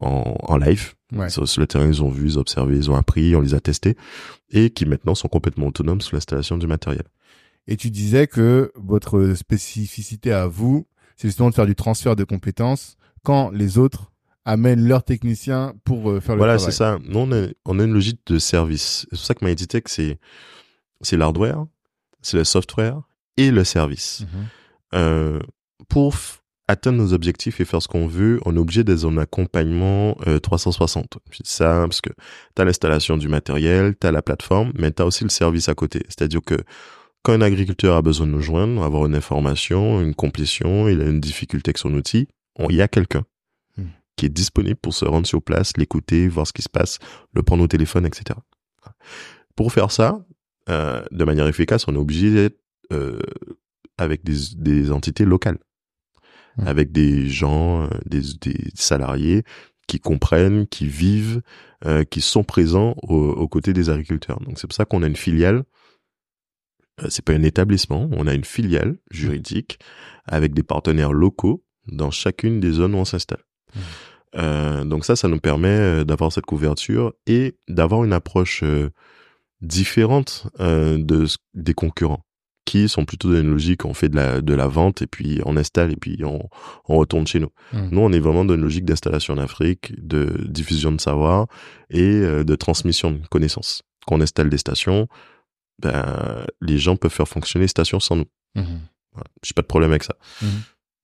en, 0.00 0.34
en 0.40 0.56
live. 0.56 0.94
Ouais. 1.14 1.30
Sur, 1.30 1.44
le 1.58 1.66
terrain, 1.66 1.86
ils 1.86 2.02
ont 2.02 2.08
vu, 2.08 2.26
ils 2.26 2.38
ont 2.38 2.40
observé, 2.40 2.76
ils 2.76 2.90
ont 2.90 2.96
appris, 2.96 3.36
on 3.36 3.40
les 3.40 3.54
a 3.54 3.60
testés 3.60 3.96
et 4.50 4.70
qui 4.70 4.84
maintenant 4.86 5.14
sont 5.14 5.28
complètement 5.28 5.66
autonomes 5.66 6.00
sur 6.00 6.16
l'installation 6.16 6.58
du 6.58 6.66
matériel. 6.66 7.04
Et 7.66 7.76
tu 7.76 7.90
disais 7.90 8.26
que 8.26 8.72
votre 8.74 9.34
spécificité 9.34 10.32
à 10.32 10.46
vous, 10.46 10.86
c'est 11.16 11.28
justement 11.28 11.50
de 11.50 11.54
faire 11.54 11.66
du 11.66 11.74
transfert 11.74 12.16
de 12.16 12.24
compétences 12.24 12.96
quand 13.22 13.50
les 13.50 13.78
autres 13.78 14.12
amènent 14.44 14.86
leurs 14.86 15.04
techniciens 15.04 15.74
pour 15.84 16.10
euh, 16.10 16.20
faire 16.20 16.34
le 16.34 16.38
Voilà, 16.38 16.56
travail. 16.56 16.72
c'est 16.72 16.76
ça. 16.76 16.98
Nous, 17.02 17.18
on 17.18 17.32
a, 17.32 17.46
on 17.64 17.78
a 17.78 17.84
une 17.84 17.94
logique 17.94 18.20
de 18.26 18.38
service. 18.38 19.06
C'est 19.10 19.16
pour 19.16 19.26
ça 19.26 19.34
que 19.34 19.44
MyEditech, 19.44 19.88
c'est 19.88 20.18
c'est 21.00 21.16
l'hardware, 21.16 21.64
c'est 22.22 22.36
le 22.36 22.44
software 22.44 23.00
et 23.36 23.50
le 23.50 23.64
service. 23.64 24.20
Mhm. 24.20 24.46
Euh, 24.94 25.40
pour 25.88 26.14
atteindre 26.68 26.98
nos 26.98 27.12
objectifs 27.12 27.60
et 27.60 27.64
faire 27.64 27.82
ce 27.82 27.88
qu'on 27.88 28.06
veut, 28.06 28.40
on 28.46 28.56
est 28.56 28.58
obligé 28.58 28.84
d'être 28.84 29.04
en 29.04 29.16
accompagnement 29.18 30.16
euh, 30.26 30.38
360. 30.38 31.18
C'est 31.32 31.46
ça, 31.46 31.84
parce 31.86 32.00
que 32.00 32.10
tu 32.56 32.62
as 32.62 32.64
l'installation 32.64 33.16
du 33.16 33.28
matériel, 33.28 33.94
tu 34.00 34.06
as 34.06 34.12
la 34.12 34.22
plateforme, 34.22 34.72
mais 34.78 34.90
tu 34.90 35.02
as 35.02 35.06
aussi 35.06 35.24
le 35.24 35.30
service 35.30 35.68
à 35.68 35.74
côté. 35.74 36.00
C'est-à-dire 36.08 36.40
que 36.44 36.56
quand 37.22 37.32
un 37.32 37.42
agriculteur 37.42 37.96
a 37.96 38.02
besoin 38.02 38.26
de 38.26 38.32
nous 38.32 38.40
joindre, 38.40 38.82
avoir 38.82 39.06
une 39.06 39.14
information, 39.14 40.00
une 40.00 40.14
complétion, 40.14 40.88
il 40.88 41.00
a 41.00 41.04
une 41.04 41.20
difficulté 41.20 41.70
avec 41.70 41.78
son 41.78 41.92
outil, 41.94 42.28
il 42.68 42.76
y 42.76 42.82
a 42.82 42.88
quelqu'un 42.88 43.24
Hmm. 43.76 43.86
qui 44.16 44.26
est 44.26 44.30
disponible 44.30 44.76
pour 44.76 44.94
se 44.94 45.04
rendre 45.04 45.26
sur 45.26 45.42
place, 45.42 45.76
l'écouter, 45.76 46.28
voir 46.28 46.46
ce 46.46 46.52
qui 46.52 46.62
se 46.62 46.68
passe, 46.68 46.98
le 47.32 47.42
prendre 47.42 47.64
au 47.64 47.66
téléphone, 47.66 48.06
etc. 48.06 48.38
Pour 49.56 49.72
faire 49.72 49.90
ça, 49.90 50.24
euh, 50.68 51.02
de 51.10 51.24
manière 51.24 51.48
efficace, 51.48 51.88
on 51.88 51.94
est 51.94 51.98
obligé 51.98 52.32
d'être 52.32 52.58
euh, 52.92 53.18
avec 53.98 54.24
des, 54.24 54.36
des 54.56 54.92
entités 54.92 55.24
locales, 55.24 55.58
Mhm. 56.58 56.66
avec 56.68 56.92
des 56.92 57.28
gens, 57.28 57.84
euh, 57.84 57.88
des, 58.06 58.20
des 58.40 58.70
salariés 58.74 59.42
qui 59.86 59.98
comprennent, 60.00 60.66
qui 60.66 60.86
vivent, 60.86 61.42
euh, 61.84 62.04
qui 62.04 62.20
sont 62.20 62.44
présents 62.44 62.94
au- 63.02 63.32
aux 63.32 63.48
côtés 63.48 63.72
des 63.72 63.90
agriculteurs. 63.90 64.40
Donc 64.40 64.58
c'est 64.58 64.66
pour 64.66 64.74
ça 64.74 64.84
qu'on 64.84 65.02
a 65.02 65.06
une 65.06 65.16
filiale. 65.16 65.64
Euh, 67.02 67.06
c'est 67.10 67.24
pas 67.24 67.32
un 67.32 67.42
établissement, 67.42 68.08
on 68.12 68.26
a 68.26 68.34
une 68.34 68.44
filiale 68.44 68.96
juridique 69.10 69.78
avec 70.26 70.54
des 70.54 70.62
partenaires 70.62 71.12
locaux 71.12 71.64
dans 71.88 72.10
chacune 72.10 72.60
des 72.60 72.70
zones 72.70 72.94
où 72.94 72.98
on 72.98 73.04
s'installe. 73.04 73.42
Mhm. 73.74 73.82
Euh, 74.36 74.84
donc 74.84 75.04
ça, 75.04 75.16
ça 75.16 75.28
nous 75.28 75.38
permet 75.40 75.68
euh, 75.68 76.04
d'avoir 76.04 76.32
cette 76.32 76.46
couverture 76.46 77.12
et 77.26 77.56
d'avoir 77.68 78.04
une 78.04 78.12
approche 78.12 78.62
euh, 78.62 78.90
différente 79.60 80.46
euh, 80.60 80.98
de 80.98 81.26
ce- 81.26 81.38
des 81.54 81.74
concurrents 81.74 82.24
qui 82.64 82.88
sont 82.88 83.04
plutôt 83.04 83.30
dans 83.32 83.40
une 83.40 83.50
logique 83.50 83.84
on 83.84 83.92
fait 83.94 84.08
de 84.08 84.16
la 84.16 84.40
de 84.40 84.54
la 84.54 84.66
vente 84.66 85.02
et 85.02 85.06
puis 85.06 85.40
on 85.44 85.56
installe 85.56 85.92
et 85.92 85.96
puis 85.96 86.22
on 86.24 86.48
on 86.88 86.96
retourne 86.96 87.26
chez 87.26 87.40
nous. 87.40 87.50
Mhm. 87.72 87.88
Nous 87.92 88.00
on 88.00 88.12
est 88.12 88.20
vraiment 88.20 88.44
dans 88.44 88.54
une 88.54 88.62
logique 88.62 88.84
d'installation 88.84 89.34
en 89.34 89.38
Afrique, 89.38 89.92
de 89.98 90.44
diffusion 90.48 90.92
de 90.92 91.00
savoir 91.00 91.46
et 91.90 92.00
euh, 92.02 92.44
de 92.44 92.54
transmission 92.54 93.10
de 93.12 93.26
connaissances. 93.28 93.82
Quand 94.06 94.16
on 94.16 94.20
installe 94.20 94.48
des 94.50 94.58
stations, 94.58 95.08
ben 95.82 96.46
les 96.60 96.78
gens 96.78 96.96
peuvent 96.96 97.10
faire 97.12 97.28
fonctionner 97.28 97.64
les 97.64 97.68
stations 97.68 98.00
sans 98.00 98.16
nous. 98.16 98.26
Mhm. 98.54 98.80
Voilà. 99.12 99.28
J'ai 99.42 99.52
pas 99.54 99.62
de 99.62 99.66
problème 99.66 99.90
avec 99.90 100.04
ça. 100.04 100.16
Mhm. 100.42 100.48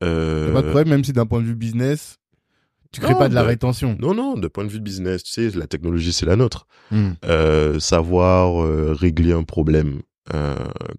Euh, 0.02 0.52
Pas 0.54 0.62
de 0.62 0.66
problème, 0.68 0.88
même 0.88 1.04
si 1.04 1.12
d'un 1.12 1.26
point 1.26 1.40
de 1.40 1.46
vue 1.46 1.54
business, 1.54 2.16
tu 2.92 3.00
crées 3.00 3.12
Non, 3.12 3.18
pas 3.18 3.28
de 3.28 3.34
la 3.34 3.42
bah, 3.42 3.48
rétention. 3.48 3.96
non 4.00 4.14
non, 4.14 4.34
de 4.36 4.48
point 4.48 4.64
de 4.64 4.70
vue 4.70 4.80
business, 4.80 5.22
tu 5.22 5.32
sais, 5.32 5.50
la 5.58 5.66
technologie 5.66 6.12
c'est 6.12 6.26
la 6.26 6.36
nôtre. 6.36 6.66
Mhm. 6.90 7.14
euh, 7.26 7.78
savoir 7.78 8.62
euh, 8.64 8.92
régler 8.98 9.32
un 9.32 9.44
problème 9.44 10.00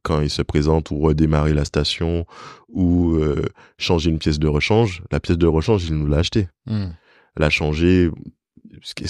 quand 0.03 0.22
il 0.22 0.30
se 0.30 0.41
présente 0.41 0.91
ou 0.91 0.99
redémarrer 0.99 1.53
la 1.53 1.65
station 1.65 2.26
ou 2.69 3.15
euh, 3.15 3.43
changer 3.78 4.09
une 4.09 4.19
pièce 4.19 4.39
de 4.39 4.47
rechange. 4.47 5.03
La 5.11 5.19
pièce 5.19 5.38
de 5.38 5.47
rechange, 5.47 5.86
il 5.86 5.95
nous 5.95 6.07
l'a 6.07 6.17
achetée. 6.19 6.47
Mhm. 6.67 6.93
La 7.38 7.49
changer, 7.49 8.09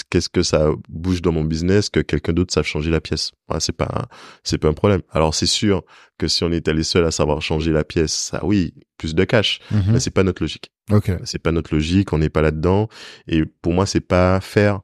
qu'est-ce 0.09 0.29
que 0.29 0.43
ça 0.43 0.69
bouge 0.89 1.21
dans 1.21 1.31
mon 1.31 1.43
business 1.43 1.89
que 1.89 1.99
quelqu'un 1.99 2.33
d'autre 2.33 2.53
sache 2.53 2.67
changer 2.67 2.91
la 2.91 3.01
pièce? 3.01 3.31
Ouais, 3.49 3.59
C'est 3.59 3.75
pas 3.75 3.85
un- 3.91 4.07
c'est 4.43 4.57
pas 4.57 4.67
un 4.67 4.73
problème. 4.73 5.01
Alors 5.09 5.33
c'est 5.33 5.45
sûr 5.45 5.83
que 6.17 6.27
si 6.27 6.43
on 6.43 6.51
était 6.51 6.73
les 6.73 6.83
seuls 6.83 7.05
à 7.05 7.11
savoir 7.11 7.41
changer 7.41 7.71
la 7.71 7.83
pièce, 7.83 8.13
ça 8.13 8.45
oui, 8.45 8.73
plus 8.97 9.15
de 9.15 9.23
cash. 9.23 9.59
Mhm. 9.71 9.83
Mais 9.93 9.99
c'est 9.99 10.11
pas 10.11 10.23
notre 10.23 10.43
logique. 10.43 10.71
Ok. 10.91 11.11
C'est 11.23 11.39
pas 11.41 11.51
notre 11.51 11.73
logique, 11.73 12.13
on 12.13 12.17
n'est 12.19 12.29
pas 12.29 12.41
là-dedans. 12.41 12.89
Et 13.27 13.43
pour 13.45 13.73
moi, 13.73 13.85
c'est 13.85 14.01
pas 14.01 14.39
faire 14.41 14.81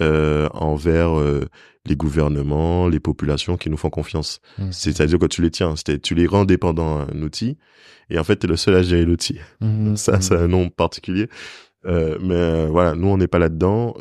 euh, 0.00 0.48
envers 0.52 1.18
euh, 1.18 1.46
les 1.86 1.96
gouvernements, 1.96 2.88
les 2.88 3.00
populations 3.00 3.56
qui 3.56 3.70
nous 3.70 3.76
font 3.76 3.90
confiance. 3.90 4.40
Mhm. 4.58 4.72
C'est-à-dire 4.72 5.18
que 5.18 5.26
tu 5.26 5.42
les 5.42 5.50
tiens, 5.50 5.74
tu 6.02 6.14
les 6.14 6.26
rends 6.26 6.44
dépendants 6.44 6.98
à 6.98 7.06
un 7.12 7.22
outil, 7.22 7.58
et 8.10 8.18
en 8.18 8.24
fait, 8.24 8.38
tu 8.38 8.46
es 8.46 8.48
le 8.48 8.56
seul 8.56 8.74
à 8.74 8.82
gérer 8.82 9.04
l'outil. 9.04 9.38
Mhm. 9.60 9.96
Ça, 9.96 10.20
c'est 10.20 10.36
un 10.36 10.48
nom 10.48 10.68
particulier. 10.68 11.28
Euh, 11.86 12.18
mais 12.20 12.66
voilà, 12.66 12.94
nous, 12.94 13.08
on 13.08 13.16
n'est 13.16 13.28
pas 13.28 13.38
là-dedans. 13.38 13.94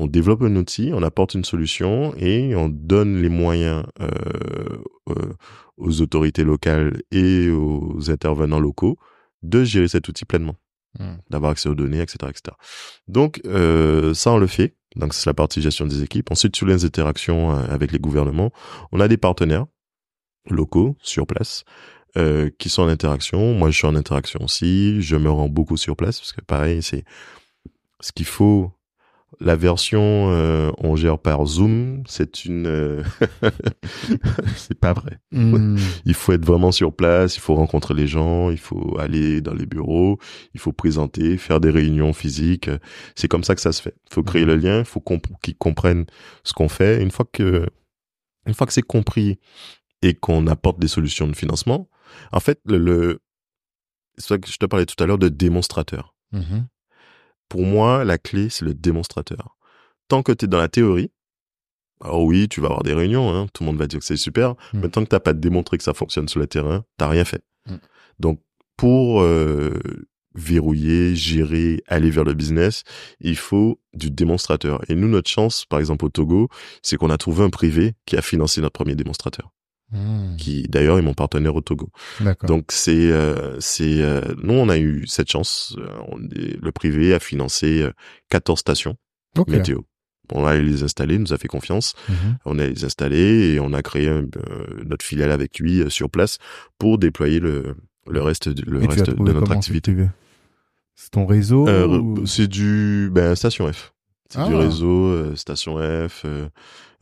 On 0.00 0.06
développe 0.06 0.42
un 0.42 0.54
outil, 0.54 0.92
on 0.94 1.02
apporte 1.02 1.34
une 1.34 1.44
solution 1.44 2.14
et 2.16 2.54
on 2.54 2.68
donne 2.68 3.20
les 3.20 3.28
moyens 3.28 3.82
aux 5.76 6.00
autorités 6.00 6.44
locales 6.44 7.02
et 7.10 7.50
aux 7.50 8.10
intervenants 8.10 8.60
locaux 8.60 8.96
de 9.42 9.64
gérer 9.64 9.88
cet 9.88 10.08
outil 10.08 10.24
pleinement 10.24 10.54
d'avoir 11.30 11.52
accès 11.52 11.68
aux 11.68 11.74
données, 11.74 12.00
etc., 12.00 12.18
etc. 12.30 12.56
Donc 13.06 13.40
euh, 13.46 14.14
ça 14.14 14.32
on 14.32 14.38
le 14.38 14.46
fait. 14.46 14.74
Donc 14.96 15.14
c'est 15.14 15.26
la 15.26 15.34
partie 15.34 15.62
gestion 15.62 15.86
des 15.86 16.02
équipes. 16.02 16.30
Ensuite 16.30 16.56
sur 16.56 16.66
les 16.66 16.84
interactions 16.84 17.52
euh, 17.52 17.66
avec 17.68 17.92
les 17.92 17.98
gouvernements, 17.98 18.50
on 18.92 19.00
a 19.00 19.08
des 19.08 19.16
partenaires 19.16 19.66
locaux 20.48 20.96
sur 21.02 21.26
place 21.26 21.64
euh, 22.16 22.50
qui 22.58 22.68
sont 22.68 22.82
en 22.82 22.88
interaction. 22.88 23.54
Moi 23.54 23.70
je 23.70 23.76
suis 23.76 23.86
en 23.86 23.94
interaction 23.94 24.40
aussi. 24.42 25.00
Je 25.02 25.16
me 25.16 25.30
rends 25.30 25.48
beaucoup 25.48 25.76
sur 25.76 25.96
place 25.96 26.18
parce 26.18 26.32
que 26.32 26.40
pareil 26.40 26.82
c'est 26.82 27.04
ce 28.00 28.12
qu'il 28.12 28.26
faut. 28.26 28.72
La 29.40 29.56
version 29.56 30.30
euh, 30.32 30.70
on 30.78 30.96
gère 30.96 31.18
par 31.18 31.44
Zoom, 31.46 32.02
c'est 32.06 32.44
une, 32.46 32.66
euh, 32.66 33.02
c'est 34.56 34.78
pas 34.78 34.92
vrai. 34.94 35.18
Mhm. 35.32 35.78
Il 36.06 36.14
faut 36.14 36.32
être 36.32 36.44
vraiment 36.44 36.72
sur 36.72 36.94
place, 36.94 37.36
il 37.36 37.40
faut 37.40 37.54
rencontrer 37.54 37.94
les 37.94 38.06
gens, 38.06 38.50
il 38.50 38.58
faut 38.58 38.96
aller 38.98 39.40
dans 39.40 39.54
les 39.54 39.66
bureaux, 39.66 40.18
il 40.54 40.60
faut 40.60 40.72
présenter, 40.72 41.36
faire 41.36 41.60
des 41.60 41.70
réunions 41.70 42.12
physiques. 42.12 42.70
C'est 43.16 43.28
comme 43.28 43.44
ça 43.44 43.54
que 43.54 43.60
ça 43.60 43.72
se 43.72 43.82
fait. 43.82 43.94
Il 44.10 44.14
faut 44.14 44.22
créer 44.22 44.44
le 44.44 44.56
lien, 44.56 44.78
il 44.80 44.84
faut 44.84 45.00
comp- 45.00 45.26
qu'ils 45.42 45.56
comprennent 45.56 46.06
ce 46.42 46.52
qu'on 46.54 46.68
fait. 46.68 47.02
Une 47.02 47.10
fois 47.10 47.26
que, 47.30 47.66
une 48.46 48.54
fois 48.54 48.66
que 48.66 48.72
c'est 48.72 48.82
compris 48.82 49.38
et 50.02 50.14
qu'on 50.14 50.46
apporte 50.46 50.78
des 50.80 50.88
solutions 50.88 51.28
de 51.28 51.36
financement, 51.36 51.88
en 52.32 52.40
fait, 52.40 52.60
le, 52.64 52.78
le 52.78 53.18
c'est 54.16 54.28
ça 54.28 54.38
que 54.38 54.50
je 54.50 54.56
te 54.56 54.66
parlais 54.66 54.86
tout 54.86 55.00
à 55.02 55.06
l'heure 55.06 55.18
de 55.18 55.28
démonstrateur. 55.28 56.14
Mhm. 56.32 56.66
Pour 57.48 57.62
moi, 57.62 58.04
la 58.04 58.18
clé, 58.18 58.48
c'est 58.50 58.64
le 58.64 58.74
démonstrateur. 58.74 59.56
Tant 60.08 60.22
que 60.22 60.32
tu 60.32 60.44
es 60.44 60.48
dans 60.48 60.58
la 60.58 60.68
théorie, 60.68 61.10
alors 62.02 62.22
oui, 62.22 62.48
tu 62.48 62.60
vas 62.60 62.68
avoir 62.68 62.82
des 62.82 62.94
réunions, 62.94 63.34
hein, 63.34 63.46
tout 63.52 63.62
le 63.62 63.66
monde 63.68 63.78
va 63.78 63.86
dire 63.86 63.98
que 63.98 64.04
c'est 64.04 64.16
super, 64.16 64.54
Mm. 64.72 64.80
mais 64.80 64.88
tant 64.88 65.02
que 65.04 65.08
t'as 65.08 65.20
pas 65.20 65.32
démontré 65.32 65.78
que 65.78 65.84
ça 65.84 65.94
fonctionne 65.94 66.28
sur 66.28 66.40
le 66.40 66.46
terrain, 66.46 66.84
t'as 66.96 67.08
rien 67.08 67.24
fait. 67.24 67.42
Mm. 67.66 67.76
Donc, 68.20 68.40
pour 68.76 69.20
euh, 69.22 69.72
verrouiller, 70.34 71.16
gérer, 71.16 71.82
aller 71.88 72.10
vers 72.10 72.24
le 72.24 72.34
business, 72.34 72.84
il 73.20 73.36
faut 73.36 73.80
du 73.94 74.10
démonstrateur. 74.10 74.80
Et 74.88 74.94
nous, 74.94 75.08
notre 75.08 75.28
chance, 75.28 75.64
par 75.64 75.80
exemple 75.80 76.04
au 76.04 76.08
Togo, 76.08 76.48
c'est 76.82 76.96
qu'on 76.96 77.10
a 77.10 77.18
trouvé 77.18 77.42
un 77.44 77.50
privé 77.50 77.94
qui 78.06 78.16
a 78.16 78.22
financé 78.22 78.60
notre 78.60 78.74
premier 78.74 78.94
démonstrateur. 78.94 79.50
Hmm. 79.90 80.36
Qui 80.36 80.64
d'ailleurs 80.68 80.98
est 80.98 81.02
mon 81.02 81.14
partenaire 81.14 81.56
au 81.56 81.62
Togo. 81.62 81.88
Donc 82.46 82.66
c'est 82.68 83.10
euh, 83.10 83.58
c'est 83.58 84.02
euh, 84.02 84.20
nous 84.42 84.52
on 84.54 84.68
a 84.68 84.76
eu 84.78 85.06
cette 85.06 85.30
chance. 85.30 85.76
Euh, 85.78 85.86
on 86.08 86.18
le 86.18 86.70
privé 86.72 87.14
a 87.14 87.18
financé 87.18 87.80
euh, 87.82 87.92
14 88.28 88.58
stations 88.60 88.96
météo. 89.56 89.80
On 90.30 90.44
a 90.44 90.58
les 90.58 90.82
installer, 90.82 91.14
il 91.14 91.22
nous 91.22 91.32
a 91.32 91.38
fait 91.38 91.48
confiance. 91.48 91.94
Mhm. 92.10 92.36
On 92.44 92.58
a 92.58 92.66
les 92.66 92.84
installés 92.84 93.54
et 93.54 93.60
on 93.60 93.72
a 93.72 93.80
créé 93.80 94.08
euh, 94.08 94.26
notre 94.84 95.04
filiale 95.06 95.32
avec 95.32 95.58
lui 95.58 95.82
sur 95.90 96.10
place 96.10 96.36
pour 96.78 96.98
déployer 96.98 97.40
le 97.40 97.74
le 98.06 98.20
reste 98.22 98.50
de, 98.50 98.62
le 98.70 98.80
reste 98.88 99.08
de 99.10 99.32
notre 99.32 99.52
activité. 99.52 99.94
C'est 100.96 101.10
ton 101.12 101.24
réseau 101.24 101.66
ou- 101.86 102.26
C'est 102.26 102.46
du 102.48 103.08
ben 103.10 103.34
station 103.34 103.72
F. 103.72 103.94
C'est 104.30 104.44
du 104.46 104.54
Ah. 104.54 104.58
réseau 104.58 105.06
euh, 105.06 105.36
station 105.36 105.76
F, 105.78 106.22
euh, 106.26 106.48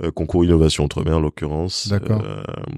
euh, 0.03 0.11
concours 0.13 0.45
innovation 0.45 0.85
outre-mer 0.85 1.17
en 1.17 1.21
l'occurrence. 1.21 1.89
D'accord. 1.89 2.23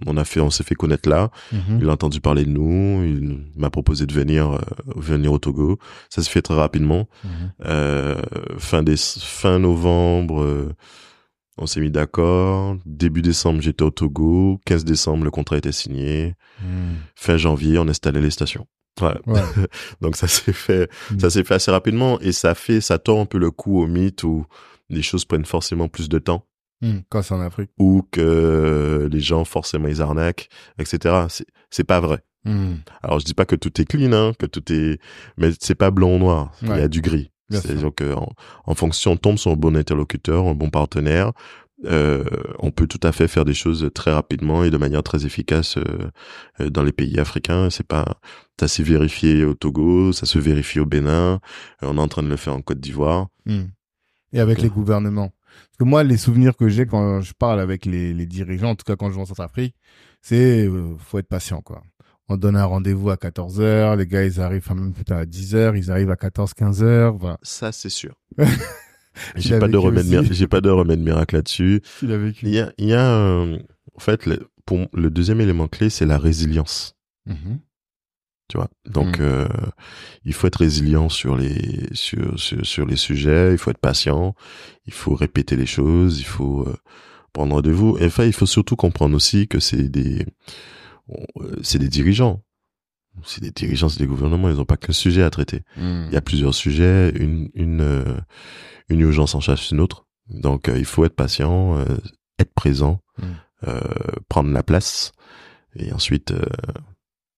On 0.06 0.16
a 0.16 0.24
fait, 0.24 0.40
on 0.40 0.48
s'est 0.50 0.64
fait 0.64 0.74
connaître 0.74 1.08
là. 1.08 1.30
Mhm. 1.52 1.80
Il 1.82 1.88
a 1.88 1.92
entendu 1.92 2.20
parler 2.20 2.44
de 2.44 2.50
nous. 2.50 3.04
Il 3.04 3.40
m'a 3.56 3.68
proposé 3.70 4.06
de 4.06 4.12
venir 4.14 4.58
venir 4.96 5.32
au 5.32 5.38
Togo. 5.38 5.78
Ça 6.08 6.22
se 6.22 6.30
fait 6.30 6.40
très 6.42 6.54
rapidement. 6.54 7.08
Mhm. 7.24 8.22
Fin 8.58 8.82
des 8.82 8.96
fin 8.96 9.58
novembre, 9.58 10.72
on 11.58 11.66
s'est 11.66 11.80
mis 11.80 11.90
d'accord. 11.90 12.76
Début 12.86 13.20
décembre, 13.22 13.60
j'étais 13.60 13.82
au 13.82 13.90
Togo. 13.90 14.60
15 14.64 14.84
décembre, 14.84 15.24
le 15.24 15.30
contrat 15.30 15.58
était 15.58 15.72
signé. 15.72 16.34
Mhm. 16.62 16.96
Fin 17.16 17.36
janvier, 17.36 17.78
on 17.78 17.88
installait 17.88 18.20
les 18.22 18.30
stations. 18.30 18.66
Voilà. 19.00 19.20
Ouais. 19.26 19.40
Donc 20.00 20.16
ça 20.16 20.26
s'est 20.28 20.52
fait, 20.52 20.90
Mm. 21.10 21.18
ça 21.20 21.30
s'est 21.30 21.44
fait 21.44 21.54
assez 21.54 21.70
rapidement 21.70 22.18
et 22.20 22.32
ça 22.32 22.54
fait, 22.54 22.80
ça 22.80 22.98
tord 22.98 23.20
un 23.20 23.26
peu 23.26 23.38
le 23.38 23.50
coup 23.50 23.80
au 23.82 23.86
mythe 23.86 24.22
où 24.24 24.44
les 24.90 25.02
choses 25.02 25.24
prennent 25.24 25.44
forcément 25.44 25.88
plus 25.88 26.08
de 26.08 26.18
temps 26.18 26.44
Mhm. 26.80 27.02
Quand 27.08 27.22
c'est 27.22 27.34
en 27.34 27.40
Afrique. 27.40 27.70
ou 27.80 28.02
que 28.12 29.08
les 29.10 29.18
gens 29.20 29.44
forcément 29.44 29.88
ils 29.88 30.00
arnaquent, 30.00 30.48
etc. 30.78 31.26
C'est, 31.70 31.82
pas 31.84 31.98
vrai. 32.00 32.20
Mhm. 32.44 32.78
Alors 33.02 33.18
je 33.18 33.24
dis 33.24 33.34
pas 33.34 33.46
que 33.46 33.56
tout 33.56 33.80
est 33.80 33.84
clean, 33.84 34.12
hein, 34.12 34.32
que 34.38 34.46
tout 34.46 34.72
est, 34.72 35.00
mais 35.36 35.50
c'est 35.60 35.74
pas 35.74 35.90
blanc 35.90 36.14
ou 36.14 36.18
noir. 36.18 36.52
Il 36.62 36.68
y 36.68 36.72
a 36.72 36.86
du 36.88 37.00
gris. 37.00 37.30
C'est-à-dire 37.50 37.90
que 37.96 38.12
en, 38.14 38.28
en 38.66 38.74
fonction, 38.74 39.12
on 39.12 39.16
tombe 39.16 39.38
sur 39.38 39.50
un 39.50 39.56
bon 39.56 39.74
interlocuteur, 39.76 40.46
un 40.46 40.54
bon 40.54 40.70
partenaire. 40.70 41.32
Euh, 41.84 42.24
on 42.58 42.70
peut 42.72 42.86
tout 42.88 43.00
à 43.04 43.12
fait 43.12 43.28
faire 43.28 43.44
des 43.44 43.54
choses 43.54 43.88
très 43.94 44.12
rapidement 44.12 44.64
et 44.64 44.70
de 44.70 44.76
manière 44.76 45.02
très 45.04 45.24
efficace 45.26 45.76
euh, 45.76 46.10
euh, 46.60 46.70
dans 46.70 46.82
les 46.82 46.92
pays 46.92 47.18
africains. 47.20 47.70
C'est 47.70 47.86
pas, 47.86 48.18
ça 48.58 48.66
s'est 48.66 48.82
vérifié 48.82 49.44
au 49.44 49.54
Togo, 49.54 50.12
ça 50.12 50.26
se 50.26 50.38
vérifie 50.38 50.80
au 50.80 50.86
Bénin. 50.86 51.34
euh, 51.34 51.38
on 51.82 51.96
est 51.96 52.00
en 52.00 52.08
train 52.08 52.22
de 52.24 52.28
le 52.28 52.36
faire 52.36 52.54
en 52.54 52.62
Côte 52.62 52.80
d'Ivoire. 52.80 53.28
Mhm. 53.46 53.70
Et 54.32 54.40
avec 54.40 54.60
les 54.60 54.68
gouvernements. 54.68 55.32
Parce 55.68 55.78
que 55.78 55.84
moi, 55.84 56.04
les 56.04 56.18
souvenirs 56.18 56.56
que 56.56 56.68
j'ai 56.68 56.84
quand 56.86 57.20
je 57.20 57.32
parle 57.32 57.60
avec 57.60 57.86
les, 57.86 58.12
les 58.12 58.26
dirigeants, 58.26 58.70
en 58.70 58.74
tout 58.74 58.84
cas 58.84 58.96
quand 58.96 59.08
je 59.10 59.14
vais 59.14 59.20
en 59.22 59.26
Centrafrique, 59.26 59.74
c'est 60.20 60.66
euh, 60.66 60.96
faut 60.98 61.18
être 61.18 61.28
patient, 61.28 61.62
quoi. 61.62 61.82
On 62.28 62.36
donne 62.36 62.56
un 62.56 62.64
rendez-vous 62.66 63.08
à 63.08 63.16
14 63.16 63.60
heures, 63.60 63.96
les 63.96 64.06
gars, 64.06 64.22
ils 64.24 64.38
arrivent, 64.40 64.62
enfin 64.62 64.74
même 64.74 64.92
putain, 64.92 65.16
à 65.16 65.24
10 65.24 65.54
heures, 65.54 65.76
ils 65.76 65.90
arrivent 65.90 66.10
à 66.10 66.16
14, 66.16 66.52
15 66.52 66.82
heures, 66.82 67.16
voilà. 67.16 67.38
Ça, 67.42 67.72
c'est 67.72 67.88
sûr. 67.88 68.14
J'ai 69.36 69.58
pas 69.58 69.68
de 69.68 69.76
remède, 69.76 70.04
aussi. 70.06 70.14
mir- 70.16 70.32
j'ai 70.32 70.46
pas 70.46 70.60
de 70.60 70.70
remède 70.70 71.00
miracle 71.00 71.36
là-dessus. 71.36 71.82
Il 72.02 72.12
a 72.12 72.18
vécu. 72.18 72.46
Il 72.46 72.52
y 72.54 72.58
a, 72.60 72.72
il 72.78 72.86
y 72.86 72.94
a, 72.94 73.04
un- 73.14 73.54
en 73.54 74.00
fait, 74.00 74.26
le, 74.26 74.48
pour 74.66 74.86
le 74.92 75.10
deuxième 75.10 75.40
élément 75.40 75.68
clé, 75.68 75.90
c'est 75.90 76.06
la 76.06 76.18
résilience. 76.18 76.94
Mhm. 77.26 77.58
tu 78.48 78.56
vois? 78.56 78.68
Donc 78.88 79.18
Mm. 79.18 79.22
euh, 79.22 79.48
il 80.24 80.32
faut 80.32 80.46
être 80.46 80.60
résilient 80.60 81.08
sur 81.10 81.36
les 81.36 81.88
sur, 81.92 82.38
sur 82.40 82.64
sur 82.64 82.86
les 82.86 82.96
sujets 82.96 83.52
il 83.52 83.58
faut 83.58 83.70
être 83.70 83.76
patient 83.90 84.34
il 84.86 84.92
faut 84.94 85.14
répéter 85.14 85.54
les 85.56 85.66
choses 85.66 86.18
il 86.20 86.24
faut 86.24 86.62
euh, 86.66 86.74
prendre 87.34 87.54
rendez-vous 87.54 87.98
et 88.00 88.06
enfin 88.06 88.24
il 88.24 88.32
faut 88.32 88.46
surtout 88.46 88.74
comprendre 88.76 89.14
aussi 89.14 89.48
que 89.48 89.60
c'est 89.60 89.90
des 89.90 90.24
euh, 91.10 91.56
c'est 91.62 91.78
des 91.78 91.88
dirigeants 91.88 92.42
c'est 93.24 93.42
des 93.42 93.50
dirigeants 93.50 93.88
c'est 93.88 93.98
des 94.00 94.06
gouvernements 94.06 94.48
ils 94.48 94.56
n'ont 94.56 94.64
pas 94.64 94.76
qu'un 94.76 94.92
sujet 94.92 95.22
à 95.22 95.30
traiter 95.30 95.62
Mhm. 95.76 96.06
il 96.08 96.14
y 96.14 96.16
a 96.16 96.20
plusieurs 96.20 96.54
sujets 96.54 97.10
une 97.16 97.48
une 97.54 97.80
euh, 97.80 98.16
une 98.88 99.00
urgence 99.00 99.34
en 99.34 99.40
chasse 99.40 99.70
une 99.70 99.80
autre 99.80 100.06
donc 100.28 100.68
euh, 100.68 100.78
il 100.78 100.84
faut 100.84 101.04
être 101.04 101.16
patient 101.16 101.76
euh, 101.78 101.84
être 102.38 102.52
présent 102.54 103.00
Mm. 103.18 103.24
euh, 103.68 103.80
prendre 104.28 104.50
la 104.50 104.62
place 104.62 105.12
et 105.74 105.92
ensuite 105.92 106.32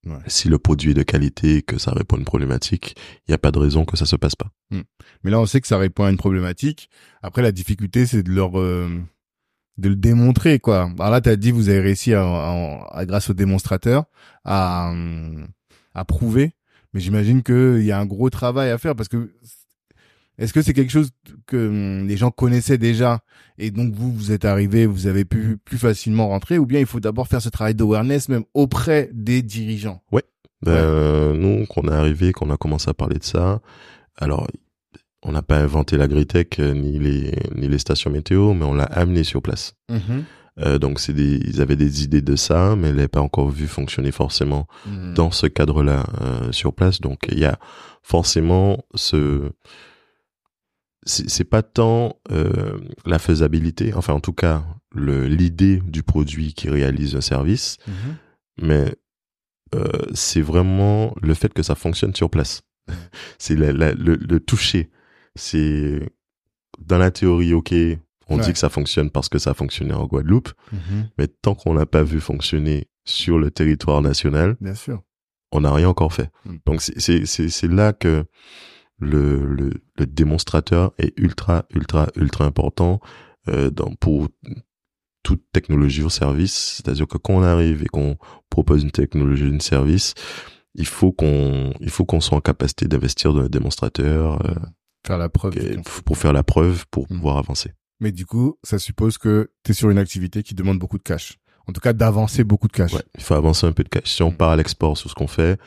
Ouais. 0.07 0.16
si 0.28 0.48
le 0.48 0.59
produit 0.59 0.93
est 0.93 0.94
de 0.94 1.02
qualité 1.02 1.57
et 1.57 1.62
que 1.62 1.77
ça 1.78 1.90
répond 1.93 2.16
à 2.16 2.19
une 2.19 2.24
problématique, 2.24 2.97
il 3.28 3.31
n'y 3.31 3.35
a 3.35 3.39
pas 3.39 3.51
de 3.51 3.59
raison 3.59 3.85
que 3.85 3.98
ça 3.98 4.07
se 4.07 4.16
passe 4.16 4.35
pas. 4.35 4.51
Mais 4.70 5.31
là, 5.31 5.39
on 5.39 5.44
sait 5.44 5.61
que 5.61 5.66
ça 5.66 5.77
répond 5.77 6.05
à 6.05 6.11
une 6.11 6.16
problématique. 6.16 6.89
Après, 7.23 7.43
la 7.43 7.52
difficulté, 7.52 8.07
c'est 8.07 8.23
de 8.23 8.31
leur 8.32 8.52
de 8.52 9.89
le 9.89 9.97
démontrer, 9.97 10.59
quoi. 10.59 10.90
Alors 10.98 11.11
là, 11.11 11.20
t'as 11.20 11.36
dit, 11.36 11.51
vous 11.51 11.69
avez 11.69 11.81
réussi 11.81 12.15
à, 12.15 12.23
à- 12.24 12.86
à- 12.98 13.05
grâce 13.07 13.28
au 13.28 13.35
démonstrateur 13.35 14.05
à 14.44 14.89
hum, 14.90 15.48
à 16.01 16.05
prouver. 16.05 16.53
Mais 16.93 17.01
j'imagine 17.01 17.43
qu'il 17.43 17.85
y 17.85 17.93
a 17.93 17.99
un 18.01 18.07
gros 18.07 18.31
travail 18.31 18.71
à 18.71 18.79
faire 18.79 18.97
parce 18.97 19.09
que 19.09 19.31
est-ce 20.39 20.53
que 20.53 20.63
c'est 20.63 20.73
quelque 20.73 20.91
chose 20.91 21.11
que 21.47 21.69
hum, 21.69 22.09
les 22.09 22.17
gens 22.17 22.31
connaissaient 22.31 22.79
déjà 22.79 23.21
et 23.59 23.71
donc 23.71 23.95
vous, 23.95 24.13
vous 24.13 24.33
êtes 24.33 24.45
arrivé, 24.45 24.87
vous 24.87 25.07
avez 25.07 25.25
pu 25.25 25.59
plus 25.59 25.79
facilement 25.79 26.29
rentrer 26.29 26.59
ou 26.59 26.67
bien 26.67 26.81
il 26.81 26.87
faut 26.87 27.01
d'abord 27.01 27.29
faire 27.29 27.43
ce 27.43 27.51
travail 27.51 27.75
d'awareness 27.75 28.29
même 28.29 28.45
auprès 28.55 29.11
des 29.13 29.43
dirigeants? 29.43 30.03
Ben, 30.63 31.33
nous, 31.33 31.67
qu'on 31.67 31.89
est 31.89 31.95
arrivé, 31.95 32.33
qu'on 32.33 32.51
a 32.51 32.57
commencé 32.57 32.91
à 32.91 32.95
parler 32.95 33.19
de 33.19 33.25
ça, 33.25 33.61
alors 34.17 34.47
on 35.23 35.33
n'a 35.33 35.43
pas 35.43 35.59
inventé 35.59 35.97
l'agritech 35.97 36.59
euh, 36.59 36.73
ni 36.73 36.99
les 36.99 37.35
ni 37.55 37.69
les 37.69 37.79
stations 37.79 38.11
météo, 38.11 38.55
mais 38.55 38.65
on 38.65 38.75
l'a 38.75 38.85
amené 38.85 39.25
sur 39.25 39.43
place. 39.43 39.75
Euh, 40.61 40.78
donc 40.78 41.01
c'est 41.01 41.12
des, 41.15 41.37
ils 41.47 41.61
avaient 41.62 41.77
des 41.77 42.05
idées 42.05 42.20
de 42.23 42.37
ça, 42.37 42.77
mais 42.77 42.91
ils 42.91 42.95
l'avaient 42.97 43.09
pas 43.09 43.20
encore 43.23 43.49
vu 43.51 43.66
fonctionner 43.66 44.12
forcément 44.12 44.66
Mhm. 44.87 45.15
dans 45.15 45.31
ce 45.31 45.47
cadre-là 45.47 46.05
euh, 46.20 46.53
sur 46.53 46.74
place. 46.74 47.01
Donc 47.01 47.20
il 47.31 47.39
y 47.39 47.45
a 47.47 47.59
forcément 48.03 48.85
ce 48.95 49.51
c'est 51.05 51.31
c'est 51.31 51.45
pas 51.45 51.62
tant 51.62 52.16
euh, 52.31 52.78
la 53.07 53.19
faisabilité, 53.19 53.95
enfin 53.95 54.12
en 54.12 54.20
tout 54.20 54.35
cas 54.35 54.65
l'idée 54.95 55.81
du 55.87 56.03
produit 56.03 56.53
qui 56.53 56.69
réalise 56.69 57.15
un 57.16 57.20
service, 57.20 57.78
Mhm. 57.87 58.16
mais 58.62 58.95
euh, 59.74 59.87
c'est 60.15 60.43
vraiment 60.43 61.15
le 61.23 61.32
fait 61.35 61.53
que 61.55 61.62
ça 61.62 61.74
fonctionne 61.74 62.15
sur 62.15 62.28
place. 62.28 62.62
c'est 63.39 63.55
la- 63.57 63.73
la- 63.73 63.95
le, 63.95 64.16
le 64.16 64.41
toucher. 64.41 64.91
C'est 65.37 66.11
dans 66.81 66.99
la 66.99 67.11
théorie, 67.12 67.55
ok, 67.55 67.73
on 68.31 68.36
Ouais. 68.39 68.44
dit 68.44 68.52
que 68.52 68.59
ça 68.59 68.69
fonctionne 68.70 69.11
parce 69.11 69.28
que 69.28 69.39
ça 69.39 69.51
a 69.51 69.55
fonctionné 69.55 69.93
en 69.93 70.07
Guadeloupe, 70.07 70.51
Mhm. 70.73 71.09
mais 71.19 71.27
tant 71.28 71.55
qu'on 71.55 71.74
l'a 71.74 71.85
pas 71.86 72.02
vu 72.02 72.20
fonctionner 72.20 72.89
sur 73.05 73.39
le 73.39 73.51
territoire 73.51 74.01
national, 74.02 74.57
Bien 74.61 74.74
sûr. 74.74 75.02
on 75.52 75.61
n'a 75.61 75.73
rien 75.74 75.89
encore 75.89 76.12
fait. 76.12 76.31
Mm. 76.44 76.57
Donc 76.66 76.81
c'est 76.81 77.69
là 77.69 77.93
que 77.93 78.24
le, 78.98 79.44
le 79.47 79.70
le 79.98 80.07
démonstrateur 80.07 80.93
est 80.98 81.12
ultra 81.19 81.65
ultra 81.74 82.09
ultra 82.16 82.44
important 82.44 83.01
euh, 83.48 83.70
dans 83.70 83.94
pour 83.94 84.28
toute 85.23 85.43
technologie 85.52 86.02
ou 86.02 86.11
service. 86.11 86.77
C'est-à-dire 86.77 87.07
que 87.07 87.19
quand 87.19 87.35
on 87.35 87.43
arrive 87.43 87.82
et 87.82 87.86
qu'on 87.89 88.16
propose 88.48 88.82
une 88.82 88.90
technologie, 88.90 89.47
une 89.48 89.61
service, 89.61 90.15
il 90.74 90.86
faut 90.86 91.12
qu'on 91.12 91.73
il 91.81 91.90
faut 91.90 92.05
qu'on 92.05 92.20
soit 92.20 92.39
en 92.39 92.40
capacité 92.40 92.86
d'investir 92.89 93.32
dans 93.35 93.40
le 93.43 93.48
démonstrateur 93.48 94.40
euh, 94.47 94.55
Faire 95.07 95.19
la 95.19 95.28
preuve. 95.31 95.55
pour 96.05 96.19
faire 96.19 96.32
la 96.35 96.43
preuve 96.43 96.85
pour 96.90 97.05
Mm. 97.11 97.16
pouvoir 97.16 97.39
avancer. 97.39 97.73
Mais 98.01 98.13
du 98.13 98.27
coup, 98.27 98.59
ça 98.63 98.79
suppose 98.79 99.19
que 99.19 99.51
tu 99.65 99.73
es 99.73 99.75
sur 99.75 99.91
une 99.91 99.99
activité 99.99 100.43
qui 100.43 100.55
demande 100.55 100.79
beaucoup 100.79 100.99
de 100.99 101.03
cash. 101.03 101.39
En 101.69 101.73
tout 101.73 101.81
cas, 101.81 101.93
d'avancer 101.93 102.43
beaucoup 102.45 102.67
de 102.67 102.73
cash. 102.73 102.93
Ouais, 102.95 103.03
il 103.17 103.23
faut 103.23 103.35
avancer 103.35 103.67
un 103.67 103.73
peu 103.73 103.85
de 103.85 103.89
cash. 103.89 104.09
Si 104.11 104.23
on 104.23 104.31
Mm. 104.31 104.37
part 104.37 104.51
à 104.51 104.57
l'export 104.57 104.97
sur 104.99 105.09
ce 105.11 105.15
qu'on 105.15 105.27
fait, 105.29 105.59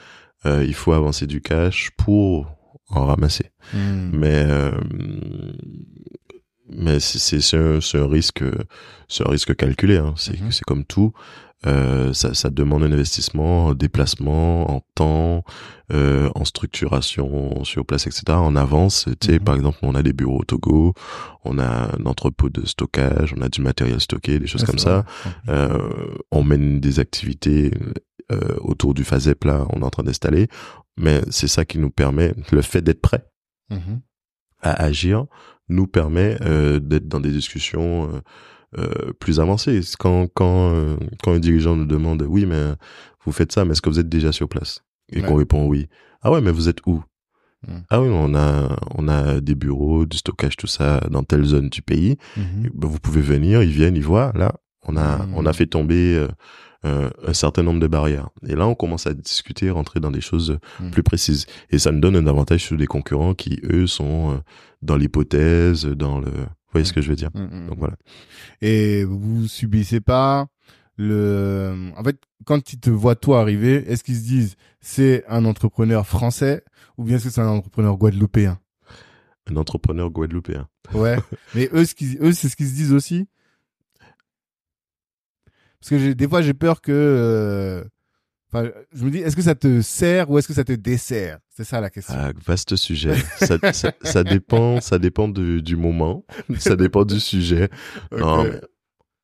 euh, 0.46 0.66
il 0.66 0.74
faut 0.74 0.92
avancer 0.94 1.28
du 1.28 1.42
cash 1.42 1.92
pour 1.98 2.56
en 2.90 3.06
ramasser. 3.06 3.52
Hmm. 3.74 4.10
mais 4.14 4.44
euh, 4.48 4.72
mais 6.70 7.00
c'est 7.00 7.56
un, 7.56 7.80
un 7.94 8.08
risque 8.08 8.44
c'est 9.08 9.26
un 9.28 9.30
risque 9.32 9.56
calculé 9.56 9.98
hein. 9.98 10.14
c'est 10.18 10.40
Mhm. 10.40 10.52
c'est 10.52 10.64
comme 10.66 10.86
tout 10.86 11.14
euh, 11.65 12.11
ça, 12.14 12.34
ça 12.34 12.49
demande 12.49 12.84
un 12.84 12.91
investissement 12.91 13.68
en 13.68 13.73
déplacement 13.73 14.69
en 14.76 14.81
temps 14.95 15.44
euh, 15.91 16.30
en 16.35 16.44
structuration 16.45 17.64
sur 17.64 17.85
place 17.85 18.07
etc 18.07 18.23
en 18.30 18.56
avance 18.56 19.07
tu 19.19 19.27
sais 19.27 19.34
Mhm. 19.40 19.44
par 19.45 19.56
exemple 19.56 19.77
on 19.81 19.95
a 19.95 20.03
des 20.03 20.14
bureaux 20.14 20.40
au 20.40 20.44
Togo 20.44 20.94
on 21.45 21.57
a 21.60 21.95
un 21.98 22.06
entrepôt 22.06 22.49
de 22.49 22.65
stockage 22.65 23.34
on 23.38 23.41
a 23.41 23.49
du 23.49 23.61
matériel 23.61 23.99
stocké 24.02 24.40
des 24.40 24.48
choses 24.48 24.64
comme 24.64 24.80
ça 24.80 25.06
euh, 25.49 25.80
on 26.31 26.44
mène 26.44 26.80
des 26.80 26.99
activités 26.99 27.72
euh, 28.31 28.56
autour 28.61 28.94
du 28.94 29.03
FASEP 29.03 29.44
là 29.45 29.65
on 29.72 29.81
est 29.81 29.85
en 29.85 29.90
train 29.90 30.03
d'installer 30.03 30.48
mais 30.98 31.22
c'est 31.30 31.48
ça 31.48 31.65
qui 31.65 31.80
nous 31.80 31.90
permet 31.91 32.34
le 32.52 32.61
fait 32.61 32.81
d'être 32.81 33.02
prêt 33.02 33.26
Mhm. 33.69 34.02
à 34.61 34.84
agir 34.84 35.26
nous 35.69 35.88
permet 35.88 36.38
euh, 36.41 36.80
d'être 36.80 37.07
dans 37.07 37.22
des 37.22 37.31
discussions 37.31 38.22
euh, 38.78 39.12
plus 39.20 39.40
avancées. 39.40 39.82
Quand 40.00 40.28
quand 40.34 40.74
euh, 40.74 40.95
quand 41.24 41.34
un 41.34 41.40
dirigeant 41.40 41.76
nous 41.76 41.86
demande 41.86 42.24
oui 42.28 42.45
mais 42.45 42.74
vous 43.26 43.32
faites 43.32 43.52
ça 43.52 43.66
mais 43.66 43.72
est-ce 43.72 43.82
que 43.82 43.90
vous 43.90 44.00
êtes 44.00 44.10
déjà 44.10 44.32
sur 44.32 44.48
place? 44.50 44.84
Et 45.12 45.22
Ouais. 45.22 45.28
qu'on 45.28 45.36
répond 45.36 45.66
oui 45.68 45.88
ah 46.22 46.32
ouais 46.32 46.41
mais 46.41 46.52
vous 46.52 46.70
êtes 46.70 46.80
où? 46.86 47.04
Mm. 47.68 47.72
Ah 47.90 48.02
oui, 48.02 48.10
on 48.12 48.36
a, 48.36 48.76
on 48.95 49.08
a 49.08 49.40
des 49.40 49.56
bureaux, 49.56 50.06
du 50.06 50.18
stockage, 50.18 50.58
tout 50.58 50.68
ça 50.68 51.00
dans 51.10 51.24
telle 51.24 51.45
zone 51.45 51.70
du 51.70 51.82
pays. 51.82 52.18
Mhm. 52.36 52.70
Ben, 52.74 52.88
vous 52.90 53.00
pouvez 53.00 53.22
venir, 53.22 53.64
ils 53.64 53.72
viennent, 53.72 53.95
ils 53.95 54.04
voient. 54.04 54.34
Là, 54.36 54.54
on 54.86 54.98
a, 54.98 55.20
Mm. 55.26 55.34
on 55.36 55.45
a 55.45 55.54
fait 55.54 55.66
tomber 55.68 56.16
euh, 56.16 56.28
euh, 56.86 57.10
un 57.26 57.32
certain 57.34 57.64
nombre 57.64 57.80
de 57.80 57.88
barrières. 57.88 58.28
Et 58.45 58.56
là, 58.56 58.68
on 58.68 58.76
commence 58.76 59.08
à 59.08 59.14
discuter, 59.14 59.70
rentrer 59.70 60.02
dans 60.02 60.12
des 60.12 60.20
choses 60.20 60.58
Mm. 60.82 60.90
plus 60.91 61.04
précises. 61.04 61.45
Et 61.70 61.80
ça 61.80 61.94
nous 61.94 62.02
donne 62.02 62.18
un 62.18 62.28
avantage 62.28 62.64
sur 62.66 62.76
des 62.76 62.86
concurrents 62.88 63.34
qui, 63.34 63.62
eux, 63.72 63.88
sont 63.88 64.41
dans 64.82 64.98
l'hypothèse, 64.98 65.86
dans 65.86 66.20
le... 66.20 66.32
Vous 66.74 66.80
voyez 66.80 66.86
ce 66.86 66.94
que 66.94 67.02
je 67.02 67.10
veux 67.10 67.16
dire 67.16 67.30
Mhm. 67.36 67.68
Donc 67.68 67.78
voilà. 67.78 67.95
Et 68.62 69.04
vous 69.04 69.48
subissez 69.48 70.02
pas 70.02 70.48
le. 70.98 71.91
En 71.95 72.04
fait, 72.04 72.18
quand 72.45 72.74
ils 72.74 72.80
te 72.80 72.90
voient 72.90 73.16
toi 73.16 73.41
arriver, 73.41 73.76
est-ce 73.91 74.04
qu'ils 74.04 74.16
se 74.18 74.24
disent 74.24 74.56
c'est 74.82 75.24
un 75.28 75.45
entrepreneur 75.45 76.06
français 76.08 76.64
ou 76.98 77.04
bien 77.04 77.18
est-ce 77.18 77.26
que 77.26 77.30
c'est 77.30 77.41
un 77.41 77.48
entrepreneur 77.48 77.95
guadeloupéen? 77.95 78.60
Un 79.52 79.56
entrepreneur 79.58 80.10
guadeloupéen. 80.10 80.68
Ouais. 80.94 81.18
Mais 81.56 81.70
eux, 81.74 81.86
ce 81.86 81.94
qu'ils- 81.95 82.18
eux, 82.22 82.34
c'est 82.34 82.50
ce 82.50 82.56
qu'ils 82.56 82.68
se 82.70 82.74
disent 82.76 82.94
aussi. 82.94 83.28
Parce 85.80 85.90
que 85.90 86.14
des 86.14 86.28
fois, 86.28 86.41
j'ai 86.41 86.54
peur 86.54 86.82
que. 86.82 86.91
euh, 86.91 87.84
Enfin, 88.54 88.70
je 88.94 89.04
me 89.04 89.10
dis, 89.10 89.18
est-ce 89.20 89.36
que 89.36 89.42
ça 89.42 89.56
te 89.56 89.82
sert 89.82 90.30
ou 90.30 90.38
est-ce 90.38 90.48
que 90.48 90.54
ça 90.54 90.64
te 90.64 90.74
dessert? 90.74 91.40
C'est 91.50 91.64
ça 91.64 91.82
la 91.82 91.90
question. 91.90 92.14
Ah, 92.18 92.32
vaste 92.46 92.76
sujet. 92.76 93.16
ça, 93.38 93.58
ça, 93.74 93.92
ça 94.04 94.24
dépend, 94.24 94.80
ça 94.82 95.00
dépend 95.00 95.28
du, 95.28 95.62
du 95.62 95.76
moment, 95.76 96.24
ça 96.58 96.76
dépend 96.76 97.04
du 97.06 97.20
sujet. 97.20 97.70
Non, 98.18 98.46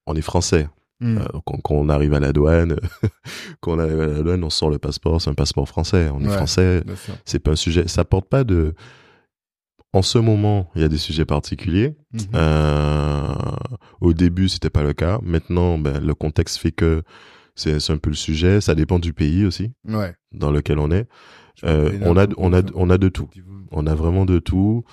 on 0.07 0.15
est 0.15 0.21
français. 0.21 0.67
Hmm. 1.01 1.17
Euh, 1.19 1.25
quand, 1.45 1.57
quand 1.63 1.75
on 1.75 1.87
arrive 1.89 2.13
à 2.13 2.19
la 2.19 2.33
douane, 2.33 2.77
quand 3.61 3.73
on 3.73 3.79
arrive 3.79 4.01
à 4.01 4.07
la 4.07 4.21
douane, 4.23 4.43
on 4.43 4.49
sort 4.49 4.69
le 4.69 4.79
passeport, 4.79 5.21
c'est 5.21 5.29
un 5.29 5.33
passeport 5.35 5.67
français. 5.67 6.09
On 6.13 6.19
est 6.21 6.27
Ouais. 6.27 6.35
français. 6.35 6.83
C'est 7.25 7.39
pas 7.39 7.51
un 7.51 7.55
sujet. 7.55 7.87
Ça 7.87 8.03
porte 8.05 8.27
pas 8.27 8.43
de. 8.43 8.73
En 9.93 10.01
ce 10.01 10.17
moment, 10.19 10.69
il 10.75 10.81
y 10.81 10.85
a 10.85 10.89
des 10.89 10.97
sujets 10.97 11.25
particuliers. 11.25 11.95
Mhm. 12.13 12.19
Euh, 12.35 13.33
au 14.01 14.13
début, 14.13 14.49
c'était 14.49 14.69
pas 14.69 14.83
le 14.83 14.93
cas. 14.93 15.19
Maintenant, 15.23 15.77
ben, 15.79 15.99
le 16.05 16.13
contexte 16.15 16.57
fait 16.57 16.71
que 16.71 17.01
c'est 17.59 17.91
un 17.91 17.97
peu 17.97 18.09
le 18.09 18.15
sujet. 18.15 18.61
Ça 18.61 18.73
dépend 18.75 18.99
du 18.99 19.13
pays 19.13 19.45
aussi 19.45 19.71
Ouais. 19.87 20.13
dans 20.31 20.51
lequel 20.51 20.79
on 20.79 20.89
est. 20.91 21.07
Euh, 21.63 21.91
on 22.03 22.15
a, 22.17 22.25
on 22.37 22.53
a, 22.53 22.61
on 22.73 22.89
a 22.89 22.97
de 22.97 23.09
tout. 23.09 23.29
On 23.71 23.85
a 23.85 23.93
vraiment 23.95 24.25
de 24.25 24.39
tout. 24.39 24.83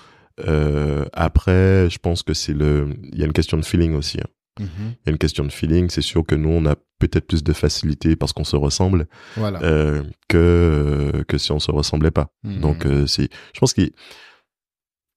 Euh, 0.47 1.05
après, 1.13 1.89
je 1.89 1.97
pense 1.97 2.21
que 2.23 2.33
c'est 2.33 2.53
le, 2.53 2.89
il 3.11 3.17
y 3.17 3.23
a 3.23 3.25
une 3.25 3.33
question 3.33 3.57
de 3.57 3.65
feeling 3.65 3.95
aussi. 3.95 4.19
hein. 4.19 4.27
Mhm. 4.59 4.67
Il 4.89 5.07
y 5.07 5.09
a 5.09 5.11
une 5.11 5.17
question 5.17 5.45
de 5.45 5.51
feeling. 5.51 5.89
C'est 5.89 6.01
sûr 6.01 6.25
que 6.25 6.35
nous, 6.35 6.49
on 6.49 6.65
a 6.65 6.75
peut-être 6.99 7.27
plus 7.27 7.43
de 7.43 7.53
facilité 7.53 8.15
parce 8.15 8.33
qu'on 8.33 8.43
se 8.43 8.55
ressemble 8.55 9.07
Voilà. 9.35 9.61
euh, 9.63 10.03
que 10.27 11.23
que 11.27 11.37
si 11.37 11.51
on 11.51 11.59
se 11.59 11.71
ressemblait 11.71 12.11
pas. 12.11 12.33
Mhm. 12.43 12.59
Donc 12.59 12.87
c'est, 13.07 13.29
je 13.53 13.59
pense 13.59 13.73
que 13.73 13.83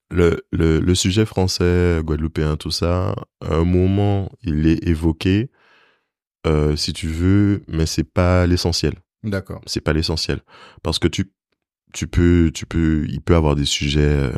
le, 0.09 0.41
le 0.51 0.79
le 0.79 0.95
sujet 0.95 1.25
français, 1.25 2.01
guadeloupéen, 2.03 2.57
tout 2.57 2.71
ça, 2.71 3.15
à 3.41 3.55
un 3.55 3.63
moment, 3.63 4.29
il 4.43 4.67
est 4.67 4.85
évoqué, 4.87 5.49
euh, 6.47 6.75
si 6.75 6.93
tu 6.93 7.07
veux, 7.07 7.63
mais 7.67 7.85
c'est 7.85 8.03
pas 8.03 8.47
l'essentiel 8.47 8.93
D'accord. 9.23 9.61
c'est 9.67 9.81
pas 9.81 9.93
l'essentiel 9.93 10.39
parce 10.83 10.97
que 10.99 11.07
tu 11.07 11.31
tu 11.93 12.07
peux 12.07 12.51
tu 12.53 12.65
peux 12.65 13.05
il 13.09 13.21
peut 13.21 13.35
avoir 13.35 13.55
des 13.55 13.65
sujets 13.65 14.01
euh, 14.01 14.31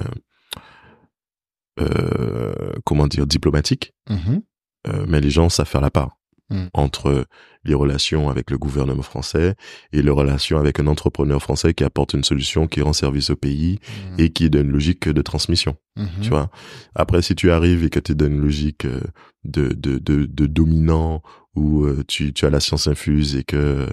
euh, 1.80 2.74
comment 2.86 3.08
dire 3.08 3.26
diplomatiques 3.28 3.94
Mhm. 4.10 4.42
euh, 4.88 5.06
mais 5.08 5.22
les 5.22 5.30
gens 5.30 5.50
savent 5.50 5.68
faire 5.68 5.82
la 5.82 5.92
part 5.92 6.18
Mm. 6.50 6.66
entre 6.74 7.26
les 7.64 7.74
relations 7.74 8.30
avec 8.30 8.52
le 8.52 8.58
gouvernement 8.58 9.02
français 9.02 9.56
et 9.94 10.02
les 10.02 10.12
relations 10.12 10.58
avec 10.60 10.78
un 10.82 10.88
entrepreneur 10.88 11.42
français 11.42 11.74
qui 11.74 11.86
apporte 11.86 12.14
une 12.14 12.26
solution 12.26 12.68
qui 12.68 12.82
rend 12.82 12.92
service 12.92 13.30
au 13.30 13.38
pays 13.38 13.80
Mhm. 14.12 14.20
et 14.20 14.30
qui 14.30 14.44
est 14.46 14.50
d'une 14.50 14.70
logique 14.70 15.08
de 15.08 15.22
transmission 15.22 15.78
Mhm. 15.96 16.08
tu 16.22 16.30
vois? 16.30 16.52
Après 16.96 17.22
si 17.22 17.34
tu 17.34 17.50
arrives 17.50 17.86
et 17.86 17.90
que 17.90 18.00
tu 18.00 18.12
es 18.12 18.16
dans 18.16 18.26
une 18.28 18.42
logique 18.42 18.86
de 19.46 19.70
de 19.70 19.98
de, 20.00 20.26
de 20.26 20.46
dominant 20.46 21.24
où 21.56 21.86
euh, 21.86 22.04
tu 22.08 22.34
tu 22.34 22.46
as 22.46 22.50
la 22.50 22.60
science 22.60 22.88
infuse 22.88 23.36
et 23.36 23.44
que 23.44 23.88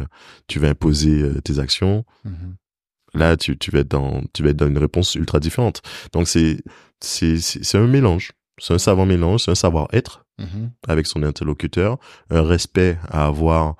tu 0.46 0.58
vas 0.58 0.68
imposer 0.68 1.22
euh, 1.22 1.40
tes 1.40 1.58
actions 1.58 2.04
Mhm. 2.24 2.56
là 3.14 3.36
tu 3.36 3.58
tu 3.58 3.70
vas 3.70 3.80
être 3.80 3.90
dans 3.90 4.22
tu 4.32 4.42
vas 4.42 4.50
être 4.50 4.56
dans 4.56 4.68
une 4.68 4.78
réponse 4.78 5.14
ultra 5.14 5.40
différente 5.40 5.82
donc 6.12 6.26
c'est 6.28 6.62
un 7.74 7.86
mélange 7.86 8.32
c'est 8.58 8.74
un 8.74 8.78
savant 8.78 9.06
mélange 9.06 9.42
c'est 9.44 9.50
un 9.50 9.54
savoir-être 9.54 10.24
Mhm. 10.38 10.70
avec 10.88 11.06
son 11.06 11.22
interlocuteur 11.22 11.98
un 12.30 12.42
respect 12.42 12.98
à 13.10 13.26
avoir 13.26 13.76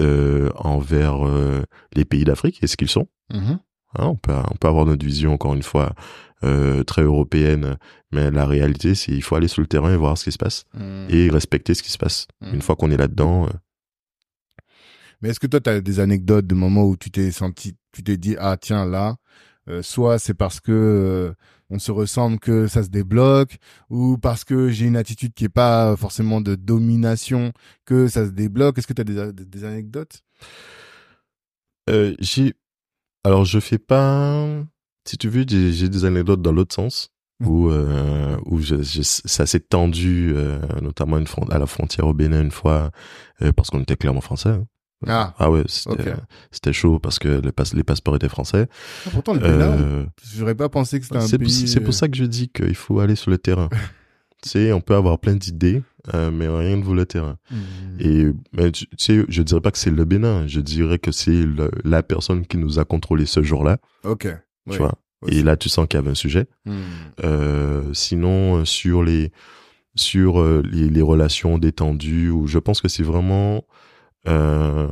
euh, 0.00 0.48
envers 0.54 1.26
euh, 1.26 1.64
les 1.94 2.04
pays 2.06 2.24
d'Afrique 2.24 2.62
et 2.62 2.66
ce 2.66 2.76
qu'ils 2.76 2.88
sont 2.88 3.08
Mhm. 3.32 3.58
Hein, 3.96 4.06
on 4.06 4.16
peut 4.16 4.32
on 4.50 4.54
peut 4.56 4.68
avoir 4.68 4.84
notre 4.86 5.04
vision 5.04 5.32
encore 5.32 5.54
une 5.54 5.62
fois 5.62 5.94
euh, 6.44 6.84
très 6.84 7.02
européenne 7.02 7.78
mais 8.12 8.30
la 8.30 8.46
réalité 8.46 8.94
c'est 8.94 9.12
il 9.12 9.22
faut 9.22 9.34
aller 9.34 9.48
sur 9.48 9.62
le 9.62 9.66
terrain 9.66 9.92
et 9.92 9.96
voir 9.96 10.16
ce 10.18 10.24
qui 10.24 10.32
se 10.32 10.38
passe 10.38 10.64
Mhm. 10.74 11.06
et 11.08 11.30
respecter 11.30 11.72
ce 11.74 11.82
qui 11.82 11.90
se 11.90 11.98
passe 11.98 12.26
Mhm. 12.42 12.54
une 12.56 12.62
fois 12.62 12.76
qu'on 12.76 12.90
est 12.90 12.96
là-dedans 12.98 13.46
euh, 13.46 13.52
Mais 15.20 15.30
est-ce 15.30 15.40
que 15.40 15.48
toi, 15.48 15.60
tu 15.60 15.68
as 15.70 15.80
des 15.80 15.98
anecdotes 15.98 16.46
de 16.46 16.54
moments 16.54 16.84
où 16.84 16.96
tu 16.96 17.10
t'es 17.10 17.32
senti, 17.32 17.74
tu 17.90 18.04
t'es 18.04 18.16
dit, 18.16 18.36
ah 18.38 18.56
tiens, 18.56 18.84
là, 18.86 19.16
euh, 19.68 19.82
soit 19.82 20.20
c'est 20.20 20.34
parce 20.34 20.60
que 20.60 20.70
euh, 20.70 21.34
on 21.70 21.80
se 21.80 21.90
ressemble 21.90 22.38
que 22.38 22.68
ça 22.68 22.84
se 22.84 22.88
débloque, 22.88 23.56
ou 23.90 24.16
parce 24.16 24.44
que 24.44 24.68
j'ai 24.68 24.86
une 24.86 24.96
attitude 24.96 25.34
qui 25.34 25.44
est 25.46 25.48
pas 25.48 25.96
forcément 25.96 26.40
de 26.40 26.54
domination 26.54 27.52
que 27.84 28.06
ça 28.06 28.26
se 28.26 28.30
débloque? 28.30 28.78
Est-ce 28.78 28.86
que 28.86 28.92
tu 28.92 29.00
as 29.00 29.04
des, 29.04 29.32
des, 29.32 29.44
des 29.44 29.64
anecdotes? 29.64 30.22
Euh, 31.90 32.14
j'ai 32.20 32.54
alors 33.28 33.44
je 33.44 33.60
fais 33.60 33.78
pas 33.78 34.46
si 35.04 35.16
tu 35.16 35.28
veux 35.28 35.44
j'ai 35.48 35.88
des 35.88 36.04
anecdotes 36.04 36.42
dans 36.42 36.52
l'autre 36.52 36.74
sens 36.74 37.10
où 37.44 37.68
euh, 37.68 38.36
où 38.46 38.60
je, 38.60 38.82
je- 38.82 39.02
ça 39.02 39.46
s'est 39.46 39.60
tendu 39.60 40.32
euh, 40.34 40.58
notamment 40.82 41.18
une 41.18 41.26
à 41.50 41.58
la 41.58 41.66
frontière 41.66 42.06
au 42.06 42.14
Bénin 42.14 42.42
une 42.42 42.50
fois 42.50 42.90
euh, 43.42 43.52
parce 43.52 43.70
qu'on 43.70 43.80
était 43.80 43.96
clairement 43.96 44.20
français 44.20 44.50
hein. 44.50 44.66
Ah, 45.06 45.32
ah 45.38 45.48
ouais 45.48 45.62
c'était 46.50 46.72
chaud 46.72 46.98
parce 46.98 47.20
que 47.20 47.28
le 47.28 47.52
passe- 47.52 47.72
les 47.74 47.84
passeports 47.84 48.16
étaient 48.16 48.28
français 48.28 48.66
Ah, 49.06 49.10
pourtant 49.12 49.34
le 49.34 49.38
Bénin, 49.40 50.06
j'aurais 50.36 50.56
pas 50.56 50.68
pensé 50.68 50.98
que 50.98 51.04
c'était 51.06 51.18
un 51.18 51.26
c'est 51.28 51.38
pays. 51.38 51.68
c'est 51.68 51.80
pour 51.80 51.94
ça 51.94 52.08
que 52.08 52.16
je 52.16 52.24
dis 52.24 52.48
qu'il 52.48 52.74
faut 52.74 52.98
aller 52.98 53.14
sur 53.14 53.30
le 53.30 53.38
terrain 53.38 53.68
tu 54.42 54.48
sais 54.48 54.72
on 54.72 54.80
peut 54.80 54.96
avoir 54.96 55.20
plein 55.20 55.36
d'idées 55.36 55.82
euh, 56.14 56.30
mais 56.30 56.46
rien 56.48 56.76
ne 56.76 56.82
vaut 56.82 56.94
le 56.94 57.06
terrain 57.06 57.36
Mhm. 57.50 57.58
et 58.00 58.26
mais 58.52 58.70
tu, 58.72 58.86
sais, 58.96 59.24
je 59.28 59.42
dirais 59.42 59.60
pas 59.60 59.70
que 59.70 59.78
c'est 59.78 59.90
le 59.90 60.04
Bénin, 60.04 60.46
je 60.46 60.60
dirais 60.60 60.98
que 60.98 61.12
c'est 61.12 61.44
la 61.84 62.02
personne 62.02 62.46
qui 62.46 62.56
nous 62.56 62.78
a 62.78 62.84
contrôlé 62.84 63.26
ce 63.26 63.42
jour-là, 63.42 63.78
Ok. 64.04 64.28
tu 64.70 64.76
vois? 64.78 64.94
aussi. 65.22 65.38
Et 65.38 65.42
là, 65.42 65.56
tu 65.56 65.68
sens 65.68 65.86
qu'il 65.88 65.98
y 65.98 66.02
avait 66.02 66.10
un 66.12 66.14
sujet. 66.14 66.46
Mhm. 66.64 66.74
Euh, 67.24 67.92
sinon, 67.94 68.58
euh, 68.58 68.64
sur 68.64 69.02
les 69.02 69.32
sur 69.96 70.40
les, 70.62 70.88
les 70.88 71.02
relations 71.02 71.58
détendues, 71.58 72.30
où 72.30 72.46
je 72.46 72.60
pense 72.60 72.80
que 72.80 72.86
c'est 72.86 73.02
vraiment, 73.02 73.64
euh, 74.28 74.86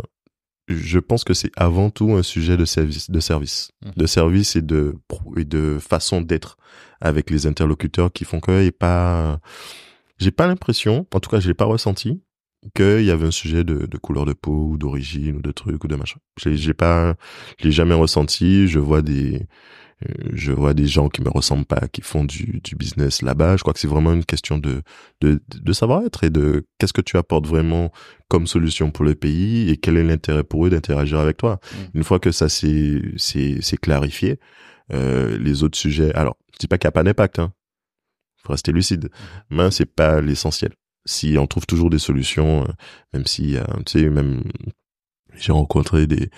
je 0.67 0.99
pense 0.99 1.23
que 1.23 1.33
c'est 1.33 1.53
avant 1.57 1.91
tout 1.91 2.11
un 2.15 2.25
sujet 2.25 2.57
de 2.57 2.65
service, 2.65 3.09
de 3.09 3.21
service, 3.21 3.71
de 3.97 4.07
service 4.07 4.57
et 4.57 4.63
de 4.63 4.97
et 5.37 5.45
de 5.45 5.79
façon 5.81 6.21
d'être 6.23 6.57
avec 7.01 7.31
les 7.31 7.47
interlocuteurs 7.47 8.13
qui 8.13 8.25
font 8.25 8.41
que 8.41 8.63
et 8.65 8.73
pas, 8.73 9.39
j'ai 10.19 10.31
pas 10.31 10.47
l'impression, 10.47 11.07
en 11.13 11.21
tout 11.21 11.31
cas, 11.31 11.41
je 11.41 11.49
l'ai 11.49 11.55
pas 11.55 11.65
ressenti 11.65 12.23
qu'il 12.75 13.05
y 13.05 13.11
avait 13.11 13.27
un 13.27 13.33
sujet 13.33 13.65
de, 13.65 13.87
de 13.87 13.99
couleur 13.99 14.25
de 14.25 14.33
peau 14.33 14.71
ou 14.71 14.79
d'origine 14.79 15.37
ou 15.37 15.43
de 15.43 15.53
truc 15.53 15.85
ou 15.85 15.89
de 15.89 15.97
machin. 15.97 16.19
J'ai 16.37 16.75
pas, 16.75 17.15
l'ai 17.63 17.71
jamais 17.71 17.95
ressenti. 17.95 18.67
Je 18.67 18.79
vois 18.79 19.03
des, 19.03 19.47
euh, 20.05 20.13
je 20.33 20.53
vois 20.53 20.75
des 20.75 20.87
gens 20.87 21.09
qui 21.09 21.23
me 21.23 21.31
ressemblent 21.31 21.67
pas, 21.67 21.87
qui 21.89 22.01
font 22.01 22.25
du, 22.25 22.61
du 22.65 22.75
business 22.75 23.23
là-bas. 23.23 23.57
Je 23.57 23.63
crois 23.63 23.73
que 23.73 23.79
c'est 23.79 23.87
vraiment 23.87 24.13
une 24.13 24.25
question 24.25 24.59
de, 24.59 24.83
de, 25.21 25.41
de 25.49 25.73
savoir-être 25.73 26.25
et 26.25 26.31
de 26.31 26.67
qu'est-ce 26.79 26.93
que 26.93 27.03
tu 27.03 27.17
apportes 27.17 27.47
vraiment 27.47 27.93
comme 28.29 28.47
solution 28.47 28.91
pour 28.91 29.05
le 29.05 29.15
pays 29.15 29.71
et 29.71 29.77
quel 29.77 29.97
est 29.97 30.05
l'intérêt 30.05 30.43
pour 30.43 30.67
eux 30.67 30.71
d'interagir 30.71 31.19
avec 31.21 31.37
toi. 31.37 31.61
Mm. 31.73 31.99
Une 31.99 32.05
fois 32.05 32.19
que 32.19 32.33
ça 32.33 32.49
c'est, 32.49 33.01
c'est 33.17 33.81
clarifié, 33.81 34.41
euh, 34.93 35.39
les 35.39 35.63
autres 35.63 35.79
sujets, 35.79 36.13
alors, 36.15 36.37
je 36.53 36.59
dis 36.59 36.67
pas 36.69 36.79
qu'il 36.79 36.87
n'y 36.87 36.91
a 36.91 36.93
pas 36.93 37.03
d'impact, 37.05 37.39
hein. 37.39 37.53
Faut 38.47 38.53
rester 38.53 38.73
lucide. 38.73 39.11
Mais 39.51 39.71
c'est 39.71 39.87
pas 39.93 40.21
l'essentiel. 40.21 40.73
Si 41.05 41.37
on 41.39 41.47
trouve 41.47 41.67
toujours 41.67 41.91
des 41.91 41.99
solutions, 41.99 42.63
euh, 42.65 42.73
même 43.13 43.27
si, 43.27 43.57
euh, 43.57 43.65
tu 43.85 44.01
sais, 44.01 44.09
même, 44.11 44.43
j'ai 45.37 45.53
rencontré 45.53 46.07
des, 46.07 46.31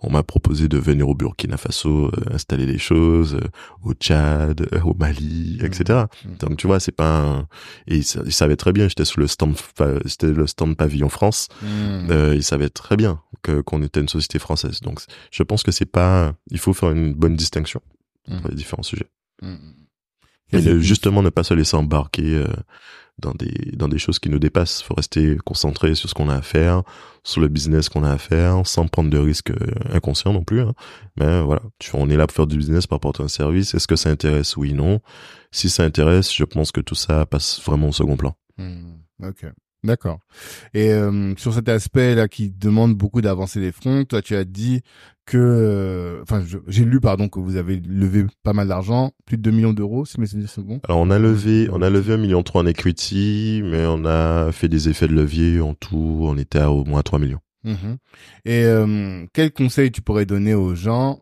on 0.00 0.10
m'a 0.10 0.22
proposé 0.22 0.66
de 0.68 0.78
venir 0.78 1.08
au 1.08 1.14
Burkina 1.14 1.56
Faso, 1.56 2.06
euh, 2.06 2.10
installer 2.34 2.66
des 2.66 2.78
choses, 2.78 3.34
euh, 3.34 3.48
au 3.82 3.92
Tchad, 3.94 4.66
euh, 4.72 4.80
au 4.82 4.94
Mali, 4.94 5.58
etc. 5.62 6.06
Mhm. 6.24 6.36
Donc, 6.38 6.56
tu 6.56 6.66
vois, 6.66 6.80
c'est 6.80 6.92
pas 6.96 7.20
un, 7.20 7.40
et 7.86 7.96
ils, 7.98 8.04
sa- 8.04 8.22
ils 8.24 8.32
savaient 8.32 8.56
très 8.56 8.72
bien, 8.72 8.88
j'étais 8.88 9.04
sur 9.04 9.20
le 9.20 9.26
stand, 9.26 9.54
c'était 10.06 10.32
le 10.32 10.46
stand 10.46 10.76
pavillon 10.76 11.08
France, 11.08 11.48
euh, 12.10 12.34
ils 12.34 12.42
savaient 12.44 12.70
très 12.70 12.96
bien 12.96 13.20
que, 13.42 13.60
qu'on 13.60 13.82
était 13.82 14.00
une 14.00 14.08
société 14.08 14.38
française. 14.38 14.80
Donc, 14.80 15.00
je 15.30 15.42
pense 15.42 15.62
que 15.62 15.70
c'est 15.70 15.84
pas, 15.90 16.34
il 16.50 16.58
faut 16.58 16.72
faire 16.72 16.90
une 16.92 17.12
bonne 17.14 17.36
distinction 17.36 17.80
entre 18.28 18.44
Mhm. 18.44 18.48
les 18.50 18.56
différents 18.56 18.82
sujets. 18.82 19.08
Et 20.52 20.80
justement, 20.80 21.22
ne 21.22 21.30
pas 21.30 21.42
se 21.42 21.54
laisser 21.54 21.76
embarquer 21.76 22.36
euh, 22.36 22.46
dans 23.18 23.32
des 23.32 23.72
dans 23.72 23.88
des 23.88 23.98
choses 23.98 24.18
qui 24.18 24.28
nous 24.28 24.38
dépassent. 24.38 24.82
Faut 24.82 24.94
rester 24.94 25.36
concentré 25.44 25.94
sur 25.94 26.08
ce 26.08 26.14
qu'on 26.14 26.28
a 26.28 26.36
à 26.36 26.42
faire, 26.42 26.82
sur 27.24 27.40
le 27.40 27.48
business 27.48 27.88
qu'on 27.88 28.04
a 28.04 28.12
à 28.12 28.18
faire, 28.18 28.66
sans 28.66 28.86
prendre 28.86 29.10
de 29.10 29.18
risques 29.18 29.50
euh, 29.50 29.72
inconscients 29.92 30.32
non 30.32 30.44
plus. 30.44 30.60
Hein. 30.60 30.74
Mais 31.16 31.40
voilà, 31.42 31.62
on 31.94 32.08
est 32.10 32.16
là 32.16 32.26
pour 32.26 32.36
faire 32.36 32.46
du 32.46 32.56
business, 32.56 32.86
pour 32.86 32.96
apporter 32.96 33.22
un 33.22 33.28
service. 33.28 33.74
Est-ce 33.74 33.88
que 33.88 33.96
ça 33.96 34.10
intéresse? 34.10 34.56
Oui, 34.56 34.72
non. 34.72 35.00
Si 35.50 35.68
ça 35.68 35.82
intéresse, 35.82 36.32
je 36.34 36.44
pense 36.44 36.70
que 36.70 36.80
tout 36.80 36.94
ça 36.94 37.26
passe 37.26 37.60
vraiment 37.64 37.88
au 37.88 37.92
second 37.92 38.16
plan. 38.16 38.36
Ok. 39.22 39.46
D'accord. 39.84 40.18
Et 40.74 40.90
euh, 40.92 41.34
sur 41.36 41.54
cet 41.54 41.68
aspect-là 41.68 42.28
qui 42.28 42.50
demande 42.50 42.94
beaucoup 42.94 43.20
d'avancer 43.20 43.60
les 43.60 43.72
fronts, 43.72 44.04
toi 44.04 44.20
tu 44.22 44.34
as 44.34 44.44
dit 44.44 44.82
que, 45.26 45.36
euh, 45.38 46.22
enfin 46.22 46.44
j'ai 46.66 46.84
lu 46.84 47.00
pardon 47.00 47.28
que 47.28 47.38
vous 47.38 47.56
avez 47.56 47.76
levé 47.80 48.26
pas 48.42 48.52
mal 48.52 48.68
d'argent, 48.68 49.12
plus 49.26 49.36
de 49.36 49.42
2 49.42 49.50
millions 49.50 49.72
d'euros, 49.72 50.04
si 50.04 50.20
mes 50.20 50.26
souvenirs 50.26 50.50
sont 50.50 50.62
bons. 50.62 50.80
Alors 50.88 51.00
on 51.00 51.10
a 51.10 51.18
levé, 51.18 51.68
on 51.72 51.82
a 51.82 51.90
levé 51.90 52.14
un 52.14 52.16
million 52.16 52.42
trois 52.42 52.62
en 52.62 52.66
equity, 52.66 53.62
mais 53.64 53.84
on 53.86 54.04
a 54.04 54.50
fait 54.52 54.68
des 54.68 54.88
effets 54.88 55.08
de 55.08 55.14
levier 55.14 55.60
en 55.60 55.74
tout, 55.74 56.20
on 56.22 56.36
était 56.36 56.58
à 56.58 56.70
au 56.70 56.84
moins 56.84 57.02
3 57.02 57.18
millions. 57.18 57.40
Mhm. 57.64 57.96
Et 58.44 58.64
euh, 58.64 59.26
quel 59.32 59.52
conseil 59.52 59.90
tu 59.90 60.02
pourrais 60.02 60.26
donner 60.26 60.54
aux 60.54 60.74
gens 60.74 61.20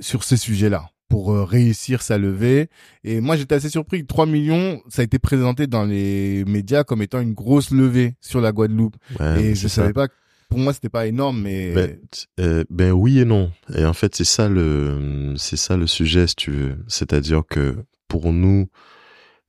sur 0.00 0.24
ces 0.24 0.36
sujets-là? 0.36 0.91
Pour 1.12 1.30
euh, 1.30 1.44
réussir 1.44 2.00
sa 2.00 2.16
levée. 2.16 2.70
Et 3.04 3.20
moi, 3.20 3.36
j'étais 3.36 3.54
assez 3.54 3.68
surpris 3.68 4.00
que 4.00 4.06
3 4.06 4.24
millions, 4.24 4.80
ça 4.88 5.02
a 5.02 5.04
été 5.04 5.18
présenté 5.18 5.66
dans 5.66 5.84
les 5.84 6.42
médias 6.46 6.84
comme 6.84 7.02
étant 7.02 7.20
une 7.20 7.34
grosse 7.34 7.70
levée 7.70 8.14
sur 8.22 8.40
la 8.40 8.50
Guadeloupe. 8.50 8.96
et 9.20 9.54
je 9.54 9.68
savais 9.68 9.92
pas, 9.92 10.08
pour 10.48 10.58
moi, 10.58 10.72
c'était 10.72 10.88
pas 10.88 11.06
énorme, 11.06 11.42
mais... 11.42 11.74
Ben, 11.74 11.98
euh, 12.40 12.64
ben, 12.70 12.92
oui 12.92 13.18
et 13.18 13.26
non. 13.26 13.52
Et 13.76 13.84
en 13.84 13.92
fait, 13.92 14.14
c'est 14.14 14.24
ça 14.24 14.48
le, 14.48 15.34
c'est 15.36 15.58
ça 15.58 15.76
le 15.76 15.86
sujet, 15.86 16.26
si 16.26 16.34
tu 16.34 16.50
veux. 16.50 16.78
C'est-à-dire 16.88 17.42
que 17.46 17.76
pour 18.08 18.32
nous, 18.32 18.68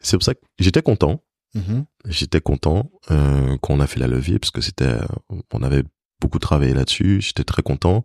c'est 0.01 0.17
pour 0.17 0.23
ça 0.23 0.33
que 0.33 0.41
j'étais 0.59 0.81
content. 0.81 1.23
Mm-hmm. 1.55 1.85
J'étais 2.09 2.41
content 2.41 2.91
euh, 3.09 3.55
qu'on 3.61 3.79
a 3.79 3.87
fait 3.87 4.01
la 4.01 4.07
levée 4.07 4.37
parce 4.37 4.51
que 4.51 4.59
c'était, 4.59 4.97
on 5.29 5.63
avait 5.63 5.83
beaucoup 6.19 6.39
travaillé 6.39 6.73
là-dessus. 6.73 7.21
J'étais 7.21 7.45
très 7.45 7.61
content, 7.61 8.03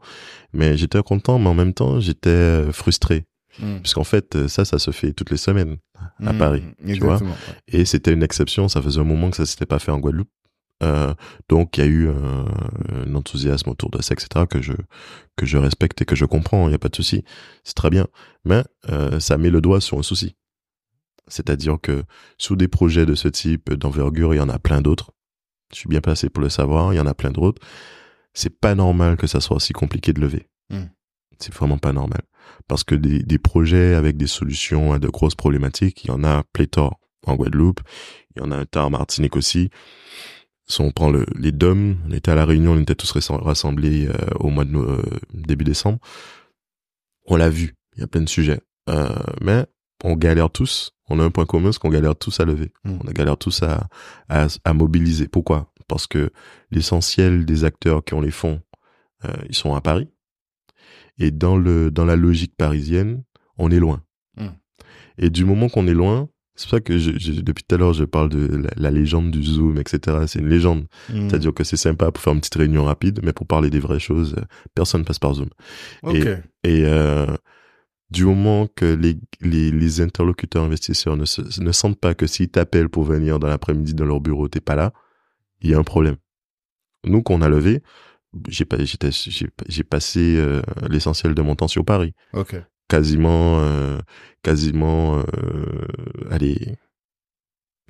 mais 0.52 0.76
j'étais 0.76 1.02
content, 1.02 1.40
mais 1.40 1.48
en 1.48 1.54
même 1.54 1.74
temps, 1.74 1.98
j'étais 1.98 2.70
frustré 2.70 3.24
Mm. 3.60 3.78
Puisqu'en 3.78 4.04
fait, 4.04 4.36
euh, 4.36 4.48
ça, 4.48 4.64
ça 4.64 4.78
se 4.78 4.90
fait 4.90 5.12
toutes 5.12 5.30
les 5.30 5.36
semaines 5.36 5.78
à 6.24 6.32
mm, 6.32 6.38
Paris. 6.38 6.62
Tu 6.86 7.00
vois 7.00 7.20
Et 7.68 7.84
c'était 7.84 8.12
une 8.12 8.22
exception. 8.22 8.68
Ça 8.68 8.82
faisait 8.82 9.00
un 9.00 9.04
moment 9.04 9.30
que 9.30 9.36
ça 9.36 9.46
s'était 9.46 9.66
pas 9.66 9.78
fait 9.78 9.90
en 9.90 9.98
Guadeloupe. 9.98 10.30
Euh, 10.82 11.12
donc 11.48 11.76
il 11.76 11.80
y 11.80 11.82
a 11.82 11.86
eu 11.86 12.08
un, 12.08 13.14
enthousiasme 13.14 13.68
autour 13.70 13.90
de 13.90 14.00
ça, 14.00 14.14
etc. 14.14 14.46
que 14.48 14.62
je 14.62 14.74
que 15.36 15.44
je 15.44 15.58
respecte 15.58 16.00
et 16.02 16.04
que 16.04 16.14
je 16.14 16.24
comprends. 16.24 16.66
Il 16.66 16.70
n'y 16.70 16.74
a 16.74 16.78
pas 16.78 16.88
de 16.88 16.96
souci, 16.96 17.24
c'est 17.64 17.74
très 17.74 17.90
bien. 17.90 18.06
Mais 18.44 18.62
euh, 18.88 19.18
ça 19.18 19.38
met 19.38 19.50
le 19.50 19.60
doigt 19.60 19.80
sur 19.80 19.98
un 19.98 20.02
souci. 20.02 20.36
C'est-à-dire 21.26 21.78
que 21.82 22.04
sous 22.38 22.56
des 22.56 22.68
projets 22.68 23.06
de 23.06 23.14
ce 23.14 23.28
type 23.28 23.72
d'envergure, 23.74 24.34
il 24.34 24.38
y 24.38 24.40
en 24.40 24.48
a 24.48 24.58
plein 24.58 24.80
d'autres. 24.80 25.10
Je 25.72 25.78
suis 25.78 25.88
bien 25.88 26.00
placé 26.00 26.30
pour 26.30 26.42
le 26.42 26.48
savoir. 26.48 26.94
Il 26.94 26.96
y 26.96 27.00
en 27.00 27.06
a 27.06 27.14
plein 27.14 27.30
d'autres. 27.30 27.60
C'est 28.32 28.60
pas 28.60 28.74
normal 28.74 29.16
que 29.16 29.26
ça 29.26 29.40
soit 29.40 29.56
aussi 29.56 29.72
compliqué 29.72 30.12
de 30.12 30.20
lever. 30.20 30.48
Mm. 30.70 30.84
C'est 31.38 31.52
vraiment 31.52 31.78
pas 31.78 31.92
normal 31.92 32.22
parce 32.68 32.84
que 32.84 32.94
des, 32.94 33.22
des, 33.22 33.38
projets 33.38 33.94
avec 33.94 34.16
des 34.16 34.26
solutions 34.26 34.92
à 34.92 34.98
de 34.98 35.08
grosses 35.08 35.34
problématiques, 35.34 36.04
il 36.04 36.08
y 36.08 36.10
en 36.10 36.24
a 36.24 36.44
pléthore 36.52 36.98
en 37.26 37.34
Guadeloupe, 37.34 37.80
il 38.36 38.42
y 38.42 38.44
en 38.44 38.50
a 38.50 38.56
un 38.56 38.64
tas 38.64 38.84
en 38.84 38.90
Martinique 38.90 39.36
aussi. 39.36 39.70
Si 40.66 40.82
on 40.82 40.90
prend 40.90 41.10
le, 41.10 41.24
les 41.34 41.50
DOM, 41.50 41.96
on 42.06 42.12
était 42.12 42.30
à 42.30 42.34
la 42.34 42.44
Réunion, 42.44 42.72
on 42.72 42.80
était 42.80 42.94
tous 42.94 43.30
rassemblés 43.30 44.06
euh, 44.06 44.12
au 44.38 44.50
mois 44.50 44.66
de 44.66 44.76
euh, 44.76 45.02
début 45.32 45.64
décembre. 45.64 45.98
On 47.26 47.36
l'a 47.36 47.48
vu, 47.48 47.74
il 47.96 48.00
y 48.00 48.02
a 48.02 48.06
plein 48.06 48.20
de 48.20 48.28
sujets, 48.28 48.60
euh, 48.90 49.08
mais 49.40 49.66
on 50.04 50.14
galère 50.14 50.50
tous. 50.50 50.92
On 51.08 51.20
a 51.20 51.24
un 51.24 51.30
point 51.30 51.46
commun, 51.46 51.72
c'est 51.72 51.78
qu'on 51.78 51.88
galère 51.88 52.16
tous 52.16 52.38
à 52.40 52.44
lever. 52.44 52.70
Mmh. 52.84 52.98
On 53.02 53.10
galère 53.12 53.38
tous 53.38 53.62
à, 53.62 53.88
à, 54.28 54.46
à 54.64 54.74
mobiliser. 54.74 55.26
Pourquoi? 55.26 55.72
Parce 55.88 56.06
que 56.06 56.30
l'essentiel 56.70 57.46
des 57.46 57.64
acteurs 57.64 58.04
qui 58.04 58.12
ont 58.12 58.20
les 58.20 58.30
fonds, 58.30 58.60
ils 59.48 59.54
sont 59.54 59.74
à 59.74 59.80
Paris. 59.80 60.08
Et 61.18 61.30
dans 61.30 61.56
le 61.56 61.90
dans 61.90 62.04
la 62.04 62.16
logique 62.16 62.54
parisienne, 62.56 63.22
on 63.56 63.70
est 63.70 63.78
loin. 63.78 64.02
Hmm. 64.36 64.50
Et 65.18 65.30
du 65.30 65.44
moment 65.44 65.68
qu'on 65.68 65.86
est 65.86 65.94
loin, 65.94 66.28
c'est 66.54 66.64
pour 66.64 66.70
ça 66.70 66.80
que 66.80 66.98
je, 66.98 67.40
depuis 67.40 67.64
tout 67.64 67.74
à 67.74 67.78
l'heure 67.78 67.92
je 67.92 68.04
parle 68.04 68.28
de 68.28 68.66
la, 68.76 68.90
légende 68.90 69.30
du 69.30 69.42
Zoom, 69.42 69.78
etc. 69.78 70.18
C'est 70.26 70.38
une 70.38 70.48
légende. 70.48 70.86
Hmm. 71.08 71.28
C'est-à-dire 71.28 71.52
que 71.52 71.64
c'est 71.64 71.76
sympa 71.76 72.10
pour 72.12 72.22
faire 72.22 72.32
une 72.32 72.40
petite 72.40 72.54
réunion 72.54 72.84
rapide, 72.84 73.20
mais 73.22 73.32
pour 73.32 73.46
parler 73.46 73.70
des 73.70 73.80
vraies 73.80 74.00
choses, 74.00 74.36
personne 74.74 75.04
passe 75.04 75.18
par 75.18 75.34
Zoom. 75.34 75.48
Et, 76.12 76.22
et 76.64 76.84
euh, 76.84 77.26
du 78.10 78.24
moment 78.24 78.66
que 78.74 78.86
les, 78.86 79.16
les, 79.40 79.70
les 79.70 80.00
interlocuteurs 80.00 80.64
investisseurs 80.64 81.16
ne, 81.16 81.24
se, 81.24 81.60
ne 81.60 81.72
sentent 81.72 82.00
pas 82.00 82.14
que 82.14 82.26
s'ils 82.26 82.48
t'appellent 82.48 82.88
pour 82.88 83.04
venir 83.04 83.38
dans 83.38 83.48
l'après-midi 83.48 83.94
dans 83.94 84.06
leur 84.06 84.20
bureau, 84.20 84.48
t'es 84.48 84.60
pas 84.60 84.76
là, 84.76 84.92
il 85.60 85.70
y 85.70 85.74
a 85.74 85.78
un 85.78 85.84
problème. 85.84 86.16
Nous, 87.04 87.22
qu'on 87.22 87.42
a 87.42 87.48
levé, 87.48 87.82
j'ai 88.48 88.64
pas 88.64 88.76
j'étais 88.84 89.10
j'ai 89.10 89.84
passé 89.84 90.36
euh, 90.36 90.62
l'essentiel 90.88 91.34
de 91.34 91.42
mon 91.42 91.56
temps 91.56 91.68
sur 91.68 91.84
Paris. 91.84 92.14
OK. 92.32 92.56
Quasiment 92.88 93.60
euh, 93.60 93.98
quasiment 94.42 95.18
euh, 95.18 95.86
allez 96.30 96.76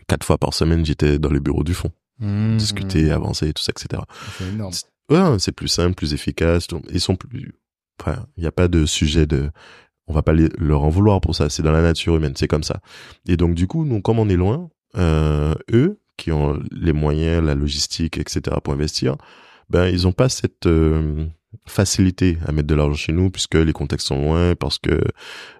quatre 0.08 0.24
fois 0.24 0.38
par 0.38 0.54
semaine, 0.54 0.84
j'étais 0.84 1.18
dans 1.18 1.30
le 1.30 1.38
bureau 1.38 1.62
du 1.62 1.74
fond. 1.74 1.92
Mmh. 2.18 2.56
Discuter, 2.56 3.10
avancer, 3.12 3.52
tout 3.52 3.62
ça, 3.62 3.70
etc. 3.70 4.02
C'est 4.38 4.48
énorme. 4.48 4.72
Ouais, 5.10 5.38
c'est 5.38 5.52
plus 5.52 5.68
simple, 5.68 5.94
plus 5.94 6.14
efficace. 6.14 6.66
Ils 6.90 7.00
sont 7.00 7.14
plus. 7.14 7.54
Enfin, 8.00 8.26
il 8.36 8.40
n'y 8.40 8.46
a 8.46 8.52
pas 8.52 8.68
de 8.68 8.86
sujet 8.86 9.26
de. 9.26 9.50
On 10.06 10.14
va 10.14 10.22
pas 10.22 10.32
leur 10.32 10.82
en 10.82 10.88
vouloir 10.88 11.20
pour 11.20 11.36
ça. 11.36 11.50
C'est 11.50 11.62
dans 11.62 11.72
la 11.72 11.82
nature 11.82 12.16
humaine, 12.16 12.32
c'est 12.34 12.48
comme 12.48 12.62
ça. 12.62 12.80
Et 13.26 13.36
donc 13.36 13.54
du 13.54 13.66
coup, 13.66 13.84
nous, 13.84 14.00
comme 14.00 14.18
on 14.18 14.28
est 14.28 14.36
loin, 14.36 14.70
euh, 14.96 15.54
eux 15.72 15.98
qui 16.16 16.32
ont 16.32 16.58
les 16.72 16.92
moyens, 16.92 17.44
la 17.44 17.54
logistique, 17.54 18.18
etc. 18.18 18.56
pour 18.64 18.72
investir, 18.72 19.16
ben 19.70 19.86
ils 19.88 20.06
ont 20.06 20.12
pas 20.12 20.28
cette 20.28 20.66
euh, 20.66 21.26
facilité 21.66 22.38
à 22.46 22.52
mettre 22.52 22.68
de 22.68 22.74
l'argent 22.74 22.94
chez 22.94 23.12
nous 23.12 23.30
puisque 23.30 23.54
les 23.54 23.72
contextes 23.72 24.08
sont 24.08 24.20
loin, 24.20 24.54
parce 24.54 24.78
que 24.78 25.00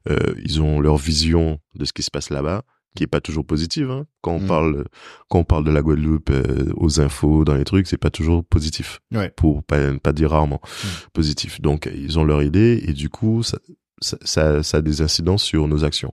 euh, 0.09 0.35
ils 0.45 0.61
ont 0.63 0.81
leur 0.81 0.97
vision 0.97 1.59
de 1.75 1.85
ce 1.85 1.93
qui 1.93 2.03
se 2.03 2.11
passe 2.11 2.31
là-bas 2.31 2.65
qui 2.95 3.05
est 3.05 3.07
pas 3.07 3.21
toujours 3.21 3.47
positive. 3.47 3.91
Hein. 3.91 4.07
Quand 4.23 4.33
on 4.33 4.41
mm. 4.41 4.47
parle 4.47 4.85
quand 5.29 5.39
on 5.41 5.45
parle 5.45 5.65
de 5.65 5.71
la 5.71 5.83
Guadeloupe 5.83 6.31
euh, 6.31 6.73
aux 6.77 7.01
infos 7.01 7.45
dans 7.45 7.55
les 7.55 7.65
trucs, 7.65 7.87
c'est 7.87 7.99
pas 7.99 8.11
toujours 8.11 8.45
positif. 8.45 9.01
Ouais. 9.13 9.31
Pour 9.37 9.63
pas 9.63 9.97
pas 9.99 10.13
dire 10.13 10.31
rarement 10.31 10.61
mm. 10.63 10.89
positif. 11.13 11.61
Donc 11.61 11.89
ils 11.95 12.19
ont 12.19 12.25
leur 12.25 12.43
idée 12.43 12.83
et 12.87 12.93
du 12.93 13.09
coup 13.09 13.43
ça 13.43 13.59
ça, 14.01 14.17
ça, 14.23 14.63
ça 14.63 14.77
a 14.79 14.81
des 14.81 15.03
incidences 15.03 15.43
sur 15.43 15.67
nos 15.69 15.85
actions. 15.85 16.13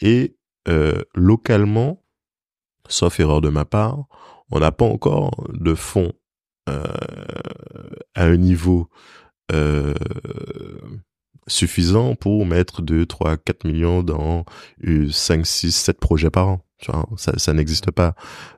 Et 0.00 0.36
euh, 0.68 1.02
localement, 1.14 2.02
sauf 2.88 3.20
erreur 3.20 3.40
de 3.40 3.50
ma 3.50 3.64
part, 3.64 4.04
on 4.50 4.58
n'a 4.58 4.72
pas 4.72 4.84
encore 4.84 5.46
de 5.52 5.74
fonds 5.74 6.12
à 6.66 8.24
un 8.24 8.36
niveau 8.36 8.88
euh, 9.52 9.94
suffisant 11.46 12.16
pour 12.16 12.44
mettre 12.46 12.82
2, 12.82 13.06
3, 13.06 13.36
4 13.36 13.64
millions 13.66 14.02
dans 14.02 14.44
5, 15.10 15.46
6, 15.46 15.72
7 15.72 16.00
projets 16.00 16.30
par 16.30 16.48
an. 16.48 16.60
ça, 17.16 17.38
ça 17.38 17.52
n'existe 17.52 17.90
pas. 17.90 18.14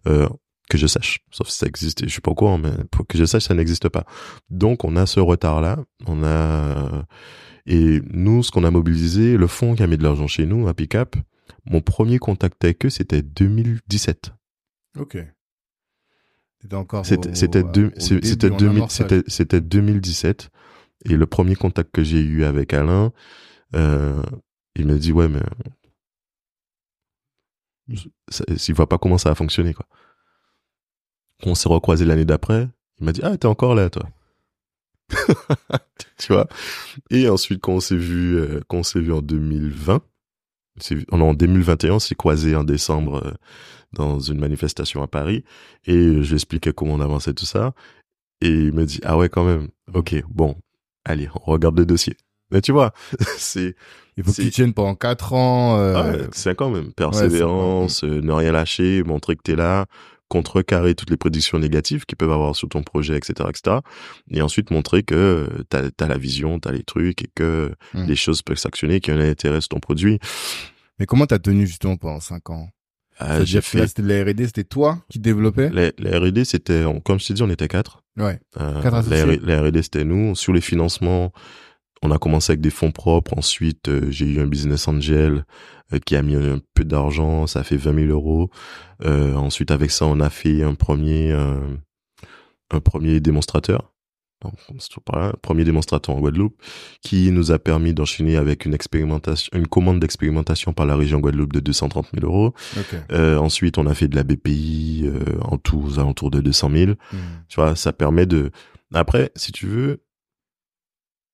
Euh, 0.06 0.28
que 0.70 0.76
je 0.76 0.86
sache, 0.86 1.20
sauf 1.30 1.48
si 1.48 1.56
ça 1.56 1.66
existe, 1.66 2.05
je 2.05 2.10
suis 2.10 2.20
pas 2.20 2.30
au 2.30 2.35
courant, 2.35 2.59
mais 2.59 2.72
pour 2.90 3.06
que 3.06 3.16
je 3.16 3.24
sache, 3.24 3.44
ça 3.44 3.55
n'existe 3.55 3.89
pas. 3.89 4.05
Donc 4.51 4.85
on 4.85 4.97
a 4.97 5.06
ce 5.06 5.18
retard-là, 5.18 5.78
on 6.06 6.22
a 6.22 7.06
et 7.68 8.01
nous, 8.10 8.43
ce 8.43 8.51
qu'on 8.51 8.64
a 8.64 8.70
mobilisé, 8.70 9.36
le 9.36 9.47
fonds 9.47 9.74
qui 9.74 9.82
a 9.82 9.86
mis 9.86 9.98
de 9.98 10.02
l'argent 10.02 10.26
chez 10.26 10.47
nous, 10.47 10.68
à 10.68 10.74
Pickup, 10.74 11.16
mon 11.66 11.82
premier 11.82 12.18
contact 12.18 12.64
avec 12.64 12.86
eux, 12.86 12.90
c'était 12.90 13.20
2017. 13.20 14.32
Ok. 14.98 15.18
C'était 16.60 16.76
encore. 16.76 17.06
C'était 17.06 17.35
c'était 17.35 17.62
c'était 17.98 19.22
c'était 19.26 19.60
2017 19.60 20.51
et 21.05 21.16
le 21.16 21.26
premier 21.26 21.55
contact 21.55 21.93
que 21.93 22.02
j'ai 22.02 22.20
eu 22.20 22.44
avec 22.44 22.74
Alain, 22.74 23.12
euh, 23.76 24.22
il 24.74 24.86
m'a 24.86 24.94
dit 24.94 25.12
ouais 25.12 25.28
mais 25.28 25.43
il 27.89 28.74
voit 28.74 28.89
pas 28.89 28.98
comment 28.98 29.18
ça 29.18 29.30
a 29.30 29.35
fonctionné 29.35 29.72
quoi. 29.74 29.86
On 31.44 31.55
s'est 31.55 31.68
recroisé 31.68 32.05
l'année 32.05 32.24
d'après, 32.24 32.68
il 32.98 33.06
m'a 33.06 33.12
dit 33.12 33.20
ah 33.22 33.36
t'es 33.36 33.47
encore 33.47 33.74
là 33.76 33.90
toi. 33.90 34.09
tu 36.18 36.32
vois. 36.32 36.48
Et 37.10 37.28
ensuite 37.28 37.60
quand 37.60 37.74
on 37.74 37.80
s'est 37.80 37.97
vu 37.97 38.36
euh, 38.36 38.60
quand 38.66 38.78
on 38.78 38.82
s'est 38.82 39.01
vu 39.01 39.12
en 39.12 39.22
2020, 39.22 40.02
en 41.10 41.34
2021 41.34 41.94
on 41.94 41.98
s'est 41.98 42.14
croisé 42.14 42.56
en 42.56 42.64
décembre 42.64 43.22
euh, 43.24 43.32
dans 43.92 44.20
une 44.20 44.38
manifestation 44.38 45.02
à 45.02 45.06
Paris. 45.06 45.44
Et 45.86 46.22
je 46.22 46.28
lui 46.28 46.34
expliquais 46.34 46.72
comment 46.72 46.94
on 46.94 47.00
avançait 47.00 47.34
tout 47.34 47.46
ça. 47.46 47.72
Et 48.40 48.50
il 48.50 48.72
me 48.72 48.84
dit 48.84 49.00
ah 49.05 49.16
ouais 49.16 49.28
quand 49.28 49.44
même. 49.44 49.68
Ok 49.94 50.14
bon. 50.28 50.56
Allez 51.05 51.28
on 51.34 51.52
regarde 51.52 51.78
le 51.78 51.86
dossier. 51.86 52.16
Mais 52.50 52.60
tu 52.60 52.72
vois 52.72 52.92
c'est 53.38 53.74
il 54.16 54.24
faut 54.24 54.32
qu'il 54.32 54.50
tienne 54.50 54.72
pendant 54.74 54.94
quatre 54.94 55.32
ans 55.32 55.78
euh... 55.78 55.94
ah 55.96 56.28
c'est 56.32 56.55
quand 56.56 56.70
même. 56.70 56.92
persévérance 56.92 58.05
euh, 58.05 58.20
ne 58.20 58.32
rien 58.32 58.52
lâcher 58.52 59.02
montrer 59.05 59.36
que 59.36 59.42
t'es 59.42 59.56
là 59.56 59.86
contrecarrer 60.28 60.94
toutes 60.94 61.10
les 61.10 61.16
prédictions 61.16 61.59
négatives 61.59 62.05
qu'ils 62.05 62.16
peuvent 62.16 62.32
avoir 62.32 62.55
sur 62.55 62.68
ton 62.68 62.82
projet, 62.82 63.16
etc., 63.16 63.48
etc. 63.48 63.78
Et 64.30 64.42
ensuite 64.42 64.70
montrer 64.70 65.02
que 65.02 65.48
t'as 65.68 65.90
as 65.98 66.09
la 66.09 66.18
vision, 66.18 66.59
t'as 66.60 66.72
les 66.72 66.82
trucs 66.82 67.22
et 67.22 67.30
que 67.34 67.72
mmh. 67.94 68.05
les 68.05 68.16
choses 68.16 68.42
peuvent 68.42 68.59
s'actionner, 68.59 69.00
qu'il 69.00 69.14
y 69.14 69.18
a 69.18 69.20
un 69.20 69.30
intérêt 69.30 69.60
sur 69.60 69.70
ton 69.70 69.80
produit. 69.80 70.18
Mais 70.98 71.06
comment 71.06 71.26
t'as 71.26 71.38
tenu 71.38 71.66
justement 71.66 71.96
pendant 71.96 72.20
cinq 72.20 72.50
ans? 72.50 72.68
Ah, 73.20 73.44
j'ai 73.44 73.60
fait 73.60 73.98
la 73.98 74.22
R&D, 74.22 74.46
c'était 74.46 74.64
toi 74.64 74.98
qui 75.09 75.18
développais? 75.18 75.70
Les, 75.70 75.92
les 75.98 76.16
R&D, 76.16 76.44
c'était, 76.44 76.84
comme 77.05 77.18
je 77.18 77.26
t'ai 77.26 77.34
dit, 77.34 77.42
on 77.42 77.50
était 77.50 77.66
quatre. 77.66 78.05
Ouais. 78.16 78.38
Euh, 78.60 78.80
Quatre 78.80 79.09
les 79.10 79.56
R&D, 79.56 79.82
c'était 79.82 80.05
nous. 80.05 80.36
Sur 80.36 80.52
les 80.52 80.60
financements, 80.60 81.32
on 82.02 82.12
a 82.12 82.18
commencé 82.18 82.52
avec 82.52 82.60
des 82.60 82.70
fonds 82.70 82.92
propres. 82.92 83.36
Ensuite, 83.36 83.88
euh, 83.88 84.10
j'ai 84.10 84.26
eu 84.26 84.40
un 84.40 84.46
business 84.46 84.86
angel 84.86 85.32
euh, 85.34 85.42
qui 86.05 86.16
a 86.16 86.23
mis 86.23 86.35
un 86.35 86.60
peu 86.74 86.85
d'argent. 86.85 87.47
Ça 87.47 87.65
fait 87.65 87.77
20 87.77 87.94
000 88.06 88.06
euros. 88.09 88.51
Euh, 89.05 89.35
ensuite, 89.35 89.70
avec 89.70 89.90
ça, 89.90 90.06
on 90.06 90.20
a 90.20 90.31
fait 90.31 90.62
un 90.62 90.74
premier, 90.74 91.32
euh, 91.32 91.60
un 92.70 92.81
premier 92.81 93.20
démonstrateur. 93.20 93.93
Donc, 94.40 94.55
pas 95.05 95.32
premier 95.43 95.65
démonstrateur 95.65 96.15
en 96.15 96.20
Guadeloupe 96.20 96.55
qui 97.02 97.32
nous 97.32 97.51
a 97.51 97.59
permis 97.59 97.93
d'enchaîner 97.93 98.36
avec 98.36 98.66
une 98.66 98.73
expérimentation, 98.74 99.51
une 99.52 99.66
commande 99.66 99.98
d'expérimentation 99.98 100.73
par 100.73 100.86
la 100.86 100.94
région 100.94 101.19
Guadeloupe 101.19 101.52
de 101.52 101.59
230 101.59 102.06
000 102.15 102.24
euros. 102.24 102.55
Euh, 103.10 103.36
ensuite, 103.39 103.78
on 103.78 103.86
a 103.86 103.94
fait 103.94 104.06
de 104.06 104.15
la 104.15 104.23
BPI 104.23 105.02
euh, 105.06 105.40
en 105.40 105.59
tout 105.59 105.81
aux 105.85 105.98
alentours 105.98 106.31
de 106.31 106.40
200 106.40 106.70
000. 106.70 106.90
Hmm. 106.93 107.16
Tu 107.48 107.56
vois, 107.56 107.74
ça 107.74 107.93
permet 107.93 108.27
de. 108.27 108.52
Après, 108.94 109.32
si 109.35 109.51
tu 109.51 109.66
veux, 109.66 110.05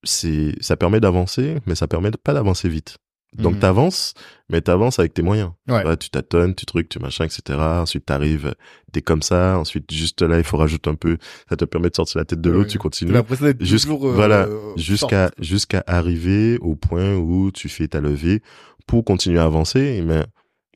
c'est 0.02 0.54
ça 0.62 0.76
permet 0.78 1.00
d'avancer, 1.00 1.58
mais 1.66 1.74
ça 1.74 1.86
permet 1.88 2.10
de- 2.10 2.16
pas 2.16 2.32
d'avancer 2.34 2.68
vite. 2.70 2.96
Donc 3.34 3.54
Mhm. 3.54 3.60
t'avances, 3.60 4.14
mais 4.48 4.60
t'avances 4.60 4.98
avec 4.98 5.12
tes 5.14 5.22
moyens. 5.22 5.50
Ouais. 5.68 5.96
Tu, 5.96 6.08
tâtonnes, 6.10 6.54
tu 6.54 6.66
trucs, 6.66 6.88
tu 6.88 6.98
machin, 7.00 7.24
etc. 7.24 7.58
Ensuite 7.58 8.06
t'arrives, 8.06 8.54
t'es 8.92 9.02
comme 9.02 9.22
ça. 9.22 9.58
Ensuite 9.58 9.92
juste 9.92 10.22
là, 10.22 10.38
il 10.38 10.44
faut 10.44 10.56
rajouter 10.56 10.88
un 10.90 10.94
peu. 10.94 11.16
Ça 11.48 11.56
te 11.56 11.64
permet 11.64 11.90
de 11.90 11.96
sortir 11.96 12.18
la 12.18 12.24
tête 12.24 12.40
de 12.40 12.50
l'eau, 12.50 12.60
Ouais. 12.60 12.66
tu 12.66 12.78
continues. 12.78 13.12
Jusqu'- 13.60 13.86
toujours, 13.88 14.06
euh, 14.08 14.12
voilà, 14.14 14.46
forte. 14.46 14.78
jusqu'à 14.78 15.30
jusqu'à 15.40 15.82
arriver 15.86 16.58
au 16.58 16.76
point 16.76 17.16
où 17.16 17.50
tu 17.50 17.68
fais 17.68 17.88
ta 17.88 18.00
levée 18.00 18.40
pour 18.86 19.04
continuer 19.04 19.38
à 19.40 19.44
avancer. 19.44 20.02
Mais 20.06 20.24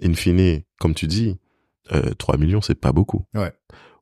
in 0.02 0.14
fine, 0.14 0.62
comme 0.80 0.94
tu 0.94 1.06
dis, 1.06 1.36
euh, 1.92 2.12
3 2.18 2.36
millions, 2.38 2.60
c'est 2.60 2.74
pas 2.80 2.92
beaucoup. 2.92 3.24
Ouais. 3.34 3.52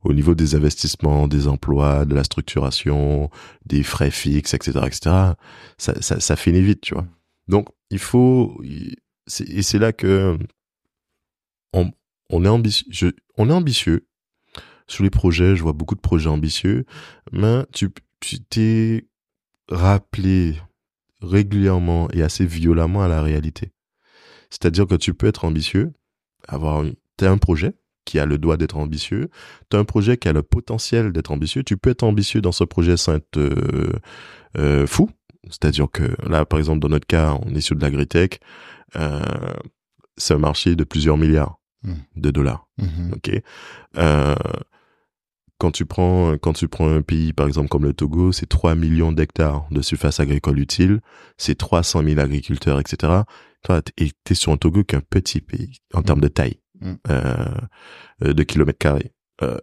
Au 0.02 0.12
niveau 0.12 0.34
des 0.34 0.54
investissements, 0.54 1.26
des 1.28 1.46
emplois, 1.48 2.04
de 2.04 2.14
la 2.14 2.22
structuration, 2.24 3.28
des 3.66 3.82
frais 3.82 4.10
fixes, 4.10 4.54
etc., 4.54 4.78
etc., 4.86 5.00
ça, 5.78 6.00
ça, 6.00 6.20
ça 6.20 6.36
finit 6.36 6.62
vite, 6.62 6.80
tu 6.80 6.94
vois. 6.94 7.06
Donc, 7.48 7.68
il 7.90 7.98
faut, 7.98 8.60
et 8.64 9.62
c'est 9.62 9.78
là 9.78 9.92
que 9.92 10.38
on, 11.72 12.44
est 12.44 12.48
ambitieux, 12.48 13.14
on 13.36 13.48
est 13.50 13.52
ambitieux. 13.52 14.06
Sur 14.88 15.02
les 15.02 15.10
projets, 15.10 15.56
je 15.56 15.62
vois 15.62 15.72
beaucoup 15.72 15.96
de 15.96 16.00
projets 16.00 16.28
ambitieux, 16.28 16.84
mais 17.32 17.64
tu, 17.72 17.90
t'es 18.50 19.08
rappelé 19.68 20.56
régulièrement 21.20 22.08
et 22.12 22.22
assez 22.22 22.46
violemment 22.46 23.02
à 23.02 23.08
la 23.08 23.22
réalité. 23.22 23.72
C'est-à-dire 24.50 24.86
que 24.86 24.94
tu 24.94 25.12
peux 25.12 25.26
être 25.26 25.44
ambitieux, 25.44 25.92
avoir 26.46 26.84
t'as 27.16 27.30
un 27.30 27.38
projet 27.38 27.74
qui 28.04 28.20
a 28.20 28.26
le 28.26 28.38
droit 28.38 28.56
d'être 28.56 28.76
ambitieux, 28.76 29.28
t'as 29.68 29.78
un 29.78 29.84
projet 29.84 30.16
qui 30.16 30.28
a 30.28 30.32
le 30.32 30.44
potentiel 30.44 31.12
d'être 31.12 31.32
ambitieux, 31.32 31.64
tu 31.64 31.76
peux 31.76 31.90
être 31.90 32.04
ambitieux 32.04 32.40
dans 32.40 32.52
ce 32.52 32.62
projet 32.62 32.96
sans 32.96 33.14
être 33.14 33.36
euh, 33.38 33.92
euh, 34.56 34.86
fou. 34.86 35.10
C'est-à-dire 35.51 35.86
que 35.93 36.16
là, 36.28 36.44
par 36.44 36.59
exemple, 36.59 36.81
dans 36.81 36.89
notre 36.89 37.06
cas, 37.06 37.39
on 37.47 37.55
est 37.55 37.60
sur 37.60 37.77
de 37.77 37.81
l'agritech, 37.82 38.40
euh, 38.97 39.20
c'est 40.16 40.35
un 40.35 40.39
marché 40.39 40.74
de 40.77 40.85
plusieurs 40.85 41.16
milliards 41.18 41.59
Mm. 41.82 41.93
de 42.16 42.31
dollars. 42.31 42.66
Mhm. 42.78 43.12
Ok. 43.14 43.31
Euh, 43.98 44.35
quand 45.59 45.70
tu 45.70 45.86
prends 45.86 46.36
quand 46.39 46.52
tu 46.52 46.68
prends 46.68 46.89
un 46.89 47.02
pays 47.02 47.32
par 47.32 47.47
exemple 47.47 47.68
comme 47.68 47.85
le 47.85 47.93
Togo, 47.94 48.32
c'est 48.32 48.47
3 48.47 48.74
millions 48.74 49.12
d'hectares 49.12 49.66
de 49.70 49.81
surface 49.82 50.20
agricole 50.20 50.59
utile, 50.59 51.01
c'est 51.39 51.56
300 51.56 52.02
000 52.02 52.18
agriculteurs, 52.20 52.81
etc. 52.81 53.12
Toi, 53.62 53.82
t'es 54.24 54.35
sur 54.35 54.52
un 54.52 54.56
Togo 54.56 54.85
qui 54.85 54.94
est 54.94 54.98
un 54.98 55.02
petit 55.09 55.40
pays 55.40 55.78
en 55.94 56.02
termes 56.02 56.20
de 56.20 56.28
taille, 56.28 56.60
Mm. 56.81 56.93
euh, 57.10 57.35
euh, 58.24 58.32
de 58.35 58.43
kilomètres 58.43 58.78
carrés. 58.78 59.12
Euh, 59.43 59.59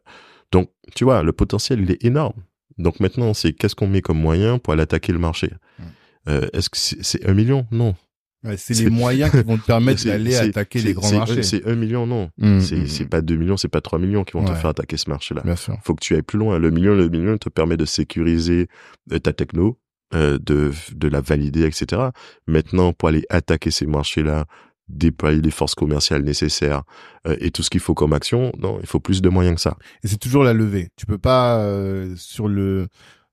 donc, 0.52 0.72
tu 0.96 1.04
vois, 1.04 1.24
le 1.24 1.32
potentiel 1.34 1.82
il 1.82 1.92
est 1.92 2.04
énorme. 2.06 2.42
Donc 2.78 3.00
maintenant, 3.00 3.34
c'est 3.34 3.54
qu'est-ce 3.54 3.76
qu'on 3.76 3.88
met 3.88 4.02
comme 4.02 4.20
moyen 4.20 4.58
pour 4.60 4.74
aller 4.74 4.84
attaquer 4.84 5.12
le 5.14 5.20
marché. 5.20 5.52
Mm. 5.80 5.84
Euh, 6.30 6.48
Est-ce 6.54 6.70
que 6.70 6.78
c'est 6.78 7.04
c'est 7.04 7.26
un 7.28 7.34
million? 7.34 7.66
Non. 7.72 7.96
Ouais, 8.46 8.58
c'est 8.58 8.74
C'est- 8.74 8.84
les 8.86 8.90
moyens 8.90 9.32
qui 9.32 9.42
vont 9.44 9.58
te 9.58 9.66
permettre 9.66 10.04
d'aller 10.06 10.36
attaquer 10.36 10.82
les 10.82 10.94
grands 10.94 11.12
marchés. 11.14 11.44
C'est 11.44 11.66
un 11.66 11.76
million, 11.76 12.06
non. 12.06 12.30
Mm, 12.38 12.60
C'est 12.60 12.88
c'est 12.88 13.06
pas 13.06 13.22
2 13.22 13.36
millions, 13.36 13.56
c'est 13.58 13.68
pas 13.70 13.82
3 13.82 14.00
millions 14.00 14.24
qui 14.24 14.34
vont 14.34 14.44
te 14.44 14.54
faire 14.54 14.72
attaquer 14.72 14.98
ce 14.98 15.10
marché-là. 15.10 15.42
Bien 15.44 15.56
sûr. 15.56 15.78
Faut 15.84 15.96
que 15.96 16.04
tu 16.04 16.14
ailles 16.16 16.22
plus 16.24 16.40
loin. 16.40 16.60
Le 16.60 16.70
million, 16.72 16.94
le 16.96 17.08
million 17.10 17.38
te 17.38 17.50
permet 17.50 17.78
de 17.78 17.86
sécuriser 17.86 18.68
euh, 19.14 19.20
ta 19.20 19.32
techno, 19.34 19.80
euh, 20.14 20.38
de, 20.42 20.72
de 20.94 21.08
la 21.08 21.22
valider, 21.22 21.64
etc. 21.66 22.10
Maintenant, 22.48 22.92
pour 22.94 23.10
aller 23.10 23.26
attaquer 23.30 23.72
ces 23.72 23.86
marchés-là, 23.86 24.46
déployer 24.88 25.42
les 25.42 25.52
forces 25.52 25.76
commerciales 25.76 26.24
nécessaires 26.24 26.84
euh, 27.28 27.36
et 27.40 27.52
tout 27.52 27.64
ce 27.64 27.70
qu'il 27.70 27.80
faut 27.80 27.94
comme 27.94 28.14
action, 28.14 28.52
non, 28.60 28.80
il 28.82 28.88
faut 28.88 29.00
plus 29.00 29.22
de 29.22 29.30
moyens 29.30 29.56
que 29.56 29.62
ça. 29.62 29.78
Et 30.04 30.08
c'est 30.08 30.18
toujours 30.18 30.44
la 30.44 30.54
levée. 30.54 30.90
Tu 30.98 31.06
peux 31.06 31.18
pas 31.18 31.58
euh, 31.60 32.14
sur 32.18 32.48
le 32.48 32.88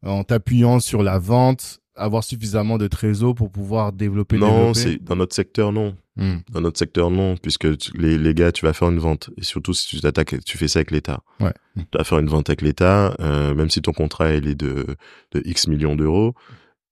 en 0.04 0.24
t'appuyant 0.24 0.80
sur 0.80 1.02
la 1.02 1.18
vente 1.18 1.78
avoir 1.96 2.24
suffisamment 2.24 2.78
de 2.78 2.86
trésor 2.86 3.34
pour 3.34 3.50
pouvoir 3.50 3.92
développer. 3.92 4.38
non, 4.38 4.72
c'est 4.72 5.02
dans 5.02 5.16
notre 5.16 5.34
secteur, 5.34 5.70
non. 5.72 5.96
Hmm. 6.16 6.36
Dans 6.50 6.60
notre 6.62 6.78
secteur, 6.78 7.10
non, 7.10 7.36
puisque 7.36 7.76
tu- 7.76 7.90
les, 7.98 8.16
les 8.16 8.32
gars, 8.32 8.52
tu 8.52 8.64
vas 8.64 8.72
faire 8.72 8.88
une 8.88 8.98
vente. 8.98 9.28
Et 9.36 9.42
surtout, 9.42 9.74
si 9.74 9.86
tu 9.88 10.00
t'attaques, 10.00 10.42
tu 10.44 10.56
fais 10.56 10.68
ça 10.68 10.78
avec 10.78 10.92
l'État. 10.92 11.20
Ouais. 11.40 11.52
Tu 11.76 11.98
vas 11.98 12.04
faire 12.04 12.18
une 12.18 12.28
vente 12.28 12.48
avec 12.48 12.62
l'État, 12.62 13.14
euh, 13.20 13.54
même 13.54 13.68
si 13.68 13.82
ton 13.82 13.92
contrat, 13.92 14.32
il 14.32 14.48
est 14.48 14.54
de, 14.54 14.86
de 15.32 15.42
X 15.44 15.66
millions 15.66 15.94
d'euros, 15.96 16.34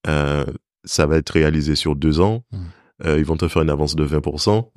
ça 0.04 1.06
va 1.06 1.16
être 1.16 1.30
réalisé 1.30 1.74
sur 1.74 1.96
deux 1.96 2.20
ans. 2.20 2.44
Mm. 2.52 2.58
Euh, 3.04 3.18
ils 3.18 3.24
vont 3.24 3.36
te 3.36 3.46
faire 3.48 3.62
une 3.62 3.70
avance 3.70 3.94
de 3.94 4.04
20%, 4.06 4.70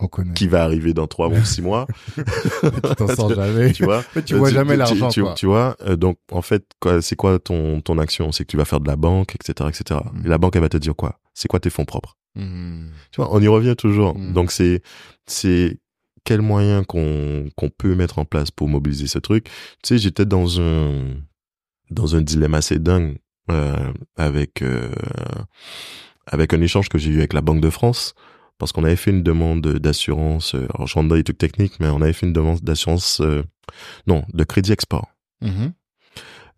On 0.00 0.08
connaît. 0.08 0.34
qui 0.34 0.48
va 0.48 0.64
arriver 0.64 0.92
dans 0.92 1.06
trois 1.06 1.28
mois, 1.28 1.44
six 1.44 1.62
mois, 1.62 1.86
tu 2.16 2.94
t'en 2.96 3.06
sors 3.14 3.32
jamais. 3.34 3.72
tu 3.72 3.84
vois. 3.84 4.02
tu 4.26 4.34
vois 4.34 4.50
jamais 4.50 4.72
tu- 4.72 4.78
l'argent, 4.78 5.08
tu, 5.08 5.22
quoi. 5.22 5.34
tu 5.34 5.46
vois, 5.46 5.76
euh, 5.82 5.94
donc, 5.96 6.18
en 6.32 6.42
fait, 6.42 6.64
c'est 7.00 7.14
quoi 7.14 7.38
ton, 7.38 7.80
ton 7.80 7.96
action? 7.98 8.32
C'est 8.32 8.44
que 8.44 8.50
tu 8.50 8.56
vas 8.56 8.64
faire 8.64 8.80
de 8.80 8.88
la 8.88 8.96
banque, 8.96 9.36
etc., 9.36 9.68
etc. 9.68 10.00
Mm. 10.12 10.26
Et 10.26 10.28
la 10.28 10.38
banque, 10.38 10.56
elle 10.56 10.62
va 10.62 10.68
te 10.68 10.76
dire 10.78 10.96
quoi? 10.96 11.20
C'est 11.34 11.46
quoi 11.46 11.60
tes 11.60 11.70
fonds 11.70 11.84
propres? 11.84 12.16
Hmm. 12.36 12.88
Tu 13.10 13.20
vois, 13.20 13.32
on 13.34 13.40
y 13.40 13.48
revient 13.48 13.74
toujours. 13.76 14.16
Mm. 14.16 14.32
Donc 14.34 14.52
c'est 14.52 14.82
c'est 15.26 15.78
quel 16.24 16.42
moyen 16.42 16.84
qu'on 16.84 17.48
qu'on 17.56 17.70
peut 17.70 17.94
mettre 17.96 18.18
en 18.20 18.24
place 18.24 18.50
pour 18.52 18.68
mobiliser 18.68 19.06
ce 19.08 19.18
truc? 19.18 19.46
Tu 19.46 19.50
sais, 19.88 19.98
j'étais 19.98 20.26
dans 20.26 20.60
un 20.60 21.16
dans 21.90 22.14
un 22.14 22.20
dilemme 22.20 22.54
assez 22.54 22.78
dingue 22.78 23.18
euh, 23.50 23.92
avec 24.16 24.62
euh, 24.62 24.90
avec 26.30 26.54
un 26.54 26.60
échange 26.60 26.88
que 26.88 26.96
j'ai 26.98 27.10
eu 27.10 27.18
avec 27.18 27.32
la 27.32 27.40
Banque 27.42 27.60
de 27.60 27.70
France 27.70 28.14
parce 28.58 28.72
qu'on 28.72 28.84
avait 28.84 28.96
fait 28.96 29.10
une 29.10 29.22
demande 29.22 29.66
d'assurance. 29.66 30.54
euh, 30.54 30.66
Alors 30.74 30.86
je 30.86 30.94
rentre 30.94 31.08
dans 31.08 31.14
les 31.16 31.24
trucs 31.24 31.38
techniques, 31.38 31.80
mais 31.80 31.88
on 31.88 32.00
avait 32.00 32.12
fait 32.12 32.26
une 32.26 32.32
demande 32.32 32.60
d'assurance 32.60 33.20
euh, 33.20 33.42
non 34.06 34.24
de 34.32 34.44
crédit 34.44 34.72
export. 34.72 35.08
Mhm. 35.42 35.72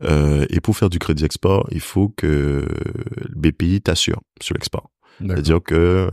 Euh, 0.05 0.47
et 0.51 0.61
pour 0.61 0.77
faire 0.77 0.90
du 0.90 0.99
crédit 0.99 1.24
export, 1.24 1.69
il 1.70 1.81
faut 1.81 2.09
que 2.09 2.66
le 2.66 3.35
BPI 3.36 3.81
t'assure 3.82 4.20
sur 4.40 4.55
l'export. 4.55 4.90
C'est-à-dire 5.20 5.62
que 5.62 6.11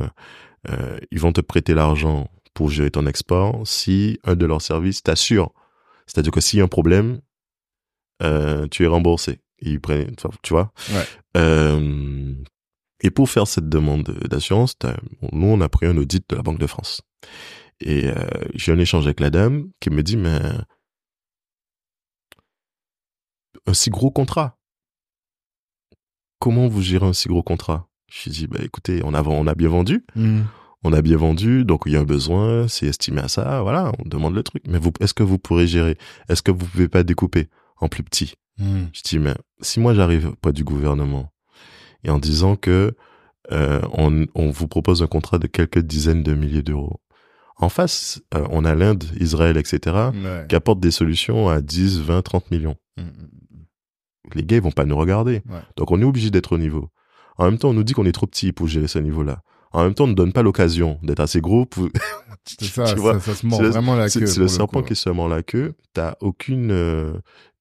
euh, 0.70 1.00
ils 1.12 1.20
vont 1.20 1.34
te 1.34 1.42
prêter 1.42 1.74
l'argent 1.74 2.30
pour 2.54 2.70
gérer 2.70 2.92
ton 2.92 3.08
export 3.08 3.66
si 3.66 4.20
un 4.24 4.36
de 4.36 4.46
leurs 4.46 4.62
services 4.62 5.02
t'assure. 5.02 5.52
C'est-à-dire 6.06 6.32
que 6.32 6.42
s'il 6.42 6.60
y 6.60 6.62
a 6.62 6.66
un 6.66 6.68
problème, 6.68 7.20
tu 8.70 8.84
es 8.84 8.88
remboursé. 8.88 9.40
Ils 9.62 9.82
prennent, 9.82 10.16
tu 10.44 10.54
vois? 10.54 10.72
Ouais. 10.92 11.06
Et 13.02 13.12
pour 13.12 13.30
faire 13.30 13.48
cette 13.48 13.70
demande 13.70 14.04
d'assurance, 14.30 14.76
nous 15.32 15.48
on 15.48 15.62
a 15.62 15.70
pris 15.70 15.86
un 15.86 15.96
audit 15.98 16.24
de 16.30 16.36
la 16.36 16.42
Banque 16.42 16.60
de 16.60 16.68
France. 16.68 17.02
Et 17.80 18.08
euh, 18.08 18.16
j'ai 18.56 18.72
un 18.74 18.80
échange 18.80 19.06
avec 19.06 19.20
la 19.22 19.30
dame 19.30 19.70
qui 19.80 19.90
me 19.90 20.04
dit 20.04 20.18
mais 20.18 20.40
un 23.66 23.74
si 23.74 23.90
gros 23.90 24.12
contrat. 24.12 24.58
Comment 26.40 26.68
vous 26.68 26.82
gérez 26.82 27.06
un 27.08 27.14
si 27.14 27.28
gros 27.28 27.44
contrat? 27.44 27.88
Je 28.12 28.24
lui 28.26 28.32
dis 28.32 28.48
bah 28.48 28.60
écoutez, 28.64 29.02
on 29.04 29.14
a 29.14 29.22
on 29.24 29.48
a 29.48 29.56
bien 29.56 29.70
vendu, 29.70 30.06
Hmm. 30.16 30.42
on 30.84 30.94
a 30.94 31.02
bien 31.02 31.18
vendu, 31.18 31.64
donc 31.66 31.84
il 31.86 31.94
y 31.94 31.96
a 31.96 32.00
un 32.00 32.06
besoin, 32.06 32.68
c'est 32.68 32.88
estimé 32.88 33.22
à 33.22 33.28
ça, 33.28 33.62
voilà, 33.62 33.92
on 34.00 34.08
demande 34.08 34.34
le 34.36 34.44
truc. 34.44 34.64
Mais 34.68 34.80
vous, 34.80 34.92
est-ce 35.00 35.14
que 35.14 35.24
vous 35.24 35.38
pourrez 35.38 35.68
gérer? 35.68 35.98
Est-ce 36.28 36.42
que 36.42 36.52
vous 36.52 36.66
pouvez 36.66 36.88
pas 36.90 37.04
découper 37.04 37.50
en 37.78 37.88
plus 37.88 38.04
petit? 38.04 38.34
Hmm. 38.58 38.86
Je 38.94 39.02
dis 39.04 39.20
mais 39.20 39.36
si 39.62 39.80
moi 39.80 39.94
j'arrive 39.94 40.36
pas 40.42 40.52
du 40.52 40.64
gouvernement 40.64 41.32
et 42.04 42.10
en 42.10 42.20
disant 42.20 42.56
que 42.56 42.96
euh, 43.52 43.82
on, 43.94 44.26
on 44.36 44.50
vous 44.52 44.68
propose 44.68 45.02
un 45.04 45.08
contrat 45.08 45.40
de 45.40 45.48
quelques 45.48 45.80
dizaines 45.80 46.24
de 46.24 46.34
milliers 46.34 46.62
d'euros. 46.62 47.00
En 47.58 47.68
face, 47.70 48.22
euh, 48.36 48.46
on 48.52 48.64
a 48.64 48.74
l'Inde, 48.76 49.04
Israël, 49.20 49.58
etc., 49.58 49.80
Ouais. 50.14 50.46
qui 50.48 50.56
apportent 50.56 50.80
des 50.80 50.92
solutions 50.92 51.50
à 51.50 51.60
10, 51.62 52.00
20, 52.02 52.22
30 52.22 52.52
millions. 52.52 52.76
Hmm, 52.98 53.02
hmm, 53.04 53.66
Les 54.36 54.44
gars, 54.44 54.58
ils 54.58 54.62
vont 54.64 54.72
pas 54.72 54.86
nous 54.86 54.96
regarder. 54.96 55.42
Ouais. 55.50 55.60
Donc 55.76 55.92
on 55.92 56.00
est 56.00 56.06
obligé 56.06 56.30
d'être 56.30 56.54
au 56.54 56.58
niveau. 56.58 56.90
En 57.38 57.46
même 57.46 57.58
temps, 57.58 57.70
on 57.70 57.74
nous 57.74 57.84
dit 57.84 57.94
qu'on 57.94 58.06
est 58.06 58.12
trop 58.12 58.28
petit 58.28 58.52
pour 58.52 58.68
gérer 58.68 58.88
ce 58.88 59.00
niveau-là. 59.00 59.42
En 59.72 59.84
même 59.84 59.94
temps, 59.94 60.06
on 60.06 60.08
ne 60.08 60.14
donne 60.14 60.34
pas 60.34 60.42
l'occasion 60.42 61.00
d'être 61.04 61.20
assez 61.20 61.42
gros 61.42 61.66
pour... 61.66 61.90
C'est 62.46 62.64
ça, 62.66 62.86
ça, 62.88 63.20
ça 63.20 63.36
se 63.36 63.46
mord 63.46 63.58
c'est 63.60 63.64
le- 63.66 63.70
vraiment 63.70 63.96
la 63.96 64.10
queue. 64.10 64.26
c'est 64.26 64.40
le 64.40 64.48
serpent 64.48 64.82
qui 64.82 64.96
se 64.96 65.10
mord 65.10 65.30
la 65.30 65.44
queue. 65.44 65.76
T'as 65.94 66.16
aucune... 66.22 66.72
euh, 66.72 67.14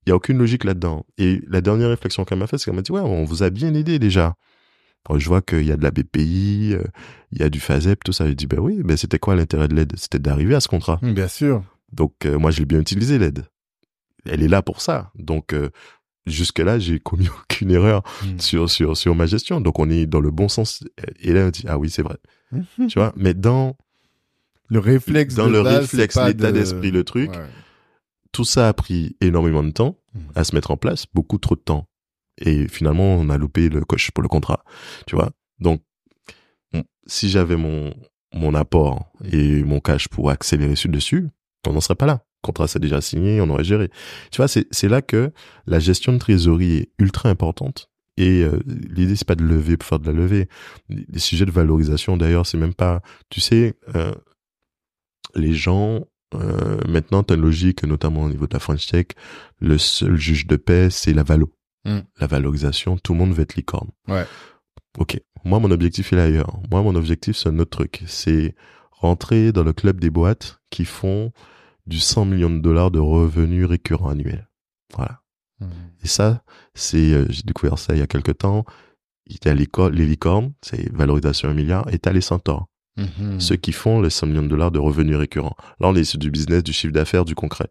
Il 0.09 0.10
y 0.10 0.12
a 0.12 0.16
aucune 0.16 0.39
logique 0.39 0.64
là-dedans. 0.64 1.05
Et 1.18 1.43
la 1.48 1.60
dernière 1.60 1.90
réflexion 1.90 2.24
qu'elle 2.24 2.39
m'a 2.39 2.47
faite, 2.47 2.60
c'est 2.60 2.64
qu'elle 2.64 2.74
m'a 2.74 2.80
dit, 2.80 2.93
ouais, 2.93 3.02
on 3.02 3.24
vous 3.24 3.43
a 3.43 3.51
bien 3.51 3.74
aidé 3.74 3.98
déjà. 3.98 4.36
Quand 5.05 5.18
je 5.18 5.28
vois 5.28 5.43
qu'il 5.43 5.64
y 5.66 5.70
a 5.70 5.76
de 5.76 5.82
la 5.82 5.90
BPI, 5.90 6.70
euh, 6.72 6.82
il 7.30 7.40
y 7.40 7.43
a 7.43 7.51
du 7.51 7.60
FASEP, 7.60 8.02
tout 8.05 8.12
ça, 8.12 8.26
je 8.26 8.32
dis 8.32 8.47
ben 8.47 8.59
oui, 8.59 8.80
mais 8.86 8.97
c'était 8.97 9.18
quoi 9.18 9.36
l'intérêt 9.36 9.68
de 9.68 9.74
l'aide? 9.74 9.93
C'était 9.98 10.18
d'arriver 10.18 10.55
à 10.55 10.60
ce 10.60 10.68
contrat. 10.68 10.98
Mm, 11.02 11.12
Bien 11.12 11.28
sûr. 11.28 11.62
Donc 11.93 12.14
euh, 12.24 12.39
moi 12.39 12.51
je 12.51 12.59
l'ai 12.60 12.64
bien 12.64 12.80
utilisé 12.80 13.18
l'aide. 13.18 13.44
Elle 14.24 14.43
est 14.43 14.48
là 14.48 14.62
pour 14.62 14.80
ça. 14.80 15.10
Donc 15.14 15.52
euh, 15.52 15.68
jusque 16.26 16.59
là 16.59 16.78
j'ai 16.78 16.98
commis 17.01 17.28
aucune 17.43 17.70
erreur 17.70 18.02
Mm. 18.24 18.39
sur 18.40 18.70
sur 18.70 18.97
sur 18.97 19.14
ma 19.14 19.26
gestion. 19.26 19.60
Donc 19.60 19.78
on 19.78 19.90
est 19.90 20.06
dans 20.06 20.20
le 20.20 20.30
bon 20.30 20.48
sens. 20.48 20.82
Et 21.20 21.35
là 21.35 21.44
on 21.47 21.51
dit 21.51 21.64
ah 21.68 21.76
oui 21.78 21.90
c'est 21.90 22.02
vrai. 22.02 22.16
Mhm. 22.52 22.86
Tu 22.89 22.98
vois? 22.98 23.12
Mais 23.14 23.35
dans 23.35 23.76
Le 24.68 24.78
réflexe 24.78 25.35
dans 25.35 25.47
de 25.48 25.52
le 25.52 25.62
base, 25.62 25.80
réflexe, 25.82 26.16
l'état 26.16 26.51
de- 26.51 26.59
d'esprit, 26.59 26.90
le 26.90 27.05
truc, 27.05 27.30
Ouais. 27.30 27.44
Tout 28.32 28.44
ça 28.44 28.68
a 28.68 28.72
pris 28.72 29.16
énormément 29.20 29.62
de 29.64 29.70
temps 29.70 29.96
Mhm. 30.14 30.20
à 30.34 30.44
se 30.44 30.55
mettre 30.55 30.70
en 30.70 30.76
place, 30.76 31.06
beaucoup 31.14 31.38
trop 31.38 31.55
de 31.55 31.60
temps. 31.60 31.86
Et 32.40 32.66
finalement, 32.68 33.14
on 33.16 33.28
a 33.30 33.36
loupé 33.38 33.68
le 33.68 33.84
coche 33.84 34.10
pour 34.10 34.22
le 34.22 34.28
contrat, 34.28 34.64
tu 35.06 35.16
vois. 35.16 35.30
Donc, 35.60 35.82
si 37.06 37.28
j'avais 37.30 37.56
mon 37.56 37.94
mon 38.34 38.55
apport 38.55 39.10
et 39.32 39.62
mon 39.64 39.80
cash 39.80 40.06
pour 40.09 40.30
accélérer 40.30 40.76
sur 40.76 40.90
dessus, 40.90 41.28
on 41.66 41.72
n'en 41.72 41.80
serait 41.80 41.94
pas 41.94 42.05
là. 42.06 42.22
Le 42.42 42.46
contrat 42.46 42.68
c'est 42.68 42.78
déjà 42.78 43.00
signé, 43.00 43.40
on 43.40 43.48
aurait 43.48 43.64
géré. 43.64 43.90
Tu 44.30 44.36
vois, 44.36 44.48
c'est 44.48 44.66
c'est 44.70 44.88
là 44.88 45.00
que 45.02 45.32
la 45.66 45.78
gestion 45.80 46.12
de 46.12 46.18
trésorerie 46.18 46.76
est 46.76 46.90
ultra 46.98 47.30
importante. 47.30 47.88
Et 48.18 48.42
euh, 48.42 48.59
l'idée 48.66 49.16
c'est 49.16 49.26
pas 49.26 49.34
de 49.34 49.44
lever 49.44 49.76
pour 49.78 49.88
faire 49.88 49.98
de 49.98 50.06
la 50.06 50.12
levée. 50.12 50.48
Les 50.90 51.18
sujets 51.18 51.46
de 51.46 51.50
valorisation 51.50 52.16
d'ailleurs, 52.18 52.46
c'est 52.46 52.59
même 52.59 52.74
pas. 52.74 53.00
Tu 53.30 53.40
sais, 53.40 53.74
euh, 53.94 54.14
les 55.34 55.55
gens 55.55 56.05
euh, 56.34 56.78
maintenant, 56.88 57.22
tu 57.22 57.32
as 57.32 57.36
une 57.36 57.42
logique, 57.42 57.84
notamment 57.84 58.24
au 58.24 58.28
niveau 58.28 58.46
de 58.46 58.55
la 58.55 58.60
French 58.60 58.86
Tech, 58.86 59.06
le 59.60 59.78
seul 59.78 60.16
juge 60.16 60.46
de 60.46 60.56
paix, 60.56 60.90
c'est 60.90 61.12
la 61.14 61.22
valo. 61.22 61.52
Mm. 61.84 61.98
La 62.20 62.26
valorisation, 62.26 62.98
tout 62.98 63.12
le 63.14 63.18
monde 63.18 63.32
veut 63.32 63.42
être 63.42 63.56
licorne. 63.56 63.88
Ouais. 64.09 64.26
Ok. 64.98 65.20
Moi, 65.44 65.59
mon 65.60 65.70
objectif 65.70 66.12
il 66.12 66.18
est 66.18 66.22
ailleurs. 66.22 66.60
Moi, 66.70 66.82
mon 66.82 66.94
objectif, 66.96 67.36
c'est 67.36 67.48
un 67.48 67.59
autre 67.59 67.70
truc. 67.78 68.02
C'est 68.06 68.55
rentrer 68.90 69.52
dans 69.52 69.62
le 69.62 69.72
club 69.72 70.00
des 70.00 70.10
boîtes 70.10 70.60
qui 70.70 70.84
font 70.84 71.32
du 71.86 71.98
100 72.00 72.24
millions 72.26 72.50
de 72.50 72.59
dollars 72.59 72.90
de 72.90 72.98
revenus 72.98 73.66
récurrents 73.66 74.10
annuels. 74.10 74.48
Voilà. 74.94 75.22
Mm. 75.60 75.66
Et 76.05 76.09
ça, 76.09 76.42
c'est, 76.74 77.12
euh, 77.12 77.26
j'ai 77.30 77.42
découvert 77.42 77.78
ça 77.78 77.94
il 77.94 78.00
y 78.00 78.02
a 78.02 78.06
quelque 78.06 78.32
temps. 78.32 78.64
Il 79.26 79.38
y 79.44 79.48
a 79.48 79.55
les, 79.55 79.66
co- 79.66 79.90
les 79.90 80.06
licornes, 80.06 80.52
c'est 80.62 80.90
valorisation 80.92 81.48
un 81.50 81.55
milliard, 81.55 81.86
et 81.92 81.98
t'as 81.98 82.12
les 82.12 82.20
centaures 82.22 82.66
Mhm. 82.99 83.41
ceux 83.41 83.57
qui 83.57 83.73
font 83.73 84.01
les 84.01 84.11
100 84.11 84.27
millions 84.27 84.43
de 84.43 84.49
dollars 84.49 84.70
de 84.70 84.79
revenus 84.79 85.16
récurrents. 85.16 85.57
Là, 85.81 85.89
on 85.89 85.95
est 85.95 86.05
sur 86.05 86.19
du 86.19 86.31
business, 86.31 86.62
du 86.62 86.73
chiffre 86.73 86.93
d'affaires, 86.93 87.25
du 87.25 87.35
concret. 87.35 87.69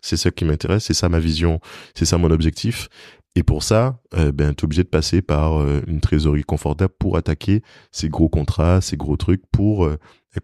C'est 0.00 0.16
ça 0.16 0.30
qui 0.30 0.44
m'intéresse, 0.44 0.84
c'est 0.84 0.94
ça 0.94 1.08
ma 1.08 1.18
vision, 1.18 1.60
c'est 1.94 2.04
ça 2.04 2.18
mon 2.18 2.30
objectif. 2.30 2.88
Et 3.34 3.44
pour 3.44 3.62
ça, 3.62 4.00
euh, 4.14 4.32
ben, 4.32 4.52
t'es 4.52 4.64
obligé 4.64 4.82
de 4.82 4.88
passer 4.88 5.22
par 5.22 5.60
euh, 5.60 5.80
une 5.86 6.00
trésorerie 6.00 6.42
confortable 6.42 6.92
pour 6.98 7.16
attaquer 7.16 7.62
ces 7.92 8.08
gros 8.08 8.28
contrats, 8.28 8.80
ces 8.80 8.96
gros 8.96 9.16
trucs, 9.16 9.42
pour 9.52 9.84
euh, 9.84 9.96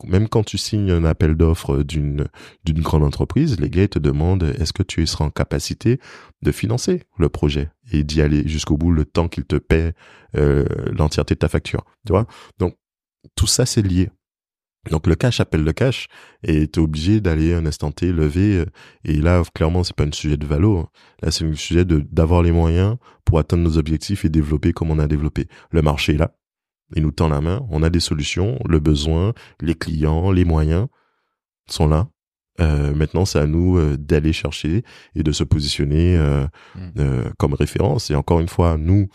même 0.04 0.28
quand 0.28 0.44
tu 0.44 0.58
signes 0.58 0.92
un 0.92 1.04
appel 1.04 1.34
d'offres 1.34 1.82
d'une 1.82 2.28
grande 2.64 3.02
entreprise, 3.02 3.58
les 3.58 3.68
gars 3.68 3.88
te 3.88 3.98
demandent 3.98 4.44
est-ce 4.44 4.72
que 4.72 4.82
tu 4.82 5.06
seras 5.06 5.24
en 5.24 5.30
capacité 5.30 5.98
de 6.42 6.52
financer 6.52 7.02
le 7.18 7.28
projet 7.28 7.70
et 7.92 8.04
d'y 8.04 8.20
aller 8.20 8.46
jusqu'au 8.46 8.76
bout 8.76 8.92
le 8.92 9.04
temps 9.04 9.28
qu'ils 9.28 9.44
te 9.44 9.56
paient 9.56 9.92
l'entièreté 10.32 11.34
de 11.34 11.38
ta 11.38 11.48
facture. 11.48 11.84
Tu 12.06 12.12
vois? 12.12 12.26
Donc 12.58 12.76
tout 13.36 13.46
ça 13.46 13.66
c'est 13.66 13.82
lié. 13.82 14.08
Donc 14.90 15.06
le 15.06 15.14
cash 15.14 15.40
appelle 15.40 15.64
le 15.64 15.72
cash 15.72 16.08
et 16.42 16.66
t'es 16.68 16.80
obligé 16.80 17.20
d'aller 17.20 17.54
un 17.54 17.64
instant 17.66 17.90
T 17.90 18.12
lever 18.12 18.58
euh, 18.58 18.66
et 19.04 19.14
là 19.14 19.42
clairement 19.54 19.82
c'est 19.84 19.96
pas 19.96 20.04
un 20.04 20.12
sujet 20.12 20.36
de 20.36 20.46
valo 20.46 20.78
hein. 20.78 20.88
là 21.22 21.30
c'est 21.30 21.44
un 21.44 21.54
sujet 21.54 21.84
de 21.84 21.98
d'avoir 22.10 22.42
les 22.42 22.52
moyens 22.52 22.96
pour 23.24 23.38
atteindre 23.38 23.62
nos 23.62 23.78
objectifs 23.78 24.24
et 24.24 24.28
développer 24.28 24.72
comme 24.72 24.90
on 24.90 24.98
a 24.98 25.06
développé 25.06 25.48
le 25.70 25.80
marché 25.82 26.14
est 26.14 26.18
là 26.18 26.34
il 26.94 27.02
nous 27.02 27.12
tend 27.12 27.28
la 27.28 27.40
main 27.40 27.64
on 27.70 27.82
a 27.82 27.88
des 27.90 28.00
solutions 28.00 28.58
le 28.68 28.78
besoin 28.78 29.32
les 29.60 29.74
clients 29.74 30.30
les 30.32 30.44
moyens 30.44 30.86
sont 31.70 31.88
là 31.88 32.08
Euh, 32.60 32.94
maintenant 32.94 33.24
c'est 33.24 33.40
à 33.40 33.46
nous 33.48 33.78
euh, 33.78 33.96
d'aller 33.98 34.32
chercher 34.32 34.84
et 35.16 35.22
de 35.24 35.32
se 35.32 35.42
positionner 35.44 36.16
euh, 36.16 36.46
Mm. 36.76 36.80
euh, 37.00 37.24
comme 37.36 37.54
référence 37.54 38.10
et 38.12 38.14
encore 38.14 38.38
une 38.38 38.48
fois 38.48 38.76
nous 38.78 39.08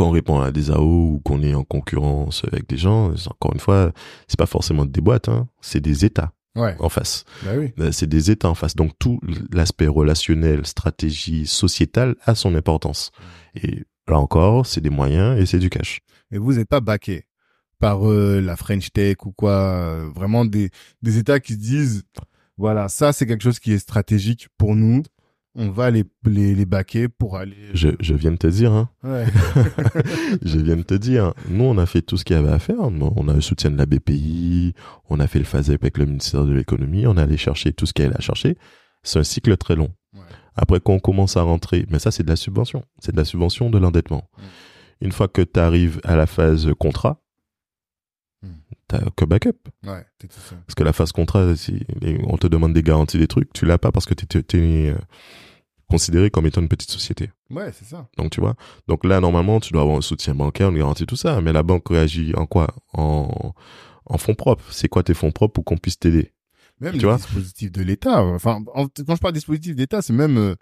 quand 0.00 0.08
on 0.08 0.12
répond 0.12 0.40
à 0.40 0.50
des 0.50 0.70
AO 0.70 0.82
ou 1.14 1.20
qu'on 1.22 1.42
est 1.42 1.54
en 1.54 1.62
concurrence 1.62 2.42
avec 2.50 2.66
des 2.66 2.78
gens, 2.78 3.12
encore 3.28 3.52
une 3.52 3.60
fois, 3.60 3.92
c'est 4.28 4.38
pas 4.38 4.46
forcément 4.46 4.86
des 4.86 5.02
boîtes, 5.02 5.28
hein, 5.28 5.46
c'est 5.60 5.80
des 5.80 6.06
États 6.06 6.32
Ouais. 6.56 6.74
en 6.80 6.88
face. 6.88 7.24
Bah 7.44 7.50
oui. 7.56 7.72
Euh, 7.78 7.92
C'est 7.92 8.08
des 8.08 8.30
États 8.30 8.48
en 8.48 8.54
face. 8.54 8.74
Donc 8.74 8.92
tout 8.98 9.20
l'aspect 9.52 9.86
relationnel, 9.86 10.64
stratégie, 10.66 11.46
sociétale 11.46 12.16
a 12.24 12.34
son 12.34 12.54
importance. 12.54 13.10
Et 13.54 13.84
là 14.08 14.18
encore, 14.18 14.64
c'est 14.66 14.80
des 14.80 14.90
moyens 14.90 15.38
et 15.38 15.44
c'est 15.46 15.58
du 15.60 15.68
cash. 15.70 16.00
Mais 16.30 16.38
vous 16.38 16.54
n'êtes 16.54 16.68
pas 16.68 16.80
baqué 16.80 17.24
par 17.78 18.08
euh, 18.10 18.40
la 18.40 18.56
French 18.56 18.90
Tech 18.92 19.16
ou 19.26 19.32
quoi. 19.32 19.50
euh, 19.52 20.08
vraiment 20.14 20.44
des, 20.46 20.70
des 21.02 21.18
États 21.18 21.40
qui 21.40 21.52
se 21.52 21.58
disent, 21.58 22.02
voilà, 22.56 22.88
ça 22.88 23.12
c'est 23.12 23.26
quelque 23.26 23.42
chose 23.44 23.58
qui 23.60 23.72
est 23.72 23.78
stratégique 23.78 24.48
pour 24.58 24.74
nous. 24.74 25.02
On 25.56 25.70
va 25.70 25.90
les, 25.90 26.04
les, 26.24 26.54
les 26.54 26.64
baquer 26.64 27.08
pour 27.08 27.36
aller... 27.36 27.56
Je, 27.74 27.88
je 27.98 28.14
viens 28.14 28.30
de 28.30 28.36
te 28.36 28.46
dire, 28.46 28.72
hein, 28.72 28.88
Ouais. 29.02 29.26
je 30.42 30.58
viens 30.58 30.76
de 30.76 30.82
te 30.82 30.94
dire, 30.94 31.34
nous 31.48 31.64
on 31.64 31.76
a 31.78 31.86
fait 31.86 32.02
tout 32.02 32.16
ce 32.16 32.24
qu'il 32.24 32.36
y 32.36 32.38
avait 32.38 32.52
à 32.52 32.58
faire. 32.60 32.78
On 32.80 33.28
a 33.28 33.34
le 33.34 33.40
soutien 33.40 33.70
de 33.70 33.76
la 33.76 33.86
BPI, 33.86 34.74
on 35.08 35.18
a 35.18 35.26
fait 35.26 35.40
le 35.40 35.44
FASEP 35.44 35.82
avec 35.82 35.98
le 35.98 36.06
ministère 36.06 36.44
de 36.44 36.52
l'économie, 36.52 37.06
on 37.06 37.16
est 37.16 37.20
allé 37.22 37.36
chercher 37.36 37.72
tout 37.72 37.84
ce 37.86 37.92
qu'il 37.92 38.04
y 38.04 38.08
avait 38.08 38.16
à 38.16 38.20
chercher. 38.20 38.56
C'est 39.02 39.18
un 39.18 39.24
cycle 39.24 39.56
très 39.56 39.74
long. 39.74 39.90
Ouais. 40.14 40.20
Après 40.54 40.78
qu'on 40.78 41.00
commence 41.00 41.36
à 41.36 41.42
rentrer, 41.42 41.84
mais 41.90 41.98
ça 41.98 42.10
c'est 42.12 42.22
de 42.22 42.28
la 42.28 42.36
subvention, 42.36 42.84
c'est 43.00 43.12
de 43.12 43.16
la 43.16 43.24
subvention 43.24 43.70
de 43.70 43.78
l'endettement. 43.78 44.28
Une 45.00 45.12
fois 45.12 45.26
que 45.28 45.42
tu 45.42 45.58
arrives 45.58 46.00
à 46.04 46.14
la 46.16 46.26
phase 46.26 46.70
contrat. 46.78 47.22
T'as 48.88 49.00
que 49.16 49.24
backup. 49.24 49.56
Ouais, 49.84 50.04
tout 50.18 50.28
seul. 50.30 50.58
Parce 50.66 50.74
que 50.74 50.82
la 50.84 50.92
phase 50.92 51.12
contrat, 51.12 51.54
si 51.56 51.80
on 52.26 52.36
te 52.36 52.46
demande 52.46 52.72
des 52.72 52.82
garanties, 52.82 53.18
des 53.18 53.28
trucs, 53.28 53.52
tu 53.52 53.66
l'as 53.66 53.78
pas 53.78 53.92
parce 53.92 54.06
que 54.06 54.14
tu 54.14 54.56
es 54.58 54.94
considéré 55.88 56.30
comme 56.30 56.46
étant 56.46 56.60
une 56.60 56.68
petite 56.68 56.90
société. 56.90 57.30
Ouais, 57.50 57.72
c'est 57.72 57.84
ça. 57.84 58.08
Donc 58.16 58.30
tu 58.30 58.40
vois. 58.40 58.54
Donc 58.86 59.04
là 59.04 59.20
normalement 59.20 59.58
tu 59.60 59.72
dois 59.72 59.82
avoir 59.82 59.98
un 59.98 60.02
soutien 60.02 60.34
bancaire, 60.34 60.68
une 60.70 60.78
garantie, 60.78 61.04
tout 61.06 61.16
ça. 61.16 61.40
Mais 61.40 61.52
la 61.52 61.62
banque 61.62 61.88
réagit 61.88 62.32
en 62.36 62.46
quoi? 62.46 62.68
En 62.92 63.52
en 64.06 64.18
fonds 64.18 64.34
propres. 64.34 64.64
C'est 64.72 64.88
quoi 64.88 65.02
tes 65.02 65.14
fonds 65.14 65.30
propres 65.32 65.52
pour 65.54 65.64
qu'on 65.64 65.76
puisse 65.76 65.98
t'aider? 65.98 66.32
Même 66.80 66.92
Tu 66.92 66.98
les 67.00 67.04
vois? 67.04 67.16
dispositifs 67.16 67.70
de 67.72 67.82
l'État. 67.82 68.22
Enfin, 68.24 68.62
en- 68.74 68.86
quand 68.88 69.14
je 69.16 69.20
parle 69.20 69.34
dispositifs 69.34 69.76
d'État, 69.76 70.00
c'est 70.02 70.12
même 70.12 70.38
euh, 70.38 70.54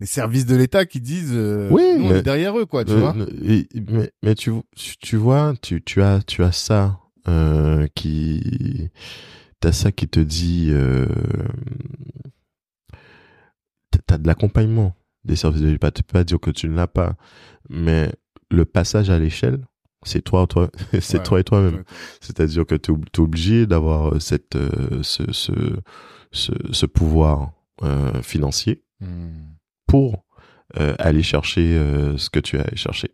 les 0.00 0.06
services 0.06 0.44
de 0.46 0.54
l'État 0.56 0.84
qui 0.86 1.00
disent, 1.00 1.32
euh, 1.32 1.70
Oui, 1.70 1.82
nous, 1.98 2.04
on 2.04 2.14
est 2.14 2.22
derrière 2.22 2.58
eux, 2.58 2.66
quoi, 2.66 2.84
tu 2.84 2.92
Euh, 2.92 3.00
vois. 3.00 3.14
mais, 3.14 4.10
mais 4.22 4.34
tu, 4.34 4.52
tu 4.76 5.16
vois, 5.16 5.54
tu, 5.62 5.82
tu 5.82 6.02
as, 6.02 6.20
tu 6.22 6.42
as 6.44 6.52
ça 6.52 7.00
euh, 7.28 7.86
qui, 7.94 8.90
t'as 9.60 9.72
ça 9.72 9.92
qui 9.92 10.08
te 10.08 10.20
dit, 10.20 10.68
euh, 10.70 11.06
t'as- 14.06 14.18
de 14.18 14.26
l'accompagnement 14.26 14.94
des 15.24 15.36
services 15.36 15.62
de 15.62 15.68
l'État. 15.68 15.90
Tu 15.90 16.02
peux 16.02 16.12
pas 16.12 16.24
dire 16.24 16.40
que 16.40 16.50
tu 16.50 16.68
ne 16.68 16.74
l'as 16.76 16.86
pas, 16.86 17.16
mais 17.68 18.12
le 18.50 18.64
passage 18.64 19.10
à 19.10 19.18
l'échelle, 19.18 19.64
c'est 20.04 20.22
toi, 20.22 20.46
toi, 20.46 20.70
c'est 21.00 21.18
Ouais. 21.18 21.22
toi 21.22 21.40
et 21.40 21.44
toi-même. 21.44 21.76
Ouais. 21.76 21.84
C'est-à-dire 22.20 22.66
que 22.66 22.74
tu 22.74 22.92
es 22.92 23.20
obligé 23.20 23.66
d'avoir 23.66 24.20
cette, 24.20 24.56
euh, 24.56 25.02
ce, 25.02 25.32
ce, 25.32 25.52
ce, 26.32 26.52
ce 26.72 26.86
pouvoir 26.86 27.52
financier 28.22 28.82
Hmm. 29.00 29.56
pour 29.88 30.23
euh, 30.78 30.94
aller 30.98 31.22
chercher 31.22 31.76
euh, 31.78 32.16
ce 32.16 32.30
que 32.30 32.40
tu 32.40 32.58
as 32.58 32.66
chercher. 32.74 33.08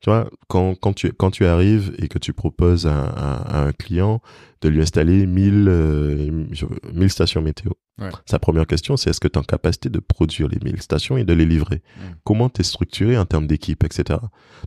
Tu 0.00 0.10
vois, 0.10 0.28
quand, 0.48 0.74
quand, 0.74 0.92
tu, 0.92 1.12
quand 1.12 1.30
tu 1.30 1.46
arrives 1.46 1.94
et 1.98 2.08
que 2.08 2.18
tu 2.18 2.32
proposes 2.32 2.86
à, 2.86 3.00
à- 3.04 3.58
à 3.58 3.66
un 3.66 3.72
client 3.72 4.20
de 4.60 4.68
lui 4.68 4.82
installer 4.82 5.24
1000, 5.26 5.66
euh, 5.68 6.44
je- 6.52 6.66
1000 6.92 7.08
stations 7.10 7.40
météo, 7.42 7.70
Ouais. 7.96 8.10
sa 8.26 8.40
première 8.40 8.66
question, 8.66 8.96
c'est 8.96 9.10
est-ce 9.10 9.20
que 9.20 9.28
tu 9.28 9.34
es 9.34 9.38
en 9.38 9.44
capacité 9.44 9.88
de 9.88 10.00
produire 10.00 10.48
les 10.48 10.58
1000 10.64 10.82
stations 10.82 11.16
et 11.16 11.22
de 11.24 11.32
les 11.32 11.44
livrer? 11.46 11.76
Mm. 11.96 12.00
Comment 12.24 12.48
tu 12.48 12.60
es 12.60 12.64
structuré 12.64 13.16
en 13.16 13.24
termes 13.24 13.46
d'équipe, 13.46 13.84
etc. 13.84 14.18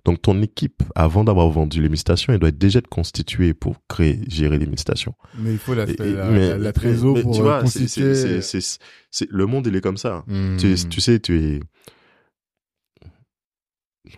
Donc 0.05 0.21
ton 0.21 0.41
équipe, 0.41 0.81
avant 0.95 1.25
d'avoir 1.25 1.49
vendu 1.49 1.81
les 1.81 1.89
1000 1.89 1.97
stations, 1.99 2.31
elle 2.31 2.39
doit 2.39 2.49
être 2.49 2.57
déjà 2.57 2.79
constituée 2.81 3.53
pour 3.53 3.75
créer, 3.89 4.21
gérer 4.29 4.57
les 4.57 4.65
1000 4.65 4.79
stations. 4.79 5.13
Mais 5.37 5.51
il 5.51 5.57
faut 5.57 5.73
la, 5.75 5.83
Et- 5.83 5.91
et- 5.99 6.13
la, 6.13 6.29
mais- 6.31 6.49
la, 6.51 6.57
la 6.57 6.71
trésor 6.73 7.15
mais- 7.15 7.21
pour 7.23 7.33
tu 7.33 7.41
euh, 7.41 7.43
vois, 7.43 7.59
constituer. 7.61 8.15
c'est- 8.15 8.41
c'est- 8.41 8.79
c'est- 9.11 9.27
le 9.29 9.45
monde, 9.45 9.67
il 9.67 9.75
est 9.75 9.81
comme 9.81 9.97
ça. 9.97 10.23
Tu, 10.57 10.73
tu 10.89 11.01
sais, 11.01 11.19
tu 11.19 11.37
es. 11.39 11.59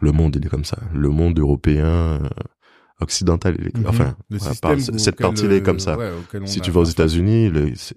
Le 0.02 0.12
monde, 0.12 0.36
il 0.36 0.46
est 0.46 0.50
comme 0.50 0.66
ça. 0.66 0.78
Le 0.94 1.10
monde 1.10 1.38
européen, 1.40 1.86
euh, 1.86 2.20
occidental, 3.02 3.56
il 3.60 3.68
est... 3.68 3.78
Mhm. 3.78 3.86
enfin, 3.88 4.16
cette 4.38 4.66
auquel, 4.66 5.16
partie-là 5.16 5.56
est 5.56 5.62
comme 5.64 5.78
euh, 5.78 5.80
ça. 5.80 5.98
ouais, 5.98 6.12
si 6.46 6.60
tu 6.60 6.72
vas 6.72 6.82
aux. 6.82 6.86
États-Unis, 6.86 7.52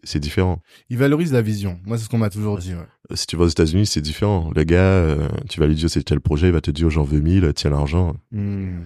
c'est 0.05 0.21
différent. 0.21 0.61
Il 0.91 0.99
valorise 0.99 1.33
la 1.33 1.43
vision. 1.43 1.81
Moi, 1.85 1.99
c'est 1.99 2.05
ce 2.05 2.09
qu'on 2.09 2.19
m'a 2.19 2.31
toujours 2.31 2.59
dit. 2.59 2.75
Ouais. 2.75 2.87
Si 3.17 3.27
tu 3.27 3.37
vas 3.37 3.45
aux 3.45 3.49
États-Unis, 3.49 3.87
c'est 3.87 4.01
différent. 4.01 4.51
Le 4.55 4.63
gars, 4.65 4.77
euh, 4.79 5.29
tu 5.49 5.59
vas 5.61 5.67
lui 5.67 5.75
dire 5.75 5.91
c'est 5.91 6.03
tel 6.05 6.21
projet, 6.21 6.49
il 6.49 6.53
va 6.53 6.61
te 6.61 6.71
dire 6.71 6.89
j'en 6.89 7.03
veux 7.03 7.21
1000, 7.21 7.53
tiens 7.55 7.71
l'argent. 7.71 8.15
Hmm. 8.31 8.81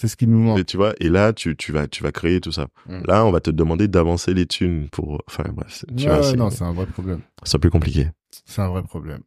C'est 0.00 0.08
ce 0.08 0.16
qui 0.16 0.26
nous 0.26 0.38
manque. 0.38 0.58
Et 0.58 0.64
tu 0.64 0.76
vois, 0.76 0.94
et 1.00 1.08
là, 1.08 1.32
tu, 1.32 1.54
tu 1.56 1.72
vas, 1.72 1.86
tu 1.86 2.02
vas 2.02 2.12
créer 2.12 2.40
tout 2.40 2.52
ça. 2.52 2.68
Mm. 2.88 3.00
Là, 3.06 3.26
on 3.26 3.30
va 3.30 3.40
te 3.40 3.50
demander 3.50 3.88
d'avancer 3.88 4.32
les 4.34 4.46
thunes 4.46 4.88
pour, 4.90 5.22
enfin, 5.28 5.44
bref, 5.52 5.84
tu 5.96 6.08
Ouais, 6.08 6.18
vois, 6.18 6.32
non, 6.32 6.50
c'est 6.50 6.64
un 6.64 6.72
vrai 6.72 6.86
problème. 6.86 7.20
c'est 7.42 7.58
peu 7.58 7.70
compliqué. 7.70 8.08
C'est 8.46 8.62
un 8.62 8.68
vrai 8.68 8.82
problème. 8.82 9.20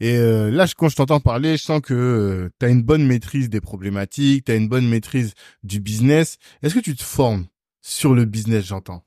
Et 0.00 0.16
euh, 0.16 0.50
là, 0.50 0.66
quand 0.76 0.88
je 0.88 0.96
t'entends 0.96 1.20
parler, 1.20 1.56
je 1.56 1.62
sens 1.62 1.80
que 1.80 2.50
tu 2.58 2.66
as 2.66 2.68
une 2.68 2.82
bonne 2.82 3.06
maîtrise 3.06 3.48
des 3.50 3.60
problématiques, 3.60 4.44
tu 4.44 4.52
as 4.52 4.56
une 4.56 4.68
bonne 4.68 4.88
maîtrise 4.88 5.34
du 5.62 5.80
business. 5.80 6.38
Est-ce 6.62 6.74
que 6.74 6.80
tu 6.80 6.94
te 6.94 7.02
formes 7.02 7.46
sur 7.80 8.14
le 8.14 8.24
business, 8.24 8.66
j'entends? 8.66 9.04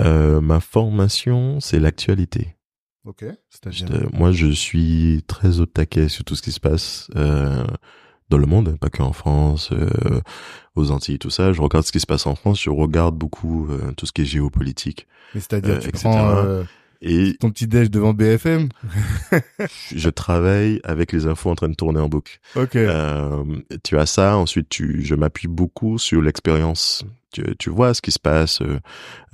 Euh, 0.00 0.40
ma 0.40 0.60
formation, 0.60 1.60
c'est 1.60 1.78
l'actualité. 1.78 2.56
Ok. 3.04 3.24
C'est-à-dire? 3.50 3.88
Euh, 3.92 4.06
moi, 4.12 4.32
je 4.32 4.50
suis 4.50 5.22
très 5.26 5.60
au 5.60 5.66
taquet 5.66 6.08
sur 6.08 6.24
tout 6.24 6.36
ce 6.36 6.42
qui 6.42 6.52
se 6.52 6.60
passe 6.60 7.08
euh, 7.16 7.64
dans 8.30 8.38
le 8.38 8.46
monde, 8.46 8.78
pas 8.78 8.88
qu'en 8.88 9.12
France, 9.12 9.70
euh, 9.72 10.20
aux 10.74 10.90
Antilles, 10.90 11.18
tout 11.18 11.30
ça. 11.30 11.52
Je 11.52 11.60
regarde 11.60 11.84
ce 11.84 11.92
qui 11.92 12.00
se 12.00 12.06
passe 12.06 12.26
en 12.26 12.34
France. 12.34 12.62
Je 12.62 12.70
regarde 12.70 13.16
beaucoup 13.16 13.68
euh, 13.68 13.92
tout 13.92 14.06
ce 14.06 14.12
qui 14.12 14.22
est 14.22 14.26
géopolitique. 14.26 15.06
C'est-à-dire, 15.34 15.74
euh, 15.74 15.80
tu 15.80 15.92
prends 15.92 16.30
euh, 16.30 16.64
Et 17.02 17.36
ton 17.38 17.50
petit 17.50 17.66
déj 17.66 17.90
devant 17.90 18.14
BFM 18.14 18.68
je 19.94 20.08
travaille 20.10 20.80
avec 20.84 21.12
les 21.12 21.26
infos 21.26 21.50
en 21.50 21.54
train 21.54 21.68
de 21.68 21.74
tourner 21.74 22.00
en 22.00 22.08
boucle. 22.08 22.38
Ok. 22.56 22.76
Euh, 22.76 23.44
tu 23.82 23.98
as 23.98 24.06
ça. 24.06 24.36
Ensuite, 24.36 24.68
tu, 24.68 25.02
je 25.04 25.14
m'appuie 25.14 25.48
beaucoup 25.48 25.98
sur 25.98 26.22
l'expérience. 26.22 27.04
Tu, 27.32 27.42
tu 27.58 27.68
vois 27.70 27.94
ce 27.94 28.00
qui 28.00 28.12
se 28.12 28.18
passe. 28.18 28.60
Euh, 28.62 28.78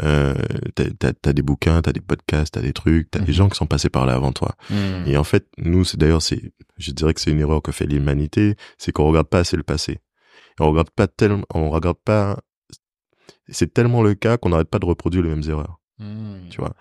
euh, 0.03 0.35
t'as, 0.75 1.13
t'as 1.13 1.33
des 1.33 1.43
bouquins, 1.43 1.83
t'as 1.83 1.93
des 1.93 2.01
podcasts, 2.01 2.55
t'as 2.55 2.63
des 2.63 2.73
trucs, 2.73 3.11
t'as 3.11 3.21
des 3.21 3.27
Mhm. 3.33 3.33
gens 3.33 3.49
qui 3.49 3.57
sont 3.57 3.67
passés 3.67 3.91
par 3.91 4.07
là 4.07 4.15
avant 4.15 4.33
toi. 4.33 4.55
Hmm. 4.71 5.05
Et 5.07 5.17
en 5.17 5.25
fait, 5.25 5.47
nous, 5.59 5.85
c'est 5.85 5.99
d'ailleurs, 5.99 6.23
c'est, 6.23 6.53
je 6.79 6.93
dirais 6.93 7.13
que 7.15 7.21
c'est 7.21 7.31
une 7.31 7.41
erreur 7.41 7.61
que 7.63 7.73
fait 7.73 7.87
l'humanité, 7.87 8.57
c'est 8.79 8.91
qu'on 8.93 9.05
regarde 9.07 9.29
pas 9.29 9.41
assez 9.41 9.57
le 9.57 9.63
passé. 9.63 9.93
Et 9.93 10.63
on 10.63 10.71
regarde 10.71 10.91
pas 10.91 11.07
tellement, 11.09 11.45
on 11.55 11.71
regarde 11.71 11.99
pas. 12.05 12.41
C'est 13.49 13.73
tellement 13.75 14.03
le 14.03 14.15
cas 14.15 14.39
qu'on 14.39 14.49
n'arrête 14.51 14.71
pas 14.71 14.79
de 14.79 14.87
reproduire 14.87 15.23
les 15.25 15.31
mêmes 15.31 15.49
erreurs. 15.49 15.79
Hmm. 15.99 16.49
Tu 16.51 16.59
vois. 16.59 16.75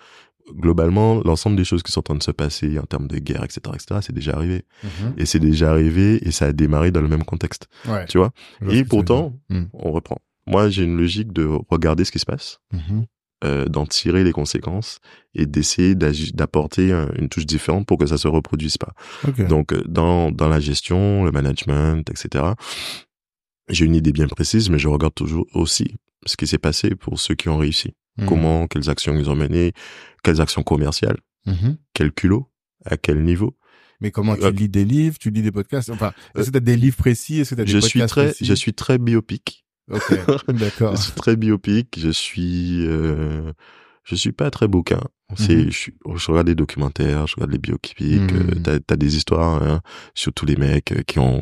Globalement, 0.56 1.22
l'ensemble 1.24 1.56
des 1.56 1.64
choses 1.64 1.84
qui 1.84 1.92
sont 1.92 2.00
en 2.00 2.04
train 2.04 2.16
de 2.16 2.24
se 2.24 2.32
passer 2.32 2.80
en 2.80 2.84
termes 2.84 3.08
de 3.08 3.18
guerre, 3.20 3.44
etc., 3.44 3.60
etc., 3.74 4.00
c'est 4.02 4.14
déjà 4.14 4.34
arrivé. 4.36 4.64
Mhm. 4.84 5.14
Et 5.18 5.26
c'est 5.26 5.40
déjà 5.40 5.72
arrivé 5.72 6.26
et 6.28 6.32
ça 6.32 6.46
a 6.48 6.52
démarré 6.54 6.92
dans 6.92 7.02
le 7.02 7.08
même 7.08 7.24
contexte. 7.24 7.68
Ouais. 7.88 8.06
Tu 8.06 8.18
vois? 8.18 8.32
Et 8.70 8.84
pourtant. 8.84 9.34
Hmm. 9.50 9.66
on 9.74 9.92
reprend. 9.92 10.18
Moi, 10.48 10.70
j'ai 10.70 10.84
une 10.84 10.98
logique 10.98 11.32
de 11.32 11.46
regarder 11.70 12.04
ce 12.06 12.12
qui 12.12 12.20
se 12.20 12.26
passe, 12.26 12.60
Mhm. 12.74 13.06
euh, 13.44 13.66
d'en 13.66 13.86
tirer 13.86 14.24
les 14.24 14.32
conséquences 14.32 15.00
et 15.36 15.46
d'essayer 15.46 15.94
d'apporter 15.96 16.92
un- 16.92 17.10
une 17.18 17.30
touche 17.30 17.46
différente 17.46 17.86
pour 17.86 17.98
que 17.98 18.06
ça 18.08 18.18
se 18.18 18.28
reproduise 18.28 18.78
pas. 18.78 18.94
Donc, 19.48 19.72
euh, 19.74 19.84
dans, 19.88 20.32
dans 20.32 20.50
la 20.50 20.60
gestion, 20.60 21.24
le 21.24 21.32
management, 21.32 22.10
etc., 22.10 22.46
j'ai 23.70 23.86
une 23.86 23.96
idée 23.96 24.12
bien 24.12 24.28
précise, 24.28 24.70
mais 24.70 24.80
je 24.80 24.88
regarde 24.88 25.14
toujours 25.14 25.46
aussi 25.54 25.96
ce 26.26 26.36
qui 26.36 26.48
s'est 26.48 26.58
passé 26.58 26.96
pour 26.96 27.20
ceux 27.20 27.36
qui 27.36 27.50
ont 27.50 27.58
réussi. 27.58 27.94
Hmm. 28.20 28.26
Comment, 28.26 28.68
quelles 28.68 28.90
actions 28.90 29.16
ils 29.18 29.30
ont 29.30 29.36
menées, 29.36 29.74
quelles 30.24 30.42
actions 30.42 30.64
commerciales, 30.64 31.18
Mhm. 31.46 31.78
quel 31.94 32.12
culot, 32.12 32.50
à 32.86 32.98
quel 32.98 33.24
niveau. 33.24 33.58
Mais 34.02 34.12
comment 34.12 34.36
tu 34.36 34.44
Euh, 34.44 34.52
lis 34.52 34.70
des 34.70 34.86
livres, 34.86 35.18
tu 35.20 35.30
lis 35.30 35.42
des 35.42 35.52
podcasts 35.52 35.90
Enfin, 35.90 36.14
est-ce 36.36 36.52
que 36.52 36.58
as 36.58 36.62
des 36.62 36.78
livres 36.78 36.96
précis 36.98 37.40
Est-ce 37.40 37.56
que 37.56 37.62
as 37.62 37.66
des 37.66 37.72
Je 37.72 37.80
suis 37.80 38.00
podcasts 38.00 38.12
très, 38.14 38.26
précis? 38.28 38.46
je 38.46 38.54
suis 38.54 38.74
très 38.74 38.98
biopic. 38.98 39.66
Ok, 39.92 40.00
d'accord. 40.50 40.96
Je 40.96 41.02
suis 41.02 41.12
très 41.14 41.36
biopic. 41.36 42.00
Je 42.00 42.10
suis, 42.10 42.86
euh, 42.88 43.52
je 44.04 44.16
suis 44.16 44.32
pas 44.32 44.52
très 44.52 44.68
bouquin. 44.68 45.02
C'est, 45.36 45.56
Mhm. 45.56 45.66
je, 45.72 45.78
suis- 45.78 45.94
je 46.16 46.32
regarde 46.32 46.48
des 46.48 46.56
documentaires, 46.56 47.28
je 47.28 47.36
regarde 47.36 47.52
les 47.52 47.58
biopics. 47.60 48.32
Euh, 48.34 48.56
t'as, 48.64 48.80
t'as 48.80 48.96
des 48.96 49.18
histoires 49.18 49.62
hein, 49.62 49.82
sur 50.16 50.32
tous 50.34 50.46
les 50.46 50.56
mecs 50.56 50.92
euh, 50.92 51.02
qui 51.06 51.20
ont, 51.20 51.42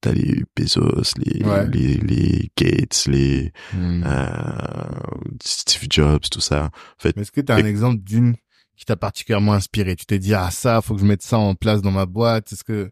t'as 0.00 0.12
les 0.12 0.44
Bezos, 0.56 1.12
les, 1.18 1.44
Ouais. 1.44 1.66
les, 1.68 1.94
les 1.98 2.50
Gates, 2.56 3.04
les 3.06 3.52
Hmm. 3.74 4.02
euh, 4.06 5.00
Steve 5.44 5.86
Jobs, 5.90 6.22
tout 6.30 6.40
ça. 6.40 6.64
En 6.66 6.70
fait, 7.02 7.16
Est-ce 7.18 7.32
que 7.32 7.40
tu 7.40 7.52
as 7.52 7.56
un 7.56 7.64
exemple 7.66 7.98
d'une 8.02 8.36
qui 8.76 8.84
t'a 8.86 8.96
particulièrement 8.96 9.52
inspiré? 9.52 9.94
Tu 9.96 10.06
t'es 10.06 10.18
dit 10.18 10.34
ah 10.34 10.50
ça, 10.50 10.80
faut 10.80 10.94
que 10.94 11.00
je 11.00 11.06
mette 11.06 11.22
ça 11.22 11.38
en 11.38 11.54
place 11.54 11.82
dans 11.82 11.90
ma 11.90 12.06
boîte. 12.06 12.52
Est-ce 12.52 12.64
que 12.64 12.90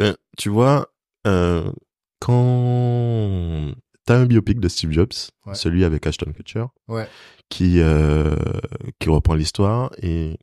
euh, 0.00 0.14
tu 0.38 0.48
vois, 0.48 0.88
euh, 1.26 1.70
quand 2.60 3.72
t'as 4.06 4.16
un 4.18 4.26
biopic 4.26 4.60
de 4.60 4.68
Steve 4.68 4.92
Jobs, 4.92 5.12
Ouais. 5.46 5.54
celui 5.54 5.84
avec 5.84 6.06
Ashton 6.06 6.32
Kutcher, 6.32 6.64
Ouais. 6.88 7.08
qui 7.48 7.80
euh, 7.80 8.34
qui 8.98 9.08
reprend 9.08 9.34
l'histoire 9.34 9.90
et 10.02 10.38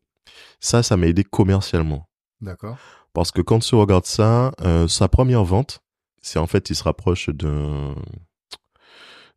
ça, 0.60 0.84
ça 0.84 0.98
m'a 0.98 1.08
aidé 1.08 1.24
commercialement 1.24 2.08
D'accord. 2.42 2.78
parce 3.14 3.32
que 3.32 3.42
quand 3.42 3.60
tu 3.60 3.76
regardes 3.76 4.06
ça, 4.06 4.52
euh, 4.62 4.88
sa 4.88 5.08
première 5.08 5.44
vente, 5.44 5.80
c'est 6.22 6.39
en 6.39 6.48
fait 6.48 6.69
il 6.69 6.76
se 6.76 6.84
rapproche 6.84 7.30
d'un 7.30 7.95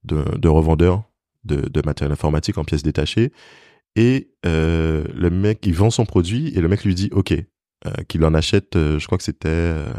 de, 0.05 0.25
de 0.39 0.49
revendeur 0.49 1.03
de, 1.45 1.57
de 1.69 1.83
matériel 1.85 2.13
informatique 2.13 2.59
en 2.59 2.65
pièces 2.65 2.83
détachées 2.83 3.33
et 3.97 4.31
euh, 4.47 5.05
le 5.15 5.31
mec 5.31 5.65
il 5.67 5.75
vend 5.75 5.91
son 5.91 6.05
produit 6.07 6.49
et 6.57 6.61
le 6.61 6.69
mec 6.69 6.85
lui 6.85 6.95
dit 6.95 7.09
ok 7.13 7.33
euh, 7.33 7.91
qu'il 8.09 8.25
en 8.25 8.35
achète 8.35 8.77
euh, 8.77 8.99
je 8.99 9.07
crois 9.07 9.19
que 9.19 9.25
c'était 9.25 9.49
euh, 9.49 9.93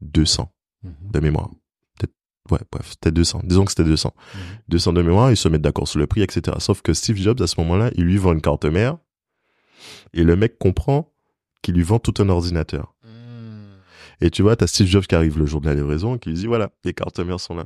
200 0.00 0.50
Mhm. 0.82 1.10
de 1.12 1.20
mémoire 1.20 1.50
ouais 2.50 2.58
bref 2.72 2.88
c'était 2.88 3.12
200 3.12 3.42
disons 3.44 3.66
que 3.66 3.70
c'était 3.70 3.84
200 3.84 4.14
Mhm. 4.34 4.40
200 4.68 4.92
de 4.94 5.02
mémoire 5.02 5.30
ils 5.30 5.36
se 5.36 5.46
mettent 5.48 5.60
d'accord 5.60 5.86
sur 5.86 5.98
le 5.98 6.06
prix 6.06 6.22
etc 6.22 6.56
sauf 6.58 6.80
que 6.80 6.94
Steve 6.94 7.16
Jobs 7.18 7.40
à 7.42 7.46
ce 7.46 7.60
moment-là 7.60 7.90
il 7.96 8.04
lui 8.04 8.16
vend 8.16 8.32
une 8.32 8.40
carte 8.40 8.64
mère 8.64 8.96
et 10.14 10.24
le 10.24 10.36
mec 10.36 10.58
comprend 10.58 11.12
qu'il 11.62 11.74
lui 11.74 11.82
vend 11.82 11.98
tout 11.98 12.14
un 12.22 12.28
ordinateur 12.30 12.94
Hmm. 12.99 12.99
Et 14.20 14.30
tu 14.30 14.42
vois, 14.42 14.56
t'as 14.56 14.66
Steve 14.66 14.86
Jobs 14.86 15.06
qui 15.06 15.14
arrive 15.14 15.38
le 15.38 15.46
jour 15.46 15.60
de 15.60 15.66
la 15.68 15.74
livraison 15.74 16.16
et 16.16 16.18
qui 16.18 16.30
lui 16.30 16.36
dit 16.36 16.46
voilà, 16.46 16.70
les 16.84 16.92
cartes 16.92 17.18
mères 17.20 17.40
sont 17.40 17.54
là. 17.54 17.64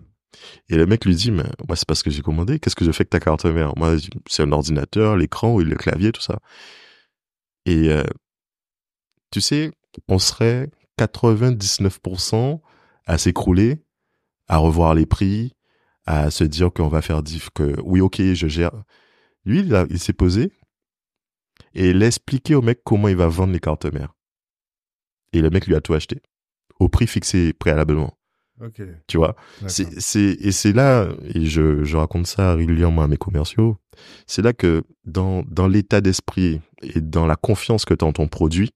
Et 0.68 0.76
le 0.76 0.86
mec 0.86 1.04
lui 1.04 1.14
dit 1.14 1.30
mais 1.30 1.44
moi 1.66 1.76
c'est 1.76 1.86
pas 1.86 1.94
ce 1.94 2.04
que 2.04 2.10
j'ai 2.10 2.22
commandé, 2.22 2.58
qu'est-ce 2.58 2.76
que 2.76 2.84
je 2.84 2.92
fais 2.92 3.02
avec 3.02 3.10
ta 3.10 3.20
carte 3.20 3.44
mère? 3.46 3.72
Moi 3.76 3.96
c'est 4.28 4.42
un 4.42 4.52
ordinateur, 4.52 5.16
l'écran, 5.16 5.58
le 5.58 5.76
clavier, 5.76 6.12
tout 6.12 6.20
ça. 6.20 6.38
Et 7.66 7.88
euh, 7.90 8.04
tu 9.30 9.40
sais, 9.40 9.72
on 10.08 10.18
serait 10.18 10.70
99% 10.98 12.60
à 13.06 13.18
s'écrouler, 13.18 13.82
à 14.48 14.58
revoir 14.58 14.94
les 14.94 15.06
prix, 15.06 15.54
à 16.06 16.30
se 16.30 16.44
dire 16.44 16.72
qu'on 16.72 16.88
va 16.88 17.02
faire 17.02 17.22
diff 17.22 17.50
que 17.50 17.76
oui 17.82 18.00
ok 18.00 18.20
je 18.34 18.46
gère. 18.46 18.84
Lui 19.44 19.60
il, 19.60 19.86
il 19.90 19.98
s'est 19.98 20.12
posé 20.12 20.52
et 21.74 21.90
il 21.90 22.02
a 22.02 22.06
expliqué 22.06 22.54
au 22.54 22.62
mec 22.62 22.80
comment 22.84 23.08
il 23.08 23.16
va 23.16 23.28
vendre 23.28 23.52
les 23.52 23.60
cartes 23.60 23.86
mères. 23.86 24.14
Et 25.32 25.40
le 25.40 25.50
mec 25.50 25.66
lui 25.66 25.74
a 25.74 25.80
tout 25.80 25.94
acheté 25.94 26.22
au 26.80 26.88
prix 26.88 27.06
fixé 27.06 27.52
préalablement. 27.52 28.16
Tu 29.08 29.16
vois, 29.16 29.34
c'est 29.66 30.00
c'est 30.00 30.36
et 30.40 30.52
c'est 30.52 30.72
là 30.72 31.08
et 31.34 31.44
je 31.44 31.82
je 31.82 31.96
raconte 31.96 32.26
ça 32.28 32.54
régulièrement 32.54 33.02
à 33.02 33.08
mes 33.08 33.16
commerciaux. 33.16 33.78
C'est 34.26 34.42
là 34.42 34.52
que 34.52 34.84
dans 35.04 35.42
dans 35.48 35.66
l'état 35.66 36.00
d'esprit 36.00 36.60
et 36.82 37.00
dans 37.00 37.26
la 37.26 37.36
confiance 37.36 37.84
que 37.84 37.94
tu 37.94 38.04
as 38.04 38.08
en 38.08 38.12
ton 38.12 38.28
produit, 38.28 38.70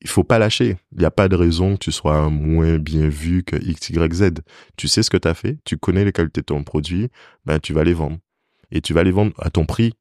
il 0.00 0.08
faut 0.08 0.24
pas 0.24 0.38
lâcher. 0.38 0.76
Il 0.92 0.98
n'y 0.98 1.04
a 1.04 1.10
pas 1.10 1.28
de 1.28 1.36
raison 1.36 1.74
que 1.74 1.78
tu 1.78 1.92
sois 1.92 2.28
moins 2.30 2.78
bien 2.78 3.08
vu 3.08 3.42
que 3.42 3.56
X, 3.56 3.90
Y, 3.90 4.14
Z. 4.14 4.30
Tu 4.76 4.86
sais 4.86 5.02
ce 5.02 5.10
que 5.10 5.16
tu 5.16 5.28
as 5.28 5.34
fait, 5.34 5.58
tu 5.64 5.76
connais 5.76 6.04
les 6.04 6.12
qualités 6.12 6.42
de 6.42 6.46
ton 6.46 6.62
produit, 6.62 7.08
ben 7.46 7.58
tu 7.58 7.72
vas 7.72 7.84
les 7.84 7.94
vendre. 7.94 8.18
Et 8.70 8.80
tu 8.80 8.92
vas 8.92 9.02
les 9.02 9.10
vendre 9.10 9.32
à 9.38 9.50
ton 9.50 9.64
prix. 9.64 9.94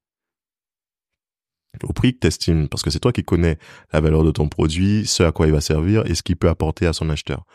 Au 1.83 1.93
prix 1.93 2.13
que 2.13 2.19
t'estimes, 2.19 2.67
parce 2.67 2.83
que 2.83 2.89
c'est 2.89 2.99
toi 2.99 3.11
qui 3.11 3.23
connais 3.23 3.57
la 3.93 4.01
valeur 4.01 4.23
de 4.23 4.31
ton 4.31 4.47
produit, 4.47 5.05
ce 5.05 5.23
à 5.23 5.31
quoi 5.31 5.47
il 5.47 5.53
va 5.53 5.61
servir 5.61 6.05
et 6.05 6.15
ce 6.15 6.23
qu'il 6.23 6.35
peut 6.35 6.49
apporter 6.49 6.85
à 6.87 6.93
son 6.93 7.09
acheteur. 7.09 7.45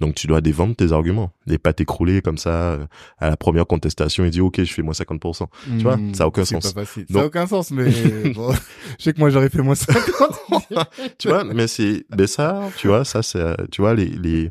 Donc 0.00 0.14
tu 0.16 0.26
dois 0.26 0.40
dévendre 0.40 0.74
tes 0.74 0.90
arguments 0.90 1.30
et 1.48 1.58
pas 1.58 1.72
t'écrouler 1.72 2.22
comme 2.22 2.38
ça 2.38 2.50
euh, 2.72 2.86
à 3.18 3.28
la 3.30 3.36
première 3.36 3.66
contestation 3.66 4.24
et 4.24 4.30
dire 4.30 4.44
ok 4.44 4.64
je 4.64 4.72
fais 4.72 4.82
moins 4.82 4.94
50%. 4.94 5.46
Tu 5.76 5.82
vois, 5.84 5.96
Hmm, 5.96 6.14
ça 6.14 6.24
a 6.24 6.26
aucun 6.26 6.44
sens. 6.44 6.72
pas. 6.72 6.84
Ça 6.84 7.20
a 7.20 7.24
aucun 7.26 7.46
sens, 7.46 7.70
mais 7.70 7.84
bon, 8.34 8.52
je 8.98 9.04
sais 9.04 9.12
que 9.12 9.20
moi 9.20 9.30
j'aurais 9.30 9.48
fait 9.48 9.62
moins 9.62 9.76
50. 9.76 10.00
tu 11.18 11.28
vois, 11.28 11.44
mais 11.44 11.66
c'est, 11.68 12.04
mais 12.16 12.26
ça, 12.26 12.68
tu 12.78 12.88
vois, 12.88 13.04
ça 13.04 13.22
c'est, 13.22 13.38
euh, 13.38 13.54
tu 13.70 13.80
vois, 13.82 13.94
les, 13.94 14.06
les, 14.06 14.50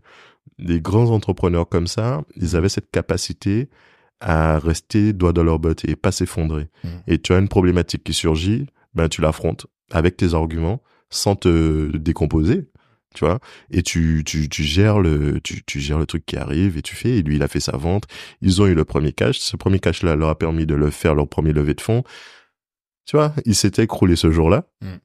les 0.58 0.80
grands 0.80 1.10
entrepreneurs 1.10 1.68
comme 1.68 1.88
ça, 1.88 2.22
ils 2.38 2.56
avaient 2.56 2.70
cette 2.70 2.90
capacité 2.92 3.68
à 4.22 4.60
rester 4.60 5.12
doigt 5.14 5.34
dans 5.34 5.44
leur 5.44 5.60
botte 5.60 5.84
et 5.86 5.96
pas 5.96 6.12
s'effondrer. 6.12 6.68
Mm. 6.84 6.88
Et 7.08 7.18
tu 7.20 7.34
as 7.34 7.40
une 7.40 7.50
problématique 7.50 8.04
qui 8.04 8.14
surgit, 8.14 8.68
ben 8.94 9.10
tu 9.10 9.22
l'affrontes 9.22 9.68
avec 9.92 10.18
tes 10.18 10.34
arguments 10.34 10.82
sans 11.10 11.36
te 11.36 11.96
décomposer, 11.98 12.70
tu 13.14 13.26
vois, 13.26 13.40
et 13.70 13.84
tu, 13.84 14.24
tu, 14.26 14.48
tu 14.48 14.64
gères 14.64 15.00
le, 15.00 15.42
tu, 15.42 15.64
tu 15.66 15.80
gères 15.82 16.00
le 16.00 16.06
truc 16.06 16.26
qui 16.26 16.38
arrive 16.38 16.78
et 16.78 16.82
tu 16.82 16.96
fais, 16.96 17.18
et 17.18 17.22
lui 17.24 17.36
il 17.36 17.44
a 17.44 17.48
fait 17.50 17.60
sa 17.60 17.76
vente, 17.76 18.06
ils 18.42 18.62
ont 18.62 18.68
eu 18.68 18.74
le 18.76 18.86
premier 18.86 19.12
cash, 19.12 19.40
ce 19.40 19.58
premier 19.58 19.80
cash 19.80 20.04
là 20.04 20.16
leur 20.16 20.30
a 20.30 20.38
permis 20.38 20.66
de 20.66 20.76
le 20.76 20.90
faire 20.90 21.14
leur 21.16 21.28
premier 21.28 21.52
levée 21.52 21.74
de 21.74 21.82
fonds, 21.82 22.04
tu 23.06 23.18
vois, 23.18 23.34
il 23.46 23.56
s'était 23.56 23.84
écroulé 23.84 24.16
ce 24.16 24.32
jour-là, 24.32 24.66
Mm. 24.82 24.96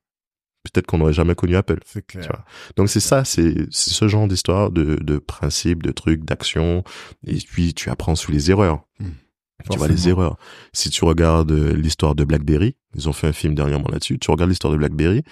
peut-être 0.73 0.87
qu'on 0.87 0.99
n'aurait 0.99 1.13
jamais 1.13 1.35
connu 1.35 1.57
Apple. 1.57 1.79
C'est 1.87 2.07
clair. 2.07 2.23
Tu 2.25 2.29
vois. 2.29 2.45
Donc 2.77 2.89
c'est 2.89 3.01
ça, 3.01 3.25
c'est 3.25 3.55
c'est 3.71 3.91
ce 3.91 4.07
genre 4.09 4.29
d'histoire, 4.29 4.71
de, 4.71 4.97
de 4.97 5.19
principes, 5.19 5.83
de 5.83 5.93
trucs, 5.93 6.25
d'actions. 6.25 6.83
Et 7.27 7.39
puis 7.39 7.73
tu 7.75 7.89
apprends 7.91 8.15
sous 8.17 8.33
les 8.33 8.51
erreurs. 8.51 8.85
Hmm. 9.01 9.11
Tu 9.70 9.78
vois 9.78 9.89
les 9.89 10.09
erreurs. 10.09 10.37
Si 10.73 10.91
tu 10.91 11.05
regardes 11.05 11.51
euh, 11.51 11.74
l'histoire 11.74 12.15
de 12.15 12.24
BlackBerry, 12.24 12.77
ils 12.95 13.09
ont 13.09 13.12
fait 13.12 13.27
un 13.27 13.33
film 13.33 13.55
dernièrement 13.55 13.89
là-dessus. 13.91 14.19
Tu 14.19 14.31
regardes 14.31 14.51
l'histoire 14.51 14.73
de 14.73 14.78
BlackBerry, 14.78 15.23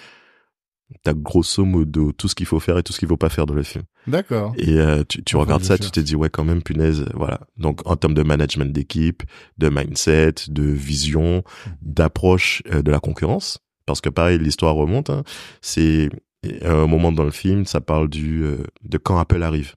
t'as 1.03 1.13
grosso 1.13 1.65
modo 1.65 2.11
tout 2.11 2.27
ce 2.27 2.35
qu'il 2.35 2.45
faut 2.45 2.59
faire 2.59 2.77
et 2.77 2.83
tout 2.83 2.93
ce 2.93 2.99
qu'il 2.99 3.07
faut 3.07 3.17
pas 3.17 3.29
faire 3.29 3.45
dans 3.45 3.53
le 3.53 3.63
film. 3.63 3.83
D'accord. 4.07 4.53
Et 4.57 4.77
euh, 4.77 5.03
tu, 5.03 5.35
regardes 5.35 5.63
ça, 5.63 5.77
tu 5.77 5.89
te 5.89 5.99
dis 5.99 6.15
ouais 6.15 6.29
quand 6.29 6.43
même 6.43 6.61
punaise, 6.61 7.05
voilà. 7.13 7.41
Donc 7.57 7.81
en 7.85 7.95
termes 7.95 8.13
de 8.13 8.23
management 8.23 8.71
d'équipe, 8.71 9.23
de 9.57 9.69
mindset, 9.69 10.35
de 10.47 10.63
vision, 10.63 11.43
d'approche 11.81 12.61
euh, 12.71 12.81
de 12.81 12.91
la 12.91 12.99
concurrence, 12.99 13.59
parce 13.85 14.01
que 14.01 14.09
pareil, 14.09 14.37
l'histoire 14.37 14.75
remonte. 14.75 15.09
Hein. 15.09 15.23
C'est 15.61 16.09
un 16.61 16.85
moment 16.85 17.11
dans 17.11 17.23
le 17.23 17.31
film, 17.31 17.65
ça 17.65 17.81
parle 17.81 18.07
du 18.07 18.43
euh, 18.43 18.63
de 18.83 18.97
quand 18.97 19.17
Apple 19.17 19.41
arrive. 19.41 19.73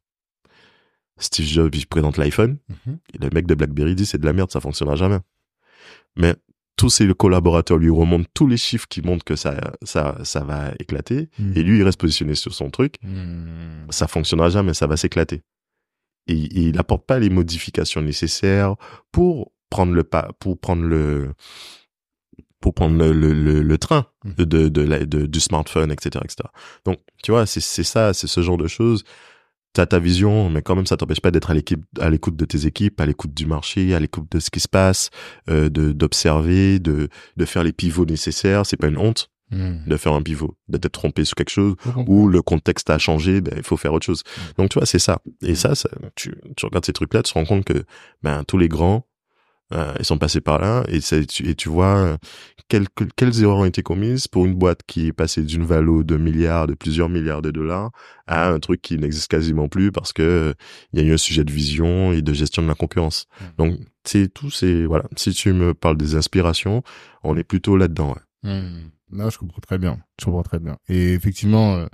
Steve 1.19 1.47
Jobs 1.47 1.75
il 1.75 1.87
présente 1.87 2.17
l'iPhone, 2.17 2.59
Mhm. 2.87 2.99
et 3.15 3.19
le 3.19 3.31
mec 3.33 3.47
de 3.47 3.55
BlackBerry 3.55 3.95
dit 3.95 4.07
c'est 4.07 4.19
de 4.19 4.27
la 4.27 4.33
merde, 4.33 4.51
ça 4.51 4.61
fonctionnera 4.61 4.97
jamais. 4.97 5.19
Mais 6.17 6.35
tous 6.77 6.91
ses 6.91 7.13
collaborateurs 7.13 7.77
lui 7.79 7.91
remontent 7.91 8.29
tous 8.35 8.47
les 8.47 8.57
chiffres 8.57 8.87
qui 8.89 9.03
montrent 9.03 9.25
que 9.25 9.35
ça 9.37 9.73
ça 9.83 10.19
ça 10.25 10.41
va 10.45 10.73
éclater, 10.79 11.29
Mhm. 11.39 11.53
et 11.57 11.63
lui 11.63 11.79
il 11.79 11.83
reste 11.83 12.01
positionné 12.01 12.35
sur 12.35 12.55
son 12.55 12.71
truc. 12.71 12.97
Mhm. 13.03 13.87
Ça 13.91 14.07
fonctionnera 14.09 14.49
jamais, 14.51 14.75
ça 14.75 14.87
va 14.87 14.97
s'éclater. 14.97 15.43
Et, 16.27 16.35
et 16.35 16.61
il 16.69 16.79
apporte 16.79 17.07
pas 17.07 17.19
les 17.19 17.31
modifications 17.31 18.03
nécessaires 18.03 18.77
pour 19.13 19.53
prendre 19.71 19.93
le 19.95 20.05
pas, 20.05 20.31
pour 20.39 20.59
prendre 20.59 20.83
le 20.85 21.33
pour 22.61 22.75
prendre 22.75 22.97
le, 22.99 23.13
le, 23.13 23.33
le, 23.33 23.63
le 23.63 23.79
train 23.79 24.07
de, 24.25 24.43
de, 24.45 24.69
de, 24.69 24.81
la- 24.83 25.05
de- 25.07 25.27
du 25.27 25.39
smartphone, 25.41 25.93
etc., 25.93 26.21
etc. 26.25 26.49
Donc, 26.85 26.99
tu 27.23 27.31
vois, 27.31 27.47
c'est 27.47 27.61
c'est 27.61 27.85
ça, 27.85 28.13
c'est 28.13 28.27
ce 28.27 28.41
genre 28.43 28.57
de 28.59 28.67
choses. 28.67 29.05
Ta 29.87 29.99
vision, 29.99 30.51
mais 30.51 30.63
quand 30.63 30.77
même, 30.77 30.87
ça 30.87 30.97
t'empêche 30.97 31.21
pas 31.21 31.31
d'être 31.31 31.51
à 31.51 31.55
l'équipe, 31.55 31.85
à 32.01 32.11
l'écoute 32.11 32.37
de 32.37 32.45
tes 32.45 32.67
équipes, 32.67 33.01
à 33.01 33.07
l'écoute 33.07 33.35
du 33.35 33.47
marché, 33.47 33.95
à 33.95 34.01
l'écoute 34.01 34.31
de 34.31 34.41
ce 34.41 34.51
qui 34.51 34.61
se 34.61 34.69
passe, 34.69 35.11
euh, 35.49 35.69
de 35.69 35.93
d'observer, 35.93 36.79
de 36.79 37.09
de 37.37 37.45
faire 37.45 37.63
les 37.65 37.73
pivots 37.73 38.05
nécessaires. 38.07 38.67
C'est 38.67 38.77
pas 38.77 38.89
une 38.89 38.99
honte 38.99 39.31
Mhm. 39.51 39.85
de 39.87 39.97
faire 39.97 40.13
un 40.13 40.21
pivot, 40.21 40.59
d'être 40.69 40.93
trompé 40.93 41.25
sur 41.25 41.35
quelque 41.35 41.49
chose 41.49 41.75
ou 42.07 42.29
le 42.29 42.43
contexte 42.43 42.91
a 42.91 42.99
changé, 42.99 43.41
ben 43.41 43.55
il 43.57 43.63
faut 43.63 43.79
faire 43.79 43.95
autre 43.95 44.05
chose. 44.05 44.23
Mm. 44.27 44.41
Donc 44.59 44.69
tu 44.71 44.79
vois, 44.79 44.85
c'est 44.85 44.99
ça. 44.99 45.21
Et 45.41 45.55
ça, 45.55 45.75
ça 45.75 45.89
tu, 46.17 46.35
tu 46.55 46.67
regardes 46.67 46.85
ces 46.85 46.93
trucs-là, 46.93 47.23
tu 47.23 47.33
te 47.33 47.39
rends 47.39 47.47
compte 47.47 47.65
que 47.65 47.83
ben 48.23 48.45
tous 48.47 48.59
les 48.59 48.69
grands, 48.69 49.07
euh, 49.73 49.93
ils 49.99 50.05
sont 50.05 50.19
passés 50.19 50.41
par 50.41 50.59
là 50.59 50.83
et, 50.89 51.01
tu, 51.01 51.49
et 51.49 51.55
tu 51.55 51.69
vois 51.69 52.17
quelles, 52.69 52.89
que- 52.89 53.05
quelles 53.17 53.43
erreurs 53.43 53.59
ont 53.59 53.65
été 53.65 53.83
commises 53.83 54.27
pour 54.29 54.47
une 54.47 54.55
boîte 54.55 54.81
qui 54.87 55.07
est 55.09 55.13
passée 55.13 55.43
d'une 55.43 55.65
valo 55.65 56.03
de 56.03 56.17
milliards, 56.17 56.67
de 56.67 56.75
plusieurs 56.75 57.09
milliards 57.09 57.43
de 57.43 57.51
dollars 57.51 57.91
à 58.27 58.49
un 58.51 58.59
truc 58.61 58.83
qui 58.83 58.97
n'existe 58.99 59.31
quasiment 59.31 59.69
plus 59.69 59.93
parce 59.93 60.13
que 60.13 60.23
euh, 60.23 60.55
il 60.93 61.01
y 61.01 61.05
a 61.05 61.07
eu 61.07 61.13
un 61.15 61.19
sujet 61.19 61.45
de 61.45 61.53
vision 61.53 62.13
et 62.13 62.23
de 62.23 62.33
gestion 62.33 62.63
de 62.63 62.69
la 62.69 62.75
concurrence. 62.75 63.27
Mm. 63.41 63.45
Donc 63.59 63.79
c'est 64.05 64.33
tout, 64.33 64.51
c'est 64.51 64.85
voilà. 64.85 65.05
Si 65.17 65.33
tu 65.33 65.53
me 65.53 65.75
parles 65.75 65.97
des 65.97 66.15
inspirations, 66.15 66.83
on 67.23 67.37
est 67.37 67.45
plutôt 67.45 67.77
là-dedans. 67.77 68.15
ouais. 68.15 68.51
Hmm. 68.51 68.91
Non, 69.11 69.31
je 69.31 69.39
comprends 69.39 69.61
très 69.61 69.79
bien. 69.79 69.99
Je 70.21 70.27
comprends 70.27 70.43
très 70.43 70.59
bien. 70.59 70.77
Et 70.89 71.13
effectivement, 71.15 71.77
euh, 71.77 71.87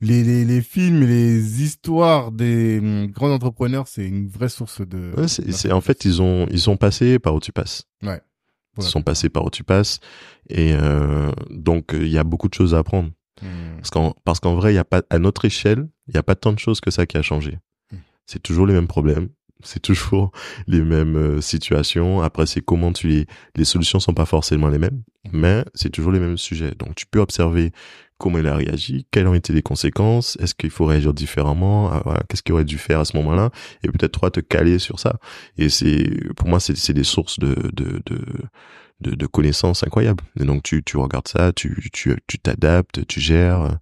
les, 0.00 0.22
les, 0.22 0.44
les 0.44 0.60
films 0.62 1.02
et 1.02 1.06
les 1.06 1.62
histoires 1.62 2.32
des 2.32 2.78
hum, 2.78 3.06
grands 3.06 3.32
entrepreneurs, 3.32 3.88
c'est 3.88 4.06
une 4.06 4.28
vraie 4.28 4.48
source 4.48 4.80
de. 4.86 5.12
Ouais, 5.16 5.28
c'est, 5.28 5.72
en 5.72 5.80
fait 5.80 6.04
ils 6.04 6.20
ont 6.22 6.46
ils 6.50 6.60
sont 6.60 6.76
passés 6.76 7.18
par 7.18 7.34
où 7.34 7.40
tu 7.40 7.52
passes. 7.52 7.84
Ils 8.78 8.82
sont 8.82 9.00
passés 9.00 9.30
par 9.30 9.42
où 9.46 9.50
tu 9.50 9.64
passes 9.64 10.00
et 10.50 10.74
euh, 10.74 11.32
donc 11.48 11.92
il 11.94 12.08
y 12.08 12.18
a 12.18 12.24
beaucoup 12.24 12.48
de 12.48 12.52
choses 12.52 12.74
à 12.74 12.78
apprendre 12.78 13.10
Hmm. 13.42 13.76
parce 13.76 13.90
qu'en 13.90 14.14
parce 14.24 14.40
qu'en 14.40 14.54
vrai 14.54 14.72
y 14.72 14.78
a 14.78 14.84
pas 14.84 15.02
à 15.10 15.18
notre 15.18 15.44
échelle 15.44 15.88
il 16.08 16.14
y 16.14 16.16
a 16.16 16.22
pas 16.22 16.36
tant 16.36 16.54
de 16.54 16.58
choses 16.58 16.80
que 16.80 16.90
ça 16.90 17.04
qui 17.04 17.18
a 17.18 17.22
changé. 17.22 17.58
Mm. 17.92 17.96
C'est 18.24 18.42
toujours 18.42 18.66
les 18.66 18.72
mêmes 18.72 18.86
problèmes, 18.86 19.28
c'est 19.62 19.82
toujours 19.82 20.32
les 20.66 20.80
mêmes 20.80 21.16
euh, 21.16 21.40
situations. 21.42 22.22
Après 22.22 22.46
c'est 22.46 22.62
comment 22.62 22.94
tu 22.94 23.08
les 23.08 23.26
les 23.54 23.66
solutions 23.66 24.00
sont 24.00 24.14
pas 24.14 24.24
forcément 24.24 24.68
les 24.68 24.78
mêmes, 24.78 25.02
mais 25.32 25.66
c'est 25.74 25.90
toujours 25.90 26.12
les 26.12 26.20
mêmes 26.20 26.38
sujets. 26.38 26.70
Donc 26.78 26.94
tu 26.94 27.04
peux 27.04 27.20
observer 27.20 27.72
comment 28.18 28.38
il 28.38 28.46
a 28.46 28.56
réagi, 28.56 29.06
quelles 29.10 29.26
ont 29.26 29.34
été 29.34 29.52
les 29.52 29.62
conséquences, 29.62 30.36
est-ce 30.40 30.54
qu'il 30.54 30.70
faut 30.70 30.86
réagir 30.86 31.12
différemment, 31.12 32.00
voilà, 32.04 32.22
qu'est-ce 32.28 32.42
qu'il 32.42 32.54
aurait 32.54 32.64
dû 32.64 32.78
faire 32.78 33.00
à 33.00 33.04
ce 33.04 33.16
moment-là, 33.18 33.50
et 33.82 33.88
peut-être 33.88 34.20
toi 34.20 34.30
te 34.30 34.40
caler 34.40 34.78
sur 34.78 34.98
ça. 34.98 35.18
Et 35.58 35.68
c'est, 35.68 36.32
pour 36.36 36.48
moi, 36.48 36.58
c'est, 36.60 36.76
c'est 36.76 36.94
des 36.94 37.04
sources 37.04 37.38
de, 37.38 37.54
de, 37.72 38.02
de, 38.06 38.18
de, 39.00 39.14
de 39.14 39.26
connaissances 39.26 39.82
incroyables. 39.82 40.24
Et 40.40 40.44
donc 40.44 40.62
tu, 40.62 40.82
tu 40.82 40.96
regardes 40.96 41.28
ça, 41.28 41.52
tu, 41.52 41.90
tu, 41.92 42.16
tu 42.26 42.38
t'adaptes, 42.38 43.06
tu 43.06 43.20
gères, 43.20 43.78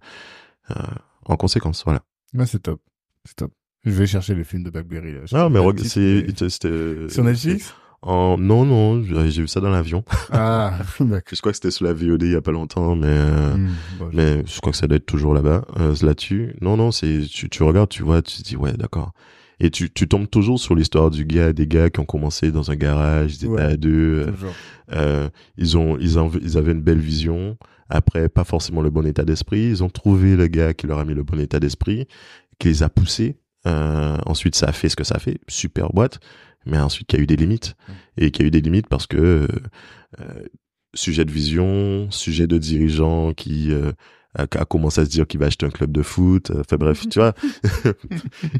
euh, 0.71 0.73
en 1.25 1.37
conséquence, 1.37 1.83
voilà. 1.85 2.01
Ouais, 2.33 2.45
c'est 2.45 2.59
top. 2.59 2.81
C'est 3.23 3.35
top. 3.35 3.51
Je 3.85 3.91
vais 3.91 4.07
chercher 4.07 4.33
le 4.33 4.43
film 4.43 4.63
de 4.63 4.69
Blackberry. 4.69 5.13
Là. 5.13 5.21
Non, 5.31 5.49
mais 5.49 5.59
titre, 5.75 5.89
c'est, 5.89 6.25
mais- 6.27 6.49
c'était, 6.49 7.09
Sur 7.09 7.23
Netflix? 7.23 7.73
En, 8.05 8.37
non, 8.37 8.65
non, 8.65 9.03
j'ai 9.03 9.41
vu 9.41 9.47
ça 9.47 9.59
dans 9.59 9.69
l'avion. 9.69 10.03
Ah, 10.31 10.77
d'accord. 10.99 11.33
Je 11.33 11.39
crois 11.41 11.51
que 11.51 11.55
c'était 11.57 11.71
sous 11.71 11.83
la 11.83 11.93
VOD 11.93 12.21
il 12.23 12.31
y 12.31 12.35
a 12.35 12.41
pas 12.41 12.51
longtemps, 12.51 12.95
mais, 12.95 13.07
euh, 13.07 13.55
Hmm. 13.55 13.69
Bon, 13.99 14.09
Mais 14.13 14.43
je 14.45 14.59
crois 14.59 14.71
que 14.71 14.77
ça 14.77 14.87
doit 14.87 14.97
être 14.97 15.05
toujours 15.05 15.33
là-bas, 15.33 15.65
euh, 15.79 15.95
là-dessus. 16.01 16.55
Non, 16.61 16.77
non, 16.77 16.91
c'est 16.91 17.21
tu, 17.29 17.49
tu 17.49 17.63
regardes, 17.63 17.89
tu 17.89 18.03
vois, 18.03 18.21
tu 18.21 18.37
te 18.37 18.43
dis 18.47 18.55
ouais, 18.55 18.73
d'accord. 18.73 19.11
Et 19.59 19.69
tu, 19.69 19.89
tu 19.89 20.07
tombes 20.07 20.29
toujours 20.29 20.59
sur 20.59 20.75
l'histoire 20.75 21.09
du 21.09 21.23
gars, 21.25 21.53
des 21.53 21.65
gars 21.65 21.89
qui 21.89 21.99
ont 22.01 22.05
commencé 22.05 22.51
dans 22.51 22.71
un 22.71 22.75
garage, 22.75 23.35
ils 23.35 23.45
étaient 23.45 23.47
Ouais. 23.47 23.61
à 23.61 23.77
deux, 23.77 24.25
euh, 24.27 24.31
euh, 24.93 25.29
ils 25.57 25.77
ont, 25.77 25.97
ils 25.97 26.19
ont, 26.19 26.29
ils 26.41 26.57
avaient 26.57 26.73
une 26.73 26.81
belle 26.81 26.99
vision. 26.99 27.57
Après, 27.89 28.27
pas 28.29 28.43
forcément 28.43 28.81
le 28.81 28.89
bon 28.89 29.05
état 29.05 29.23
d'esprit. 29.23 29.67
Ils 29.69 29.83
ont 29.83 29.89
trouvé 29.89 30.35
le 30.35 30.47
gars 30.47 30.73
qui 30.73 30.87
leur 30.87 30.99
a 30.99 31.05
mis 31.05 31.13
le 31.13 31.23
bon 31.23 31.39
état 31.39 31.59
d'esprit, 31.59 32.05
qui 32.59 32.67
les 32.67 32.83
a 32.83 32.89
poussés. 32.89 33.37
Euh, 33.67 34.17
ensuite, 34.25 34.55
ça 34.55 34.67
a 34.67 34.71
fait 34.73 34.89
ce 34.89 34.95
que 34.95 35.03
ça 35.05 35.15
a 35.15 35.19
fait, 35.19 35.39
super 35.47 35.89
boîte. 35.89 36.19
Mais 36.65 36.77
ensuite, 36.79 37.11
il 37.13 37.17
y 37.17 37.19
a 37.19 37.23
eu 37.23 37.27
des 37.27 37.35
limites. 37.35 37.75
Mm. 37.87 37.91
Et 38.17 38.31
qu'il 38.31 38.43
y 38.43 38.45
a 38.45 38.47
eu 38.47 38.51
des 38.51 38.61
limites 38.61 38.87
parce 38.87 39.07
que 39.07 39.17
euh, 39.17 39.47
euh, 40.21 40.43
sujet 40.93 41.25
de 41.25 41.31
vision, 41.31 42.09
sujet 42.11 42.47
de 42.47 42.57
dirigeant 42.57 43.33
qui 43.33 43.71
euh, 43.71 43.91
a, 44.33 44.43
a 44.43 44.65
commencé 44.65 45.01
à 45.01 45.05
se 45.05 45.09
dire 45.09 45.27
qu'il 45.27 45.39
va 45.39 45.47
acheter 45.47 45.65
un 45.65 45.69
club 45.69 45.91
de 45.91 46.01
foot. 46.01 46.51
euh, 46.51 46.61
Enfin 46.61 46.77
bref, 46.77 47.03
tu 47.09 47.19
vois. 47.19 47.33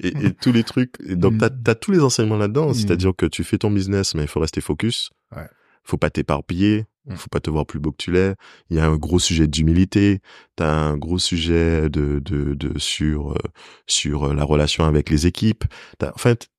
et, 0.01 0.07
et 0.25 0.33
tous 0.33 0.51
les 0.51 0.63
trucs. 0.63 0.95
Et 1.05 1.15
donc, 1.15 1.37
t'as 1.39 1.49
as 1.71 1.75
tous 1.75 1.91
les 1.91 1.99
enseignements 2.01 2.37
là-dedans. 2.37 2.69
Mm. 2.69 2.73
C'est-à-dire 2.73 3.11
que 3.17 3.25
tu 3.25 3.43
fais 3.43 3.57
ton 3.57 3.71
business, 3.71 4.15
mais 4.15 4.23
il 4.23 4.27
faut 4.27 4.39
rester 4.39 4.61
focus. 4.61 5.09
Ouais. 5.35 5.47
Faut 5.83 5.97
pas 5.97 6.09
t'éparpiller. 6.09 6.85
Faut 7.17 7.27
pas 7.29 7.39
te 7.39 7.51
voir 7.51 7.67
plus 7.67 7.77
beau 7.79 7.91
que 7.91 7.97
tu 8.03 8.11
l'es. 8.11 8.33
Il 8.71 8.77
y 8.77 8.79
a 8.79 8.87
un 8.87 8.95
gros 8.95 9.19
sujet 9.19 9.45
d'humilité. 9.47 10.21
T'as 10.55 10.71
un 10.73 10.97
gros 10.97 11.19
sujet 11.19 11.87
de, 11.87 12.17
de, 12.17 12.55
de 12.55 12.79
sur, 12.79 13.33
euh, 13.33 13.37
sur 13.85 14.33
la 14.33 14.43
relation 14.43 14.85
avec 14.85 15.11
les 15.11 15.27
équipes. 15.27 15.65
T'as- 15.99 16.09
En 16.15 16.17
fait, 16.17 16.39
tu- 16.39 16.47
tu- 16.47 16.54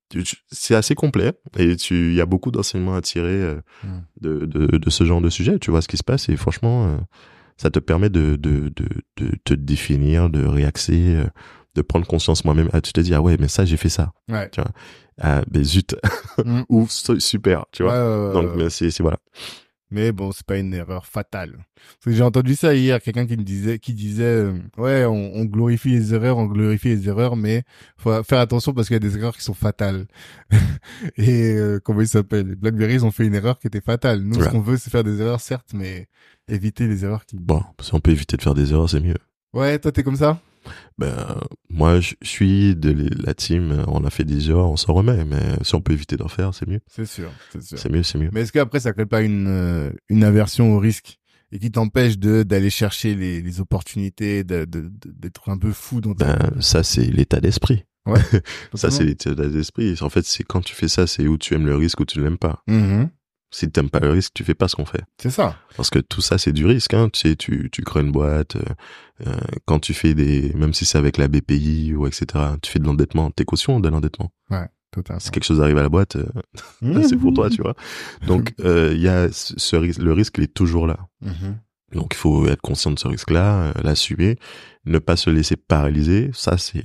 c'est 0.51 0.75
assez 0.75 0.95
complet 0.95 1.33
et 1.57 1.75
tu, 1.75 2.09
il 2.09 2.13
y 2.15 2.21
a 2.21 2.25
beaucoup 2.25 2.51
d'enseignements 2.51 2.95
à 2.95 3.01
tirer 3.01 3.29
euh, 3.41 3.61
Mm. 3.83 3.99
de, 4.21 4.45
de, 4.45 4.77
de 4.77 4.89
ce 4.89 5.03
genre 5.03 5.21
de 5.21 5.29
sujet. 5.29 5.59
Tu 5.59 5.69
vois 5.71 5.81
ce 5.81 5.87
qui 5.87 5.97
se 5.97 6.03
passe 6.03 6.29
et 6.29 6.35
franchement, 6.37 6.87
euh, 6.87 6.97
ça 7.57 7.69
te 7.69 7.79
permet 7.79 8.09
de, 8.09 8.35
de, 8.35 8.71
de, 8.75 8.87
de 9.17 9.31
te 9.43 9.53
définir, 9.53 10.29
de 10.29 10.43
réaxer, 10.45 11.15
euh, 11.15 11.25
de 11.75 11.81
prendre 11.81 12.07
conscience 12.07 12.43
moi-même. 12.45 12.69
Ah, 12.73 12.81
tu 12.81 12.93
te 12.93 13.01
dis, 13.01 13.13
ah 13.13 13.21
ouais, 13.21 13.37
mais 13.39 13.47
ça, 13.47 13.65
j'ai 13.65 13.77
fait 13.77 13.89
ça. 13.89 14.13
Ouais. 14.29 14.49
Ah, 15.19 15.41
ben 15.49 15.63
zut. 15.63 15.95
Mm. 16.45 16.61
Ou 16.69 16.87
su- 16.87 17.19
super, 17.19 17.65
tu 17.71 17.81
vois? 17.83 17.93
Ouais, 17.93 18.27
ouais, 18.27 18.33
Donc, 18.59 18.71
c'est, 18.71 18.91
c'est 18.91 19.01
voilà. 19.01 19.17
Mais 19.89 20.11
bon, 20.11 20.31
c'est 20.31 20.45
pas 20.45 20.57
une 20.57 20.73
erreur 20.73 21.05
fatale. 21.05 21.65
Parce 21.75 22.05
que 22.05 22.11
j'ai 22.11 22.23
entendu 22.23 22.55
ça 22.55 22.75
hier, 22.75 23.01
quelqu'un 23.01 23.25
qui 23.25 23.37
me 23.37 23.43
disait, 23.43 23.79
qui 23.79 23.93
disait, 23.93 24.23
euh, 24.23 24.53
ouais, 24.77 25.05
on, 25.05 25.33
on 25.35 25.45
glorifie 25.45 25.89
les 25.89 26.13
erreurs, 26.13 26.37
on 26.37 26.45
glorifie 26.45 26.89
les 26.89 27.07
erreurs, 27.07 27.37
mais 27.37 27.63
faut 27.97 28.23
faire 28.23 28.39
attention 28.39 28.73
parce 28.73 28.87
qu'il 28.87 28.95
y 28.95 28.97
a 28.97 28.99
des 28.99 29.17
erreurs 29.17 29.35
qui 29.35 29.43
sont 29.43 29.53
fatales. 29.53 30.07
Et 31.17 31.53
euh, 31.53 31.79
comment 31.81 32.01
il 32.01 32.07
s'appelle? 32.07 32.55
BlackBerry, 32.55 32.95
ils 32.95 33.05
ont 33.05 33.11
fait 33.11 33.25
une 33.25 33.35
erreur 33.35 33.59
qui 33.59 33.67
était 33.67 33.81
fatale. 33.81 34.21
Nous, 34.21 34.41
ce 34.43 34.49
qu'on 34.49 34.61
veut, 34.61 34.77
c'est 34.77 34.89
faire 34.89 35.03
des 35.03 35.21
erreurs, 35.21 35.41
certes, 35.41 35.71
mais 35.73 36.07
éviter 36.49 36.87
les 36.87 37.05
erreurs 37.05 37.25
qui. 37.25 37.37
Bon, 37.37 37.63
si 37.81 37.93
on 37.93 37.99
peut 37.99 38.11
éviter 38.11 38.35
de 38.35 38.41
faire 38.41 38.53
des 38.55 38.71
erreurs, 38.73 38.89
c'est 38.89 38.99
mieux. 38.99 39.17
Ouais, 39.53 39.79
toi, 39.79 39.91
t'es 39.91 40.03
comme 40.03 40.17
ça? 40.17 40.41
Ben, 40.97 41.39
moi, 41.69 41.99
je 41.99 42.15
suis 42.23 42.75
de 42.75 42.95
la 43.23 43.33
team, 43.33 43.83
on 43.87 44.03
a 44.05 44.09
fait 44.09 44.23
des 44.23 44.49
erreurs, 44.49 44.69
on 44.71 44.77
s'en 44.77 44.93
remet, 44.93 45.23
mais 45.25 45.41
si 45.63 45.75
on 45.75 45.81
peut 45.81 45.93
éviter 45.93 46.17
d'en 46.17 46.27
faire, 46.27 46.53
c'est 46.53 46.67
mieux. 46.67 46.79
C'est 46.87 47.05
sûr, 47.05 47.29
c'est 47.51 47.61
sûr. 47.63 47.77
C'est 47.77 47.89
mieux, 47.91 48.03
c'est 48.03 48.17
mieux. 48.17 48.29
Mais 48.33 48.41
est-ce 48.41 48.51
qu'après, 48.51 48.79
ça 48.79 48.93
crée 48.93 49.05
pas 49.05 49.21
une, 49.21 49.47
euh, 49.47 49.89
une 50.09 50.23
aversion 50.23 50.73
au 50.73 50.79
risque 50.79 51.19
et 51.51 51.59
qui 51.59 51.71
t'empêche 51.71 52.17
de 52.17 52.43
d'aller 52.43 52.69
chercher 52.69 53.15
les, 53.15 53.41
les 53.41 53.59
opportunités, 53.61 54.43
de- 54.43 54.65
de- 54.65 54.81
de- 54.81 54.91
d'être 55.11 55.49
un 55.49 55.57
peu 55.57 55.71
fou 55.71 56.01
dans 56.01 56.13
ta... 56.13 56.35
Ben, 56.35 56.61
ça, 56.61 56.83
c'est 56.83 57.05
l'état 57.05 57.39
d'esprit. 57.39 57.85
Ouais. 58.05 58.21
Ça, 58.73 58.89
c'est 58.89 59.03
l'état 59.03 59.33
d'esprit. 59.35 59.95
En 59.99 60.09
fait, 60.09 60.23
c'est 60.25 60.43
quand 60.45 60.61
tu 60.61 60.73
fais 60.73 60.87
ça, 60.87 61.07
c'est 61.07 61.27
où 61.27 61.37
tu 61.37 61.53
aimes 61.55 61.65
le 61.65 61.75
risque 61.75 61.99
ou 61.99 62.05
tu 62.05 62.19
ne 62.19 62.23
l'aimes 62.23 62.37
pas. 62.37 62.63
Mhm. 62.65 63.09
Si 63.49 63.71
tu 63.71 63.79
n'aimes 63.79 63.89
pas 63.89 63.99
le 63.99 64.09
risque, 64.09 64.33
tu 64.33 64.43
fais 64.43 64.55
pas 64.55 64.67
ce 64.67 64.75
qu'on 64.75 64.85
fait. 64.85 65.03
C'est 65.21 65.29
ça. 65.29 65.55
Parce 65.77 65.89
que 65.89 65.99
tout 65.99 66.19
ça, 66.21 66.37
c'est 66.37 66.51
du 66.51 66.65
risque. 66.65 66.93
Hein. 66.93 67.09
Tu 67.11 67.19
sais, 67.21 67.35
tu, 67.35 67.69
tu 67.71 67.81
crées 67.83 68.01
une 68.01 68.11
boîte. 68.11 68.57
euh, 68.57 68.61
euh, 69.27 69.37
quand 69.65 69.79
tu 69.79 69.93
fais 69.93 70.13
des... 70.13 70.51
Même 70.53 70.73
si 70.73 70.83
c'est 70.85 70.97
avec 70.97 71.17
la 71.17 71.27
BPI 71.29 71.93
ou 71.95 72.07
etc., 72.07 72.25
tu 72.61 72.69
fais 72.71 72.79
de 72.79 72.85
l'endettement. 72.85 73.31
T'es 73.31 73.45
caution 73.45 73.79
de 73.79 73.87
l'endettement. 73.89 74.31
Totalement. 74.91 75.19
Si 75.19 75.31
quelque 75.31 75.43
chose 75.43 75.61
arrive 75.61 75.77
à 75.77 75.81
la 75.83 75.89
boîte, 75.89 76.15
euh, 76.17 76.25
c'est 77.07 77.17
pour 77.17 77.33
toi, 77.33 77.49
tu 77.49 77.61
vois. 77.61 77.75
Donc, 78.25 78.53
euh, 78.61 78.91
il 78.93 79.01
y 79.01 79.07
a 79.07 79.29
ce, 79.31 79.75
risque. 79.75 79.99
Le 80.01 80.11
risque, 80.13 80.37
il 80.37 80.43
est 80.45 80.53
toujours 80.53 80.87
là. 80.87 80.97
Mhm. 81.21 81.57
Donc, 81.93 82.13
il 82.13 82.17
faut 82.17 82.47
être 82.47 82.61
conscient 82.61 82.91
de 82.91 82.99
ce 82.99 83.07
risque-là, 83.07 83.73
l'assumer, 83.83 84.37
ne 84.85 84.99
pas 84.99 85.15
se 85.15 85.29
laisser 85.29 85.55
paralyser. 85.55 86.31
Ça, 86.33 86.57
c'est... 86.57 86.83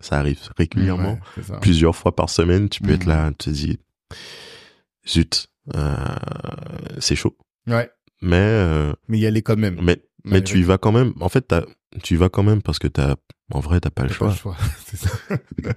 Ça 0.00 0.18
arrive 0.18 0.40
régulièrement. 0.58 1.18
Ouais, 1.36 1.58
plusieurs 1.62 1.96
fois 1.96 2.14
par 2.14 2.28
semaine, 2.28 2.68
tu 2.68 2.82
peux 2.82 2.92
être 2.92 3.04
Mhm. 3.06 3.08
là, 3.12 3.30
tu 3.30 3.46
te 3.46 3.50
dis, 3.50 3.78
zut, 5.08 5.46
c'est 6.98 7.16
chaud. 7.16 7.36
Ouais. 7.66 7.90
Mais, 8.22 8.36
euh, 8.36 8.92
Mais 9.08 9.18
y 9.18 9.26
aller 9.26 9.42
quand 9.42 9.56
même. 9.58 9.78
mais, 9.82 10.00
mais 10.24 10.42
tu 10.42 10.58
y 10.58 10.62
vas 10.62 10.78
quand 10.78 10.92
même. 10.92 11.12
En 11.20 11.28
fait, 11.28 11.42
t'as, 11.42 11.62
tu 12.02 12.14
y 12.14 12.16
vas 12.16 12.28
quand 12.28 12.42
même 12.42 12.62
parce 12.62 12.78
que 12.78 12.88
t'as, 12.88 13.16
en 13.52 13.60
vrai, 13.60 13.80
t'as 13.80 13.90
pas 13.90 14.04
le 14.04 14.08
T'as 14.10 14.16
pas 14.18 14.34
choix. 14.34 14.56
ça. 14.94 15.10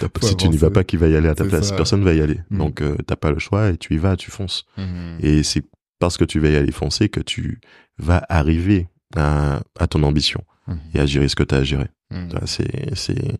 T'as- 0.00 0.08
Faut 0.20 0.26
si 0.26 0.36
tu 0.36 0.48
n'y 0.48 0.56
vas 0.56 0.70
pas, 0.70 0.84
qui 0.84 0.96
va 0.96 1.08
y 1.08 1.16
aller 1.16 1.28
à 1.28 1.34
ta 1.34 1.44
place? 1.44 1.68
ça. 1.68 1.76
Personne 1.76 2.02
va 2.04 2.12
y 2.14 2.20
aller. 2.20 2.40
Mhm. 2.50 2.58
Donc, 2.58 2.80
euh, 2.82 2.96
t'as 3.06 3.16
pas 3.16 3.30
le 3.30 3.38
choix 3.38 3.70
et 3.70 3.76
tu 3.76 3.94
y 3.94 3.98
vas, 3.98 4.16
tu 4.16 4.30
fonces. 4.30 4.66
Mhm. 4.76 5.18
Et 5.20 5.42
c'est 5.42 5.62
parce 5.98 6.16
que 6.16 6.24
tu 6.24 6.40
vas 6.40 6.48
y 6.50 6.56
aller 6.56 6.72
foncer 6.72 7.08
que 7.08 7.20
tu 7.20 7.60
vas 7.98 8.24
arriver 8.28 8.88
à, 9.16 9.60
à 9.78 9.86
ton 9.86 10.02
ambition 10.02 10.42
Mhm. 10.66 10.78
et 10.94 11.00
à 11.00 11.06
gérer 11.06 11.28
ce 11.28 11.36
que 11.36 11.42
tu 11.44 11.54
as 11.54 11.58
à 11.58 11.62
gérer. 11.64 11.88
Vois, 12.10 12.46
C'est, 12.46 12.94
c'est, 12.94 13.38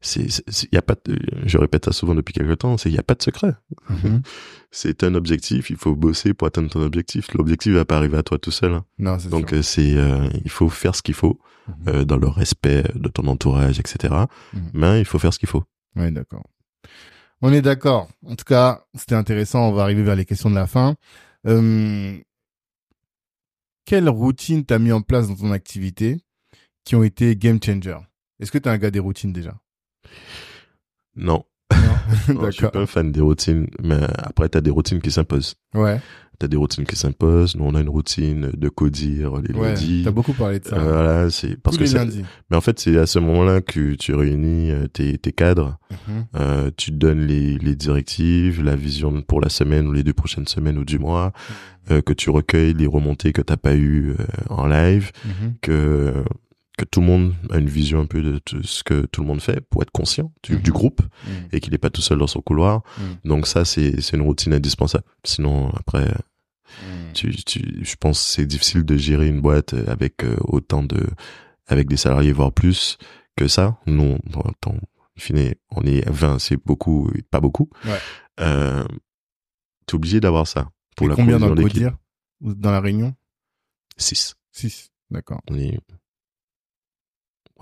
c'est, 0.00 0.28
c'est- 0.30 0.72
y 0.72 0.76
a 0.76 0.82
pas, 0.82 0.94
de- 1.04 1.18
je 1.46 1.58
répète 1.58 1.84
ça 1.84 1.92
souvent 1.92 2.14
depuis 2.14 2.32
quelque 2.32 2.54
temps, 2.54 2.76
c'est, 2.78 2.88
il 2.88 2.94
y 2.94 2.98
a 2.98 3.02
pas 3.02 3.14
de 3.14 3.22
secret. 3.22 3.52
Mhm. 3.88 4.22
C'est 4.72 5.02
un 5.02 5.16
objectif, 5.16 5.68
il 5.70 5.76
faut 5.76 5.96
bosser 5.96 6.32
pour 6.32 6.46
atteindre 6.46 6.70
ton 6.70 6.80
objectif. 6.82 7.34
L'objectif 7.34 7.72
va 7.72 7.84
pas 7.84 7.96
arriver 7.96 8.16
à 8.18 8.22
toi 8.22 8.38
tout 8.38 8.52
seul. 8.52 8.72
hein. 8.72 8.84
Non, 8.98 9.18
c'est 9.18 9.28
Donc 9.28 9.48
sûr. 9.48 9.58
euh, 9.58 9.62
c'est, 9.62 9.96
euh, 9.96 10.28
il 10.44 10.50
faut 10.50 10.68
faire 10.68 10.94
ce 10.94 11.02
qu'il 11.02 11.14
faut 11.14 11.40
Mhm. 11.66 11.74
euh, 11.88 12.04
dans 12.04 12.16
le 12.18 12.28
respect 12.28 12.84
de 12.94 13.08
ton 13.08 13.26
entourage, 13.26 13.80
etc. 13.80 14.14
Mhm. 14.52 14.70
Mais 14.74 15.00
il 15.00 15.04
faut 15.04 15.18
faire 15.18 15.34
ce 15.34 15.40
qu'il 15.40 15.48
faut. 15.48 15.64
Oui, 15.96 16.12
d'accord. 16.12 16.44
On 17.42 17.52
est 17.52 17.62
d'accord. 17.62 18.08
En 18.24 18.36
tout 18.36 18.44
cas, 18.44 18.84
c'était 18.94 19.16
intéressant. 19.16 19.68
On 19.68 19.72
va 19.72 19.82
arriver 19.82 20.04
vers 20.04 20.14
les 20.14 20.24
questions 20.24 20.50
de 20.50 20.54
la 20.54 20.68
fin. 20.68 20.94
Euh, 21.48 22.16
quelle 23.84 24.08
routine 24.08 24.64
t'as 24.64 24.78
mis 24.78 24.92
en 24.92 25.02
place 25.02 25.26
dans 25.28 25.34
ton 25.36 25.50
activité 25.50 26.18
qui 26.84 26.94
ont 26.94 27.02
été 27.02 27.34
game 27.36 27.58
changer 27.60 27.96
Est-ce 28.38 28.52
que 28.52 28.58
t'es 28.58 28.70
un 28.70 28.78
gars 28.78 28.90
des 28.92 29.00
routines 29.00 29.32
déjà? 29.32 29.59
Non, 31.16 31.44
Non, 32.28 32.46
je 32.46 32.50
suis 32.50 32.66
pas 32.68 32.86
fan 32.86 33.12
des 33.12 33.20
routines, 33.20 33.66
mais 33.82 34.00
après 34.18 34.48
t'as 34.48 34.60
des 34.60 34.70
routines 34.70 35.00
qui 35.00 35.10
s'imposent. 35.10 35.54
Ouais, 35.74 36.00
T'as 36.38 36.48
des 36.48 36.56
routines 36.56 36.84
qui 36.86 36.96
s'imposent. 36.96 37.54
Nous 37.56 37.64
on 37.66 37.74
a 37.74 37.80
une 37.82 37.90
routine 37.90 38.50
de 38.56 38.68
codir 38.70 39.36
les 39.42 39.52
ouais. 39.54 39.68
lundis. 39.74 40.02
T'as 40.04 40.10
beaucoup 40.10 40.32
parlé 40.32 40.58
de 40.58 40.64
ça. 40.66 40.76
Euh, 40.76 40.92
voilà, 40.92 41.30
c'est 41.30 41.56
parce 41.60 41.76
Tous 41.76 41.92
que 41.92 41.98
les 41.98 42.22
mais 42.50 42.56
en 42.56 42.62
fait 42.62 42.78
c'est 42.80 42.96
à 42.96 43.06
ce 43.06 43.18
moment-là 43.18 43.60
que 43.60 43.94
tu 43.94 44.14
réunis 44.14 44.70
euh, 44.70 44.86
tes, 44.88 45.18
tes 45.18 45.32
cadres, 45.32 45.78
Mhm. 46.08 46.24
euh, 46.36 46.70
tu 46.76 46.92
donnes 46.92 47.26
les, 47.26 47.58
les 47.58 47.76
directives, 47.76 48.62
la 48.62 48.74
vision 48.76 49.20
pour 49.22 49.40
la 49.42 49.50
semaine 49.50 49.86
ou 49.86 49.92
les 49.92 50.02
deux 50.02 50.14
prochaines 50.14 50.46
semaines 50.48 50.78
ou 50.78 50.84
du 50.86 50.98
mois, 50.98 51.32
euh, 51.90 52.00
que 52.00 52.14
tu 52.14 52.30
recueilles 52.30 52.72
les 52.74 52.86
remontées 52.86 53.32
que 53.34 53.42
t'as 53.42 53.58
pas 53.58 53.74
eu 53.74 54.12
euh, 54.18 54.24
en 54.48 54.66
live, 54.66 55.10
Mhm. 55.26 55.54
que 55.60 56.14
que 56.80 56.84
tout 56.86 57.00
le 57.00 57.06
monde 57.06 57.34
a 57.50 57.58
une 57.58 57.68
vision 57.68 58.00
un 58.00 58.06
peu 58.06 58.22
de 58.22 58.38
tout 58.38 58.62
ce 58.62 58.82
que 58.82 59.06
tout 59.06 59.20
le 59.20 59.26
monde 59.26 59.40
fait 59.40 59.60
pour 59.68 59.82
être 59.82 59.90
conscient 59.90 60.32
du, 60.42 60.54
Mhm. 60.54 60.62
du 60.62 60.72
groupe 60.72 61.02
Mhm. 61.26 61.48
et 61.52 61.60
qu'il 61.60 61.74
est 61.74 61.78
pas 61.78 61.90
tout 61.90 62.00
seul 62.02 62.18
dans 62.18 62.26
son 62.26 62.40
couloir. 62.40 62.82
Mhm. 62.98 63.16
Donc 63.24 63.46
ça 63.46 63.64
c'est 63.64 64.00
c'est 64.00 64.16
une 64.16 64.22
routine 64.22 64.52
indispensable. 64.54 65.04
Sinon 65.24 65.70
après 65.70 66.12
tu, 67.14 67.34
tu, 67.44 67.80
je 67.84 67.96
pense 67.96 68.18
que 68.20 68.24
c'est 68.34 68.46
difficile 68.46 68.84
de 68.84 68.96
gérer 68.96 69.26
une 69.28 69.40
boîte 69.40 69.74
avec 69.74 70.22
euh, 70.24 70.36
autant 70.40 70.82
de, 70.84 71.04
avec 71.66 71.88
des 71.88 71.96
salariés 71.96 72.32
voire 72.32 72.52
plus 72.52 72.96
que 73.36 73.48
ça. 73.48 73.76
Attends, 73.86 74.76
in 74.76 74.80
fine, 75.16 75.54
on 75.72 75.82
est 75.82 76.08
20, 76.08 76.38
c'est 76.38 76.56
beaucoup, 76.64 77.10
et 77.16 77.22
pas 77.22 77.40
beaucoup. 77.40 77.68
Ouais. 77.84 77.98
Euh, 78.40 78.84
t'es 79.86 79.94
obligé 79.96 80.20
d'avoir 80.20 80.46
ça 80.46 80.68
pour 80.96 81.06
Et 81.06 81.10
la 81.10 81.16
combien 81.16 81.38
dans 81.38 81.48
le 81.48 81.64
dans 82.40 82.70
la 82.70 82.80
réunion? 82.80 83.14
6. 83.96 84.34
Six. 84.52 84.90
D'accord. 85.10 85.40
On 85.50 85.58
est, 85.58 85.78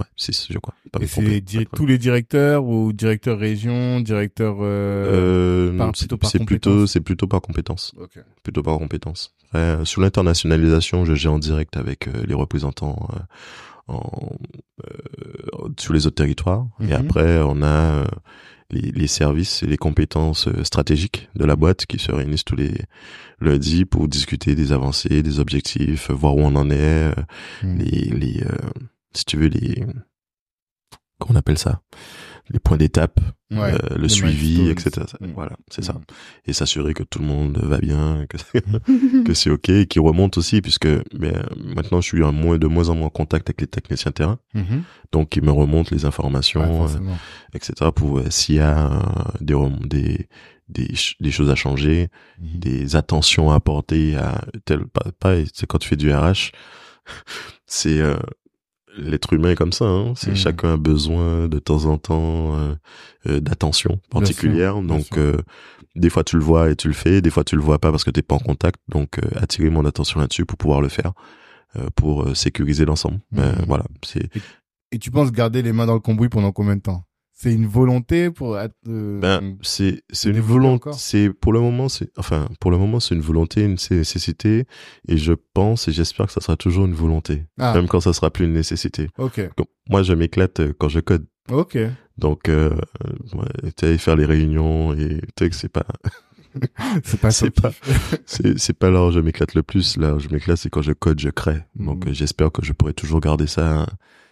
ouais, 0.01 0.07
6, 0.17 0.47
je 0.51 0.59
crois. 0.59 0.75
Pas 0.93 1.01
Et 1.03 1.07
c'est 1.07 1.41
di- 1.41 1.67
tous 1.75 1.87
les 1.87 1.99
directeurs 1.99 2.65
ou 2.65 2.93
directeur 2.93 3.39
région, 3.39 4.01
directeur... 4.01 4.57
Euh... 4.61 5.73
Euh, 5.73 5.91
c'est 6.25 6.45
plutôt, 6.45 6.87
c'est 6.87 7.01
plutôt 7.01 7.27
par 7.27 7.41
compétence. 7.41 7.93
Ok. 7.99 8.19
plutôt 8.43 8.63
par 8.63 8.79
compétence. 8.79 9.35
Après, 9.53 9.85
sur 9.85 10.01
l'internationalisation, 10.01 11.05
je 11.05 11.15
gère 11.15 11.33
en 11.33 11.39
direct 11.39 11.77
avec 11.77 12.09
euh, 12.09 12.25
les 12.27 12.35
représentants 12.35 13.09
euh, 13.13 13.19
en, 13.89 14.37
euh, 14.87 15.69
sur 15.79 15.93
les 15.95 16.07
autres 16.07 16.17
territoires. 16.17 16.67
Mhm. 16.79 16.89
Et 16.91 16.93
après, 16.93 17.39
on 17.43 17.63
a 17.63 17.67
euh, 18.03 18.05
les, 18.71 18.91
les 18.93 19.07
services 19.07 19.63
et 19.63 19.67
les 19.67 19.79
compétences 19.79 20.49
euh, 20.49 20.65
stratégiques 20.65 21.29
de 21.35 21.45
la 21.47 21.57
boîte 21.57 21.87
qui 21.87 21.99
se 21.99 22.13
réunissent 22.13 22.45
tous 22.45 22.57
les 22.57 22.75
lundis 23.41 23.85
pour 23.87 24.09
discuter 24.09 24.55
des 24.55 24.73
avancées, 24.73 25.23
des 25.23 25.39
objectifs, 25.41 26.11
voir 26.11 26.37
où 26.37 26.41
on 26.41 26.55
en 26.57 26.69
est, 26.71 26.77
euh, 26.79 27.13
Mhm. 27.63 27.79
les, 27.79 28.01
les 28.11 28.43
euh, 28.43 28.57
si 29.19 29.25
tu 29.25 29.37
veux, 29.37 29.49
les 29.49 29.85
qu'on 31.21 31.35
appelle 31.35 31.59
ça? 31.59 31.83
Les 32.51 32.61
points 32.61 32.77
d'étape, 32.79 33.19
Ouais. 33.51 33.75
euh, 33.75 33.97
le 33.99 34.09
suivi, 34.09 34.69
etc. 34.71 35.05
Mm. 35.21 35.33
Voilà, 35.35 35.53
c'est 35.71 35.83
ça 35.83 35.95
Mhm. 35.95 36.01
et 36.47 36.53
s'assurer 36.53 36.95
que 36.95 37.03
tout 37.03 37.19
le 37.19 37.27
monde 37.27 37.59
va 37.63 37.79
bien, 37.79 38.25
que, 38.29 38.37
que 39.27 39.35
c'est 39.35 39.51
ok, 39.51 39.69
et 39.71 39.87
qui 39.87 39.99
remonte 39.99 40.39
aussi, 40.39 40.63
puisque 40.63 40.87
ben, 41.15 41.45
maintenant 41.59 42.01
je 42.01 42.07
suis 42.07 42.21
moins, 42.21 42.57
de 42.57 42.67
moins 42.69 42.89
en 42.89 42.95
moins 42.95 43.09
en 43.09 43.11
contact 43.11 43.49
avec 43.51 43.61
les 43.61 43.67
techniciens 43.67 44.13
terrain, 44.13 44.39
Mhm. 44.55 44.83
donc 45.13 45.37
ils 45.37 45.43
me 45.43 45.51
remontent 45.51 45.91
les 45.93 46.03
Ouais, 46.03 46.07
informations, 46.07 46.85
euh, 46.87 47.15
etc. 47.53 47.91
pour 47.95 48.19
euh, 48.21 48.31
s'il 48.31 48.55
y 48.55 48.61
a 48.61 48.87
euh, 48.93 49.03
des, 49.41 49.55
rem- 49.55 49.87
des 49.89 50.29
des 50.69 50.87
ch- 50.89 51.17
des 51.21 51.31
choses 51.33 51.51
à 51.51 51.55
changer, 51.55 52.09
Mhm. 52.41 52.61
des 52.61 52.97
attentions 52.97 53.51
à 53.51 53.57
apporter 53.57 54.17
à 54.17 54.45
tel 54.65 54.87
pas, 54.87 55.11
pas 55.19 55.35
c'est 55.53 55.67
quand 55.67 55.79
tu 55.79 55.89
fais 55.89 55.97
du 55.97 56.13
RH, 56.15 56.53
c'est 57.67 58.01
euh, 58.01 58.17
l'être 58.99 59.33
humain 59.33 59.51
est 59.51 59.55
comme 59.57 59.73
ça, 59.73 59.85
hein, 59.87 60.13
c'est 60.17 60.31
Mhm. 60.31 60.37
chacun 60.37 60.73
a 60.75 60.77
besoin 60.77 61.49
de 61.49 61.59
temps 61.59 61.85
en 61.87 61.99
temps 61.99 62.57
euh, 62.59 62.75
euh, 63.27 63.41
d'attention 63.41 64.01
particulière, 64.11 64.75
sûr, 64.75 64.83
donc 64.83 65.17
euh, 65.17 65.39
des 65.97 66.11
fois 66.11 66.25
tu 66.25 66.37
le 66.37 66.43
vois 66.43 66.71
et 66.71 66.77
tu 66.77 66.89
le 66.89 66.95
fais, 66.95 67.21
des 67.21 67.31
fois 67.31 67.45
tu 67.45 67.57
le 67.57 67.63
vois 67.63 67.79
pas 67.79 67.91
parce 67.91 68.05
que 68.05 68.11
t'es 68.11 68.23
pas 68.23 68.35
en 68.35 68.41
contact, 68.41 68.81
donc 68.89 69.19
euh, 69.19 69.29
attirer 69.37 69.71
mon 69.71 69.85
attention 69.85 70.21
là-dessus 70.21 70.45
pour 70.45 70.59
pouvoir 70.59 70.81
le 70.81 70.89
faire, 70.89 71.13
euh, 71.77 71.89
pour 71.95 72.25
euh, 72.25 72.35
sécuriser 72.35 72.85
l'ensemble. 72.85 73.21
Mhm. 73.33 73.41
Euh, 73.41 73.53
voilà, 73.67 73.85
c'est 74.05 74.29
Et 74.93 74.99
tu 74.99 75.11
penses 75.11 75.31
garder 75.33 75.63
les 75.63 75.73
mains 75.73 75.87
dans 75.87 75.95
le 75.95 76.01
cambouis 76.01 76.29
pendant 76.29 76.53
combien 76.53 76.77
de 76.77 76.83
temps? 76.83 77.05
C'est 77.41 77.55
une 77.55 77.67
volonté 77.69 78.31
pour... 78.33 78.57
euh, 78.57 78.67
ben 79.21 79.57
c'est 79.63 80.03
c'est 80.11 80.29
une 80.31 80.41
volonté, 80.41 80.91
c'est 80.95 81.31
pour 81.31 81.53
le 81.53 81.61
moment 81.61 81.89
c'est 81.89 82.11
enfin 82.19 82.49
pour 82.59 82.73
le 82.73 82.79
moment 82.79 82.99
c'est 82.99 83.15
une 83.15 83.21
volonté, 83.21 83.63
une 83.63 83.77
nécessité 83.91 84.67
et 85.07 85.17
je 85.17 85.35
pense 85.55 85.87
et 85.87 85.93
j'espère 85.93 86.27
que 86.27 86.33
ça 86.33 86.41
sera 86.41 86.57
toujours 86.57 86.87
une 86.87 86.95
volonté, 86.95 87.45
Ah, 87.61 87.75
même 87.75 87.87
quand 87.87 88.01
ça 88.01 88.13
sera 88.13 88.31
plus 88.33 88.47
une 88.47 88.55
nécessité. 88.55 89.09
ok. 89.19 89.51
Donc, 89.57 89.69
moi 89.89 90.03
je 90.03 90.15
m'éclate 90.15 90.59
euh, 90.59 90.73
quand 90.77 90.89
je 90.89 90.99
code. 90.99 91.27
Ok. 91.49 91.79
Donc, 92.19 92.49
euh, 92.49 92.71
ouais, 93.35 93.71
tu 93.77 93.87
sais, 93.87 93.99
faire 93.99 94.17
les 94.17 94.25
réunions 94.27 94.93
et 94.95 95.21
tu 95.37 95.45
sais 95.45 95.51
que 95.51 95.55
c'est 95.57 95.69
pas, 95.69 95.87
C'est 97.05 97.21
pas 97.21 97.31
c'est 97.39 97.51
pas, 97.51 97.71
c'est, 98.27 98.73
pas 98.77 98.91
là 98.91 99.05
où 99.07 99.13
je 99.13 99.21
m'éclate 99.21 99.55
le 99.55 99.63
plus. 99.63 99.97
Là 99.97 100.15
où 100.15 100.19
je 100.19 100.29
m'éclate, 100.29 100.57
c'est 100.59 100.71
quand 100.71 100.83
je 100.83 100.93
code, 100.93 101.21
je 101.21 101.29
crée. 101.31 101.63
Donc, 101.77 102.05
Mhm. 102.05 102.11
euh, 102.11 102.15
j'espère 102.15 102.51
que 102.51 102.65
je 102.65 102.73
pourrai 102.73 102.95
toujours 102.95 103.21
garder 103.21 103.47
ça. 103.47 103.87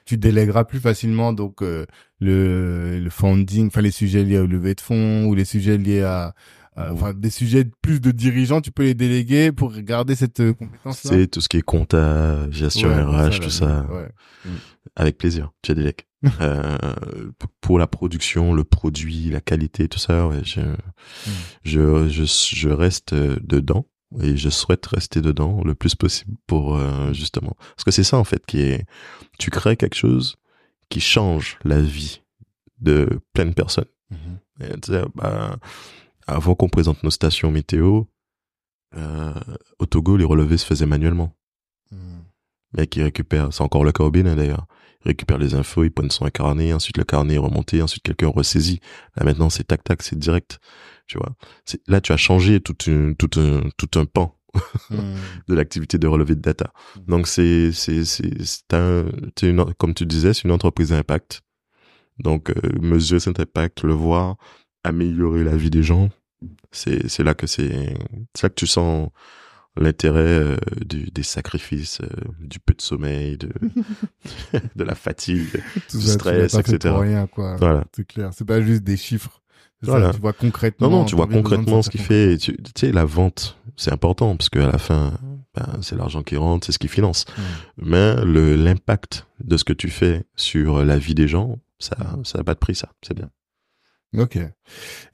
Tu 0.07 0.17
délègueras 0.17 0.65
plus 0.65 0.81
facilement 0.81 1.33
donc 1.33 1.63
euh, 1.63 1.85
le, 2.21 2.99
le 3.01 3.11
funding, 3.11 3.67
enfin 3.67 3.83
les 3.83 3.91
sujets 3.91 4.25
liés 4.25 4.39
au 4.39 4.47
levée 4.47 4.75
de 4.75 4.81
fonds 4.81 5.27
ou 5.27 5.35
les 5.35 5.45
sujets 5.45 5.77
liés 5.77 6.03
à... 6.03 6.35
Enfin, 6.79 7.15
des 7.15 7.31
sujets 7.31 7.65
plus 7.81 8.03
de 8.03 8.11
dirigeants, 8.11 8.61
tu 8.61 8.71
peux 8.71 8.83
les 8.83 8.93
déléguer 8.93 9.51
pour 9.51 9.73
garder 9.79 10.15
cette 10.15 10.41
euh, 10.41 10.53
compétence-là. 10.53 11.11
C'est 11.11 11.27
tout 11.27 11.41
ce 11.41 11.49
qui 11.49 11.57
est 11.57 11.63
compta, 11.63 12.51
gestion 12.51 12.91
Ouais, 12.91 13.03
RH, 13.03 13.33
ça, 13.33 13.39
tout 13.39 13.43
là, 13.45 13.49
ça. 13.51 13.87
ouais. 13.91 14.09
Avec 14.95 15.17
plaisir. 15.17 15.53
Tu 15.63 15.73
euh, 16.43 16.77
pour 17.63 17.79
la 17.79 17.87
production, 17.87 18.53
le 18.53 18.63
produit, 18.63 19.31
la 19.31 19.41
qualité, 19.41 19.89
tout 19.89 19.99
ça, 19.99 20.27
ouais, 20.27 20.43
je, 20.45 20.61
je, 21.65 22.09
je, 22.11 22.25
je 22.55 22.69
reste 22.69 23.15
dedans 23.15 23.87
et 24.21 24.37
je 24.37 24.49
souhaite 24.49 24.87
rester 24.87 25.21
dedans 25.21 25.63
le 25.65 25.75
plus 25.75 25.95
possible 25.95 26.37
pour 26.47 26.77
euh, 26.77 27.13
justement 27.13 27.55
parce 27.77 27.85
que 27.85 27.91
c'est 27.91 28.05
ça 28.05 28.17
en 28.19 28.25
fait 28.25 28.45
qui 28.47 28.61
est 28.61 28.85
tu 29.39 29.51
crées 29.51 29.77
quelque 29.77 29.97
chose 29.97 30.37
qui 30.89 31.01
change 31.01 31.59
la 31.65 31.81
vie 31.81 32.23
de 32.81 33.21
plein 33.33 33.47
de 33.47 33.55
personnes 33.55 33.87
Mhm. 34.11 34.39
Et, 34.61 34.87
sais, 34.87 35.03
bah, 35.17 35.57
avant 36.29 36.55
qu'on 36.55 36.69
présente 36.69 37.03
nos 37.03 37.11
stations 37.11 37.51
météo 37.51 38.05
euh, 38.97 39.33
au 39.81 39.87
Togo 39.87 40.17
les 40.17 40.25
relevés 40.25 40.59
se 40.59 40.65
faisaient 40.67 40.87
manuellement 40.87 41.33
Mhm. 41.91 42.23
mec 42.75 42.95
il 42.97 43.03
récupère 43.03 43.53
c'est 43.53 43.63
encore 43.63 43.85
le 43.85 43.93
cas 43.93 44.05
au 44.05 44.11
Bénin 44.11 44.37
d'ailleurs 44.37 44.67
il 44.71 44.76
récupère 45.05 45.39
les 45.39 45.55
infos 45.55 45.85
il 45.85 45.91
prend 45.91 46.09
son 46.11 46.29
carnet 46.31 46.73
ensuite 46.73 46.99
le 46.99 47.05
carnet 47.05 47.35
est 47.35 47.39
remonté 47.39 47.83
ensuite 47.83 48.03
quelqu'un 48.03 48.29
ressaisit. 48.29 48.81
Là 49.17 49.25
maintenant 49.25 49.51
c'est 49.51 49.65
tac 49.65 49.85
tac 49.85 50.03
c'est 50.03 50.19
direct. 50.19 50.59
Tu 51.07 51.19
vois? 51.19 51.35
Là 51.87 52.01
tu 52.01 52.13
as 52.13 52.17
changé 52.17 52.61
tout 52.61 52.77
une 52.91 53.15
tout 53.17 53.31
un 53.41 53.69
tout 53.77 53.99
un 53.99 54.05
pan 54.07 54.37
Mhm. 54.91 55.17
de 55.49 55.55
l'activité 55.55 55.99
de 55.99 56.07
relevé 56.07 56.35
de 56.35 56.41
data. 56.41 56.73
Donc 57.07 57.27
c'est 57.27 57.73
c'est 57.73 58.05
c'est 58.05 58.43
c'est 58.43 58.75
un 58.75 59.07
une 59.43 59.65
comme 59.75 59.95
tu 59.95 60.07
disais 60.07 60.35
c'est 60.35 60.45
une 60.45 60.53
entreprise 60.53 60.93
à 60.93 60.99
impact. 60.99 61.43
Donc 62.19 62.51
euh, 62.51 62.55
mesurer 62.81 63.21
cet 63.21 63.41
impact 63.41 63.83
le 63.83 63.93
voir 63.93 64.37
améliorer 64.85 65.45
la 65.45 65.57
vie 65.57 65.71
des 65.71 65.83
gens 65.83 66.11
c'est 66.71 67.09
c'est 67.09 67.25
là 67.25 67.35
que 67.35 67.47
c'est 67.47 67.95
c'est 68.35 68.45
là 68.45 68.49
que 68.51 68.55
tu 68.55 68.67
sens 68.67 69.11
l'intérêt 69.77 70.21
euh, 70.21 70.57
du, 70.85 71.05
des 71.11 71.23
sacrifices 71.23 72.01
euh, 72.01 72.07
du 72.41 72.59
peu 72.61 72.75
de 72.75 72.81
sommeil 72.83 73.37
de 73.39 73.51
de 74.77 74.85
la 74.85 74.95
fatigue 74.95 75.63
Tout 75.89 75.99
du 75.99 76.07
ça, 76.07 76.13
stress, 76.15 76.53
l'as 76.55 76.63
pas 76.63 76.69
fait 76.69 76.75
etc. 76.77 76.93
pour 76.95 77.03
rien, 77.03 77.27
quoi. 77.27 77.57
voilà 77.57 77.85
C'est 77.95 78.07
clair. 78.07 78.31
C'est 78.33 78.45
pas 78.47 78.61
juste 78.61 78.83
des 78.83 78.97
chiffres. 78.97 79.43
Ça, 79.83 80.11
tu 80.13 80.21
vois 80.21 80.33
concrètement. 80.33 80.89
non 80.89 80.99
non 81.01 81.05
tu 81.05 81.15
vois 81.15 81.27
concrètement 81.29 81.83
ce 81.83 81.91
qu'il 81.91 82.01
fait 82.01 82.33
et 82.33 82.39
tu 82.39 82.57
tu 82.57 82.73
sais 82.75 82.93
la 82.93 83.05
vente 83.05 83.59
c'est 83.77 83.93
important 83.93 84.35
parce 84.35 84.49
que 84.49 84.59
à 84.59 84.73
la 84.73 84.79
fin 84.79 85.13
ben, 85.55 85.79
c'est 85.83 85.95
l'argent 85.97 86.23
qui 86.23 86.37
rentre 86.37 86.65
c'est 86.67 86.73
ce 86.73 86.79
qui 86.79 86.89
finance 86.89 87.27
mais 87.77 88.17
le 88.25 88.57
l'impact 88.57 89.27
de 89.45 89.57
ce 89.59 89.65
que 89.65 89.75
tu 89.75 89.91
fais 89.91 90.25
sur 90.35 90.83
la 90.83 90.97
vie 90.99 91.15
des 91.15 91.29
gens 91.29 91.59
ça 91.79 91.95
ça 92.25 92.39
n'a 92.39 92.45
pas 92.45 92.55
de 92.55 92.59
prix 92.59 92.75
ça 92.75 92.89
c'est 93.03 93.15
bien 93.15 93.31
Ok. 94.17 94.39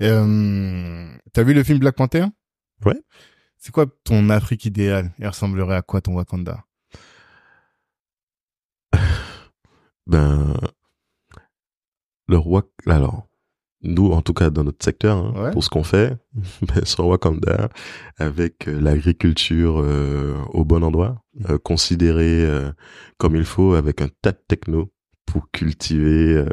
Euh, 0.02 1.09
T'as 1.32 1.43
vu 1.43 1.55
le 1.55 1.64
film 1.64 1.78
Black 1.78 1.97
Panther? 1.97 2.24
Ouais. 2.84 3.01
C'est 3.64 3.70
quoi 3.70 3.86
ton 4.02 4.28
Afrique 4.28 4.64
idéale 4.64 5.12
Il 5.20 5.28
ressemblerait 5.28 5.76
à 5.76 5.82
quoi 5.82 6.01
ton 6.01 6.14
Wakanda? 6.16 6.64
Ben, 10.09 10.56
le 12.26 12.36
roi, 12.39 12.64
alors, 12.86 13.28
nous, 13.82 14.10
en 14.10 14.20
tout 14.20 14.34
cas, 14.34 14.51
dans 14.51 14.64
notre 14.64 14.84
secteur, 14.84 15.16
hein, 15.16 15.32
Ouais. 15.44 15.51
pour 15.52 15.62
ce 15.62 15.70
qu'on 15.70 15.84
fait, 15.84 16.16
ben, 16.62 16.84
sur 16.84 17.06
Wakanda, 17.06 17.68
avec 18.18 18.66
euh, 18.66 18.80
l'agriculture 18.80 19.80
euh, 19.80 20.43
au 20.51 20.64
bon 20.64 20.82
endroit, 20.82 21.22
euh, 21.48 21.56
considérée 21.56 22.44
euh, 22.44 22.72
comme 23.16 23.36
il 23.36 23.44
faut, 23.44 23.74
avec 23.74 24.01
un 24.01 24.09
tas 24.22 24.32
de 24.32 24.43
techno 24.48 24.93
pour 25.27 25.51
cultiver, 25.51 26.35
euh, 26.36 26.47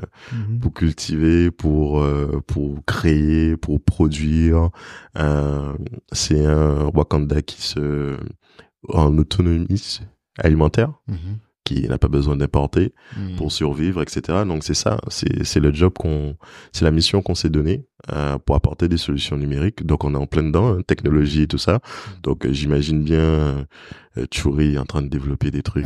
pour 0.61 0.73
cultiver, 0.73 1.51
pour 1.51 2.01
euh, 2.01 2.41
pour 2.47 2.83
créer, 2.85 3.57
pour 3.57 3.81
produire. 3.83 4.69
Euh, 5.17 5.73
c'est 6.11 6.45
un 6.45 6.85
Wakanda 6.93 7.41
qui 7.41 7.61
se 7.61 8.17
en 8.87 9.17
autonomie 9.17 9.99
alimentaire, 10.37 10.93
Mhm. 11.07 11.17
qui 11.65 11.87
n'a 11.89 11.97
pas 11.97 12.07
besoin 12.07 12.37
d'importer 12.37 12.93
Mhm. 13.17 13.35
pour 13.35 13.51
survivre, 13.51 14.01
etc. 14.01 14.45
Donc 14.45 14.63
c'est 14.63 14.73
ça, 14.73 14.99
c'est 15.09 15.43
c'est 15.43 15.59
le 15.59 15.73
job 15.73 15.93
qu'on, 15.99 16.37
c'est 16.71 16.85
la 16.85 16.91
mission 16.91 17.21
qu'on 17.21 17.35
s'est 17.35 17.49
donnée 17.49 17.85
euh, 18.11 18.37
pour 18.39 18.55
apporter 18.55 18.87
des 18.87 18.97
solutions 18.97 19.37
numériques. 19.37 19.85
Donc 19.85 20.03
on 20.03 20.13
est 20.13 20.17
en 20.17 20.27
plein 20.27 20.43
dedans, 20.43 20.69
hein, 20.77 20.81
technologie 20.87 21.43
et 21.43 21.47
tout 21.47 21.57
ça. 21.57 21.79
Donc 22.23 22.45
euh, 22.45 22.53
j'imagine 22.53 23.03
bien 23.03 23.19
euh, 23.19 24.25
Churi 24.31 24.77
en 24.77 24.85
train 24.85 25.01
de 25.01 25.07
développer 25.09 25.51
des 25.51 25.61
trucs, 25.63 25.85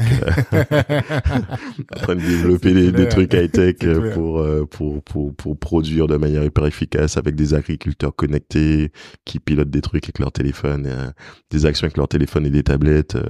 euh, 0.53 0.63
en 1.95 1.99
train 1.99 2.15
de 2.15 2.21
développer 2.21 2.73
des, 2.73 2.91
des 2.91 3.07
trucs 3.07 3.33
high 3.33 3.51
tech 3.51 3.75
clair. 3.77 4.13
pour, 4.13 4.39
euh, 4.39 4.65
pour 4.65 5.03
pour 5.03 5.35
pour 5.35 5.57
produire 5.59 6.07
de 6.07 6.17
manière 6.17 6.43
hyper 6.43 6.65
efficace 6.65 7.17
avec 7.17 7.35
des 7.35 7.53
agriculteurs 7.53 8.15
connectés 8.15 8.91
qui 9.25 9.39
pilotent 9.39 9.69
des 9.69 9.81
trucs 9.81 10.05
avec 10.05 10.19
leur 10.19 10.31
téléphone, 10.31 10.85
euh, 10.87 11.11
des 11.51 11.65
actions 11.65 11.85
avec 11.85 11.97
leur 11.97 12.07
téléphone 12.07 12.45
et 12.45 12.49
des 12.51 12.63
tablettes. 12.63 13.15
euh, 13.15 13.23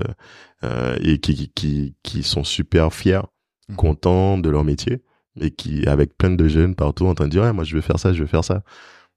euh, 0.63 0.95
et 1.01 1.19
qui, 1.19 1.51
qui, 1.55 1.95
qui 2.03 2.23
sont 2.23 2.43
super 2.43 2.93
fiers, 2.93 3.21
Mhm. 3.69 3.75
contents 3.75 4.37
de 4.37 4.49
leur 4.49 4.63
métier 4.63 5.01
et 5.39 5.51
qui, 5.51 5.87
avec 5.87 6.17
plein 6.17 6.31
de 6.31 6.47
jeunes 6.47 6.75
partout 6.75 7.05
en 7.05 7.15
train 7.15 7.25
de 7.25 7.31
dire, 7.31 7.43
ouais, 7.43 7.53
moi, 7.53 7.63
je 7.63 7.75
veux 7.75 7.81
faire 7.81 7.99
ça, 7.99 8.13
je 8.13 8.21
veux 8.21 8.27
faire 8.27 8.43
ça. 8.43 8.63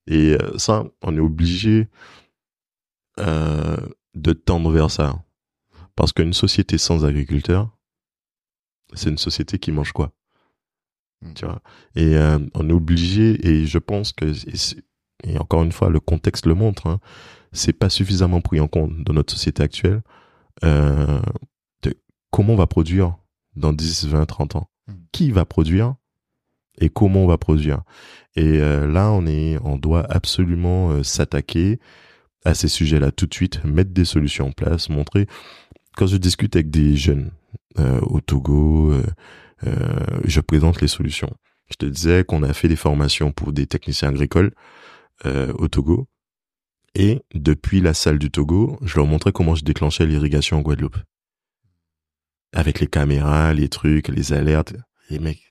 Et 0.06 0.36
euh, 0.40 0.58
ça, 0.58 0.84
on 1.02 1.16
est 1.16 1.20
obligé 1.20 1.88
euh, 3.18 3.76
de 4.14 4.32
tendre 4.32 4.70
vers 4.70 4.90
ça. 4.90 5.22
Parce 5.94 6.12
qu'une 6.12 6.32
société 6.32 6.78
sans 6.78 7.04
agriculteurs, 7.04 7.70
c'est 8.92 9.10
une 9.10 9.18
société 9.18 9.58
qui 9.58 9.72
mange 9.72 9.92
quoi? 9.92 10.12
Mhm. 11.22 11.34
Tu 11.34 11.44
vois? 11.44 11.60
Et 11.94 12.16
euh, 12.16 12.38
on 12.54 12.68
est 12.68 12.72
obligé, 12.72 13.46
et 13.46 13.66
je 13.66 13.78
pense 13.78 14.12
que, 14.12 14.32
et, 15.24 15.38
encore 15.38 15.62
une 15.62 15.72
fois, 15.72 15.88
le 15.88 16.00
contexte 16.00 16.46
le 16.46 16.54
montre, 16.54 16.86
hein, 16.86 17.00
c'est 17.52 17.72
pas 17.72 17.88
suffisamment 17.88 18.40
pris 18.40 18.60
en 18.60 18.68
compte 18.68 19.02
dans 19.02 19.14
notre 19.14 19.32
société 19.32 19.62
actuelle 19.62 20.02
euh, 20.64 21.20
de 21.82 21.94
comment 22.30 22.52
on 22.52 22.56
va 22.56 22.66
produire 22.66 23.16
dans 23.56 23.72
10, 23.72 24.06
20, 24.08 24.26
30 24.26 24.56
ans. 24.56 24.70
Mm. 24.86 24.92
Qui 25.12 25.30
va 25.30 25.44
produire 25.44 25.94
et 26.78 26.88
comment 26.88 27.24
on 27.24 27.26
va 27.26 27.38
produire. 27.38 27.82
Et 28.36 28.60
euh, 28.60 28.86
là, 28.86 29.10
on 29.10 29.26
est, 29.26 29.58
on 29.64 29.76
doit 29.78 30.06
absolument 30.10 30.90
euh, 30.90 31.02
s'attaquer 31.02 31.80
à 32.44 32.54
ces 32.54 32.68
sujets-là 32.68 33.10
tout 33.10 33.26
de 33.26 33.34
suite, 33.34 33.64
mettre 33.64 33.90
des 33.90 34.04
solutions 34.04 34.48
en 34.48 34.52
place, 34.52 34.88
montrer. 34.88 35.26
Quand 35.96 36.06
je 36.06 36.16
discute 36.16 36.54
avec 36.54 36.70
des 36.70 36.96
jeunes 36.96 37.30
euh, 37.78 37.98
au 38.02 38.20
Togo, 38.20 38.94
je 40.24 40.40
présente 40.40 40.80
les 40.80 40.86
solutions. 40.86 41.32
Je 41.70 41.76
te 41.76 41.86
disais 41.86 42.22
qu'on 42.22 42.42
a 42.42 42.52
fait 42.52 42.68
des 42.68 42.76
formations 42.76 43.32
pour 43.32 43.52
des 43.52 43.66
techniciens 43.66 44.10
agricoles 44.10 44.52
au 45.24 45.66
Togo. 45.66 46.06
Et 46.94 47.22
depuis 47.34 47.80
la 47.80 47.94
salle 47.94 48.18
du 48.18 48.30
Togo, 48.30 48.78
je 48.82 48.96
leur 48.96 49.06
montrais 49.06 49.32
comment 49.32 49.54
je 49.54 49.64
déclenchais 49.64 50.06
l'irrigation 50.06 50.58
en 50.58 50.62
Guadeloupe. 50.62 50.98
Avec 52.52 52.78
les 52.78 52.86
caméras, 52.86 53.52
les 53.54 53.68
trucs, 53.68 54.08
les 54.08 54.32
alertes. 54.32 54.74
Et 55.10 55.18
mec, 55.18 55.45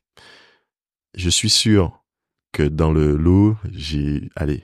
je 1.17 1.29
suis 1.29 1.49
sûr 1.49 2.01
que 2.51 2.63
dans 2.63 2.91
le 2.91 3.15
lot, 3.15 3.55
j'ai, 3.73 4.29
allez, 4.35 4.63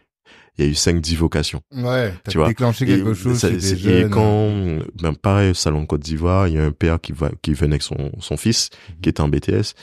il 0.57 0.65
y 0.65 0.67
a 0.67 0.71
eu 0.71 0.75
5-10 0.75 1.15
vocations. 1.17 1.61
Ouais, 1.73 2.13
Tu 2.29 2.37
vois? 2.37 2.47
déclenché 2.47 2.85
quelque 2.85 3.11
Et 3.11 3.15
chose 3.15 3.39
ça- 3.39 3.49
des 3.49 3.59
jeunes. 3.75 4.07
Et 4.07 4.09
quand, 4.09 4.79
ben 5.01 5.13
pareil, 5.13 5.51
au 5.51 5.53
salon 5.53 5.81
de 5.81 5.87
Côte 5.87 6.01
d'Ivoire, 6.01 6.47
il 6.47 6.55
y 6.55 6.57
a 6.57 6.63
un 6.63 6.71
père 6.71 6.99
qui 7.01 7.11
va, 7.13 7.31
qui 7.41 7.53
venait 7.53 7.73
avec 7.73 7.81
son, 7.83 8.11
son 8.19 8.37
fils, 8.37 8.69
Mhm. 8.89 8.95
qui 9.01 9.09
était 9.09 9.21
en 9.21 9.27
BTS, 9.27 9.73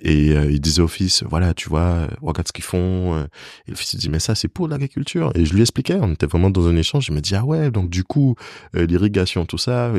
et 0.00 0.32
euh, 0.36 0.50
il 0.50 0.60
disait 0.60 0.82
au 0.82 0.88
fils, 0.88 1.22
voilà, 1.22 1.54
tu 1.54 1.68
vois, 1.68 2.08
regarde 2.20 2.48
ce 2.48 2.52
qu'ils 2.52 2.64
font. 2.64 3.14
euh. 3.14 3.24
Et 3.66 3.70
le 3.70 3.76
fils 3.76 3.92
il 3.94 3.98
dit, 4.00 4.10
mais 4.10 4.18
ça, 4.18 4.34
c'est 4.34 4.48
pour 4.48 4.66
l'agriculture. 4.68 5.30
Et 5.34 5.46
je 5.46 5.54
lui 5.54 5.60
expliquais, 5.62 5.96
on 6.00 6.12
était 6.12 6.26
vraiment 6.26 6.50
dans 6.50 6.66
un 6.68 6.76
échange. 6.76 7.06
Je 7.06 7.12
me 7.12 7.20
dis, 7.20 7.34
ah 7.34 7.44
ouais, 7.44 7.70
donc 7.70 7.88
du 7.88 8.02
coup, 8.04 8.34
euh, 8.76 8.84
l'irrigation, 8.86 9.46
tout 9.46 9.56
ça, 9.58 9.92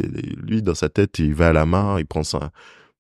lui, 0.44 0.62
dans 0.62 0.76
sa 0.76 0.90
tête, 0.90 1.18
il 1.20 1.34
va 1.34 1.48
à 1.50 1.54
la 1.54 1.66
mare, 1.66 2.00
il 2.00 2.06
prend 2.06 2.24
ça. 2.24 2.52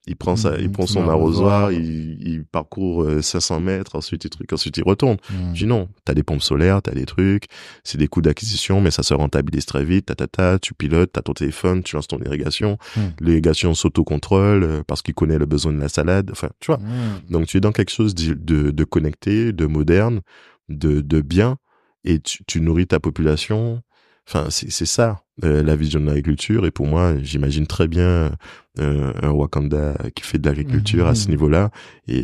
Il 0.07 0.15
prend 0.15 0.35
ça, 0.35 0.55
il 0.59 0.65
Mhm, 0.65 0.71
prend 0.71 0.85
son 0.85 1.09
arrosoir, 1.09 1.71
il, 1.71 2.21
il 2.27 2.45
parcourt 2.45 3.03
euh, 3.03 3.21
500 3.23 3.59
mètres, 3.59 3.95
ensuite 3.95 4.23
il 4.23 4.29
truc, 4.29 4.53
ensuite 4.53 4.77
il 4.77 4.83
retourne. 4.83 5.17
Mhm. 5.31 5.55
Je 5.55 5.59
dis 5.63 5.65
non, 5.65 5.89
t'as 6.05 6.13
des 6.13 6.21
pompes 6.21 6.43
solaires, 6.43 6.81
t'as 6.83 6.91
des 6.91 7.05
trucs, 7.05 7.45
c'est 7.83 7.97
des 7.97 8.07
coûts 8.07 8.21
d'acquisition, 8.21 8.81
mais 8.81 8.91
ça 8.91 9.01
se 9.01 9.15
rentabilise 9.15 9.65
très 9.65 9.83
vite, 9.83 10.05
ta, 10.05 10.15
ta, 10.15 10.27
ta, 10.27 10.59
tu 10.59 10.75
pilotes, 10.75 11.11
t'as 11.13 11.21
ton 11.23 11.33
téléphone, 11.33 11.81
tu 11.81 11.95
lances 11.95 12.07
ton 12.07 12.19
irrigation, 12.19 12.77
Hmm. 12.95 13.09
l'irrigation 13.19 13.73
s'autocontrôle 13.73 14.63
euh, 14.63 14.83
parce 14.85 15.01
qu'il 15.01 15.15
connaît 15.15 15.39
le 15.39 15.45
besoin 15.47 15.73
de 15.73 15.79
la 15.79 15.89
salade, 15.89 16.29
enfin, 16.31 16.49
tu 16.59 16.67
vois. 16.67 16.77
Mhm. 16.77 17.21
Donc 17.31 17.47
tu 17.47 17.57
es 17.57 17.59
dans 17.61 17.71
quelque 17.71 17.91
chose 17.91 18.13
de, 18.13 18.33
de, 18.35 18.69
de 18.71 18.83
connecté, 18.83 19.53
de 19.53 19.65
moderne, 19.65 20.21
de, 20.69 21.01
de 21.01 21.21
bien, 21.21 21.57
et 22.03 22.19
tu, 22.19 22.43
tu 22.45 22.61
nourris 22.61 22.85
ta 22.87 22.99
population. 22.99 23.81
Enfin, 24.27 24.47
c'est 24.49 24.69
ça 24.85 25.23
euh, 25.43 25.61
la 25.63 25.75
vision 25.75 25.99
de 25.99 26.05
l'agriculture. 26.05 26.65
Et 26.65 26.71
pour 26.71 26.87
moi, 26.87 27.15
j'imagine 27.21 27.67
très 27.67 27.87
bien 27.87 28.31
euh, 28.79 29.13
un 29.21 29.29
Wakanda 29.31 29.95
qui 30.15 30.23
fait 30.23 30.37
de 30.39 30.47
l'agriculture 30.49 31.07
à 31.07 31.13
ce 31.15 31.25
Mhm. 31.25 31.29
niveau-là. 31.31 31.69
Et 32.07 32.23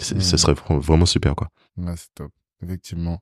ce 0.00 0.14
Mhm. 0.14 0.20
serait 0.22 0.54
vra- 0.54 0.78
vraiment 0.80 1.06
super, 1.06 1.34
quoi. 1.36 1.48
Ouais, 1.76 1.94
c'est 1.96 2.08
top, 2.14 2.32
effectivement. 2.62 3.20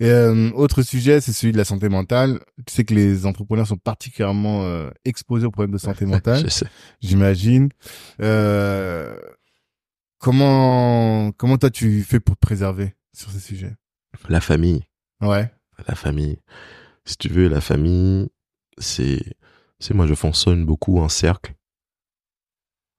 Et 0.00 0.08
euh, 0.10 0.50
autre 0.54 0.82
sujet, 0.82 1.20
c'est 1.20 1.32
celui 1.32 1.52
de 1.52 1.58
la 1.58 1.64
santé 1.64 1.88
mentale. 1.88 2.40
Tu 2.66 2.74
sais 2.74 2.84
que 2.84 2.94
les 2.94 3.26
entrepreneurs 3.26 3.66
sont 3.66 3.76
particulièrement 3.76 4.88
exposés 5.04 5.46
aux 5.46 5.50
problèmes 5.52 5.72
de 5.72 5.78
santé 5.78 6.04
mentale, 6.06 6.44
j'imagine. 7.00 7.68
Comment 10.18 11.32
comment 11.32 11.56
toi 11.58 11.70
tu 11.70 12.02
fais 12.02 12.20
pour 12.20 12.36
te 12.36 12.40
préserver 12.40 12.94
sur 13.14 13.30
ces 13.30 13.40
sujets? 13.40 13.74
La 14.28 14.40
famille. 14.40 14.82
Ouais. 15.22 15.50
la 15.88 15.94
famille. 15.94 16.38
Si 17.04 17.16
tu 17.16 17.28
veux, 17.28 17.48
la 17.48 17.60
famille, 17.60 18.28
c'est, 18.78 19.20
c'est 19.78 19.94
moi, 19.94 20.06
je 20.06 20.14
fonctionne 20.14 20.64
beaucoup 20.64 20.98
en 20.98 21.08
cercle. 21.08 21.54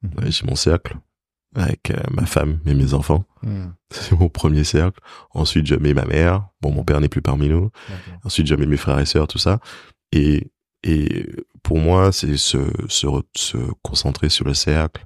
Ouais, 0.04 0.32
J'ai 0.32 0.46
mon 0.46 0.56
cercle 0.56 0.98
avec 1.56 1.92
euh, 1.92 2.02
ma 2.12 2.26
femme 2.26 2.60
et 2.66 2.74
mes 2.74 2.94
enfants. 2.94 3.26
Mhm. 3.44 3.74
C'est 3.92 4.18
mon 4.18 4.30
premier 4.30 4.64
cercle. 4.64 5.02
Ensuite, 5.32 5.68
je 5.68 5.76
mets 5.76 5.94
ma 5.94 6.06
mère. 6.06 6.48
Bon, 6.62 6.72
mon 6.72 6.86
père 6.86 7.02
n'est 7.02 7.10
plus 7.10 7.22
parmi 7.22 7.50
nous. 7.50 7.72
Ensuite, 8.24 8.48
je 8.48 8.56
mets 8.56 8.66
mes 8.66 8.78
frères 8.78 9.00
et 9.00 9.06
sœurs, 9.06 9.28
tout 9.28 9.38
ça. 9.38 9.60
Et, 10.14 10.50
et 10.84 11.28
pour 11.62 11.78
moi, 11.78 12.12
c'est 12.14 12.38
se, 12.38 12.58
se, 12.88 13.08
se 13.36 13.58
concentrer 13.82 14.30
sur 14.30 14.46
le 14.46 14.54
cercle, 14.54 15.06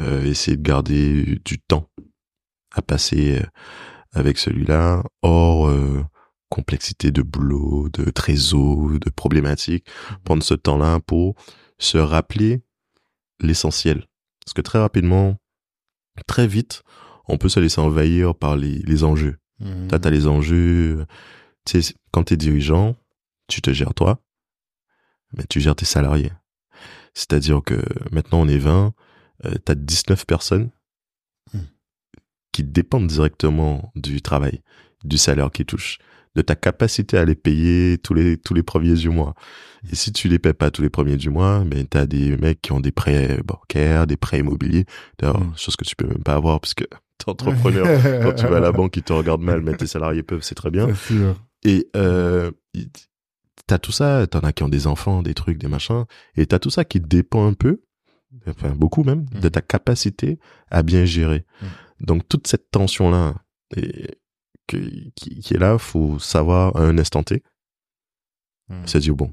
euh, 0.00 0.24
essayer 0.24 0.56
de 0.56 0.62
garder 0.62 1.40
du 1.44 1.60
temps 1.60 1.88
à 2.74 2.82
passer 2.82 3.38
euh, 3.38 3.46
avec 4.12 4.38
celui-là, 4.38 5.04
euh, 5.24 6.02
complexité 6.48 7.10
de 7.10 7.22
boulot, 7.22 7.88
de 7.90 8.10
trésor, 8.10 8.98
de 8.98 9.10
problématiques. 9.10 9.86
Prendre 10.24 10.42
ce 10.42 10.54
temps-là 10.54 11.00
pour 11.00 11.34
se 11.78 11.98
rappeler 11.98 12.62
l'essentiel. 13.40 14.06
Parce 14.44 14.54
que 14.54 14.62
très 14.62 14.78
rapidement, 14.78 15.36
très 16.26 16.46
vite, 16.46 16.82
on 17.28 17.38
peut 17.38 17.48
se 17.48 17.60
laisser 17.60 17.80
envahir 17.80 18.34
par 18.34 18.56
les, 18.56 18.78
les 18.82 19.04
enjeux. 19.04 19.38
Mhm. 19.58 19.88
Toi, 19.88 19.98
t'as 19.98 20.10
les 20.10 20.26
enjeux. 20.26 21.06
Tu 21.64 21.82
sais, 21.82 21.94
quand 22.12 22.24
t'es 22.24 22.36
dirigeant, 22.36 22.96
tu 23.48 23.60
te 23.60 23.72
gères 23.72 23.94
toi, 23.94 24.22
mais 25.32 25.44
tu 25.48 25.60
gères 25.60 25.76
tes 25.76 25.84
salariés. 25.84 26.32
C'est-à-dire 27.14 27.60
que 27.64 27.82
maintenant 28.12 28.40
on 28.42 28.48
est 28.48 28.58
20, 28.58 28.94
euh, 29.44 29.54
t'as 29.64 29.74
19 29.74 30.26
personnes 30.26 30.70
Hmm. 31.52 31.60
qui 32.50 32.64
dépendent 32.64 33.06
directement 33.06 33.92
du 33.94 34.20
travail, 34.20 34.62
du 35.04 35.16
salaire 35.16 35.52
qu'ils 35.52 35.64
touchent, 35.66 35.98
de 36.36 36.42
ta 36.42 36.54
capacité 36.54 37.18
à 37.18 37.24
les 37.24 37.34
payer 37.34 37.98
tous 37.98 38.14
les 38.14 38.36
tous 38.36 38.54
les 38.54 38.62
premiers 38.62 38.94
du 38.94 39.08
mois. 39.08 39.34
Et 39.90 39.94
si 39.96 40.12
tu 40.12 40.28
les 40.28 40.38
payes 40.38 40.52
pas 40.52 40.70
tous 40.70 40.82
les 40.82 40.90
premiers 40.90 41.16
du 41.16 41.30
mois, 41.30 41.64
ben 41.64 41.86
t'as 41.86 42.06
des 42.06 42.36
mecs 42.36 42.60
qui 42.62 42.72
ont 42.72 42.80
des 42.80 42.92
prêts 42.92 43.40
bancaires, 43.44 44.06
des 44.06 44.16
prêts 44.16 44.38
immobiliers, 44.40 44.84
d'ailleurs, 45.18 45.40
Hmm. 45.40 45.52
chose 45.56 45.76
que 45.76 45.84
tu 45.84 45.96
peux 45.96 46.06
même 46.06 46.22
pas 46.22 46.34
avoir 46.34 46.60
parce 46.60 46.74
que 46.74 46.84
t'es 47.18 47.28
entrepreneur 47.28 47.86
quand 48.22 48.32
tu 48.34 48.46
vas 48.46 48.58
à 48.58 48.60
la 48.60 48.72
banque, 48.72 48.96
ils 48.96 49.02
te 49.02 49.12
regardent 49.12 49.42
mal, 49.42 49.62
mais 49.62 49.74
tes 49.74 49.86
salariés 49.86 50.22
peuvent, 50.22 50.42
c'est 50.42 50.54
très 50.54 50.70
bien. 50.70 50.86
Sûr. 50.94 51.36
Et 51.64 51.88
euh, 51.96 52.50
t'as 53.66 53.78
tout 53.78 53.92
ça, 53.92 54.26
t'en 54.26 54.40
as 54.40 54.52
qui 54.52 54.62
ont 54.62 54.68
des 54.68 54.86
enfants, 54.86 55.22
des 55.22 55.34
trucs, 55.34 55.58
des 55.58 55.68
machins, 55.68 56.04
et 56.36 56.46
t'as 56.46 56.58
tout 56.58 56.70
ça 56.70 56.84
qui 56.84 57.00
dépend 57.00 57.46
un 57.48 57.54
peu, 57.54 57.80
enfin 58.48 58.70
beaucoup 58.70 59.02
même, 59.04 59.24
de 59.40 59.46
Mhm. 59.46 59.50
ta 59.50 59.60
capacité 59.62 60.38
à 60.70 60.82
bien 60.82 61.04
gérer. 61.04 61.44
Mhm. 61.62 61.68
Donc 62.00 62.28
toute 62.28 62.46
cette 62.46 62.70
tension-là 62.70 63.34
et, 63.76 63.82
que- 63.82 64.12
qui, 64.66 65.12
qui 65.40 65.54
est 65.54 65.58
là, 65.58 65.78
faut 65.78 66.18
savoir 66.18 66.76
à 66.76 66.80
un 66.82 66.98
instant 66.98 67.22
T, 67.22 67.42
Mhm. 68.68 68.82
c'est 68.86 68.98
dire 69.00 69.14
bon, 69.14 69.32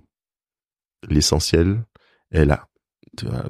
l'essentiel 1.09 1.83
est 2.31 2.45
là. 2.45 2.67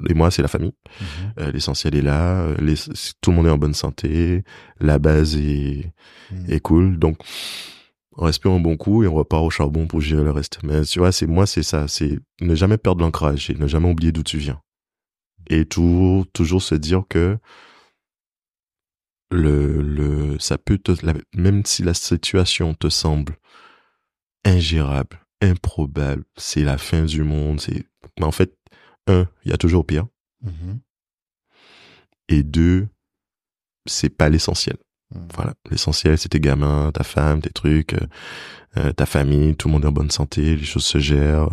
Et 0.08 0.12
moi, 0.14 0.30
c'est 0.30 0.42
la 0.42 0.48
famille. 0.48 0.74
Mhm. 1.00 1.32
Euh, 1.38 1.50
l'essentiel 1.52 1.94
est 1.94 2.02
là. 2.02 2.42
euh, 2.42 2.56
les- 2.60 2.74
tout 3.22 3.30
le 3.30 3.36
monde 3.36 3.46
est 3.46 3.50
en 3.50 3.56
bonne 3.58 3.72
santé. 3.74 4.44
La 4.78 4.98
base 4.98 5.36
est, 5.36 5.90
Mhm. 6.30 6.50
est 6.50 6.60
cool. 6.60 6.98
Donc, 6.98 7.16
on 8.16 8.26
respire 8.26 8.50
un 8.52 8.60
bon 8.60 8.76
coup 8.76 9.02
et 9.04 9.06
on 9.08 9.14
repart 9.14 9.42
au 9.42 9.48
charbon 9.50 9.86
pour 9.86 10.00
gérer 10.02 10.22
le 10.22 10.30
reste. 10.32 10.58
Mais 10.62 10.82
tu 10.84 10.98
vois, 10.98 11.12
c'est 11.12 11.26
moi, 11.26 11.46
c'est 11.46 11.62
ça. 11.62 11.88
C'est 11.88 12.18
ne 12.42 12.54
jamais 12.54 12.76
perdre 12.76 13.02
l'ancrage 13.02 13.48
et 13.50 13.54
ne 13.54 13.66
jamais 13.66 13.88
oublier 13.90 14.12
d'où 14.12 14.22
tu 14.22 14.36
viens. 14.38 14.60
Et 15.48 15.64
toujours, 15.64 16.26
toujours 16.32 16.62
se 16.62 16.74
dire 16.74 17.04
que 17.08 17.38
le, 19.30 19.82
le, 19.82 20.38
ça 20.38 20.58
peut 20.58 20.78
te, 20.78 20.92
la- 21.04 21.14
même 21.34 21.64
si 21.64 21.82
la 21.82 21.94
situation 21.94 22.74
te 22.74 22.88
semble 22.88 23.36
ingérable, 24.44 25.18
improbable, 25.40 26.24
c'est 26.36 26.62
la 26.64 26.78
fin 26.78 27.04
du 27.04 27.22
monde, 27.22 27.60
c'est, 27.60 27.84
mais 28.18 28.26
en 28.26 28.32
fait, 28.32 28.56
un, 29.06 29.26
il 29.44 29.50
y 29.50 29.54
a 29.54 29.58
toujours 29.58 29.86
pire. 29.86 30.06
Mhm. 30.42 30.80
Et 32.28 32.42
deux, 32.42 32.88
c'est 33.86 34.10
pas 34.10 34.28
l'essentiel. 34.28 34.76
Mhm. 35.14 35.28
Voilà. 35.34 35.54
L'essentiel, 35.70 36.18
c'est 36.18 36.30
tes 36.30 36.40
gamins, 36.40 36.90
ta 36.92 37.04
femme, 37.04 37.40
tes 37.40 37.50
trucs, 37.50 37.94
euh, 37.94 38.06
euh, 38.78 38.92
ta 38.92 39.06
famille, 39.06 39.56
tout 39.56 39.68
le 39.68 39.72
monde 39.74 39.84
est 39.84 39.88
en 39.88 39.92
bonne 39.92 40.10
santé, 40.10 40.56
les 40.56 40.64
choses 40.64 40.84
se 40.84 40.98
gèrent. 40.98 41.50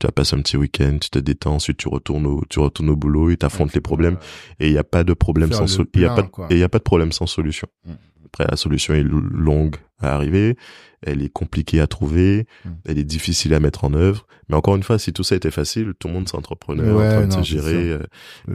Tu 0.00 0.06
vas 0.06 0.12
passer 0.12 0.36
un 0.36 0.42
petit 0.42 0.56
week-end, 0.56 0.98
tu 1.00 1.10
te 1.10 1.18
détends, 1.18 1.54
ensuite 1.56 1.76
tu 1.78 1.88
retournes 1.88 2.26
au, 2.26 2.44
tu 2.48 2.60
retournes 2.60 2.90
au 2.90 2.96
boulot 2.96 3.30
et 3.30 3.36
t'affrontes 3.36 3.74
les 3.74 3.80
problèmes. 3.80 4.16
Et 4.60 4.68
il 4.68 4.72
n'y 4.72 4.78
a 4.78 4.84
pas 4.84 5.02
de 5.02 5.12
problème 5.12 5.52
sans, 5.52 5.62
le 5.62 5.66
so- 5.66 5.84
il 5.94 6.00
y 6.02 6.04
a 6.04 6.14
pas, 6.14 6.22
de- 6.22 6.28
quoi. 6.28 6.46
et 6.50 6.54
il 6.54 6.60
y 6.60 6.62
a 6.62 6.68
pas 6.68 6.78
de 6.78 6.84
problème 6.84 7.10
sans 7.10 7.26
solution. 7.26 7.66
Mm. 7.84 7.92
Après, 8.26 8.46
la 8.48 8.56
solution 8.56 8.94
est 8.94 9.02
longue 9.02 9.76
à 9.98 10.14
arriver, 10.14 10.56
elle 11.02 11.22
est 11.22 11.28
compliquée 11.30 11.80
à 11.80 11.88
trouver, 11.88 12.46
Mm. 12.64 12.68
elle 12.84 12.98
est 12.98 13.04
difficile 13.04 13.54
à 13.54 13.60
mettre 13.60 13.82
en 13.84 13.92
œuvre. 13.94 14.26
Mais 14.48 14.54
encore 14.54 14.76
une 14.76 14.82
fois, 14.84 14.98
si 15.00 15.12
tout 15.12 15.24
ça 15.24 15.34
était 15.34 15.50
facile, 15.50 15.94
tout 15.98 16.06
le 16.08 16.14
monde 16.14 16.28
serait 16.28 16.38
entrepreneur, 16.38 16.96
Ouais, 16.96 17.06
en 17.06 17.10
train 17.10 17.26
de 17.26 17.32
non, 17.34 17.42
se 17.42 17.48
gérer. 17.50 17.90
euh, 17.92 17.98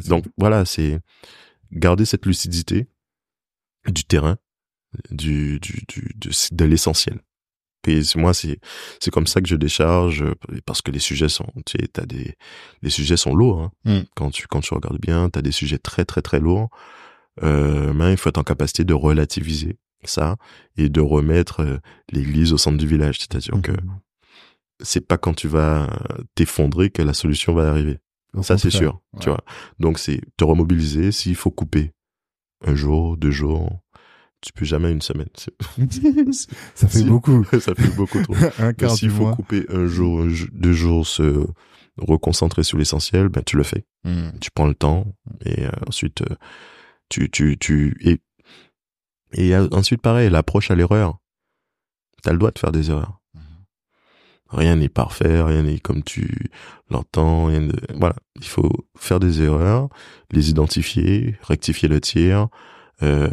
donc 0.07 0.25
voilà, 0.37 0.63
c'est 0.63 0.99
garder 1.73 2.05
cette 2.05 2.25
lucidité 2.25 2.87
du 3.91 4.05
terrain, 4.05 4.37
du, 5.11 5.59
du, 5.59 5.83
du, 5.89 6.11
de, 6.15 6.29
de 6.55 6.65
l'essentiel. 6.65 7.19
Et 7.87 8.03
c'est- 8.03 8.17
moi, 8.19 8.33
c'est 8.33 8.59
c'est 8.99 9.11
comme 9.11 9.27
ça 9.27 9.41
que 9.41 9.47
je 9.47 9.55
décharge 9.55 10.23
euh, 10.23 10.33
parce 10.65 10.81
que 10.81 10.91
les 10.91 10.99
sujets 10.99 11.29
sont, 11.29 11.47
tu 11.65 11.77
sais, 11.79 11.87
t'as 11.87 12.05
des 12.05 12.35
les 12.81 12.89
sujets 12.89 13.17
sont 13.17 13.35
lourds. 13.35 13.61
Hein. 13.61 13.71
Mm. 13.99 14.03
Quand 14.15 14.31
tu 14.31 14.47
quand 14.47 14.61
tu 14.61 14.73
regardes 14.73 14.99
bien, 15.01 15.29
t'as 15.29 15.41
des 15.41 15.51
sujets 15.51 15.77
très 15.79 16.05
très 16.05 16.21
très 16.21 16.39
lourds. 16.39 16.69
Euh, 17.43 17.93
mais 17.93 18.11
il 18.11 18.17
faut 18.17 18.29
être 18.29 18.37
en 18.37 18.43
capacité 18.43 18.83
de 18.83 18.93
relativiser 18.93 19.77
ça 20.03 20.35
et 20.77 20.89
de 20.89 21.01
remettre 21.01 21.61
euh, 21.61 21.77
l'église 22.11 22.53
au 22.53 22.57
centre 22.57 22.77
du 22.77 22.85
village. 22.87 23.17
C'est-à-dire 23.19 23.59
que 23.61 23.71
Mhm. 23.71 23.99
c'est 24.81 25.07
pas 25.07 25.17
quand 25.17 25.33
tu 25.33 25.47
vas 25.47 25.89
t'effondrer 26.35 26.89
que 26.89 27.01
la 27.01 27.13
solution 27.13 27.53
va 27.53 27.69
arriver. 27.69 27.99
Au 28.35 28.43
Ça, 28.43 28.57
c'est 28.57 28.71
sûr, 28.71 28.99
tu 29.21 29.29
vois. 29.29 29.43
Donc, 29.79 29.99
c'est 29.99 30.19
te 30.37 30.43
remobiliser. 30.43 31.11
S'il 31.11 31.35
faut 31.35 31.51
couper 31.51 31.91
un 32.65 32.73
jour, 32.75 33.15
deux 33.17 33.29
jours, 33.31 33.79
tu 34.43 34.51
peux 34.53 34.65
jamais 34.65 34.91
une 34.91 35.01
semaine. 35.01 35.29
Ça 36.75 36.87
fait 36.87 36.99
Si. 36.99 37.03
beaucoup. 37.05 37.43
ça 37.59 37.73
fait 37.75 37.95
beaucoup 37.95 38.21
trop. 38.21 38.35
S'il 38.89 39.09
faut 39.09 39.23
mois. 39.23 39.35
couper 39.35 39.65
un 39.69 39.87
jour, 39.87 40.21
un 40.21 40.27
deux 40.51 40.73
jours, 40.73 41.07
se 41.07 41.47
reconcentrer 41.97 42.63
sur 42.63 42.77
l'essentiel, 42.77 43.29
ben, 43.29 43.43
tu 43.43 43.55
le 43.57 43.63
fais. 43.63 43.85
Mhm. 44.03 44.33
Tu 44.41 44.51
prends 44.51 44.67
le 44.67 44.75
temps 44.75 45.05
et 45.45 45.65
euh, 45.65 45.71
ensuite, 45.87 46.21
euh, 46.23 46.35
tu, 47.09 47.29
tu, 47.29 47.57
tu, 47.57 47.95
et, 48.01 48.19
et 49.33 49.55
ensuite, 49.55 50.01
pareil, 50.01 50.29
l'approche 50.29 50.71
à 50.71 50.75
l'erreur. 50.75 51.19
T'as 52.23 52.31
le 52.31 52.37
droit 52.37 52.51
de 52.51 52.59
faire 52.59 52.71
des 52.71 52.89
erreurs. 52.89 53.19
Mhm. 53.35 53.41
Rien 54.49 54.75
n'est 54.75 54.89
parfait, 54.89 55.41
rien 55.41 55.63
n'est 55.63 55.79
comme 55.79 56.03
tu 56.03 56.49
l'entends, 56.89 57.45
rien 57.45 57.61
de, 57.61 57.75
voilà. 57.95 58.15
Il 58.35 58.45
faut 58.47 58.71
faire 58.97 59.19
des 59.19 59.41
erreurs, 59.41 59.87
les 60.31 60.49
identifier, 60.49 61.35
rectifier 61.43 61.87
le 61.87 62.01
tir, 62.01 62.47
euh, 63.03 63.29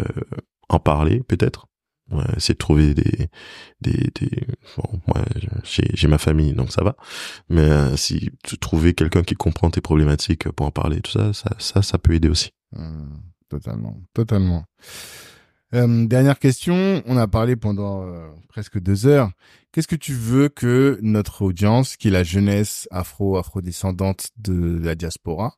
en 0.71 0.79
parler, 0.79 1.23
peut-être. 1.29 1.67
Ouais, 2.11 2.25
de 2.25 2.53
trouver 2.55 2.93
des, 2.93 3.29
des, 3.81 4.11
des, 4.17 4.31
bon, 4.77 5.01
moi, 5.07 5.25
j'ai, 5.63 5.85
j'ai 5.95 6.09
ma 6.09 6.19
famille, 6.19 6.55
donc 6.55 6.73
ça 6.73 6.83
va. 6.83 6.97
Mais 7.49 7.61
euh, 7.61 7.97
si 7.97 8.31
tu 8.43 8.59
trouver 8.59 8.95
quelqu'un 8.95 9.23
qui 9.23 9.37
comprend 9.37 9.71
tes 9.71 9.81
problématiques 9.81 10.51
pour 10.51 10.67
en 10.67 10.73
parler, 10.73 11.01
tout 11.03 11.13
ça, 11.13 11.33
ça, 11.33 11.51
ça, 11.59 11.83
ça 11.83 11.99
peut 11.99 12.15
aider 12.15 12.29
aussi. 12.29 12.51
Mhm. 12.73 13.21
Totalement, 13.49 14.01
totalement. 14.13 14.65
Euh, 15.75 16.07
dernière 16.07 16.39
question, 16.39 17.03
on 17.07 17.17
a 17.17 17.29
parlé 17.29 17.55
pendant 17.55 18.03
euh, 18.03 18.29
presque 18.49 18.81
deux 18.81 19.07
heures. 19.07 19.31
Qu'est-ce 19.71 19.89
que 19.89 19.97
tu 19.97 20.15
veux 20.15 20.49
que 20.49 20.99
notre 21.03 21.43
audience, 21.43 21.97
qui 21.97 22.09
est 22.09 22.13
la 22.13 22.25
jeunesse 22.25 22.89
afro, 22.91 23.39
afrodescendante 23.39 24.31
de 24.37 24.81
la 24.83 24.97
diaspora, 24.97 25.55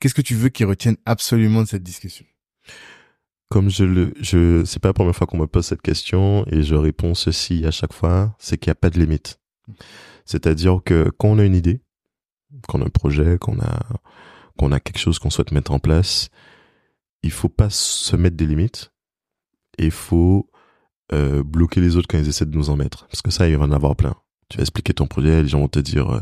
qu'est-ce 0.00 0.14
que 0.14 0.22
tu 0.22 0.34
veux 0.34 0.48
qu'ils 0.48 0.66
retiennent 0.66 0.96
absolument 1.04 1.62
de 1.62 1.68
cette 1.68 1.82
discussion? 1.82 2.24
Comme 3.50 3.70
je 3.70 3.84
le, 3.84 4.14
je, 4.20 4.64
c'est 4.64 4.80
pas 4.80 4.88
la 4.88 4.94
première 4.94 5.14
fois 5.14 5.26
qu'on 5.26 5.38
me 5.38 5.46
pose 5.46 5.66
cette 5.66 5.82
question 5.82 6.44
et 6.50 6.62
je 6.62 6.74
réponds 6.74 7.14
ceci 7.14 7.64
à 7.66 7.70
chaque 7.70 7.92
fois, 7.92 8.34
c'est 8.38 8.58
qu'il 8.58 8.70
n'y 8.70 8.72
a 8.72 8.76
pas 8.76 8.90
de 8.90 8.98
limite. 8.98 9.38
C'est-à-dire 10.24 10.80
que 10.84 11.10
quand 11.18 11.28
on 11.28 11.38
a 11.38 11.44
une 11.44 11.54
idée, 11.54 11.80
qu'on 12.66 12.82
a 12.82 12.86
un 12.86 12.90
projet, 12.90 13.38
qu'on 13.38 13.58
a, 13.60 13.80
qu'on 14.58 14.72
a 14.72 14.80
quelque 14.80 14.98
chose 14.98 15.18
qu'on 15.18 15.30
souhaite 15.30 15.52
mettre 15.52 15.72
en 15.72 15.78
place, 15.78 16.30
il 17.22 17.30
faut 17.30 17.48
pas 17.48 17.70
se 17.70 18.16
mettre 18.16 18.36
des 18.36 18.46
limites 18.46 18.92
et 19.78 19.90
faut 19.90 20.50
euh, 21.12 21.42
bloquer 21.42 21.80
les 21.80 21.96
autres 21.96 22.08
quand 22.08 22.18
ils 22.18 22.28
essaient 22.28 22.46
de 22.46 22.56
nous 22.56 22.70
en 22.70 22.76
mettre. 22.76 23.06
Parce 23.08 23.22
que 23.22 23.30
ça, 23.30 23.48
il 23.48 23.56
va 23.56 23.64
en 23.64 23.72
avoir 23.72 23.96
plein. 23.96 24.14
Tu 24.48 24.58
vas 24.58 24.62
expliquer 24.62 24.94
ton 24.94 25.06
projet, 25.06 25.42
les 25.42 25.48
gens 25.48 25.60
vont 25.60 25.68
te 25.68 25.78
dire 25.78 26.10
euh, 26.10 26.20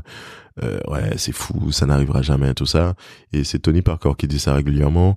euh, 0.63 0.81
ouais 0.89 1.17
c'est 1.19 1.33
fou, 1.33 1.73
ça 1.73 1.87
n'arrivera 1.87 2.23
jamais, 2.23 2.55
tout 2.55 2.67
ça. 2.67 2.95
Et 3.33 3.45
c'est 3.45 3.59
Tony 3.59 3.83
Parker 3.83 4.13
qui 4.17 4.29
dit 4.29 4.39
ça 4.39 4.55
régulièrement. 4.55 5.17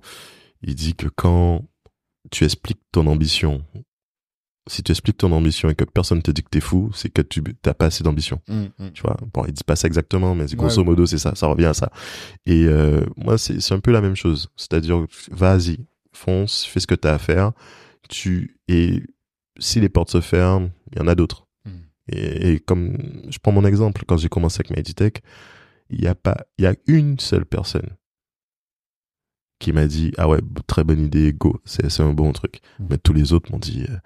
Il 0.62 0.74
dit 0.74 0.94
que 0.94 1.08
quand 1.08 1.64
tu 2.30 2.44
expliques 2.44 2.80
ton 2.92 3.06
ambition, 3.06 3.64
si 4.68 4.82
tu 4.82 4.90
expliques 4.92 5.18
ton 5.18 5.30
ambition 5.32 5.68
et 5.70 5.74
que 5.74 5.84
personne 5.84 6.22
te 6.22 6.30
dit 6.30 6.42
que 6.42 6.48
t'es 6.48 6.60
fou, 6.60 6.90
c'est 6.92 7.08
que 7.08 7.22
tu 7.22 7.42
t'as 7.62 7.74
pas 7.74 7.86
assez 7.86 8.02
d'ambition. 8.02 8.40
Tu 8.94 9.02
vois, 9.02 9.16
bon, 9.32 9.44
il 9.46 9.52
dit 9.52 9.62
pas 9.64 9.76
ça 9.76 9.86
exactement, 9.86 10.34
mais 10.34 10.46
grosso 10.46 10.80
Ouais. 10.80 10.84
modo, 10.84 11.06
c'est 11.06 11.18
ça, 11.18 11.34
ça 11.34 11.46
revient 11.46 11.66
à 11.66 11.74
ça. 11.74 11.90
Et 12.46 12.64
euh, 12.64 13.00
moi, 13.16 13.38
c'est 13.38 13.60
c'est 13.60 13.74
un 13.74 13.80
peu 13.80 13.92
la 13.92 14.00
même 14.00 14.16
chose. 14.16 14.48
C'est-à-dire, 14.56 15.04
vas-y, 15.30 15.78
fonce, 16.12 16.64
fais 16.64 16.80
ce 16.80 16.86
que 16.86 16.94
t'as 16.96 17.14
à 17.14 17.18
faire. 17.18 17.52
Tu 18.08 18.58
et 18.68 19.02
si 19.58 19.80
les 19.80 19.88
portes 19.88 20.10
se 20.10 20.20
ferment, 20.20 20.70
il 20.92 20.98
y 20.98 21.02
en 21.02 21.06
a 21.08 21.14
d'autres. 21.14 21.46
Mm. 21.64 21.70
Et, 22.12 22.52
et 22.52 22.60
comme 22.60 22.96
je 23.28 23.38
prends 23.38 23.52
mon 23.52 23.64
exemple, 23.64 24.04
quand 24.06 24.16
j'ai 24.16 24.28
commencé 24.28 24.56
avec 24.60 24.76
Meditech, 24.76 25.22
il 25.90 26.02
y 26.02 26.08
a 26.08 26.14
pas, 26.16 26.38
il 26.58 26.64
y 26.64 26.66
a 26.66 26.74
une 26.88 27.20
seule 27.20 27.46
personne 27.46 27.88
qui 29.58 29.72
m'a 29.72 29.86
dit 29.86 30.12
ah 30.18 30.28
ouais 30.28 30.40
très 30.66 30.84
bonne 30.84 31.00
idée 31.04 31.32
go 31.32 31.60
c'est 31.64 31.90
c'est 31.90 32.02
un 32.02 32.12
bon 32.12 32.32
truc 32.32 32.60
Mm. 32.78 32.86
mais 32.90 32.98
tous 32.98 33.12
les 33.12 33.32
autres 33.32 33.50
m'ont 33.52 33.58
dit 33.58 33.84
euh, 33.88 33.96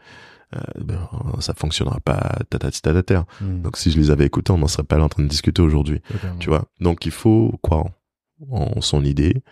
euh, 0.57 0.61
ben, 0.85 1.09
ça 1.41 1.55
fonctionnera 1.55 2.01
pas 2.01 2.39
tatati 2.51 2.83
tatater 2.83 3.21
Mhm. 3.41 3.63
donc 3.63 3.77
si 3.77 3.91
je 3.91 3.99
les 3.99 4.11
avais 4.11 4.27
écoutés, 4.27 4.53
on 4.53 4.59
n'en 4.59 4.69
serait 4.69 4.83
pas 4.85 4.99
là 4.99 5.05
en 5.05 5.09
train 5.09 5.23
de 5.23 5.29
discuter 5.29 5.63
aujourd'hui, 5.63 6.01
tu 6.41 6.49
vois? 6.49 6.67
Donc 6.81 7.05
il 7.07 7.13
faut 7.13 7.59
croire 7.63 7.87
en, 8.51 8.73
en 8.77 8.81
son 8.81 9.05
idée, 9.05 9.43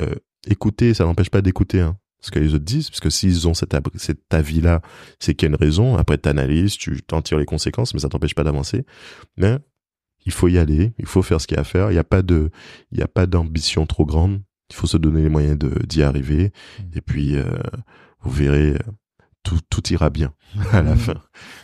euh, 0.00 0.14
écouter, 0.46 0.94
ça 0.94 1.04
n'empêche 1.04 1.28
pas 1.30 1.42
d'écouter 1.42 1.80
hein, 1.80 1.98
ce 2.20 2.30
que 2.30 2.38
les 2.38 2.54
autres 2.54 2.64
disent, 2.64 2.88
parce 2.88 3.00
que 3.00 3.10
s'ils 3.10 3.46
ont 3.48 3.54
cet, 3.54 3.74
cet 3.96 4.32
avis-là, 4.32 4.80
c'est 5.20 5.34
qu'il 5.34 5.48
y 5.48 5.52
a 5.52 5.54
une 5.54 5.60
raison. 5.62 5.96
Après, 5.96 6.16
t'analyses, 6.18 6.76
tu 6.76 7.02
t'en 7.02 7.20
tires 7.22 7.38
les 7.38 7.44
conséquences, 7.44 7.92
mais 7.94 8.00
ça 8.00 8.08
t'empêche 8.08 8.34
pas 8.34 8.44
d'avancer. 8.44 8.84
Mais 9.36 9.58
il 10.24 10.32
faut 10.32 10.48
y 10.48 10.56
aller, 10.58 10.92
il 10.98 11.06
faut 11.06 11.22
faire 11.22 11.40
ce 11.40 11.46
qu'il 11.46 11.56
y 11.56 11.58
a 11.58 11.62
à 11.62 11.64
faire. 11.64 11.90
Il 11.90 11.94
n'y 11.94 11.98
a 11.98 12.04
pas 12.04 12.22
de, 12.22 12.50
il 12.92 12.98
n'y 12.98 13.04
a 13.04 13.08
pas 13.08 13.26
d'ambition 13.26 13.86
trop 13.86 14.06
grande. 14.06 14.40
Il 14.70 14.76
faut 14.76 14.86
se 14.86 14.96
donner 14.96 15.22
les 15.22 15.28
moyens 15.28 15.58
de 15.58 15.70
d'y 15.86 16.02
arriver. 16.02 16.52
Et 16.94 17.00
puis, 17.00 17.36
euh, 17.36 17.44
vous 18.20 18.30
verrez, 18.30 18.72
euh, 18.72 18.78
tout, 19.42 19.60
tout 19.70 19.92
ira 19.92 20.10
bien 20.10 20.34
à 20.72 20.82
la 20.82 20.96
fin. 20.96 21.20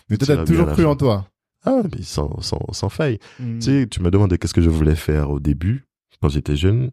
Mais 0.08 0.16
t'as 0.16 0.36
va 0.36 0.44
toujours 0.44 0.68
cru 0.68 0.86
en 0.86 0.96
toi. 0.96 1.28
Ah, 1.64 1.82
mais 1.92 2.02
sans, 2.02 2.40
sans, 2.40 2.60
sans 2.72 2.88
faille. 2.88 3.18
Mhm. 3.40 3.58
Tu 3.58 3.64
sais, 3.64 3.86
tu 3.88 4.00
me 4.00 4.10
demandais 4.10 4.38
qu'est-ce 4.38 4.54
que 4.54 4.60
je 4.60 4.70
voulais 4.70 4.96
faire 4.96 5.30
au 5.30 5.40
début, 5.40 5.86
quand 6.20 6.28
j'étais 6.28 6.56
jeune. 6.56 6.90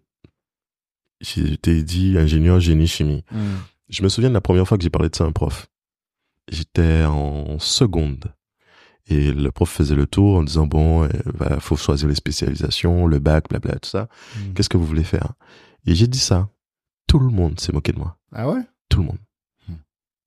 J'étais 1.20 1.84
dit 1.84 2.18
ingénieur 2.18 2.60
génie 2.60 2.88
chimie. 2.88 3.24
Je 3.90 4.02
me 4.02 4.10
souviens 4.10 4.30
de 4.30 4.34
la 4.34 4.42
première 4.42 4.68
fois 4.68 4.78
que 4.78 4.84
j'ai 4.84 4.90
parlé 4.90 5.10
de 5.10 5.16
ça 5.16 5.26
à 5.26 5.28
un 5.28 5.32
prof. 5.32 5.68
J'étais 6.50 7.04
en 7.04 7.60
seconde. 7.60 8.34
Et 9.08 9.34
le 9.34 9.52
prof 9.52 9.70
faisait 9.70 9.96
le 9.96 10.08
tour 10.08 10.38
en 10.38 10.44
disant, 10.44 10.66
bon, 10.68 11.06
il 11.06 11.32
va, 11.34 11.60
faut 11.60 11.76
choisir 11.76 12.08
les 12.08 12.16
spécialisations, 12.16 13.08
le 13.08 13.20
bac, 13.20 13.50
blabla, 13.50 13.74
tout 13.80 13.90
ça. 13.90 14.08
Qu'est-ce 14.56 14.70
que 14.70 14.78
vous 14.78 14.86
voulez 14.86 15.04
faire? 15.04 15.34
Et 15.86 15.96
j'ai 15.96 16.08
dit 16.08 16.20
ça. 16.20 16.50
Tout 17.08 17.20
le 17.20 17.30
monde 17.30 17.60
s'est 17.60 17.74
moqué 17.74 17.92
de 17.92 17.98
moi. 18.00 18.18
Ah 18.32 18.50
ouais? 18.50 18.62
Tout 18.90 19.00
le 19.00 19.06
monde. 19.08 19.18
Hmm. 19.68 19.74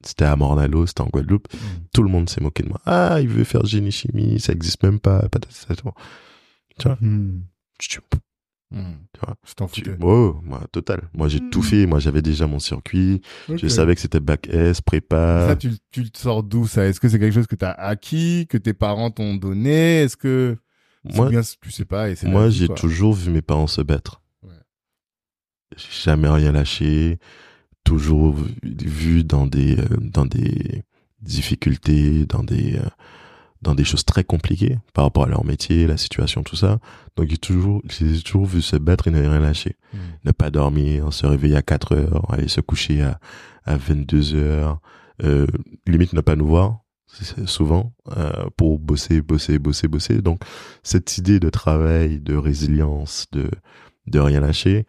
C'était 0.04 0.24
à 0.24 0.36
Mornalo, 0.36 0.86
c'était 0.86 1.00
en 1.02 1.08
Guadeloupe. 1.08 1.52
Mhm. 1.52 1.60
Tout 1.92 2.02
le 2.02 2.10
monde 2.10 2.28
s'est 2.28 2.40
moqué 2.40 2.62
de 2.62 2.68
moi. 2.68 2.80
Ah, 2.84 3.20
il 3.20 3.28
veut 3.28 3.44
faire 3.44 3.64
génie 3.64 3.92
chimie, 3.92 4.40
ça 4.40 4.52
existe 4.52 4.82
même 4.82 5.00
pas. 5.00 5.28
patati 5.28 5.66
patata. 5.66 5.94
Tu 6.78 6.88
vois? 6.88 6.98
Tu 7.88 7.98
vois? 9.20 9.36
T'en 9.56 9.68
foutais. 9.68 9.96
Oh, 10.00 10.40
moi, 10.42 10.62
total. 10.72 11.02
Moi, 11.14 11.28
j'ai 11.28 11.40
tout 11.50 11.62
fait. 11.62 11.86
Moi, 11.86 12.00
j'avais 12.00 12.22
déjà 12.22 12.46
mon 12.46 12.58
circuit. 12.58 13.22
Je 13.48 13.68
savais 13.68 13.94
que 13.94 14.00
c'était 14.00 14.20
bac 14.20 14.48
S, 14.48 14.80
prépa. 14.80 15.46
Ça, 15.48 15.56
tu, 15.56 15.70
tu 15.90 16.02
le 16.02 16.08
sors 16.14 16.42
d'où 16.42 16.66
ça? 16.66 16.84
Est-ce 16.84 16.98
que 16.98 17.08
c'est 17.08 17.18
quelque 17.18 17.34
chose 17.34 17.46
que 17.46 17.54
t'as 17.54 17.70
acquis, 17.70 18.46
que 18.48 18.58
tes 18.58 18.74
parents 18.74 19.10
t'ont 19.10 19.36
donné? 19.36 20.02
Est-ce 20.02 20.16
que 20.16 20.56
Moi, 21.04 21.28
bien, 21.30 21.42
tu 21.60 21.70
sais 21.70 21.84
pas. 21.84 22.10
Et 22.10 22.16
moi, 22.24 22.50
j'ai 22.50 22.68
toujours 22.68 23.14
vu 23.14 23.30
mes 23.30 23.42
parents 23.42 23.68
se 23.68 23.80
battre. 23.80 24.20
J'ai 25.76 26.10
jamais 26.10 26.28
rien 26.28 26.52
lâché. 26.52 27.18
Toujours 27.84 28.34
vu- 28.62 29.24
dans 29.24 29.46
des 29.46 29.78
euh, 29.78 29.84
dans 30.00 30.24
des 30.24 30.82
difficultés, 31.20 32.24
dans 32.26 32.42
des 32.42 32.76
euh, 32.76 32.88
dans 33.62 33.74
des 33.74 33.84
choses 33.84 34.04
très 34.04 34.24
compliquées 34.24 34.78
par 34.92 35.04
rapport 35.04 35.24
à 35.24 35.28
leur 35.28 35.44
métier, 35.44 35.86
la 35.86 35.96
situation, 35.96 36.42
tout 36.42 36.56
ça. 36.56 36.78
Donc 37.16 37.28
j'ai 37.30 37.38
toujours 37.38 37.82
j'ai 37.88 38.20
toujours 38.22 38.46
vu 38.46 38.62
se 38.62 38.76
battre 38.76 39.08
et 39.08 39.10
ne 39.10 39.20
rien 39.20 39.40
lâcher. 39.40 39.76
Mm. 39.92 39.98
Ne 40.26 40.32
pas 40.32 40.50
dormir, 40.50 41.12
se 41.12 41.26
réveiller 41.26 41.56
à 41.56 41.62
4 41.62 41.94
heures, 41.94 42.32
aller 42.32 42.48
se 42.48 42.60
coucher 42.60 43.02
à 43.02 43.18
à 43.66 43.76
22 43.76 44.34
heures, 44.34 44.80
euh, 45.22 45.46
limite 45.86 46.12
ne 46.12 46.20
pas 46.20 46.36
nous 46.36 46.46
voir 46.46 46.80
souvent 47.46 47.92
euh, 48.16 48.30
pour 48.56 48.78
bosser, 48.78 49.22
bosser, 49.22 49.58
bosser, 49.58 49.88
bosser. 49.88 50.20
Donc 50.20 50.40
cette 50.82 51.16
idée 51.18 51.38
de 51.38 51.48
travail, 51.48 52.18
de 52.20 52.34
résilience, 52.36 53.26
de 53.32 53.50
de 54.06 54.18
rien 54.18 54.40
lâcher, 54.40 54.84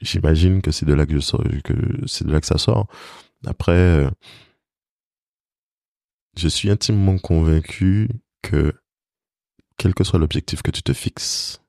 j'imagine 0.00 0.62
que 0.62 0.70
c'est 0.70 0.86
de 0.86 0.94
là 0.94 1.06
que 1.06 1.14
je 1.14 1.20
sors, 1.20 1.42
que 1.64 1.74
c'est 2.06 2.26
de 2.26 2.32
là 2.32 2.40
que 2.40 2.46
ça 2.46 2.58
sort. 2.58 2.88
Après, 3.46 3.72
euh, 3.72 4.10
je 6.36 6.48
suis 6.48 6.70
intimement 6.70 7.18
convaincu 7.18 8.08
que 8.42 8.72
quel 9.76 9.94
que 9.94 10.04
soit 10.04 10.18
l'objectif 10.18 10.62
que 10.62 10.70
tu 10.70 10.82
te 10.82 10.92
fixes, 10.92 11.60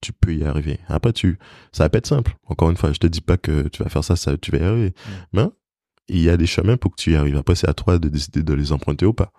tu 0.00 0.12
peux 0.12 0.34
y 0.34 0.44
arriver. 0.44 0.78
Après, 0.88 1.12
tu, 1.12 1.38
ça 1.72 1.84
va 1.84 1.88
pas 1.88 1.98
être 1.98 2.06
simple. 2.06 2.36
Encore 2.44 2.70
une 2.70 2.76
fois, 2.76 2.92
je 2.92 2.98
te 2.98 3.06
dis 3.06 3.20
pas 3.20 3.38
que 3.38 3.68
tu 3.68 3.82
vas 3.82 3.88
faire 3.88 4.04
ça, 4.04 4.16
ça, 4.16 4.36
tu 4.36 4.50
vas 4.50 4.58
y 4.58 4.62
arriver. 4.62 4.94
Mais 5.32 5.44
il 6.08 6.20
y 6.20 6.28
a 6.28 6.36
des 6.36 6.46
chemins 6.46 6.76
pour 6.76 6.94
que 6.94 7.02
tu 7.02 7.12
y 7.12 7.16
arrives. 7.16 7.36
Après, 7.36 7.54
c'est 7.54 7.68
à 7.68 7.74
toi 7.74 7.98
de 7.98 8.08
décider 8.08 8.42
de 8.42 8.52
les 8.52 8.72
emprunter 8.72 9.06
ou 9.06 9.14
pas. 9.14 9.32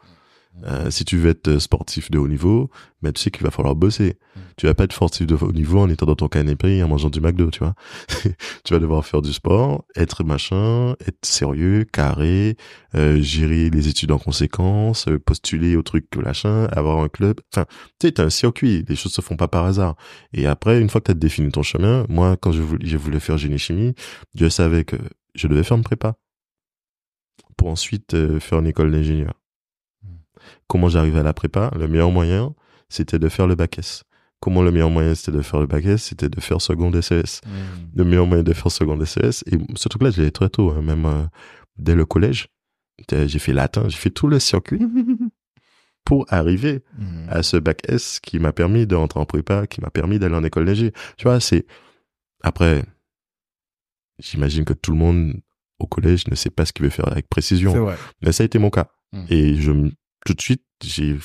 Euh, 0.66 0.92
si 0.92 1.04
tu 1.04 1.18
veux 1.18 1.32
être 1.32 1.58
sportif 1.58 2.12
de 2.12 2.20
haut 2.20 2.28
niveau, 2.28 2.70
mais 3.02 3.12
tu 3.12 3.22
sais 3.22 3.32
qu'il 3.32 3.44
va 3.44 3.52
falloir 3.52 3.76
bosser. 3.76 4.18
Mm. 4.36 4.40
Tu 4.58 4.66
vas 4.68 4.74
pas 4.76 4.84
être 4.84 4.94
sportif 4.94 5.26
de 5.26 5.36
haut 5.36 5.52
niveau 5.52 5.80
en 5.80 5.90
étant 5.90 6.06
dans 6.06 6.16
ton 6.16 6.28
canapé 6.28 6.78
et 6.78 6.84
en 6.84 6.88
mangeant 6.88 7.10
du 7.10 7.20
McDo, 7.20 7.50
tu 7.50 7.60
vois. 7.60 7.74
tu 8.64 8.74
vas 8.74 8.80
devoir 8.80 9.06
faire 9.06 9.22
du 9.22 9.34
sport, 9.34 9.86
être 9.96 10.24
machin, 10.24 10.96
être 11.06 11.26
sérieux, 11.26 11.86
carré, 11.92 12.56
euh, 12.96 13.20
gérer 13.20 13.70
les 13.72 13.88
études 13.88 14.12
en 14.12 14.20
conséquence, 14.20 15.08
euh, 15.08 15.20
postuler 15.20 15.76
au 15.76 15.82
truc 15.82 16.06
machin, 16.16 16.66
avoir 16.66 17.00
un 17.00 17.10
club. 17.10 17.42
Enfin, 17.52 17.66
tu 18.00 18.08
sais, 18.08 18.12
t'as 18.14 18.26
un 18.26 18.30
circuit. 18.30 18.86
Les 18.88 18.96
choses 18.96 19.14
se 19.14 19.22
font 19.22 19.36
pas 19.36 19.48
par 19.48 19.66
hasard. 19.66 19.96
Et 20.34 20.46
après, 20.46 20.80
une 20.80 20.90
fois 20.90 21.02
que 21.02 21.08
t'as 21.08 21.14
défini 21.14 21.52
ton 21.52 21.64
chemin, 21.64 22.06
moi, 22.10 22.38
quand 22.38 22.52
je 22.52 22.62
voulais, 22.62 22.86
je 22.86 22.98
voulais 22.98 23.20
faire 23.20 23.38
génie 23.38 23.58
chimie, 23.58 23.96
je 24.36 24.48
savais 24.48 24.86
que 24.86 24.98
je 25.36 25.48
devais 25.48 25.64
faire 25.64 25.78
une 25.78 25.84
prépa 25.84 26.16
pour 27.58 27.70
ensuite 27.70 28.14
euh, 28.14 28.40
faire 28.40 28.60
une 28.60 28.68
école 28.68 28.92
d'ingénieur. 28.92 29.34
Comment 30.68 30.90
j'arrivais 30.90 31.20
à 31.20 31.24
la 31.24 31.34
prépa? 31.34 31.72
Le 31.78 31.88
meilleur 31.88 32.12
moyen, 32.12 32.54
c'était 32.90 33.20
de 33.20 33.30
faire 33.30 33.48
le 33.48 33.56
bac 33.56 33.78
S. 33.80 34.04
Comment 34.40 34.62
le 34.62 34.72
meilleur 34.72 34.90
moyen, 34.90 35.16
c'était 35.16 35.32
de 35.38 35.42
faire 35.42 35.60
le 35.62 35.68
bac 35.68 35.86
S? 35.86 36.04
C'était 36.04 36.30
de 36.30 36.40
faire 36.42 36.60
seconde 36.62 37.00
SES. 37.02 37.42
Mm. 37.46 37.50
Le 37.96 38.04
meilleur 38.04 38.26
moyen 38.28 38.44
de 38.44 38.54
faire 38.54 38.72
seconde 38.72 39.04
SES, 39.06 39.44
et 39.52 39.58
ce 39.76 39.88
truc-là, 39.90 40.12
je 40.12 40.22
l'ai 40.22 40.32
très 40.32 40.50
tôt, 40.50 40.72
hein, 40.72 40.82
même 40.82 41.06
euh, 41.06 41.24
dès 41.78 41.96
le 41.96 42.06
collège. 42.06 42.48
J'ai 43.10 43.40
fait 43.40 43.54
latin, 43.54 43.86
j'ai 43.88 43.98
fait 43.98 44.10
tout 44.12 44.28
le 44.28 44.40
circuit 44.40 44.80
pour 46.06 46.26
arriver 46.30 46.84
Mm. 46.98 47.30
à 47.30 47.42
ce 47.44 47.58
bac 47.58 47.80
S 47.88 48.20
qui 48.20 48.38
m'a 48.40 48.52
permis 48.52 48.86
de 48.86 48.96
rentrer 48.96 49.20
en 49.20 49.26
prépa, 49.26 49.66
qui 49.68 49.80
m'a 49.82 49.90
permis 49.90 50.20
d'aller 50.20 50.36
en 50.36 50.44
école 50.44 50.66
d'ingé. 50.66 50.92
Tu 51.18 51.24
vois, 51.24 51.40
c'est... 51.40 51.66
Après, 52.44 52.84
j'imagine 54.20 54.66
que 54.66 54.74
tout 54.74 54.92
le 54.92 54.98
monde 54.98 55.34
au 55.80 55.88
collège 55.88 56.28
ne 56.28 56.36
sait 56.36 56.50
pas 56.50 56.66
ce 56.66 56.74
qu'il 56.74 56.84
veut 56.86 56.92
faire 56.92 57.10
avec 57.12 57.28
précision. 57.30 57.74
Mais 58.22 58.32
ça 58.32 58.44
a 58.44 58.46
été 58.46 58.60
mon 58.60 58.70
cas. 58.70 58.88
Mm. 59.14 59.26
Et 59.30 59.56
je, 59.56 59.72
tout 60.26 60.34
de 60.34 60.42
suite, 60.42 60.64
j'ai 60.84 61.18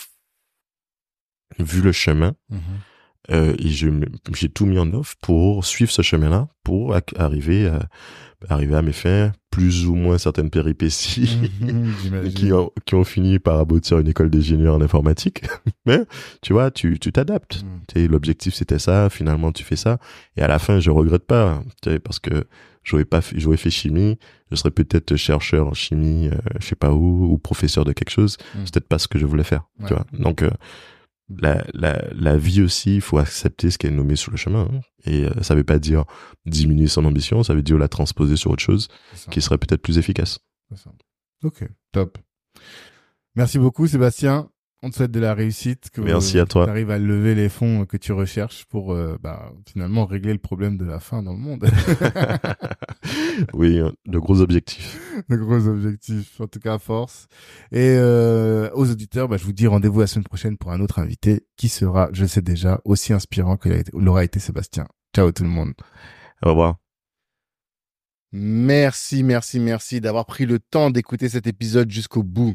vu 1.59 1.81
le 1.83 1.93
chemin 1.93 2.35
Mhm. 2.51 2.59
euh, 3.31 3.55
et 3.59 3.69
j'ai 3.69 4.49
tout 4.49 4.67
mis 4.67 4.79
en 4.79 4.93
œuvre 4.93 5.13
pour 5.21 5.65
suivre 5.65 5.91
ce 5.91 6.03
chemin-là, 6.03 6.49
pour 6.65 6.95
arriver 7.17 7.67
à, 7.67 7.89
arriver 8.49 8.77
à 8.77 8.83
mes 8.83 8.93
fins, 8.93 9.33
plus 9.51 9.87
ou 9.87 9.95
moins 9.97 10.19
certaines 10.19 10.51
péripéties 10.51 11.39
Mhm, 11.61 12.29
qui 12.35 12.53
ont, 12.53 12.71
qui 12.87 12.95
ont 12.95 13.05
fini 13.05 13.39
par 13.39 13.59
aboutir 13.59 13.97
à 13.97 14.01
une 14.01 14.09
école 14.09 14.31
d'ingénieur 14.31 14.75
en 14.77 14.81
informatique. 14.81 15.43
Mais 15.87 16.01
tu 16.43 16.53
vois, 16.53 16.71
tu 16.71 16.99
tu 16.99 17.11
t'adaptes. 17.13 17.63
Mm. 17.65 17.81
Tu 17.89 18.01
sais, 18.03 18.09
l'objectif 18.09 18.55
c'était 18.55 18.79
ça, 18.79 19.11
finalement 19.11 19.53
tu 19.53 19.65
fais 19.65 19.77
ça, 19.77 19.99
et 20.37 20.43
à 20.43 20.49
la 20.49 20.59
fin 20.59 20.81
je 20.81 20.91
regrette 20.91 21.27
pas, 21.27 21.63
parce 22.05 22.19
que 22.21 22.47
j'aurais 22.89 23.05
pas, 23.05 23.21
fait- 23.21 23.39
j'aurais 23.39 23.57
fait 23.57 23.71
chimie, 23.71 24.19
je 24.51 24.57
serais 24.57 24.71
peut-être 24.71 25.17
chercheur 25.17 25.69
en 25.69 25.75
chimie, 25.75 26.29
euh, 26.29 26.37
je 26.61 26.67
sais 26.67 26.77
pas 26.77 26.93
où, 26.93 27.27
ou 27.33 27.39
professeur 27.39 27.85
de 27.85 27.93
quelque 27.93 28.11
chose. 28.11 28.37
Mm. 28.55 28.59
C'est 28.65 28.75
peut-être 28.75 28.89
pas 28.89 28.99
ce 28.99 29.09
que 29.09 29.19
je 29.19 29.27
voulais 29.27 29.45
faire, 29.45 29.69
Ouais. 29.81 29.87
tu 29.89 29.95
vois. 29.95 30.07
Donc 30.13 30.43
euh, 30.43 30.51
la, 31.37 31.63
la 31.75 32.03
la 32.15 32.37
vie 32.39 32.63
aussi, 32.63 32.95
il 32.97 33.01
faut 33.03 33.19
accepter 33.19 33.71
ce 33.71 33.77
qui 33.77 33.87
est 33.87 33.91
nommé 33.91 34.17
sur 34.17 34.31
le 34.31 34.39
chemin, 34.39 34.69
hein. 34.73 34.81
et 35.05 35.27
euh, 35.27 35.43
ça 35.43 35.55
veut 35.55 35.65
pas 35.65 35.79
dire 35.79 36.05
diminuer 36.47 36.87
son 36.89 37.05
ambition, 37.05 37.43
ça 37.43 37.55
veut 37.55 37.63
dire 37.63 37.77
la 37.77 37.89
transposer 37.89 38.37
sur 38.37 38.51
autre 38.51 38.63
chose 38.63 38.89
qui 39.31 39.43
serait 39.43 39.59
peut-être 39.59 39.83
plus 39.83 39.99
efficace. 39.99 40.39
Ça. 40.75 40.91
Ok, 41.45 41.69
top. 41.93 42.17
Merci 43.35 43.59
beaucoup, 43.59 43.87
Sébastien. 43.87 44.49
On 44.81 44.91
te 44.91 44.97
souhaite 44.97 45.11
de 45.11 45.19
la 45.19 45.35
réussite. 45.35 45.91
Que 45.91 46.01
Merci 46.01 46.39
à 46.39 46.47
toi. 46.47 46.65
Tu 46.65 46.71
arrives 46.71 46.91
à 46.93 46.99
lever 46.99 47.35
les 47.35 47.49
fonds 47.49 47.85
que 47.85 47.97
tu 47.97 48.13
recherches 48.13 48.65
pour 48.67 48.93
euh, 48.93 49.19
bah, 49.21 49.53
finalement 49.67 50.07
régler 50.07 50.33
le 50.33 50.39
problème 50.39 50.77
de 50.77 50.85
la 50.85 51.01
faim 51.01 51.25
dans 51.25 51.33
le 51.33 51.39
monde. 51.39 51.69
oui, 53.55 53.81
euh, 53.81 53.91
de 54.07 54.19
gros 54.21 54.41
objectifs. 54.41 55.01
de 55.29 55.37
gros 55.37 55.67
objectifs. 55.67 56.41
En 56.41 56.47
tout 56.47 56.61
cas, 56.61 56.79
force. 56.79 57.27
Et 57.73 57.97
euh, 57.99 58.71
aux 58.75 58.89
auditeurs, 58.89 59.27
bah, 59.27 59.37
je 59.37 59.45
vous 59.45 59.53
dis 59.53 59.67
rendez-vous 59.67 59.99
la 59.99 60.07
semaine 60.07 60.25
prochaine 60.25 60.57
pour 60.57 60.71
un 60.71 60.81
autre 60.81 61.01
invité 61.01 61.45
qui 61.57 61.69
sera, 61.69 62.09
je 62.13 62.25
sais 62.25 62.43
déjà, 62.43 62.81
aussi 62.85 63.13
inspirant 63.13 63.57
que 63.57 63.83
l'aura 63.95 64.23
été 64.23 64.39
Sébastien. 64.39 64.87
Ciao 65.13 65.33
tout 65.33 65.43
le 65.43 65.51
monde. 65.51 65.75
Au 66.45 66.51
revoir. 66.51 66.77
Merci, 68.31 69.25
merci, 69.25 69.59
merci 69.59 70.01
d'avoir 70.01 70.27
pris 70.27 70.47
le 70.47 70.59
temps 70.59 70.91
d'écouter 70.91 71.29
cet 71.29 71.47
épisode 71.47 71.91
jusqu'au 71.91 72.23
bout. 72.23 72.55